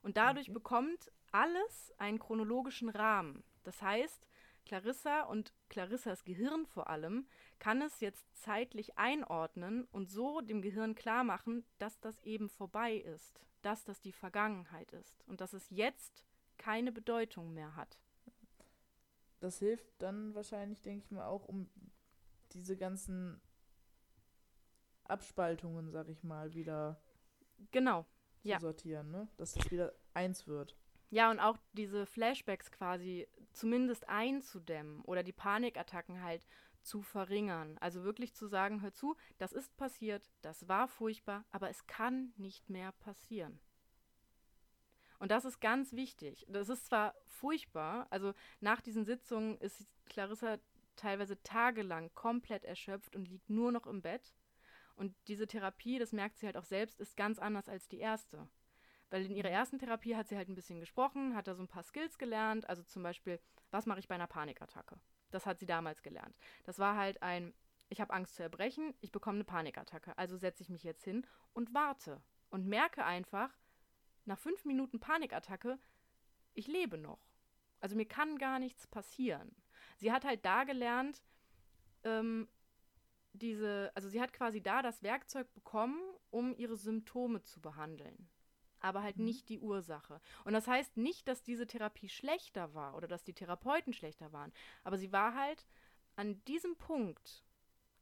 Und 0.01 0.17
dadurch 0.17 0.47
Okay. 0.47 0.53
bekommt 0.53 1.11
alles 1.31 1.93
einen 1.97 2.19
chronologischen 2.19 2.89
Rahmen. 2.89 3.43
Das 3.63 3.81
heißt, 3.81 4.27
Clarissa 4.65 5.23
und 5.23 5.51
Clarissas 5.69 6.23
Gehirn 6.23 6.65
vor 6.67 6.89
allem 6.89 7.27
kann 7.57 7.81
es 7.81 7.99
jetzt 8.01 8.27
zeitlich 8.35 8.97
einordnen 8.97 9.85
und 9.91 10.11
so 10.11 10.41
dem 10.41 10.61
Gehirn 10.61 10.93
klar 10.93 11.23
machen, 11.23 11.65
dass 11.79 11.99
das 11.99 12.21
eben 12.21 12.49
vorbei 12.49 12.95
ist, 12.97 13.41
dass 13.63 13.83
das 13.83 13.99
die 13.99 14.11
Vergangenheit 14.11 14.91
ist 14.91 15.23
und 15.27 15.41
dass 15.41 15.53
es 15.53 15.69
jetzt 15.71 16.23
keine 16.57 16.91
Bedeutung 16.91 17.53
mehr 17.53 17.75
hat. 17.75 17.97
Das 19.39 19.59
hilft 19.59 19.87
dann 20.01 20.35
wahrscheinlich, 20.35 20.81
denke 20.81 21.05
ich 21.05 21.11
mal, 21.11 21.25
auch 21.25 21.45
um 21.45 21.69
diese 22.51 22.75
ganzen 22.77 23.41
Abspaltungen, 25.05 25.91
sag 25.91 26.09
ich 26.09 26.23
mal, 26.23 26.53
wieder 26.53 27.01
Genau. 27.71 28.03
zu 28.41 28.49
Ja. 28.49 28.59
sortieren, 28.59 29.11
ne? 29.11 29.27
Dass 29.37 29.53
das 29.53 29.69
wieder 29.71 29.93
eins 30.13 30.47
wird. 30.47 30.75
Ja, 31.09 31.31
und 31.31 31.39
auch 31.39 31.57
diese 31.73 32.05
Flashbacks 32.05 32.71
quasi 32.71 33.27
zumindest 33.51 34.07
einzudämmen 34.07 35.01
oder 35.01 35.23
die 35.23 35.33
Panikattacken 35.33 36.21
halt 36.21 36.45
zu 36.81 37.01
verringern. 37.01 37.77
Also 37.79 38.03
wirklich 38.03 38.33
zu 38.33 38.47
sagen, 38.47 38.81
hör 38.81 38.93
zu, 38.93 39.15
das 39.37 39.51
ist 39.51 39.75
passiert, 39.75 40.29
das 40.41 40.67
war 40.67 40.87
furchtbar, 40.87 41.45
aber 41.51 41.69
es 41.69 41.87
kann 41.87 42.33
nicht 42.37 42.69
mehr 42.69 42.91
passieren. 42.91 43.59
Und 45.19 45.31
das 45.31 45.45
ist 45.45 45.59
ganz 45.59 45.93
wichtig. 45.93 46.45
Das 46.49 46.69
ist 46.69 46.87
zwar 46.87 47.13
furchtbar, 47.27 48.07
also 48.09 48.33
nach 48.61 48.81
diesen 48.81 49.05
Sitzungen 49.05 49.57
ist 49.57 49.85
Clarissa 50.05 50.57
teilweise 50.95 51.41
tagelang 51.43 52.13
komplett 52.13 52.65
erschöpft 52.65 53.15
und 53.15 53.27
liegt 53.27 53.49
nur 53.49 53.71
noch 53.71 53.85
im 53.85 54.01
Bett. 54.01 54.33
Und 54.95 55.15
diese 55.27 55.47
Therapie, 55.47 55.99
das 55.99 56.11
merkt 56.11 56.37
sie 56.37 56.45
halt 56.45 56.57
auch 56.57 56.65
selbst, 56.65 56.99
ist 56.99 57.15
ganz 57.15 57.39
anders 57.39 57.69
als 57.69 57.87
die 57.87 57.99
erste. 57.99 58.49
Weil 59.09 59.25
in 59.25 59.35
ihrer 59.35 59.49
ersten 59.49 59.79
Therapie 59.79 60.15
hat 60.15 60.27
sie 60.27 60.37
halt 60.37 60.49
ein 60.49 60.55
bisschen 60.55 60.79
gesprochen, 60.79 61.35
hat 61.35 61.47
da 61.47 61.55
so 61.55 61.63
ein 61.63 61.67
paar 61.67 61.83
Skills 61.83 62.17
gelernt. 62.17 62.67
Also 62.69 62.83
zum 62.83 63.01
Beispiel, 63.01 63.39
was 63.71 63.85
mache 63.85 63.99
ich 63.99 64.07
bei 64.07 64.15
einer 64.15 64.27
Panikattacke? 64.27 64.99
Das 65.31 65.45
hat 65.45 65.59
sie 65.59 65.65
damals 65.65 66.01
gelernt. 66.01 66.35
Das 66.63 66.79
war 66.79 66.95
halt 66.95 67.23
ein, 67.23 67.53
ich 67.87 68.01
habe 68.01 68.13
Angst 68.13 68.35
zu 68.35 68.43
erbrechen, 68.43 68.93
ich 68.99 69.11
bekomme 69.11 69.37
eine 69.37 69.45
Panikattacke. 69.45 70.17
Also 70.17 70.37
setze 70.37 70.63
ich 70.63 70.69
mich 70.69 70.83
jetzt 70.83 71.03
hin 71.03 71.25
und 71.53 71.73
warte. 71.73 72.21
Und 72.49 72.67
merke 72.67 73.05
einfach, 73.05 73.51
nach 74.29 74.39
fünf 74.39 74.63
Minuten 74.63 74.99
Panikattacke, 74.99 75.79
ich 76.53 76.67
lebe 76.67 76.97
noch. 76.97 77.19
Also 77.81 77.95
mir 77.95 78.05
kann 78.05 78.37
gar 78.37 78.59
nichts 78.59 78.87
passieren. 78.87 79.55
Sie 79.97 80.11
hat 80.11 80.23
halt 80.23 80.45
da 80.45 80.63
gelernt, 80.63 81.23
ähm, 82.03 82.47
diese, 83.33 83.91
also 83.95 84.07
sie 84.07 84.21
hat 84.21 84.33
quasi 84.33 84.61
da 84.61 84.81
das 84.81 85.03
Werkzeug 85.03 85.51
bekommen, 85.53 85.99
um 86.29 86.55
ihre 86.57 86.75
Symptome 86.75 87.41
zu 87.41 87.59
behandeln. 87.59 88.29
Aber 88.81 89.03
halt 89.03 89.17
Mhm. 89.17 89.25
nicht 89.25 89.49
die 89.49 89.59
Ursache. 89.59 90.21
Und 90.45 90.53
das 90.53 90.67
heißt 90.67 90.95
nicht, 90.97 91.27
dass 91.27 91.43
diese 91.43 91.67
Therapie 91.67 92.09
schlechter 92.09 92.73
war 92.73 92.95
oder 92.95 93.07
dass 93.07 93.23
die 93.23 93.33
Therapeuten 93.33 93.93
schlechter 93.93 94.31
waren. 94.31 94.53
Aber 94.83 94.97
sie 94.97 95.11
war 95.11 95.33
halt 95.35 95.65
an 96.15 96.43
diesem 96.45 96.77
Punkt 96.77 97.43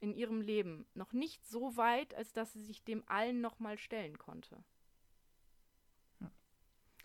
in 0.00 0.14
ihrem 0.14 0.40
Leben 0.40 0.86
noch 0.94 1.12
nicht 1.12 1.44
so 1.46 1.76
weit, 1.76 2.14
als 2.14 2.32
dass 2.32 2.52
sie 2.52 2.62
sich 2.62 2.84
dem 2.84 3.02
allen 3.08 3.40
nochmal 3.40 3.78
stellen 3.78 4.18
konnte. 4.18 4.62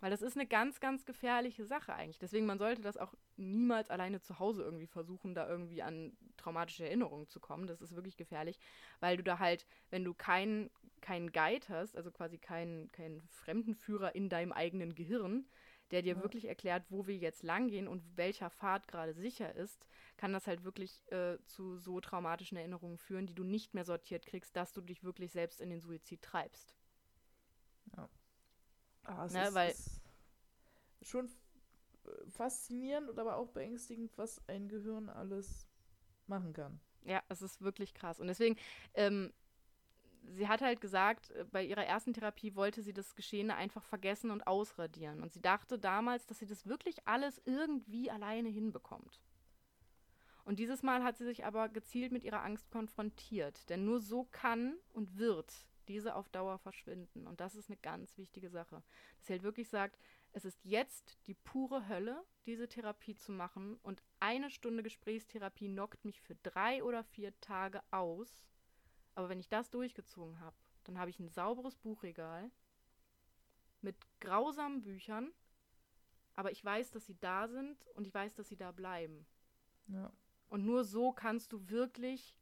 Weil 0.00 0.10
das 0.10 0.22
ist 0.22 0.36
eine 0.36 0.46
ganz, 0.46 0.80
ganz 0.80 1.04
gefährliche 1.06 1.64
Sache 1.64 1.94
eigentlich. 1.94 2.18
Deswegen, 2.18 2.46
man 2.46 2.58
sollte 2.58 2.82
das 2.82 2.96
auch 2.98 3.14
niemals 3.36 3.90
alleine 3.90 4.20
zu 4.20 4.38
Hause 4.38 4.62
irgendwie 4.62 4.86
versuchen, 4.86 5.34
da 5.34 5.48
irgendwie 5.48 5.82
an 5.82 6.16
traumatische 6.36 6.84
Erinnerungen 6.84 7.28
zu 7.28 7.40
kommen. 7.40 7.66
Das 7.66 7.80
ist 7.80 7.94
wirklich 7.94 8.16
gefährlich, 8.16 8.58
weil 9.00 9.16
du 9.16 9.22
da 9.22 9.38
halt, 9.38 9.66
wenn 9.90 10.04
du 10.04 10.14
keinen 10.14 10.70
keinen 11.00 11.32
Guide 11.32 11.66
hast, 11.68 11.96
also 11.96 12.10
quasi 12.10 12.38
keinen 12.38 12.90
keinen 12.92 13.22
Fremdenführer 13.28 14.14
in 14.14 14.28
deinem 14.28 14.52
eigenen 14.52 14.94
Gehirn, 14.94 15.46
der 15.90 16.02
dir 16.02 16.16
Ja. 16.16 16.22
wirklich 16.22 16.46
erklärt, 16.46 16.84
wo 16.90 17.06
wir 17.06 17.16
jetzt 17.16 17.42
langgehen 17.42 17.88
und 17.88 18.02
welcher 18.16 18.50
Pfad 18.50 18.88
gerade 18.88 19.14
sicher 19.14 19.54
ist, 19.54 19.86
kann 20.16 20.32
das 20.32 20.46
halt 20.46 20.64
wirklich 20.64 21.02
äh, 21.12 21.38
zu 21.44 21.76
so 21.76 22.00
traumatischen 22.00 22.56
Erinnerungen 22.58 22.98
führen, 22.98 23.26
die 23.26 23.34
du 23.34 23.44
nicht 23.44 23.74
mehr 23.74 23.84
sortiert 23.84 24.26
kriegst, 24.26 24.56
dass 24.56 24.72
du 24.72 24.80
dich 24.80 25.04
wirklich 25.04 25.32
selbst 25.32 25.60
in 25.60 25.70
den 25.70 25.80
Suizid 25.80 26.22
treibst. 26.22 26.74
Ah, 29.04 29.24
es 29.26 29.32
Ne, 29.32 29.48
ist, 29.48 29.54
weil- 29.54 29.70
ist 29.70 30.00
schon 31.02 31.26
äh, 31.26 32.30
faszinierend 32.30 33.08
und 33.10 33.18
aber 33.18 33.36
auch 33.36 33.48
beängstigend, 33.50 34.16
was 34.16 34.40
ein 34.48 34.68
Gehirn 34.68 35.08
alles 35.08 35.66
machen 36.26 36.52
kann. 36.52 36.80
Ja, 37.04 37.22
es 37.28 37.42
ist 37.42 37.60
wirklich 37.60 37.92
krass. 37.94 38.18
Und 38.20 38.28
deswegen, 38.28 38.56
ähm, 38.94 39.32
sie 40.32 40.48
hat 40.48 40.62
halt 40.62 40.80
gesagt, 40.80 41.30
äh, 41.32 41.44
bei 41.44 41.62
ihrer 41.62 41.84
ersten 41.84 42.14
Therapie 42.14 42.54
wollte 42.54 42.82
sie 42.82 42.94
das 42.94 43.14
Geschehene 43.14 43.56
einfach 43.56 43.84
vergessen 43.84 44.30
und 44.30 44.46
ausradieren. 44.46 45.22
Und 45.22 45.32
sie 45.32 45.42
dachte 45.42 45.78
damals, 45.78 46.26
dass 46.26 46.38
sie 46.38 46.46
das 46.46 46.66
wirklich 46.66 47.06
alles 47.06 47.40
irgendwie 47.44 48.10
alleine 48.10 48.48
hinbekommt. 48.48 49.20
Und 50.46 50.58
dieses 50.58 50.82
Mal 50.82 51.02
hat 51.02 51.16
sie 51.16 51.24
sich 51.24 51.44
aber 51.44 51.68
gezielt 51.70 52.12
mit 52.12 52.22
ihrer 52.24 52.42
Angst 52.42 52.70
konfrontiert. 52.70 53.68
Denn 53.70 53.84
nur 53.84 54.00
so 54.00 54.24
kann 54.24 54.76
und 54.92 55.16
wird 55.18 55.66
diese 55.88 56.14
auf 56.14 56.28
Dauer 56.28 56.58
verschwinden. 56.58 57.26
Und 57.26 57.40
das 57.40 57.54
ist 57.54 57.68
eine 57.68 57.78
ganz 57.78 58.16
wichtige 58.18 58.50
Sache. 58.50 58.82
Dass 59.16 59.26
sie 59.26 59.34
halt 59.34 59.42
wirklich 59.42 59.68
sagt, 59.68 59.98
es 60.32 60.44
ist 60.44 60.64
jetzt 60.64 61.18
die 61.26 61.34
pure 61.34 61.88
Hölle, 61.88 62.24
diese 62.46 62.68
Therapie 62.68 63.14
zu 63.14 63.32
machen. 63.32 63.78
Und 63.82 64.02
eine 64.20 64.50
Stunde 64.50 64.82
Gesprächstherapie 64.82 65.68
knockt 65.68 66.04
mich 66.04 66.20
für 66.20 66.34
drei 66.36 66.82
oder 66.82 67.04
vier 67.04 67.38
Tage 67.40 67.82
aus. 67.90 68.44
Aber 69.14 69.28
wenn 69.28 69.40
ich 69.40 69.48
das 69.48 69.70
durchgezogen 69.70 70.40
habe, 70.40 70.56
dann 70.84 70.98
habe 70.98 71.10
ich 71.10 71.18
ein 71.18 71.28
sauberes 71.28 71.76
Buchregal 71.76 72.50
mit 73.80 73.96
grausamen 74.20 74.82
Büchern, 74.82 75.30
aber 76.34 76.50
ich 76.50 76.64
weiß, 76.64 76.90
dass 76.90 77.06
sie 77.06 77.18
da 77.20 77.46
sind 77.46 77.86
und 77.94 78.06
ich 78.06 78.14
weiß, 78.14 78.34
dass 78.34 78.48
sie 78.48 78.56
da 78.56 78.72
bleiben. 78.72 79.26
Ja. 79.86 80.12
Und 80.48 80.64
nur 80.64 80.84
so 80.84 81.12
kannst 81.12 81.52
du 81.52 81.68
wirklich 81.68 82.34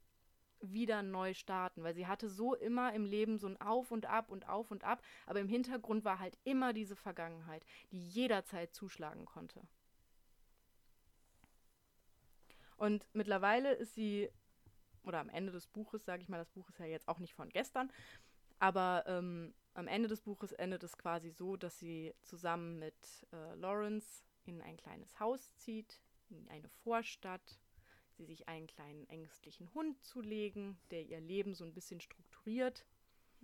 wieder 0.71 1.03
neu 1.03 1.33
starten, 1.33 1.83
weil 1.83 1.93
sie 1.93 2.07
hatte 2.07 2.29
so 2.29 2.55
immer 2.55 2.93
im 2.93 3.05
Leben 3.05 3.37
so 3.37 3.47
ein 3.47 3.59
Auf 3.59 3.91
und 3.91 4.05
Ab 4.05 4.29
und 4.29 4.47
Auf 4.47 4.71
und 4.71 4.83
Ab, 4.83 5.01
aber 5.25 5.39
im 5.39 5.47
Hintergrund 5.47 6.05
war 6.05 6.19
halt 6.19 6.37
immer 6.43 6.73
diese 6.73 6.95
Vergangenheit, 6.95 7.65
die 7.91 7.99
jederzeit 7.99 8.73
zuschlagen 8.73 9.25
konnte. 9.25 9.61
Und 12.77 13.05
mittlerweile 13.13 13.73
ist 13.73 13.93
sie, 13.93 14.29
oder 15.03 15.19
am 15.19 15.29
Ende 15.29 15.51
des 15.51 15.67
Buches, 15.67 16.05
sage 16.05 16.21
ich 16.21 16.29
mal, 16.29 16.37
das 16.37 16.49
Buch 16.49 16.67
ist 16.69 16.79
ja 16.79 16.85
jetzt 16.85 17.07
auch 17.07 17.19
nicht 17.19 17.33
von 17.33 17.49
gestern, 17.49 17.91
aber 18.59 19.03
ähm, 19.07 19.53
am 19.73 19.87
Ende 19.87 20.07
des 20.07 20.21
Buches 20.21 20.51
endet 20.53 20.83
es 20.83 20.97
quasi 20.97 21.29
so, 21.29 21.57
dass 21.57 21.79
sie 21.79 22.13
zusammen 22.21 22.79
mit 22.79 23.27
äh, 23.31 23.55
Lawrence 23.55 24.23
in 24.45 24.61
ein 24.61 24.77
kleines 24.77 25.19
Haus 25.19 25.55
zieht, 25.57 26.01
in 26.29 26.47
eine 26.49 26.69
Vorstadt, 26.69 27.59
sie 28.13 28.25
sich 28.25 28.47
einen 28.47 28.67
kleinen 28.67 29.07
ängstlichen 29.09 29.73
Hund 29.73 30.01
zulegen, 30.03 30.77
der 30.91 31.03
ihr 31.03 31.19
Leben 31.19 31.53
so 31.53 31.63
ein 31.65 31.73
bisschen 31.73 31.99
strukturiert 32.01 32.85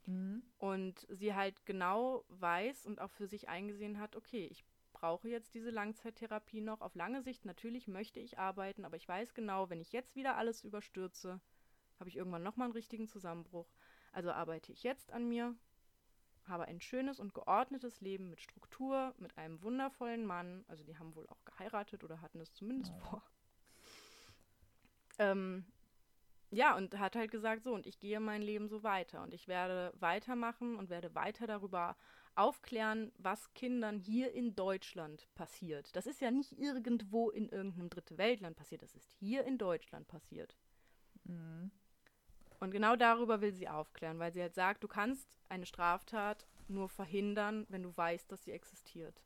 Mhm. 0.05 0.43
und 0.57 1.05
sie 1.09 1.35
halt 1.35 1.65
genau 1.65 2.23
weiß 2.29 2.85
und 2.85 3.01
auch 3.01 3.11
für 3.11 3.27
sich 3.27 3.49
eingesehen 3.49 3.99
hat, 3.99 4.15
okay, 4.15 4.47
ich 4.49 4.63
brauche 4.93 5.29
jetzt 5.29 5.53
diese 5.53 5.69
Langzeittherapie 5.69 6.61
noch. 6.61 6.81
Auf 6.81 6.95
lange 6.95 7.21
Sicht 7.21 7.45
natürlich 7.45 7.87
möchte 7.87 8.19
ich 8.19 8.37
arbeiten, 8.39 8.85
aber 8.85 8.97
ich 8.97 9.07
weiß 9.07 9.33
genau, 9.33 9.69
wenn 9.69 9.81
ich 9.81 9.91
jetzt 9.91 10.15
wieder 10.15 10.37
alles 10.37 10.63
überstürze, 10.63 11.39
habe 11.99 12.09
ich 12.09 12.15
irgendwann 12.17 12.43
nochmal 12.43 12.65
einen 12.65 12.73
richtigen 12.73 13.07
Zusammenbruch. 13.07 13.71
Also 14.11 14.31
arbeite 14.31 14.71
ich 14.71 14.83
jetzt 14.83 15.11
an 15.11 15.27
mir, 15.27 15.55
habe 16.45 16.65
ein 16.65 16.81
schönes 16.81 17.19
und 17.19 17.33
geordnetes 17.33 18.01
Leben 18.01 18.29
mit 18.29 18.41
Struktur, 18.41 19.13
mit 19.17 19.37
einem 19.37 19.61
wundervollen 19.61 20.25
Mann. 20.25 20.65
Also 20.67 20.83
die 20.83 20.97
haben 20.97 21.15
wohl 21.15 21.27
auch 21.27 21.43
geheiratet 21.45 22.03
oder 22.03 22.21
hatten 22.21 22.39
es 22.39 22.53
zumindest 22.53 22.93
Ja. 22.93 22.99
vor. 23.01 23.23
Ähm, 25.19 25.65
ja, 26.51 26.75
und 26.75 26.97
hat 26.97 27.15
halt 27.15 27.29
gesagt, 27.29 27.63
so, 27.63 27.73
und 27.73 27.85
ich 27.85 27.99
gehe 27.99 28.19
mein 28.19 28.41
Leben 28.41 28.67
so 28.67 28.81
weiter 28.81 29.21
und 29.21 29.33
ich 29.33 29.47
werde 29.47 29.93
weitermachen 29.99 30.77
und 30.77 30.89
werde 30.89 31.13
weiter 31.13 31.45
darüber 31.45 31.95
aufklären, 32.35 33.11
was 33.17 33.53
Kindern 33.53 33.99
hier 33.99 34.33
in 34.33 34.55
Deutschland 34.55 35.27
passiert. 35.35 35.95
Das 35.95 36.07
ist 36.07 36.21
ja 36.21 36.31
nicht 36.31 36.57
irgendwo 36.57 37.29
in 37.29 37.49
irgendeinem 37.49 37.89
dritte 37.89 38.17
Weltland 38.17 38.55
passiert, 38.55 38.81
das 38.81 38.95
ist 38.95 39.11
hier 39.11 39.43
in 39.45 39.57
Deutschland 39.57 40.07
passiert. 40.07 40.55
Mhm. 41.25 41.69
Und 42.59 42.71
genau 42.71 42.95
darüber 42.95 43.41
will 43.41 43.53
sie 43.53 43.69
aufklären, 43.69 44.19
weil 44.19 44.33
sie 44.33 44.41
halt 44.41 44.55
sagt, 44.55 44.83
du 44.83 44.87
kannst 44.87 45.37
eine 45.49 45.65
Straftat 45.65 46.45
nur 46.67 46.89
verhindern, 46.89 47.65
wenn 47.69 47.83
du 47.83 47.95
weißt, 47.95 48.31
dass 48.31 48.43
sie 48.43 48.51
existiert. 48.51 49.21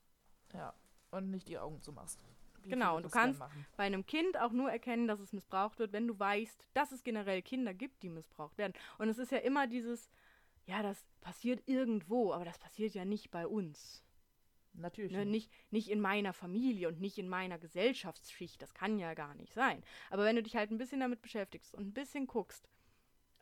Ja. 0.54 0.74
Und 1.12 1.30
nicht 1.30 1.48
die 1.48 1.58
Augen 1.58 1.82
zumachst. 1.82 2.24
Genau, 2.70 2.98
und 2.98 3.04
du 3.04 3.10
kannst-. 3.10 3.42
Bei 3.76 3.84
einem 3.84 4.06
Kind 4.06 4.40
auch 4.40 4.52
nur 4.52 4.72
erkennen, 4.72 5.08
dass 5.08 5.20
es 5.20 5.34
missbraucht 5.34 5.80
wird, 5.80 5.94
wenn 5.94 6.08
du 6.08 6.18
weißt, 6.18 6.68
dass 6.74 6.92
es 6.92 7.04
generell 7.04 7.42
Kinder 7.42 7.74
gibt, 7.74 8.04
die 8.04 8.10
missbraucht 8.10 8.58
werden. 8.58 8.74
Und 8.98 9.10
es 9.10 9.18
ist 9.18 9.32
ja 9.32 9.40
immer 9.40 9.68
dieses, 9.68 10.10
ja, 10.66 10.82
das 10.82 11.06
passiert 11.22 11.64
irgendwo, 11.66 12.34
aber 12.34 12.46
das 12.46 12.60
passiert 12.60 12.94
ja 12.94 13.06
nicht 13.06 13.32
bei 13.32 13.48
uns. 13.48 14.04
Natürlich. 14.76 15.12
Ne, 15.12 15.26
nicht, 15.26 15.52
nicht 15.70 15.90
in 15.90 16.02
meiner 16.02 16.34
Familie 16.34 16.88
und 16.88 17.00
nicht 17.00 17.20
in 17.20 17.30
meiner 17.30 17.60
Gesellschaftsschicht. 17.60 18.62
Das 18.62 18.74
kann 18.74 18.98
ja 18.98 19.14
gar 19.14 19.36
nicht 19.36 19.54
sein. 19.54 19.84
Aber 20.10 20.26
wenn 20.26 20.36
du 20.36 20.44
dich 20.44 20.56
halt 20.56 20.72
ein 20.72 20.78
bisschen 20.78 21.00
damit 21.00 21.22
beschäftigst 21.22 21.76
und 21.76 21.88
ein 21.88 21.94
bisschen 21.94 22.26
guckst, 22.26 22.68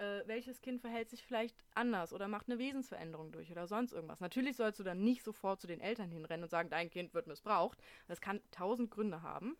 äh, 0.02 0.28
welches 0.28 0.62
Kind 0.62 0.82
verhält 0.82 1.10
sich 1.10 1.24
vielleicht 1.24 1.56
anders 1.76 2.12
oder 2.12 2.28
macht 2.28 2.50
eine 2.50 2.58
Wesensveränderung 2.58 3.32
durch 3.32 3.52
oder 3.52 3.68
sonst 3.68 3.94
irgendwas. 3.94 4.20
Natürlich 4.20 4.58
sollst 4.58 4.80
du 4.80 4.84
dann 4.84 5.04
nicht 5.04 5.24
sofort 5.24 5.62
zu 5.62 5.68
den 5.68 5.80
Eltern 5.80 6.10
hinrennen 6.10 6.44
und 6.44 6.50
sagen, 6.50 6.70
dein 6.72 6.90
Kind 6.90 7.14
wird 7.14 7.28
missbraucht. 7.28 7.78
Das 8.08 8.20
kann 8.20 8.42
tausend 8.50 8.90
Gründe 8.90 9.22
haben. 9.22 9.56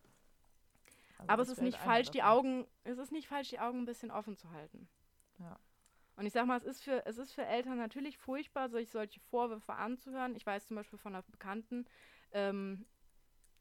Also 1.18 1.30
Aber 1.30 1.42
es 1.42 1.48
ist 1.48 1.62
nicht 1.62 1.78
falsch, 1.78 2.10
die 2.10 2.18
davon. 2.18 2.38
Augen, 2.38 2.66
es 2.82 2.98
ist 2.98 3.12
nicht 3.12 3.28
falsch, 3.28 3.50
die 3.50 3.60
Augen 3.60 3.82
ein 3.82 3.86
bisschen 3.86 4.10
offen 4.10 4.36
zu 4.36 4.50
halten. 4.50 4.88
Ja. 5.38 5.60
Und 6.16 6.26
ich 6.26 6.32
sag 6.32 6.46
mal, 6.46 6.58
es 6.58 6.64
ist 6.64 6.82
für, 6.82 7.06
es 7.06 7.18
ist 7.18 7.32
für 7.32 7.46
Eltern 7.46 7.78
natürlich 7.78 8.18
furchtbar, 8.18 8.68
sich 8.68 8.90
solche 8.90 9.20
Vorwürfe 9.20 9.74
anzuhören. 9.74 10.34
Ich 10.34 10.44
weiß 10.44 10.66
zum 10.66 10.76
Beispiel 10.76 10.98
von 10.98 11.14
einer 11.14 11.22
Bekannten, 11.22 11.86
ähm, 12.32 12.84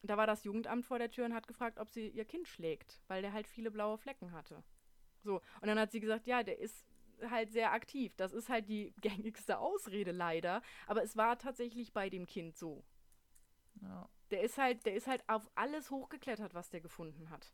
da 0.01 0.17
war 0.17 0.25
das 0.25 0.43
Jugendamt 0.43 0.83
vor 0.83 0.97
der 0.97 1.11
Tür 1.11 1.25
und 1.25 1.35
hat 1.35 1.47
gefragt, 1.47 1.77
ob 1.77 1.91
sie 1.91 2.09
ihr 2.09 2.25
Kind 2.25 2.47
schlägt, 2.47 3.01
weil 3.07 3.21
der 3.21 3.33
halt 3.33 3.47
viele 3.47 3.69
blaue 3.69 3.99
Flecken 3.99 4.31
hatte. 4.31 4.63
So, 5.23 5.35
und 5.61 5.67
dann 5.67 5.79
hat 5.79 5.91
sie 5.91 5.99
gesagt, 5.99 6.27
ja, 6.27 6.43
der 6.43 6.59
ist 6.59 6.85
halt 7.29 7.51
sehr 7.51 7.71
aktiv. 7.71 8.15
Das 8.17 8.33
ist 8.33 8.49
halt 8.49 8.67
die 8.67 8.93
gängigste 9.01 9.59
Ausrede 9.59 10.11
leider, 10.11 10.61
aber 10.87 11.03
es 11.03 11.15
war 11.15 11.37
tatsächlich 11.37 11.93
bei 11.93 12.09
dem 12.09 12.25
Kind 12.25 12.57
so. 12.57 12.83
Ja. 13.81 14.09
Der 14.31 14.41
ist 14.41 14.57
halt, 14.57 14.85
der 14.85 14.95
ist 14.95 15.07
halt 15.07 15.27
auf 15.27 15.49
alles 15.55 15.91
hochgeklettert, 15.91 16.53
was 16.53 16.69
der 16.69 16.81
gefunden 16.81 17.29
hat. 17.29 17.53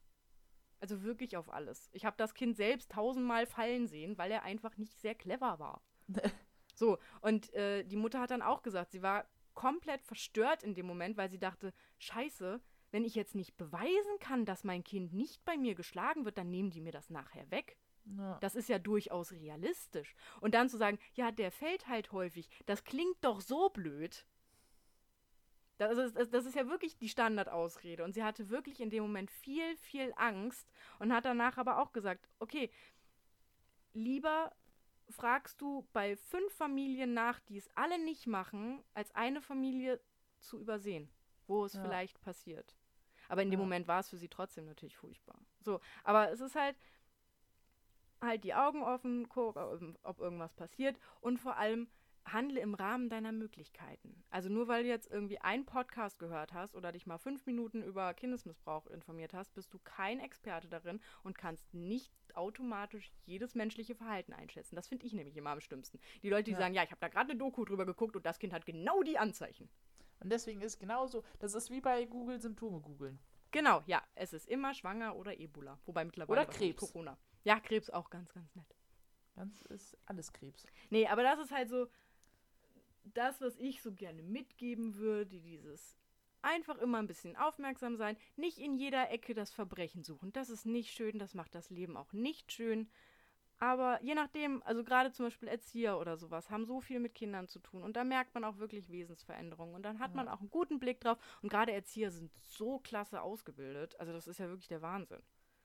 Also 0.80 1.02
wirklich 1.02 1.38
auf 1.38 1.52
alles. 1.52 1.90
Ich 1.92 2.06
habe 2.06 2.18
das 2.18 2.36
Kind 2.36 2.56
selbst 2.56 2.92
tausendmal 2.92 3.48
fallen 3.48 3.88
sehen, 3.88 4.18
weil 4.18 4.32
er 4.32 4.44
einfach 4.44 4.78
nicht 4.78 5.00
sehr 5.00 5.16
clever 5.16 5.58
war. 5.58 5.82
so, 6.76 7.00
und 7.22 7.52
äh, 7.54 7.84
die 7.84 7.96
Mutter 7.96 8.20
hat 8.20 8.32
dann 8.32 8.44
auch 8.44 8.62
gesagt, 8.62 8.92
sie 8.92 9.02
war 9.02 9.26
komplett 9.56 10.04
verstört 10.04 10.62
in 10.62 10.76
dem 10.76 10.86
Moment, 10.86 11.18
weil 11.18 11.32
sie 11.32 11.40
dachte, 11.40 11.74
scheiße, 11.98 12.62
wenn 12.92 13.04
ich 13.06 13.16
jetzt 13.16 13.36
nicht 13.36 13.58
beweisen 13.58 14.20
kann, 14.20 14.46
dass 14.46 14.64
mein 14.64 14.84
Kind 14.84 15.14
nicht 15.14 15.44
bei 15.46 15.58
mir 15.58 15.76
geschlagen 15.76 16.26
wird, 16.26 16.38
dann 16.38 16.50
nehmen 16.50 16.70
die 16.72 16.82
mir 16.82 16.92
das 16.92 17.10
nachher 17.10 17.50
weg. 17.52 17.78
Ja. 18.18 18.38
Das 18.40 18.56
ist 18.56 18.70
ja 18.70 18.80
durchaus 18.80 19.34
realistisch. 19.34 20.16
Und 20.40 20.54
dann 20.54 20.70
zu 20.70 20.78
sagen, 20.78 20.98
ja, 21.14 21.32
der 21.32 21.52
fällt 21.52 21.88
halt 21.88 22.14
häufig, 22.14 22.50
das 22.66 22.86
klingt 22.86 23.18
doch 23.22 23.42
so 23.42 23.70
blöd. 23.70 24.26
Das 25.78 25.98
ist, 25.98 26.34
das- 26.34 26.46
ist 26.46 26.56
ja 26.56 26.68
wirklich 26.70 26.98
die 26.98 27.10
Standardausrede. 27.10 28.04
Und 28.04 28.14
sie 28.14 28.24
hatte 28.24 28.50
wirklich 28.50 28.80
in 28.80 28.90
dem 28.90 29.04
Moment 29.04 29.30
viel, 29.30 29.76
viel 29.78 30.14
Angst 30.16 30.72
und 31.00 31.14
hat 31.14 31.26
danach 31.26 31.58
aber 31.58 31.80
auch 31.80 31.92
gesagt, 31.92 32.30
okay, 32.40 32.72
lieber 33.94 34.56
fragst 35.10 35.62
du 35.62 35.88
bei 35.94 36.16
fünf 36.16 36.54
Familien 36.54 37.14
nach, 37.14 37.40
die 37.42 37.58
es 37.58 37.70
alle 37.76 38.00
nicht 38.04 38.26
machen, 38.28 38.84
als 38.94 39.14
eine 39.16 39.42
Familie 39.42 40.02
zu 40.40 40.60
übersehen, 40.60 41.10
wo 41.46 41.66
es 41.66 41.74
Ja. 41.74 41.82
vielleicht 41.84 42.20
passiert. 42.22 42.77
Aber 43.30 43.42
in 43.42 43.50
dem 43.52 43.60
Ja. 43.60 43.66
Moment 43.66 43.88
war 43.88 44.00
es 44.00 44.10
für 44.10 44.18
sie 44.18 44.30
trotzdem 44.30 44.66
natürlich 44.66 44.98
furchtbar. 44.98 45.40
So, 45.62 45.80
aber 46.04 46.32
es 46.32 46.40
ist 46.40 46.56
halt, 46.56 46.78
halt 48.22 48.44
die 48.44 48.54
Augen 48.54 48.84
offen, 48.84 49.30
guck, 49.30 49.56
ob 49.58 50.20
irgendwas 50.20 50.54
passiert 50.54 50.98
und 51.22 51.38
vor 51.40 51.58
allem 51.58 51.88
handle 52.34 52.60
im 52.60 52.74
Rahmen 52.74 53.10
deiner 53.10 53.32
Möglichkeiten. 53.32 54.24
Also 54.30 54.50
nur 54.50 54.68
weil 54.68 54.84
du 54.84 54.90
jetzt 54.90 55.10
irgendwie 55.10 55.40
einen 55.40 55.66
Podcast 55.66 56.20
gehört 56.20 56.54
hast 56.54 56.76
oder 56.76 56.92
dich 56.92 57.06
mal 57.08 57.18
fünf 57.18 57.46
Minuten 57.46 57.84
über 57.84 58.14
Kindesmissbrauch 58.14 58.88
informiert 58.88 59.34
hast, 59.34 59.54
bist 59.54 59.74
du 59.74 59.80
kein 59.80 60.20
Experte 60.20 60.68
darin 60.68 61.00
und 61.24 61.38
kannst 61.38 61.74
nicht 61.74 62.12
automatisch 62.34 63.12
jedes 63.26 63.56
menschliche 63.56 63.96
Verhalten 63.96 64.34
einschätzen. 64.34 64.76
Das 64.76 64.88
finde 64.88 65.06
ich 65.06 65.14
nämlich 65.14 65.38
immer 65.38 65.52
am 65.52 65.62
schlimmsten. 65.62 66.00
Die 66.22 66.30
Leute, 66.30 66.44
die 66.46 66.52
Ja. 66.52 66.58
sagen, 66.58 66.74
ja, 66.74 66.84
ich 66.84 66.92
habe 66.92 67.00
da 67.00 67.08
gerade 67.08 67.32
eine 67.32 67.40
Doku 67.40 67.64
drüber 67.66 67.86
geguckt 67.86 68.16
und 68.16 68.26
das 68.26 68.40
Kind 68.40 68.54
hat 68.54 68.66
genau 68.66 69.04
die 69.04 69.18
Anzeichen. 69.18 69.70
Und 70.20 70.32
deswegen 70.32 70.62
ist 70.62 70.80
genauso, 70.80 71.24
das 71.40 71.54
ist 71.54 71.70
wie 71.70 71.82
bei 71.82 72.06
Google 72.06 72.40
Symptome 72.42 72.80
googeln. 72.80 73.20
Genau, 73.52 73.82
ja, 73.86 74.04
es 74.16 74.34
ist 74.34 74.48
immer 74.48 74.74
schwanger 74.74 75.16
oder 75.16 75.40
Ebola. 75.40 75.80
Wobei 75.86 76.06
mittlerweile 76.06 76.42
Oder 76.42 76.52
Krebs. 76.52 76.80
Corona. 76.80 77.18
Ja, 77.44 77.60
Krebs 77.60 77.90
auch 77.90 78.10
ganz, 78.10 78.34
ganz 78.34 78.54
nett. 78.56 78.76
Ganz 79.36 79.62
ist 79.68 79.98
alles 80.06 80.34
Krebs. 80.34 80.66
Nee, 80.90 81.08
aber 81.08 81.24
das 81.24 81.40
ist 81.40 81.52
halt 81.52 81.70
so 81.70 81.88
das, 83.14 83.40
was 83.40 83.56
ich 83.58 83.82
so 83.82 83.94
gerne 83.94 84.22
mitgeben 84.22 84.96
würde, 84.96 85.40
dieses 85.40 85.96
einfach 86.42 86.78
immer 86.78 87.00
ein 87.00 87.08
bisschen 87.08 87.36
aufmerksam 87.36 87.98
sein, 87.98 88.18
nicht 88.36 88.58
in 88.58 88.76
jeder 88.76 89.10
Ecke 89.12 89.34
das 89.34 89.52
Verbrechen 89.52 90.04
suchen. 90.04 90.32
Das 90.34 90.50
ist 90.50 90.66
nicht 90.66 90.92
schön, 90.92 91.20
das 91.20 91.34
macht 91.34 91.56
das 91.56 91.70
Leben 91.70 91.98
auch 91.98 92.14
nicht 92.14 92.52
schön. 92.52 92.90
Aber 93.60 94.00
je 94.04 94.14
nachdem, 94.14 94.62
also 94.64 94.84
gerade 94.84 95.12
zum 95.12 95.26
Beispiel 95.26 95.48
Erzieher 95.48 96.00
oder 96.00 96.18
sowas, 96.18 96.50
haben 96.52 96.66
so 96.66 96.80
viel 96.80 97.00
mit 97.00 97.16
Kindern 97.16 97.48
zu 97.48 97.60
tun. 97.60 97.82
Und 97.82 97.96
da 97.96 98.04
merkt 98.04 98.36
man 98.36 98.44
auch 98.44 98.58
wirklich 98.58 98.90
Wesensveränderungen. 98.90 99.74
Und 99.74 99.84
dann 99.84 100.00
hat 100.00 100.14
man 100.14 100.28
auch 100.28 100.40
einen 100.42 100.52
guten 100.52 100.80
Blick 100.80 101.00
drauf. 101.02 101.18
Und 101.42 101.50
gerade 101.50 101.72
Erzieher 101.72 102.12
sind 102.12 102.32
so 102.36 102.80
klasse 102.80 103.22
ausgebildet. 103.22 104.00
Also 104.00 104.14
das 104.14 104.28
ist 104.28 104.38
ja 104.40 104.48
wirklich 104.48 104.68
der 104.68 104.84
Wahnsinn. 104.84 105.24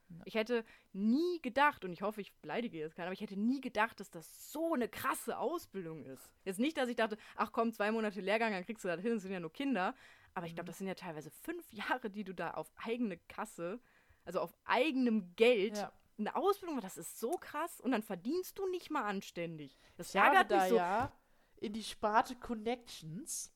Ja. 0.09 0.23
Ich 0.25 0.35
hätte 0.35 0.65
nie 0.93 1.41
gedacht, 1.43 1.85
und 1.85 1.93
ich 1.93 2.03
hoffe, 2.03 2.21
ich 2.21 2.35
beleidige 2.37 2.79
jetzt 2.79 2.97
keinen, 2.97 3.07
aber 3.07 3.15
ich 3.15 3.21
hätte 3.21 3.39
nie 3.39 3.61
gedacht, 3.61 4.01
dass 4.01 4.11
das 4.11 4.53
so 4.53 4.75
eine 4.75 4.89
krasse 4.89 5.39
Ausbildung 5.39 6.05
ist. 6.05 6.33
Jetzt 6.45 6.61
nicht, 6.61 6.77
dass 6.77 6.89
ich 6.89 6.97
dachte, 6.97 7.17
ach 7.37 7.53
komm, 7.53 7.73
zwei 7.73 7.91
Monate 7.93 8.21
Lehrgang, 8.21 8.53
dann 8.53 8.65
kriegst 8.65 8.85
du 8.85 8.89
das 8.89 9.01
hin, 9.01 9.13
das 9.13 9.23
sind 9.23 9.33
ja 9.33 9.41
nur 9.41 9.53
Kinder. 9.53 9.95
Aber 10.35 10.47
ich 10.47 10.55
glaube, 10.55 10.67
das 10.67 10.79
sind 10.79 10.87
ja 10.87 10.95
teilweise 10.95 11.31
fünf 11.31 11.71
Jahre, 11.73 12.11
die 12.11 12.25
du 12.25 12.35
da 12.35 12.53
auf 12.53 12.71
eigene 12.77 13.19
Kasse, 13.29 13.81
also 14.25 14.41
auf 14.41 14.55
eigenem 14.65 15.35
Geld, 15.37 15.77
Ja. 15.77 15.93
Eine 16.27 16.37
Ausbildung. 16.37 16.81
Das 16.81 16.97
ist 16.97 17.19
so 17.21 17.33
krass. 17.33 17.81
Und 17.81 17.93
dann 17.93 18.03
verdienst 18.03 18.59
du 18.59 18.67
nicht 18.69 18.91
mal 18.91 19.05
anständig. 19.05 19.77
Das 19.97 20.15
ärgert 20.15 20.51
da 20.51 20.61
mich 20.61 20.69
so. 20.71 20.77
ja 20.77 21.13
in 21.57 21.73
die 21.73 21.85
Sparte 21.85 22.35
Connections 22.37 23.53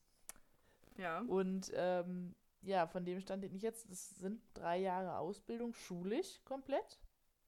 Ja. 0.96 1.20
und 1.22 1.72
ähm, 1.74 2.34
ja, 2.62 2.86
von 2.86 3.04
dem 3.04 3.20
Stand, 3.20 3.42
den 3.44 3.54
ich 3.54 3.62
jetzt, 3.62 3.90
das 3.90 4.10
sind 4.10 4.40
drei 4.54 4.78
Jahre 4.78 5.18
Ausbildung, 5.18 5.72
schulisch 5.72 6.40
komplett. 6.44 7.00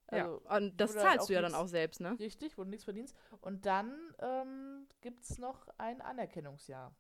Also, 0.09 0.43
ja, 0.49 0.57
und 0.57 0.77
das 0.81 0.97
halt 0.97 1.03
zahlst 1.07 1.29
du 1.29 1.33
ja 1.35 1.41
dann 1.43 1.51
nichts- 1.53 1.63
auch 1.65 1.69
selbst, 1.69 2.01
ne? 2.01 2.19
Richtig, 2.19 2.57
wo 2.57 2.65
du 2.65 2.71
nichts 2.71 2.85
verdienst. 2.85 3.15
Und 3.41 3.67
dann 3.67 4.15
ähm, 4.21 4.87
gibt 5.01 5.23
es 5.25 5.39
noch 5.39 5.69
ein 5.79 6.01
Anerkennungsjahr. 6.01 6.95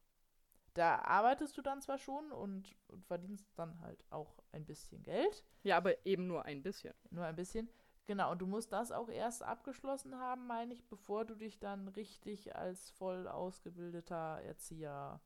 Da 0.75 0.97
arbeitest 1.01 1.57
du 1.57 1.63
dann 1.63 1.81
zwar 1.81 1.99
schon 1.99 2.31
und, 2.31 2.77
und 2.89 3.05
verdienst 3.07 3.47
dann 3.57 3.81
halt 3.81 4.05
auch 4.11 4.39
ein 4.53 4.65
bisschen 4.67 5.03
Geld, 5.03 5.45
Ja, 5.65 5.77
aber 5.79 6.07
eben 6.07 6.27
nur 6.27 6.45
ein 6.45 6.63
bisschen. 6.63 6.95
nur 7.11 7.25
ein 7.25 7.35
bisschen. 7.35 7.69
Genau, 8.09 8.33
und 8.33 8.39
du 8.41 8.47
musst 8.47 8.73
das 8.73 8.91
auch 8.91 9.11
erst 9.11 9.43
abgeschlossen 9.43 10.19
haben, 10.19 10.47
meine 10.47 10.73
ich, 10.73 10.83
bevor 10.89 11.27
du 11.27 11.35
dich 11.37 11.59
dann 11.59 11.89
richtig 11.89 12.57
als 12.57 12.89
voll 12.93 13.29
ausgebildeter 13.29 14.41
Erzieher 14.43 15.21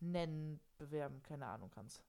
nennen, 0.00 0.60
bewerben, 0.76 1.22
keine 1.22 1.46
Ahnung 1.46 1.70
kannst. 1.70 2.02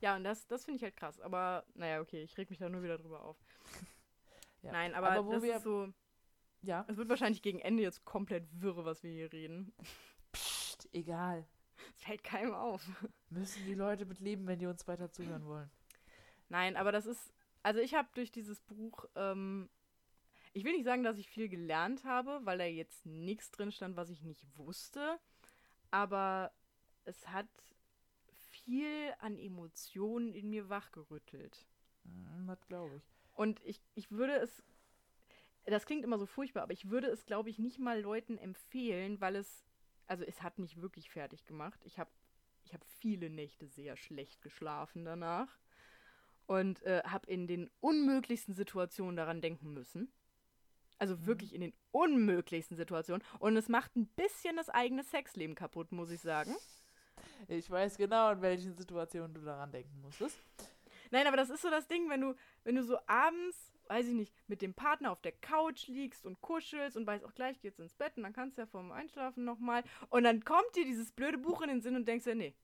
Ja, 0.00 0.16
und 0.16 0.24
das, 0.24 0.46
das 0.48 0.64
finde 0.64 0.78
ich 0.78 0.82
halt 0.82 0.96
krass. 0.96 1.20
Aber 1.20 1.64
naja, 1.74 2.00
okay, 2.00 2.22
ich 2.22 2.36
reg 2.36 2.50
mich 2.50 2.58
da 2.58 2.68
nur 2.68 2.82
wieder 2.82 2.98
drüber 2.98 3.22
auf. 3.24 3.36
Ja. 4.62 4.72
Nein, 4.72 4.94
aber, 4.94 5.12
Aber 5.12 5.24
wo 5.26 5.32
das 5.32 5.42
wir- 5.42 5.56
ist 5.56 5.62
so. 5.62 5.90
Ja, 6.60 6.84
Es 6.86 6.98
wird 6.98 7.08
wahrscheinlich 7.08 7.40
gegen 7.40 7.60
Ende 7.60 7.82
jetzt 7.82 8.04
komplett 8.04 8.46
wirre, 8.60 8.84
was 8.84 9.02
wir 9.02 9.10
hier 9.10 9.32
reden. 9.32 9.72
pst, 10.34 10.86
egal. 10.92 11.46
Es 11.96 12.02
fällt 12.04 12.22
keinem 12.22 12.52
auf. 12.52 12.86
Müssen 13.30 13.64
die 13.64 13.72
Leute 13.72 14.04
mit 14.04 14.20
leben, 14.20 14.46
wenn 14.46 14.58
die 14.58 14.66
uns 14.66 14.86
weiter 14.86 15.10
zuhören 15.10 15.46
wollen. 15.46 15.70
Nein, 16.50 16.76
aber 16.76 16.92
das 16.92 17.06
ist. 17.06 17.32
Also 17.62 17.80
ich 17.80 17.94
habe 17.94 18.08
durch 18.14 18.30
dieses 18.32 18.60
Buch, 18.60 19.04
ähm, 19.14 19.70
ich 20.52 20.64
will 20.64 20.72
nicht 20.72 20.84
sagen, 20.84 21.02
dass 21.02 21.18
ich 21.18 21.28
viel 21.28 21.48
gelernt 21.48 22.04
habe, 22.04 22.40
weil 22.44 22.58
da 22.58 22.64
jetzt 22.64 23.06
nichts 23.06 23.50
drin 23.50 23.70
stand, 23.72 23.96
was 23.96 24.10
ich 24.10 24.22
nicht 24.22 24.44
wusste. 24.56 25.18
Aber 25.90 26.52
es 27.04 27.28
hat 27.28 27.48
viel 28.50 29.14
an 29.18 29.38
Emotionen 29.38 30.32
in 30.32 30.50
mir 30.50 30.68
wachgerüttelt. 30.68 31.66
Hm, 32.04 32.46
Das 32.46 32.66
glaube 32.66 32.96
ich. 32.96 33.02
Und 33.34 33.60
ich, 33.64 33.80
ich 33.94 34.10
würde 34.10 34.34
es, 34.36 34.62
das 35.66 35.86
klingt 35.86 36.04
immer 36.04 36.18
so 36.18 36.26
furchtbar, 36.26 36.62
aber 36.64 36.72
ich 36.72 36.90
würde 36.90 37.06
es, 37.08 37.26
glaube 37.26 37.50
ich, 37.50 37.58
nicht 37.58 37.78
mal 37.78 38.00
Leuten 38.00 38.38
empfehlen, 38.38 39.20
weil 39.20 39.36
es, 39.36 39.64
also 40.06 40.24
es 40.24 40.42
hat 40.42 40.58
mich 40.58 40.80
wirklich 40.80 41.10
fertig 41.10 41.46
gemacht. 41.46 41.80
Ich 41.84 41.98
habe 41.98 42.10
ich 42.64 42.74
hab 42.74 42.84
viele 42.84 43.30
Nächte 43.30 43.66
sehr 43.68 43.96
schlecht 43.96 44.42
geschlafen 44.42 45.04
danach 45.04 45.58
und 46.50 46.82
äh, 46.82 47.00
habe 47.04 47.30
in 47.30 47.46
den 47.46 47.70
unmöglichsten 47.78 48.54
Situationen 48.54 49.14
daran 49.14 49.40
denken 49.40 49.72
müssen. 49.72 50.12
Also 50.98 51.24
wirklich 51.24 51.54
in 51.54 51.60
den 51.60 51.72
unmöglichsten 51.92 52.76
Situationen. 52.76 53.22
Und 53.38 53.56
es 53.56 53.68
macht 53.68 53.94
ein 53.94 54.06
bisschen 54.16 54.56
das 54.56 54.68
eigene 54.68 55.04
Sexleben 55.04 55.54
kaputt, 55.54 55.92
muss 55.92 56.10
ich 56.10 56.20
sagen. 56.20 56.56
Ich 57.46 57.70
weiß 57.70 57.98
genau, 57.98 58.32
in 58.32 58.42
welchen 58.42 58.76
Situationen 58.76 59.32
du 59.32 59.42
daran 59.42 59.70
denken 59.70 60.00
musstest. 60.00 60.36
Nein, 61.12 61.28
aber 61.28 61.36
das 61.36 61.50
ist 61.50 61.62
so 61.62 61.70
das 61.70 61.86
Ding, 61.86 62.10
wenn 62.10 62.20
du, 62.20 62.34
wenn 62.64 62.74
du 62.74 62.82
so 62.82 62.98
abends, 63.06 63.72
weiß 63.86 64.08
ich 64.08 64.14
nicht, 64.14 64.34
mit 64.48 64.60
dem 64.60 64.74
Partner 64.74 65.12
auf 65.12 65.20
der 65.20 65.32
Couch 65.32 65.86
liegst 65.86 66.26
und 66.26 66.40
kuschelst 66.40 66.96
und 66.96 67.06
weißt 67.06 67.24
auch 67.24 67.34
gleich 67.36 67.60
geht's 67.60 67.78
ins 67.78 67.94
Bett 67.94 68.16
und 68.16 68.24
dann 68.24 68.32
kannst 68.32 68.58
du 68.58 68.62
ja 68.62 68.66
vorm 68.66 68.90
Einschlafen 68.90 69.44
nochmal 69.44 69.84
und 70.08 70.24
dann 70.24 70.44
kommt 70.44 70.74
dir 70.74 70.84
dieses 70.84 71.12
blöde 71.12 71.38
Buch 71.38 71.62
in 71.62 71.68
den 71.68 71.80
Sinn 71.80 71.94
und 71.94 72.08
denkst 72.08 72.24
dir, 72.24 72.34
nee, 72.34 72.56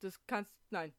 das 0.00 0.18
kannst, 0.26 0.50
nein. 0.70 0.94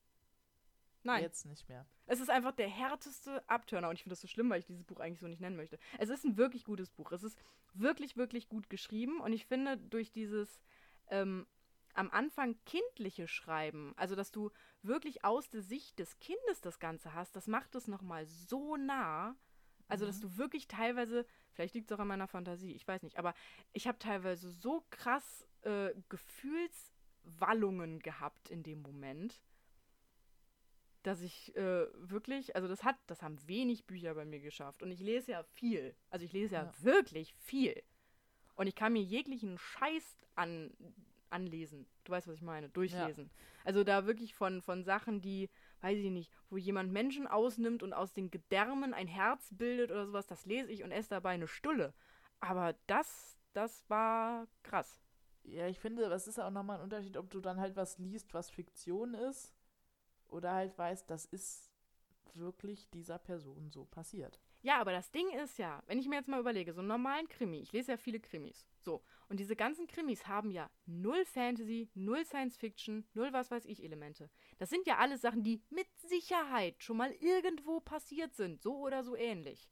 Nein. 1.05 1.21
Jetzt 1.21 1.45
nicht 1.45 1.69
mehr. 1.69 1.85
Es 2.07 2.19
ist 2.19 2.29
einfach 2.29 2.51
der 2.51 2.67
härteste 2.67 3.47
Abturner 3.47 3.89
und 3.89 3.95
ich 3.95 4.03
finde 4.03 4.13
das 4.13 4.21
so 4.21 4.27
schlimm, 4.27 4.49
weil 4.49 4.59
ich 4.59 4.65
dieses 4.65 4.83
Buch 4.83 4.99
eigentlich 4.99 5.19
so 5.19 5.27
nicht 5.27 5.41
nennen 5.41 5.55
möchte. 5.55 5.77
Es 5.99 6.09
ist 6.09 6.25
ein 6.25 6.35
wirklich 6.35 6.65
gutes 6.65 6.89
Buch. 6.89 7.11
Es 7.11 7.23
ist 7.23 7.37
wirklich, 7.73 8.17
wirklich 8.17 8.49
gut 8.49 8.69
geschrieben 8.69 9.21
und 9.21 9.31
ich 9.31 9.45
finde 9.45 9.77
durch 9.77 10.11
dieses 10.11 10.59
ähm, 11.09 11.45
am 11.93 12.11
Anfang 12.11 12.57
kindliche 12.65 13.27
Schreiben, 13.27 13.93
also 13.95 14.15
dass 14.15 14.31
du 14.31 14.51
wirklich 14.81 15.23
aus 15.23 15.49
der 15.49 15.61
Sicht 15.61 15.97
des 15.99 16.19
Kindes 16.19 16.61
das 16.61 16.79
Ganze 16.79 17.13
hast, 17.13 17.35
das 17.35 17.47
macht 17.47 17.75
es 17.75 17.87
nochmal 17.87 18.25
so 18.25 18.75
nah. 18.75 19.35
Also, 19.87 20.07
dass 20.07 20.19
du 20.19 20.35
wirklich 20.35 20.67
teilweise, 20.67 21.27
vielleicht 21.51 21.75
liegt 21.75 21.91
es 21.91 21.95
auch 21.95 22.01
an 22.01 22.07
meiner 22.07 22.27
Fantasie, 22.27 22.73
ich 22.73 22.87
weiß 22.87 23.03
nicht, 23.03 23.19
aber 23.19 23.35
ich 23.71 23.87
habe 23.87 23.99
teilweise 23.99 24.49
so 24.49 24.83
krass 24.89 25.45
äh, 25.61 25.91
Gefühlswallungen 26.09 27.99
gehabt 27.99 28.49
in 28.49 28.63
dem 28.63 28.81
Moment 28.81 29.43
dass 31.05 31.21
ich 31.21 31.55
äh, 31.55 31.85
wirklich, 32.09 32.55
also 32.55 32.67
das 32.67 32.83
hat, 32.83 32.95
das 33.07 33.21
haben 33.21 33.37
wenig 33.47 33.85
Bücher 33.85 34.15
bei 34.15 34.25
mir 34.25 34.39
geschafft. 34.39 34.81
Und 34.81 34.91
ich 34.91 34.99
lese 34.99 35.31
ja 35.31 35.43
viel. 35.43 35.95
Also 36.09 36.25
ich 36.25 36.33
lese 36.33 36.55
ja, 36.55 36.63
Ja. 36.63 36.73
wirklich 36.83 37.33
viel. 37.35 37.81
Und 38.55 38.67
ich 38.67 38.75
kann 38.75 38.93
mir 38.93 39.01
jeglichen 39.01 39.57
Scheiß 39.57 40.17
an, 40.35 40.71
anlesen. 41.29 41.85
Du 42.05 42.11
weißt, 42.11 42.27
was 42.27 42.35
ich 42.35 42.41
meine, 42.41 42.69
durchlesen. 42.69 43.29
Also 43.63 43.83
da 43.83 44.05
wirklich 44.05 44.33
von, 44.33 44.61
von 44.61 44.83
Sachen, 44.83 45.21
die, 45.21 45.49
weiß 45.81 45.97
ich 45.97 46.09
nicht, 46.11 46.31
wo 46.49 46.57
jemand 46.57 46.91
Menschen 46.91 47.27
ausnimmt 47.27 47.83
und 47.83 47.93
aus 47.93 48.13
den 48.13 48.31
Gedärmen 48.31 48.93
ein 48.93 49.07
Herz 49.07 49.49
bildet 49.51 49.91
oder 49.91 50.05
sowas, 50.05 50.27
das 50.27 50.45
lese 50.45 50.71
ich 50.71 50.83
und 50.83 50.91
esse 50.91 51.09
dabei 51.09 51.31
eine 51.31 51.47
Stulle. 51.47 51.93
Aber 52.39 52.75
das, 52.87 53.37
das 53.53 53.87
war 53.89 54.47
krass. 54.63 55.01
Ja, 55.43 55.67
ich 55.67 55.79
finde, 55.79 56.03
es 56.05 56.27
ist 56.27 56.37
ja 56.37 56.47
auch 56.47 56.51
nochmal 56.51 56.77
ein 56.77 56.83
Unterschied, 56.83 57.17
ob 57.17 57.29
du 57.29 57.39
dann 57.39 57.59
halt 57.59 57.75
was 57.75 57.97
liest, 57.99 58.33
was 58.33 58.49
Fiktion 58.49 59.13
ist, 59.13 59.54
oder 60.29 60.53
halt 60.53 60.77
weißt, 60.77 61.09
das 61.09 61.25
ist 61.25 61.71
wirklich 62.33 62.89
dieser 62.89 63.17
Person 63.17 63.69
so 63.71 63.85
passiert. 63.85 64.39
Ja, 64.61 64.81
aber 64.81 64.91
das 64.91 65.11
Ding 65.11 65.29
ist 65.43 65.57
ja, 65.59 65.83
wenn 65.85 65.99
ich 65.99 66.07
mir 66.07 66.15
jetzt 66.15 66.27
mal 66.27 66.39
überlege, 66.39 66.73
so 66.73 66.79
einen 66.79 66.87
normalen 66.87 67.29
Krimi, 67.29 67.59
ich 67.59 67.71
lese 67.71 67.91
ja 67.91 67.97
viele 67.97 68.19
Krimis, 68.19 68.65
so, 68.81 69.03
und 69.29 69.39
diese 69.39 69.55
ganzen 69.55 69.87
Krimis 69.87 70.27
haben 70.27 70.49
ja 70.49 70.69
null 70.85 71.23
Fantasy, 71.25 71.89
null 71.93 72.25
Science 72.25 72.57
Fiction, 72.57 73.07
null 73.13 73.31
was 73.31 73.51
weiß 73.51 73.65
ich 73.65 73.83
Elemente. 73.83 74.29
Das 74.57 74.69
sind 74.69 74.87
ja 74.87 74.97
alles 74.97 75.21
Sachen, 75.21 75.43
die 75.43 75.61
mit 75.69 75.87
Sicherheit 76.07 76.83
schon 76.83 76.97
mal 76.97 77.11
irgendwo 77.11 77.79
passiert 77.79 78.33
sind, 78.33 78.61
so 78.61 78.77
oder 78.79 79.03
so 79.03 79.15
ähnlich. 79.15 79.69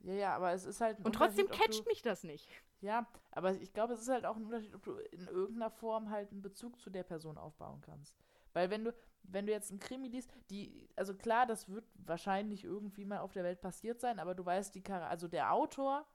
Ja, 0.00 0.12
ja, 0.12 0.36
aber 0.36 0.52
es 0.52 0.66
ist 0.66 0.82
halt 0.82 0.98
ein 0.98 1.06
Und 1.06 1.14
trotzdem 1.14 1.48
catcht 1.48 1.80
du, 1.80 1.88
mich 1.88 2.02
das 2.02 2.22
nicht. 2.24 2.46
Ja, 2.82 3.06
aber 3.30 3.54
ich 3.54 3.72
glaube, 3.72 3.94
es 3.94 4.02
ist 4.02 4.08
halt 4.08 4.26
auch 4.26 4.36
ein 4.36 4.44
Unterschied, 4.44 4.74
ob 4.74 4.82
du 4.82 4.96
in 4.96 5.26
irgendeiner 5.26 5.70
Form 5.70 6.10
halt 6.10 6.30
einen 6.30 6.42
Bezug 6.42 6.78
zu 6.78 6.90
der 6.90 7.02
Person 7.02 7.38
aufbauen 7.38 7.80
kannst. 7.80 8.14
Weil 8.54 8.70
wenn 8.70 8.84
du, 8.84 8.94
wenn 9.24 9.46
du 9.46 9.52
jetzt 9.52 9.70
einen 9.70 9.80
Krimi 9.80 10.08
liest, 10.08 10.32
die, 10.48 10.88
also 10.96 11.14
klar, 11.14 11.44
das 11.44 11.68
wird 11.68 11.84
wahrscheinlich 11.94 12.64
irgendwie 12.64 13.04
mal 13.04 13.18
auf 13.18 13.32
der 13.32 13.44
Welt 13.44 13.60
passiert 13.60 14.00
sein, 14.00 14.18
aber 14.18 14.34
du 14.34 14.46
weißt, 14.46 14.74
die 14.74 14.82
Chara 14.82 15.08
also 15.08 15.28
der 15.28 15.52
Autor 15.52 16.06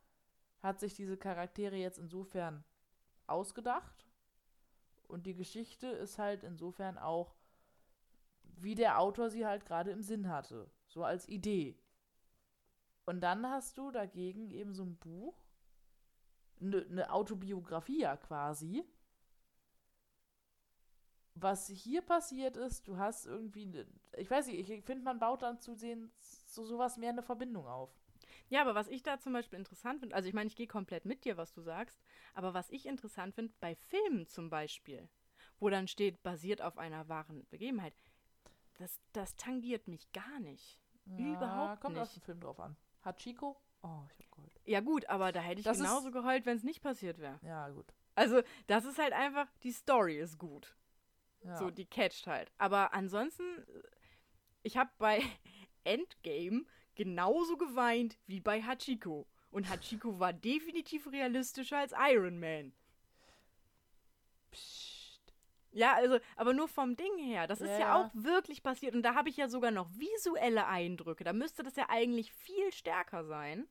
hat 0.64 0.80
sich 0.80 0.96
diese 0.96 1.18
Charaktere 1.18 1.76
jetzt 1.76 2.00
insofern 2.00 2.64
ausgedacht 3.28 4.08
und 5.08 5.26
die 5.26 5.36
Geschichte 5.36 5.88
ist 5.88 6.18
halt 6.18 6.44
insofern 6.44 6.98
auch, 6.98 7.36
wie 8.44 8.76
der 8.76 9.00
Autor 9.00 9.30
sie 9.30 9.46
halt 9.46 9.66
gerade 9.66 9.92
im 9.92 10.02
Sinn 10.02 10.30
hatte, 10.30 10.70
so 10.88 11.04
als 11.04 11.28
Idee. 11.28 11.78
Und 13.06 13.22
dann 13.22 13.50
hast 13.50 13.78
du 13.78 13.90
dagegen 13.92 14.52
eben 14.52 14.74
so 14.74 14.84
ein 14.84 14.98
Buch, 14.98 15.36
eine 16.62 16.86
ne 16.86 17.12
Autobiografie 17.12 18.02
ja 18.02 18.18
quasi. 18.18 18.86
Was 21.42 21.68
hier 21.68 22.02
passiert 22.02 22.58
ist, 22.58 22.88
du 22.88 22.98
hast 22.98 23.26
irgendwie, 23.26 23.66
ne, 23.66 23.86
ich 24.18 24.30
weiß 24.30 24.48
nicht, 24.48 24.70
ich 24.70 24.84
finde, 24.84 25.04
man 25.04 25.20
baut 25.20 25.42
dann 25.42 25.60
zusehen 25.60 26.12
so 26.20 26.64
sowas 26.64 26.98
mehr 26.98 27.10
eine 27.12 27.24
Verbindung 27.24 27.66
auf. 27.68 27.90
Ja, 28.50 28.62
aber 28.62 28.74
was 28.76 28.88
ich 28.88 29.04
da 29.04 29.20
zum 29.20 29.34
Beispiel 29.34 29.60
interessant 29.60 30.00
finde, 30.00 30.16
also 30.16 30.28
ich 30.28 30.34
meine, 30.34 30.48
ich 30.48 30.56
gehe 30.56 30.68
komplett 30.68 31.06
mit 31.06 31.24
dir, 31.24 31.38
was 31.38 31.54
du 31.54 31.62
sagst, 31.62 32.00
aber 32.34 32.54
was 32.54 32.70
ich 32.72 32.86
interessant 32.88 33.36
finde, 33.36 33.54
bei 33.60 33.76
Filmen 33.76 34.28
zum 34.28 34.50
Beispiel, 34.50 35.08
wo 35.60 35.70
dann 35.70 35.88
steht, 35.88 36.22
basiert 36.24 36.62
auf 36.62 36.78
einer 36.78 37.08
wahren 37.10 37.46
Begebenheit, 37.50 37.94
das, 38.80 39.00
das 39.14 39.36
tangiert 39.36 39.88
mich 39.88 40.12
gar 40.14 40.40
nicht. 40.40 40.80
Überhaupt 41.18 41.82
kommt 41.82 41.96
nicht. 41.96 42.04
auf 42.04 42.14
den 42.14 42.22
Film 42.22 42.40
drauf 42.40 42.60
an. 42.60 42.76
Hat 43.02 43.20
Chico? 43.20 43.56
Oh, 43.82 44.04
ich 44.18 44.26
hab 44.26 44.32
geheult. 44.32 44.60
Ja 44.66 44.80
gut, 44.82 45.06
aber 45.08 45.32
da 45.32 45.40
hätte 45.42 45.60
ich 45.60 45.66
Das 45.66 45.78
ist- 45.78 45.84
genauso 45.84 46.12
geheult, 46.12 46.46
wenn 46.46 46.58
es 46.58 46.64
nicht 46.64 46.82
passiert 46.82 47.18
wäre. 47.20 47.40
Ja, 47.44 47.70
gut. 47.70 47.94
Also 48.16 48.42
das 48.68 48.84
ist 48.86 48.98
halt 49.00 49.14
einfach, 49.14 49.48
die 49.64 49.72
Story 49.72 50.18
ist 50.20 50.38
gut. 50.38 50.76
Ja. 51.44 51.58
So, 51.58 51.70
die 51.70 51.86
catcht 51.86 52.28
halt. 52.28 52.52
Aber 52.58 52.94
ansonsten, 52.94 53.66
ich 54.64 54.78
habe 54.78 54.92
bei 54.98 55.22
Endgame 55.84 56.66
genauso 56.96 57.58
geweint 57.58 58.18
wie 58.28 58.40
bei 58.40 58.62
Hachiko. 58.62 59.28
Und 59.52 59.70
Hachiko 59.70 60.20
war 60.20 60.34
definitiv 60.34 61.08
realistischer 61.12 61.80
als 61.80 61.94
Iron 61.98 62.40
Man. 62.40 62.74
Psst. 64.52 65.00
Ja, 65.72 65.94
also, 65.96 66.20
aber 66.36 66.54
nur 66.54 66.68
vom 66.68 66.96
Ding 66.96 67.18
her. 67.18 67.48
Das 67.48 67.62
ist 67.62 67.70
Ja, 67.70 67.74
ja, 67.74 67.80
ja. 67.80 67.96
auch 67.96 68.10
wirklich 68.14 68.64
passiert. 68.64 68.96
Und 68.96 69.04
da 69.04 69.16
habe 69.16 69.30
ich 69.30 69.38
ja 69.38 69.48
sogar 69.48 69.72
noch 69.72 69.90
visuelle 69.92 70.68
Eindrücke. 70.68 71.24
Da 71.24 71.34
müsste 71.34 71.64
das 71.64 71.76
ja 71.76 71.86
eigentlich 71.90 72.34
viel 72.34 72.72
stärker 72.72 73.24
sein. 73.24 73.68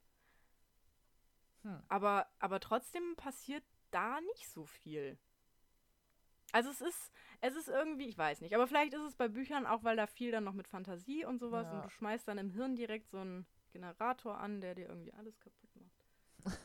Hm. 1.63 1.83
Aber, 1.89 2.27
aber 2.39 2.61
trotzdem 2.61 3.17
passiert 3.17 3.65
da 3.91 4.21
nicht 4.21 4.49
so 4.49 4.65
viel. 4.65 5.19
Also 6.53 6.71
es 6.71 6.81
ist, 6.81 7.13
es 7.41 7.57
ist 7.57 7.69
irgendwie, 7.69 8.07
ich 8.09 8.17
weiß 8.17 8.41
nicht, 8.41 8.55
aber 8.55 8.67
vielleicht 8.67 8.95
ist 8.95 9.03
es 9.03 9.17
bei 9.17 9.29
Büchern 9.29 9.67
auch, 9.67 9.85
weil 9.85 9.97
da 9.97 10.07
viel 10.07 10.31
dann 10.31 10.45
noch 10.45 10.55
mit 10.55 10.67
Fantasie 10.69 11.25
und 11.25 11.39
sowas 11.39 11.67
Ja. 11.67 11.77
und 11.77 11.85
du 11.85 11.91
schmeißt 11.91 12.27
dann 12.27 12.39
im 12.39 12.51
Hirn 12.51 12.75
direkt 12.77 13.11
so 13.11 13.19
einen 13.19 13.47
Generator 13.73 14.39
an, 14.39 14.61
der 14.61 14.75
dir 14.75 14.89
irgendwie 14.89 15.13
alles 15.13 15.39
kaputt 15.41 15.71
macht. 15.77 16.05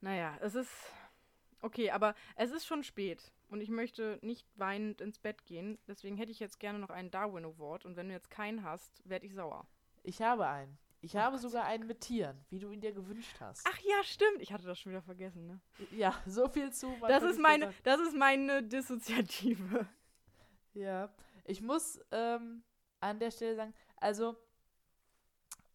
naja, 0.00 0.36
es 0.40 0.54
ist 0.54 0.72
okay, 1.62 1.90
aber 1.90 2.14
es 2.36 2.52
ist 2.52 2.66
schon 2.66 2.84
spät 2.84 3.32
und 3.48 3.60
ich 3.60 3.70
möchte 3.70 4.18
nicht 4.22 4.46
weinend 4.54 5.00
ins 5.00 5.18
Bett 5.18 5.44
gehen, 5.46 5.78
deswegen 5.88 6.16
hätte 6.16 6.30
ich 6.30 6.38
jetzt 6.38 6.60
gerne 6.60 6.78
noch 6.78 6.90
einen 6.90 7.10
Darwin 7.10 7.44
Award 7.44 7.84
und 7.84 7.96
wenn 7.96 8.08
du 8.08 8.14
jetzt 8.14 8.30
keinen 8.30 8.62
hast, 8.62 9.02
werde 9.08 9.26
ich 9.26 9.34
sauer. 9.34 9.66
Ich 10.04 10.22
habe 10.22 10.46
einen. 10.46 10.78
Ich 11.00 11.14
Oh 11.14 11.18
habe 11.18 11.36
Gott 11.36 11.42
sogar 11.42 11.64
einen 11.64 11.86
mit 11.86 12.00
Tieren, 12.00 12.44
wie 12.48 12.58
du 12.58 12.70
ihn 12.70 12.80
dir 12.80 12.92
gewünscht 12.92 13.36
hast. 13.40 13.66
Ach 13.68 13.78
ja, 13.80 14.02
stimmt. 14.02 14.40
Ich 14.40 14.52
hatte 14.52 14.66
das 14.66 14.78
schon 14.78 14.92
wieder 14.92 15.02
vergessen, 15.02 15.46
ne? 15.46 15.60
Ja, 15.92 16.14
so 16.26 16.48
viel 16.48 16.72
zu. 16.72 16.94
Das 17.06 17.22
ist 17.22 17.38
meine, 17.38 17.66
gesagt. 17.66 17.86
das 17.86 18.00
ist 18.00 18.16
meine 18.16 18.62
Dissoziative. 18.62 19.86
Ja. 20.74 21.14
Ich 21.44 21.62
muss 21.62 22.00
ähm, 22.10 22.62
an 23.00 23.18
der 23.18 23.30
Stelle 23.30 23.56
sagen, 23.56 23.74
also, 23.98 24.36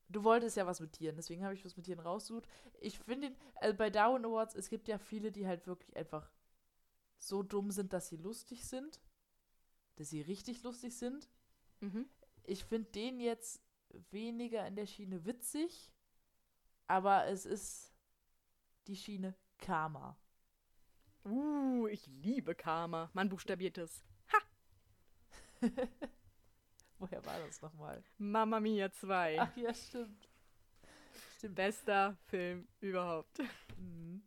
du 0.09 0.23
wolltest 0.23 0.57
ja 0.57 0.65
was 0.65 0.79
mit 0.79 0.93
Tieren, 0.93 1.15
deswegen 1.15 1.43
habe 1.43 1.53
ich 1.53 1.63
was 1.63 1.77
mit 1.77 1.85
Tieren 1.85 1.99
rausgesucht. 1.99 2.47
Ich 2.79 2.99
finde, 2.99 3.35
also 3.55 3.75
bei 3.77 3.89
Darwin 3.89 4.25
Awards, 4.25 4.55
es 4.55 4.69
gibt 4.69 4.87
ja 4.87 4.97
viele, 4.97 5.31
die 5.31 5.47
halt 5.47 5.65
wirklich 5.67 5.95
einfach 5.95 6.29
so 7.17 7.43
dumm 7.43 7.71
sind, 7.71 7.93
dass 7.93 8.09
sie 8.09 8.17
lustig 8.17 8.65
sind. 8.65 8.99
Dass 9.95 10.09
sie 10.09 10.21
richtig 10.21 10.63
lustig 10.63 10.97
sind. 10.97 11.29
Mhm. 11.79 12.07
Ich 12.43 12.65
finde 12.65 12.89
den 12.91 13.19
jetzt 13.19 13.61
weniger 14.11 14.65
in 14.67 14.75
der 14.75 14.85
Schiene 14.85 15.25
witzig, 15.25 15.91
aber 16.87 17.27
es 17.27 17.45
ist 17.45 17.93
die 18.87 18.95
Schiene 18.95 19.35
Karma. 19.57 20.17
Uh, 21.23 21.87
ich 21.87 22.07
liebe 22.07 22.55
Karma. 22.55 23.09
Man 23.13 23.29
buchstabiert 23.29 23.77
es. 23.77 24.03
Woher 26.99 27.23
war 27.25 27.39
das 27.39 27.61
nochmal? 27.61 28.03
Mamma 28.17 28.59
Mia 28.59 28.91
2. 28.91 29.39
Ach 29.39 29.55
ja, 29.57 29.73
stimmt. 29.73 30.27
Stimmt. 31.37 31.55
Bester 31.55 32.17
Film 32.25 32.67
überhaupt. 32.79 33.39
Mhm. 33.77 34.23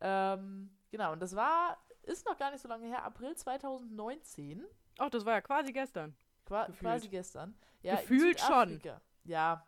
Ähm, 0.00 0.70
genau, 0.90 1.12
und 1.12 1.20
das 1.20 1.34
war, 1.34 1.82
ist 2.02 2.26
noch 2.26 2.38
gar 2.38 2.50
nicht 2.50 2.60
so 2.60 2.68
lange 2.68 2.86
her, 2.86 3.02
April 3.04 3.34
2019, 3.34 4.66
Ach, 5.02 5.08
das 5.08 5.24
war 5.24 5.32
ja 5.32 5.40
quasi 5.40 5.72
gestern. 5.72 6.14
Qua 6.50 6.66
Gefühlt. 6.66 6.80
quasi 6.80 7.08
gestern. 7.08 7.54
Ja, 7.82 7.94
Gefühlt 7.96 8.40
schon. 8.40 8.80
Ja. 9.24 9.64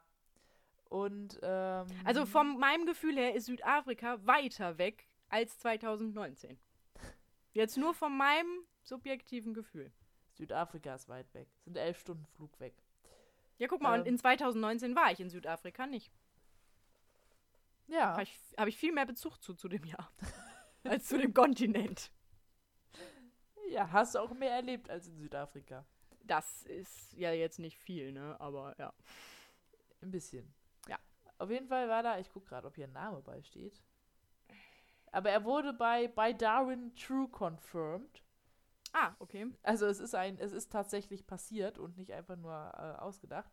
Und, 0.88 1.38
ähm, 1.42 1.86
Also 2.04 2.26
von 2.26 2.58
meinem 2.58 2.86
Gefühl 2.86 3.16
her 3.16 3.34
ist 3.34 3.46
Südafrika 3.46 4.26
weiter 4.26 4.78
weg 4.78 5.06
als 5.28 5.58
2019. 5.60 6.58
Jetzt 7.52 7.76
nur 7.78 7.94
von 7.94 8.16
meinem 8.16 8.66
subjektiven 8.82 9.54
Gefühl. 9.54 9.92
Südafrika 10.32 10.94
ist 10.94 11.08
weit 11.08 11.32
weg. 11.34 11.48
Sind 11.64 11.76
elf 11.76 12.00
Stunden 12.00 12.26
Flug 12.26 12.58
weg. 12.58 12.74
Ja, 13.58 13.68
guck 13.68 13.80
mal, 13.80 13.94
und 14.00 14.06
Ähm. 14.06 14.14
in 14.14 14.18
2019 14.18 14.96
war 14.96 15.12
ich 15.12 15.20
in 15.20 15.30
Südafrika 15.30 15.86
nicht. 15.86 16.10
Ja. 17.86 18.12
Habe 18.12 18.24
ich, 18.24 18.38
hab 18.58 18.66
ich 18.68 18.76
viel 18.76 18.92
mehr 18.92 19.06
Bezug 19.06 19.40
zu, 19.40 19.54
zu 19.54 19.68
dem 19.68 19.84
Jahr. 19.84 20.10
als 20.84 21.06
zu 21.06 21.16
dem 21.16 21.32
Kontinent. 21.32 22.10
Ja, 23.70 23.90
hast 23.92 24.14
du 24.14 24.18
auch 24.18 24.32
mehr 24.34 24.50
erlebt 24.50 24.90
als 24.90 25.06
in 25.06 25.16
Südafrika. 25.16 25.86
Das 26.24 26.64
ist 26.64 27.12
ja 27.14 27.32
jetzt 27.32 27.58
nicht 27.58 27.78
viel, 27.78 28.12
ne? 28.12 28.36
Aber 28.40 28.74
ja. 28.78 28.92
Ein 30.02 30.10
bisschen. 30.10 30.52
Ja. 30.88 30.98
Auf 31.38 31.50
jeden 31.50 31.68
Fall 31.68 31.88
war 31.88 32.02
da, 32.02 32.18
ich 32.18 32.30
gucke 32.30 32.48
gerade, 32.48 32.66
ob 32.66 32.74
hier 32.74 32.86
ein 32.86 32.92
Name 32.92 33.20
bei 33.22 33.42
steht. 33.42 33.82
Aber 35.12 35.30
er 35.30 35.44
wurde 35.44 35.72
bei, 35.72 36.08
bei 36.08 36.32
Darwin 36.32 36.94
True 36.96 37.28
confirmed. 37.28 38.22
Ah, 38.92 39.14
okay. 39.18 39.46
Also 39.62 39.86
es 39.86 40.00
ist 40.00 40.14
ein, 40.14 40.38
es 40.38 40.52
ist 40.52 40.70
tatsächlich 40.70 41.26
passiert 41.26 41.78
und 41.78 41.96
nicht 41.96 42.12
einfach 42.12 42.36
nur 42.36 42.52
äh, 42.52 43.00
ausgedacht. 43.00 43.50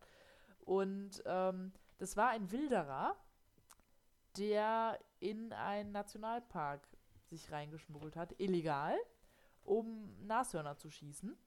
Und 0.62 1.22
ähm, 1.26 1.74
das 1.98 2.18
war 2.18 2.30
ein 2.30 2.52
Wilderer, 2.52 3.16
der 4.38 5.00
in 5.20 5.54
einen 5.54 5.92
Nationalpark 5.92 6.88
sich 7.30 7.52
reingeschmuggelt 7.52 8.16
hat, 8.16 8.40
illegal, 8.40 8.98
um 9.64 10.16
Nashörner 10.26 10.78
zu 10.78 10.90
schießen. 10.90 11.38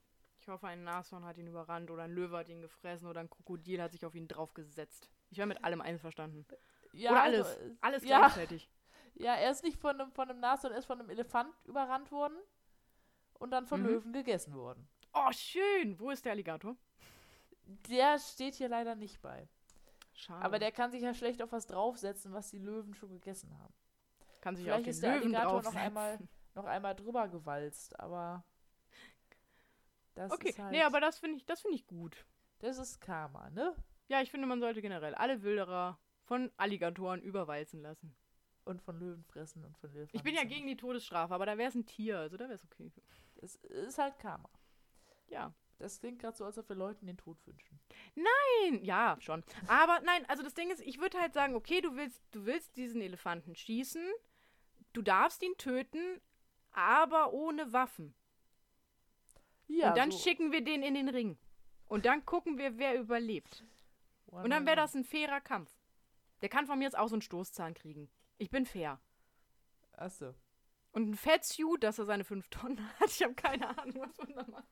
Ich 0.42 0.48
hoffe, 0.48 0.66
ein 0.66 0.82
Nashorn 0.82 1.24
hat 1.24 1.38
ihn 1.38 1.46
überrannt 1.46 1.88
oder 1.88 2.02
ein 2.02 2.10
Löwe 2.12 2.36
hat 2.38 2.48
ihn 2.48 2.60
gefressen 2.60 3.06
oder 3.06 3.20
ein 3.20 3.30
Krokodil 3.30 3.80
hat 3.80 3.92
sich 3.92 4.04
auf 4.04 4.14
ihn 4.16 4.26
draufgesetzt. 4.26 5.08
Ich 5.30 5.38
wäre 5.38 5.46
mit 5.46 5.62
allem 5.62 5.80
einverstanden. 5.80 6.44
Ja, 6.92 7.12
Oder 7.12 7.22
also, 7.22 7.42
alles. 7.44 7.56
äh, 7.58 7.70
Alles 7.80 8.04
Ja. 8.04 8.18
gleichzeitig. 8.18 8.68
Ja, 9.14 9.34
er 9.36 9.52
ist 9.52 9.62
nicht 9.62 9.78
von 9.78 10.00
einem, 10.00 10.10
von 10.10 10.28
einem 10.28 10.40
Nashorn, 10.40 10.72
er 10.72 10.78
ist 10.80 10.86
von 10.86 10.98
einem 10.98 11.10
Elefant 11.10 11.54
überrannt 11.64 12.10
worden 12.10 12.36
und 13.38 13.52
dann 13.52 13.66
von 13.66 13.82
Mhm. 13.82 13.86
Löwen 13.86 14.12
gegessen 14.12 14.54
worden. 14.54 14.88
Oh, 15.14 15.30
schön. 15.30 15.98
Wo 16.00 16.10
ist 16.10 16.24
der 16.24 16.32
Alligator? 16.32 16.74
Der 17.88 18.18
steht 18.18 18.54
hier 18.56 18.68
leider 18.68 18.96
nicht 18.96 19.22
bei. 19.22 19.48
Schade. 20.12 20.44
Aber 20.44 20.58
der 20.58 20.72
kann 20.72 20.90
sich 20.90 21.02
ja 21.02 21.14
schlecht 21.14 21.40
auf 21.40 21.52
was 21.52 21.66
draufsetzen, 21.66 22.32
was 22.32 22.50
die 22.50 22.58
Löwen 22.58 22.94
schon 22.94 23.10
gegessen 23.10 23.56
haben. 23.58 23.72
kann 24.40 24.56
sich 24.56 24.64
vielleicht 24.64 24.80
auf 24.80 24.84
den 24.86 24.90
ist 24.90 25.02
der 25.04 25.14
Löwen 25.14 25.22
Alligator 25.36 25.52
noch 25.52 25.62
draufsetzen. 25.62 25.86
einmal- 25.86 26.18
Noch 26.54 26.64
einmal 26.64 26.94
drüber 26.96 27.28
gewalzt, 27.28 27.98
aber 28.00 28.44
das 30.14 30.32
Okay, 30.32 30.50
ist 30.50 30.58
halt, 30.58 30.72
nee, 30.72 30.82
aber 30.82 31.00
das 31.00 31.18
finde 31.18 31.36
ich, 31.38 31.44
das 31.46 31.60
finde 31.62 31.76
ich 31.76 31.86
gut. 31.86 32.24
das 32.60 32.78
ist 32.78 33.00
Karma, 33.00 33.50
ne? 33.50 33.74
Ja, 34.08 34.20
ich 34.20 34.30
finde, 34.30 34.46
man 34.46 34.60
sollte 34.60 34.82
generell 34.82 35.14
alle 35.14 35.42
Wilderer 35.42 35.98
von 36.24 36.50
Alligatoren 36.56 37.22
überwalzen 37.22 37.80
lassen. 37.80 38.14
Und 38.64 38.80
von 38.80 38.96
Löwen 38.98 39.24
fressen 39.24 39.64
und 39.64 39.76
von 39.78 39.92
Löwen. 39.92 40.08
Ich 40.12 40.22
bin 40.22 40.34
ja 40.36 40.44
gegen 40.44 40.68
die 40.68 40.76
Todesstrafe, 40.76 41.34
aber 41.34 41.46
da 41.46 41.58
wäre 41.58 41.68
es 41.68 41.74
ein 41.74 41.84
Tier, 41.86 42.18
also 42.18 42.36
da 42.36 42.44
wäre 42.44 42.54
es 42.54 42.64
okay. 42.64 42.92
Es 43.36 43.56
ist 43.56 43.98
halt 43.98 44.18
Karma. 44.20 44.48
Ja. 45.28 45.52
Das 45.78 45.98
klingt 45.98 46.20
gerade 46.20 46.36
so, 46.36 46.44
als 46.44 46.58
ob 46.58 46.68
wir 46.68 46.76
Leuten 46.76 47.06
den 47.06 47.16
Tod 47.16 47.44
wünschen. 47.44 47.80
Nein, 48.14 48.84
ja, 48.84 49.16
schon. 49.18 49.42
Aber 49.66 49.98
nein, 50.04 50.24
also 50.28 50.44
das 50.44 50.54
Ding 50.54 50.70
ist, 50.70 50.80
ich 50.80 51.00
würde 51.00 51.18
halt 51.20 51.34
sagen, 51.34 51.56
okay, 51.56 51.80
du 51.80 51.96
willst, 51.96 52.22
du 52.30 52.44
willst 52.46 52.76
diesen 52.76 53.00
Elefanten 53.00 53.56
schießen, 53.56 54.06
du 54.92 55.02
darfst 55.02 55.42
ihn 55.42 55.56
töten, 55.58 56.20
aber 56.70 57.32
ohne 57.32 57.72
Waffen. 57.72 58.14
Ja, 59.72 59.90
und 59.90 59.98
dann 59.98 60.10
so, 60.10 60.18
schicken 60.18 60.52
wir 60.52 60.62
den 60.62 60.82
in 60.82 60.94
den 60.94 61.08
Ring. 61.08 61.38
Und 61.86 62.06
dann 62.06 62.24
gucken 62.24 62.58
wir, 62.58 62.78
wer 62.78 62.98
überlebt. 62.98 63.64
Und 64.26 64.50
dann 64.50 64.66
wäre 64.66 64.76
das 64.76 64.94
ein 64.94 65.04
fairer 65.04 65.40
Kampf. 65.40 65.70
Der 66.40 66.48
kann 66.48 66.66
von 66.66 66.78
mir 66.78 66.84
jetzt 66.84 66.98
auch 66.98 67.08
so 67.08 67.14
einen 67.14 67.22
Stoßzahn 67.22 67.74
kriegen. 67.74 68.08
Ich 68.38 68.50
bin 68.50 68.66
fair. 68.66 68.98
Achso. 69.92 70.34
Und 70.92 71.10
ein 71.10 71.14
Fettsuit, 71.14 71.82
dass 71.82 71.98
er 71.98 72.04
seine 72.04 72.24
fünf 72.24 72.48
Tonnen 72.48 72.78
hat. 73.00 73.08
Ich 73.08 73.22
habe 73.22 73.34
keine 73.34 73.78
Ahnung, 73.78 74.02
was 74.06 74.16
man 74.18 74.34
da 74.34 74.50
macht. 74.50 74.68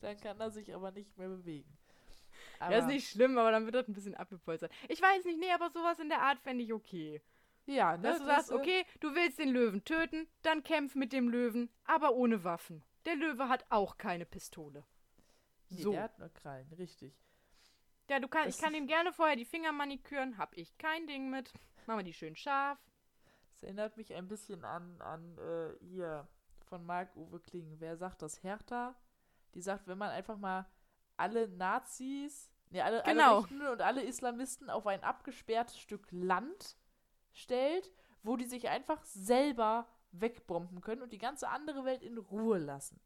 Dann 0.00 0.20
kann 0.20 0.38
er 0.40 0.50
sich 0.50 0.74
aber 0.74 0.90
nicht 0.90 1.16
mehr 1.16 1.28
bewegen. 1.28 1.76
Ja, 2.60 2.70
ist 2.70 2.86
nicht 2.86 3.08
schlimm, 3.08 3.38
aber 3.38 3.50
dann 3.50 3.64
wird 3.64 3.74
das 3.74 3.88
ein 3.88 3.94
bisschen 3.94 4.14
abgepolstert. 4.14 4.72
Ich 4.88 5.00
weiß 5.00 5.24
nicht, 5.24 5.38
nee, 5.38 5.50
aber 5.52 5.70
sowas 5.70 5.98
in 5.98 6.08
der 6.08 6.22
Art 6.22 6.38
fände 6.40 6.64
ich 6.64 6.72
okay. 6.72 7.22
Ja, 7.66 7.96
ne? 7.96 8.02
Dass 8.02 8.18
du 8.18 8.24
das, 8.24 8.46
sagst, 8.46 8.52
okay, 8.52 8.84
du 9.00 9.14
willst 9.14 9.38
den 9.38 9.50
Löwen 9.50 9.84
töten, 9.84 10.28
dann 10.42 10.62
kämpf 10.62 10.94
mit 10.94 11.12
dem 11.12 11.28
Löwen, 11.28 11.70
aber 11.84 12.14
ohne 12.14 12.44
Waffen. 12.44 12.82
Der 13.06 13.14
Löwe 13.16 13.48
hat 13.48 13.64
auch 13.70 13.96
keine 13.96 14.26
Pistole. 14.26 14.84
Nee, 15.70 15.82
So. 15.82 15.92
der 15.92 16.02
hat 16.04 16.18
nur 16.18 16.28
Krallen, 16.28 16.70
richtig. 16.74 17.14
Ja, 18.08 18.20
du 18.20 18.28
kann, 18.28 18.44
Das- 18.46 18.56
ich 18.56 18.62
kann 18.62 18.74
ihm 18.74 18.86
gerne 18.86 19.12
vorher 19.12 19.36
die 19.36 19.44
Finger 19.44 19.72
maniküren, 19.72 20.38
hab 20.38 20.56
ich 20.56 20.76
kein 20.78 21.06
Ding 21.06 21.30
mit. 21.30 21.52
Machen 21.86 22.00
wir 22.00 22.04
die 22.04 22.12
schön 22.12 22.36
scharf. 22.36 22.78
Das 23.52 23.62
erinnert 23.62 23.96
mich 23.96 24.12
ein 24.14 24.28
bisschen 24.28 24.64
an, 24.64 25.00
an 25.00 25.38
äh, 25.38 25.74
hier 25.84 26.28
von 26.66 26.84
Marc-Uwe 26.84 27.40
Kling. 27.40 27.76
Wer 27.78 27.96
sagt 27.96 28.22
das? 28.22 28.42
Hertha? 28.42 28.94
Die 29.54 29.62
sagt, 29.62 29.86
wenn 29.86 29.98
man 29.98 30.10
einfach 30.10 30.36
mal 30.36 30.66
alle 31.16 31.48
Nazis, 31.48 32.50
ne, 32.70 32.84
alle, 32.84 33.02
Genau. 33.04 33.36
alle 33.36 33.38
Rechten 33.44 33.66
und 33.66 33.80
alle 33.80 34.02
Islamisten 34.02 34.68
auf 34.68 34.86
ein 34.86 35.02
abgesperrtes 35.02 35.78
Stück 35.78 36.06
Land 36.10 36.76
stellt, 37.32 37.90
wo 38.22 38.36
die 38.36 38.44
sich 38.44 38.68
einfach 38.68 39.02
selber 39.04 39.88
wegbomben 40.20 40.80
können 40.80 41.02
und 41.02 41.12
die 41.12 41.18
ganze 41.18 41.48
andere 41.48 41.84
Welt 41.84 42.02
in 42.02 42.18
Ruhe 42.18 42.58
lassen. 42.58 43.00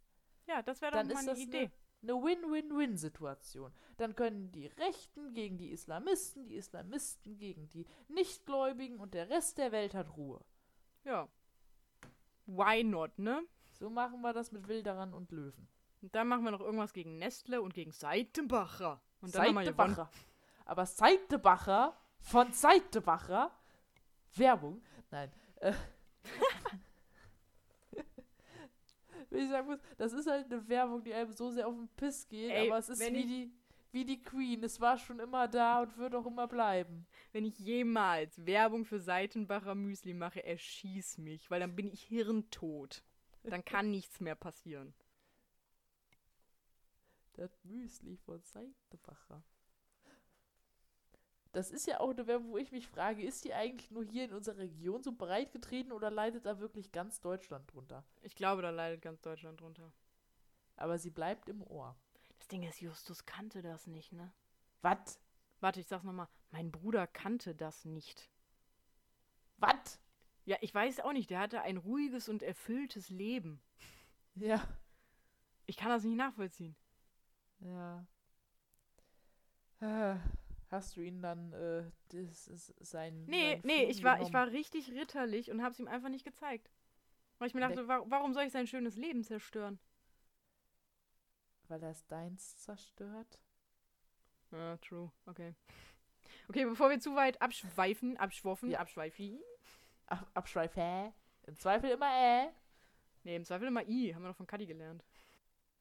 Ja, 0.47 0.62
das 0.62 0.81
wäre 0.81 0.93
doch 0.93 0.99
Dann 0.99 1.09
mal 1.09 1.28
eine 1.28 1.39
Idee. 1.39 1.70
Eine 2.03 2.15
Win-Win-Win-Situation. 2.15 3.73
Dann 3.99 4.16
können 4.16 4.51
die 4.53 4.66
Rechten 4.66 5.35
gegen 5.35 5.59
die 5.59 5.70
Islamisten, 5.70 6.47
die 6.47 6.57
Islamisten 6.57 7.37
gegen 7.37 7.69
die 7.69 7.87
Nichtgläubigen 8.09 8.99
und 8.99 9.12
der 9.12 9.28
Rest 9.28 9.59
der 9.59 9.70
Welt 9.70 9.95
hat 9.95 10.16
Ruhe. 10.16 10.43
Ja. 11.05 11.28
Why 12.47 12.82
not, 12.85 13.19
ne? 13.19 13.43
So 13.73 13.91
machen 13.91 14.23
wir 14.23 14.32
das 14.32 14.51
mit 14.51 14.66
Wilderern 14.66 15.12
und 15.12 15.31
Löwen. 15.31 15.69
Und 16.03 16.15
dann 16.15 16.28
machen 16.28 16.45
wir 16.45 16.51
noch 16.51 16.61
irgendwas 16.61 16.93
gegen 16.95 17.19
Nestle 17.19 17.61
und 17.61 17.74
gegen 17.74 17.93
Seitenbacher. 17.93 19.03
Und 19.20 19.35
dann. 19.35 19.55
Seitebacher. 19.55 20.11
Aber 20.65 20.87
Seitebacher 20.87 21.97
von 22.19 22.53
Seitebacher. 22.53 23.51
Werbung. 24.35 24.82
Nein. 25.11 25.32
Äh, 25.57 25.74
Wenn 29.40 29.44
ich 29.44 29.48
sagen 29.48 29.66
muss, 29.69 29.78
das 29.97 30.12
ist 30.12 30.27
halt 30.27 30.52
eine 30.52 30.69
Werbung, 30.69 31.02
die 31.02 31.15
einem 31.15 31.32
so 31.32 31.51
sehr 31.51 31.69
auf 31.69 31.74
den 31.74 31.89
Piss 31.97 32.27
geht, 32.28 32.51
Ey, 32.51 32.66
aber 32.66 32.78
es 32.78 32.89
ist 32.89 33.01
wie 33.01 33.27
die, 33.27 33.52
wie 33.93 34.05
die 34.05 34.20
Queen. 34.20 34.62
Es 34.65 34.81
war 34.81 34.98
schon 34.98 35.20
immer 35.20 35.47
da 35.47 35.82
und 35.82 35.97
wird 35.98 36.15
auch 36.15 36.27
immer 36.27 36.48
bleiben. 36.48 37.07
Wenn 37.32 37.44
ich 37.44 37.59
jemals 37.59 38.44
Werbung 38.44 38.85
für 38.85 38.98
Seitenbacher 38.98 39.74
Müsli 39.74 40.15
mache, 40.15 40.44
erschieß 40.44 41.19
mich, 41.19 41.51
weil 41.51 41.61
dann 41.61 41.77
bin 41.77 41.89
ich 41.89 42.02
hirntot. 42.02 43.02
Dann 43.44 43.65
kann 43.65 43.90
nichts 43.90 44.20
mehr 44.20 44.35
passieren. 44.35 44.94
Das 47.35 47.65
Müsli 47.65 48.16
von 48.16 48.43
Seitebacher. 48.43 49.43
Das 51.52 51.70
ist 51.72 51.86
ja 51.86 51.98
auch 51.98 52.10
eine 52.10 52.27
Werbung, 52.27 52.52
wo 52.52 52.59
ich 52.59 52.70
mich 52.70 52.86
frage, 52.86 53.22
ist 53.22 53.44
die 53.44 53.55
eigentlich 53.55 53.90
nur 53.90 54.05
hier 54.05 54.24
in 54.24 54.32
unserer 54.32 54.59
Region 54.59 55.02
so 55.02 55.12
breit 55.12 55.51
getreten 55.52 55.90
oder 55.90 56.10
leidet 56.10 56.47
da 56.47 56.60
wirklich 56.60 56.93
ganz 56.93 57.20
Deutschland 57.20 57.72
drunter? 57.72 58.05
Ich 58.22 58.36
glaube, 58.36 58.62
da 58.62 58.70
leidet 58.70 59.02
ganz 59.02 59.20
Deutschland 59.20 59.60
drunter. 59.60 59.93
Aber 60.77 60.98
sie 60.98 61.10
bleibt 61.10 61.48
im 61.48 61.62
Ohr. 61.62 61.97
Das 62.39 62.47
Ding 62.47 62.62
ist, 62.62 62.81
Justus 62.81 63.27
kannte 63.27 63.62
das 63.62 63.89
nicht, 63.89 64.12
ne? 64.12 64.32
Was? 64.81 65.20
Warte, 65.59 65.81
ich 65.81 65.86
sag's 65.86 66.05
nochmal. 66.05 66.28
Mein 66.52 66.70
Bruder 66.70 67.06
kannte 67.06 67.55
das 67.55 67.85
nicht. 67.85 68.31
Was? 69.59 70.01
Ja, 70.44 70.56
ich 70.60 70.74
weiß 70.74 71.01
auch 71.01 71.12
nicht. 71.12 71.31
Der 71.31 71.40
hatte 71.40 71.62
ein 71.62 71.77
ruhiges 71.77 72.28
und 72.28 72.43
erfülltes 72.43 73.10
Leben. 73.10 73.60
Ja. 74.36 74.62
Ich 75.66 75.77
kann 75.77 75.89
das 75.89 76.05
nicht 76.05 76.16
nachvollziehen. 76.16 76.77
Ja. 77.59 78.06
Äh, 79.81 80.16
Hast 80.70 80.97
du 80.97 81.01
ihn 81.01 81.20
dann, 81.20 81.52
äh, 81.52 81.90
das 82.09 82.47
ist 82.47 82.74
sein. 82.78 83.24
Nee, 83.26 83.55
sein 83.55 83.60
nee, 83.64 83.84
ich 83.84 84.05
war, 84.05 84.20
ich 84.20 84.32
war 84.32 84.47
richtig 84.52 84.92
ritterlich 84.92 85.51
und 85.51 85.62
hab's 85.62 85.80
ihm 85.80 85.88
einfach 85.88 86.09
nicht 86.09 86.24
gezeigt. 86.24 86.70
Weil 87.38 87.48
ich 87.48 87.55
mir 87.55 87.60
dachte, 87.60 87.88
wa 87.88 88.05
warum 88.06 88.34
soll 88.34 88.44
ich 88.44 88.52
sein 88.52 88.68
schönes 88.68 88.97
Leben 88.97 89.24
zerstören? 89.24 89.80
Weil 91.66 91.82
er 91.82 91.90
es 91.90 92.06
deins 92.06 92.59
zerstört? 92.59 93.40
Ja, 94.52 94.76
true. 94.76 95.10
Okay. 95.26 95.55
Okay, 96.48 96.64
bevor 96.64 96.90
wir 96.90 97.01
zu 97.01 97.14
weit 97.14 97.40
abschweifen, 97.42 98.16
abschwoffen, 98.16 98.70
Ja. 98.70 98.80
abschweifen. 98.80 99.40
Ab 100.06 100.28
Abschweife. 100.34 101.12
Im 101.47 101.56
Zweifel 101.56 101.90
immer 101.90 102.10
äh. 102.12 102.48
Nee, 103.22 103.36
im 103.36 103.44
Zweifel 103.44 103.68
immer 103.68 103.86
I, 103.88 104.14
haben 104.14 104.22
wir 104.22 104.28
doch 104.28 104.36
von 104.36 104.47
Cuddy 104.47 104.66
gelernt. 104.66 105.05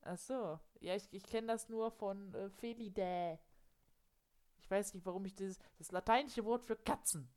Ach 0.02 0.18
so. 0.18 0.60
Ja, 0.80 0.95
ich, 0.95 1.07
ich 1.11 1.24
kenne 1.24 1.48
das 1.48 1.70
nur 1.70 1.91
von 1.91 2.34
äh, 2.34 2.49
Felidae. 2.49 3.40
Ich 4.70 4.72
weiß 4.72 4.94
nicht, 4.94 5.06
warum 5.08 5.26
ich 5.26 5.34
dieses. 5.34 5.58
Das 5.80 5.91
lateinische 5.91 6.46
Wort 6.46 6.64
für 6.64 6.76
Katzen. 6.76 7.28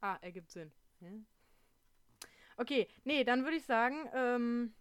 Ah, 0.00 0.16
ergibt 0.22 0.50
Sinn. 0.50 0.72
Ja. 0.98 1.10
Okay, 2.56 2.88
nee, 3.04 3.22
dann 3.22 3.44
würde 3.44 3.58
ich 3.58 3.64
sagen, 3.64 4.10
ähm, 4.12 4.74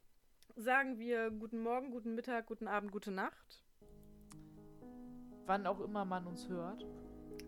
sagen 0.56 0.98
wir 0.98 1.30
guten 1.30 1.60
Morgen, 1.60 1.91
guten 1.91 2.16
Mittag, 2.16 2.48
guten 2.48 2.68
Abend, 2.68 2.91
gute 2.91 3.12
Nacht. 3.12 3.64
Wann 5.45 5.68
auch 5.68 5.80
immer 5.82 6.04
man 6.04 6.26
uns 6.26 6.49
hört. 6.49 6.84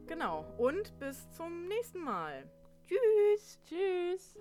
Genau. 0.06 0.46
Und 0.60 1.00
bis 1.00 1.32
zum 1.32 1.68
nächsten 1.68 2.04
Mal. 2.04 2.48
Tschüss. 2.86 3.60
Tschüss. 3.66 4.38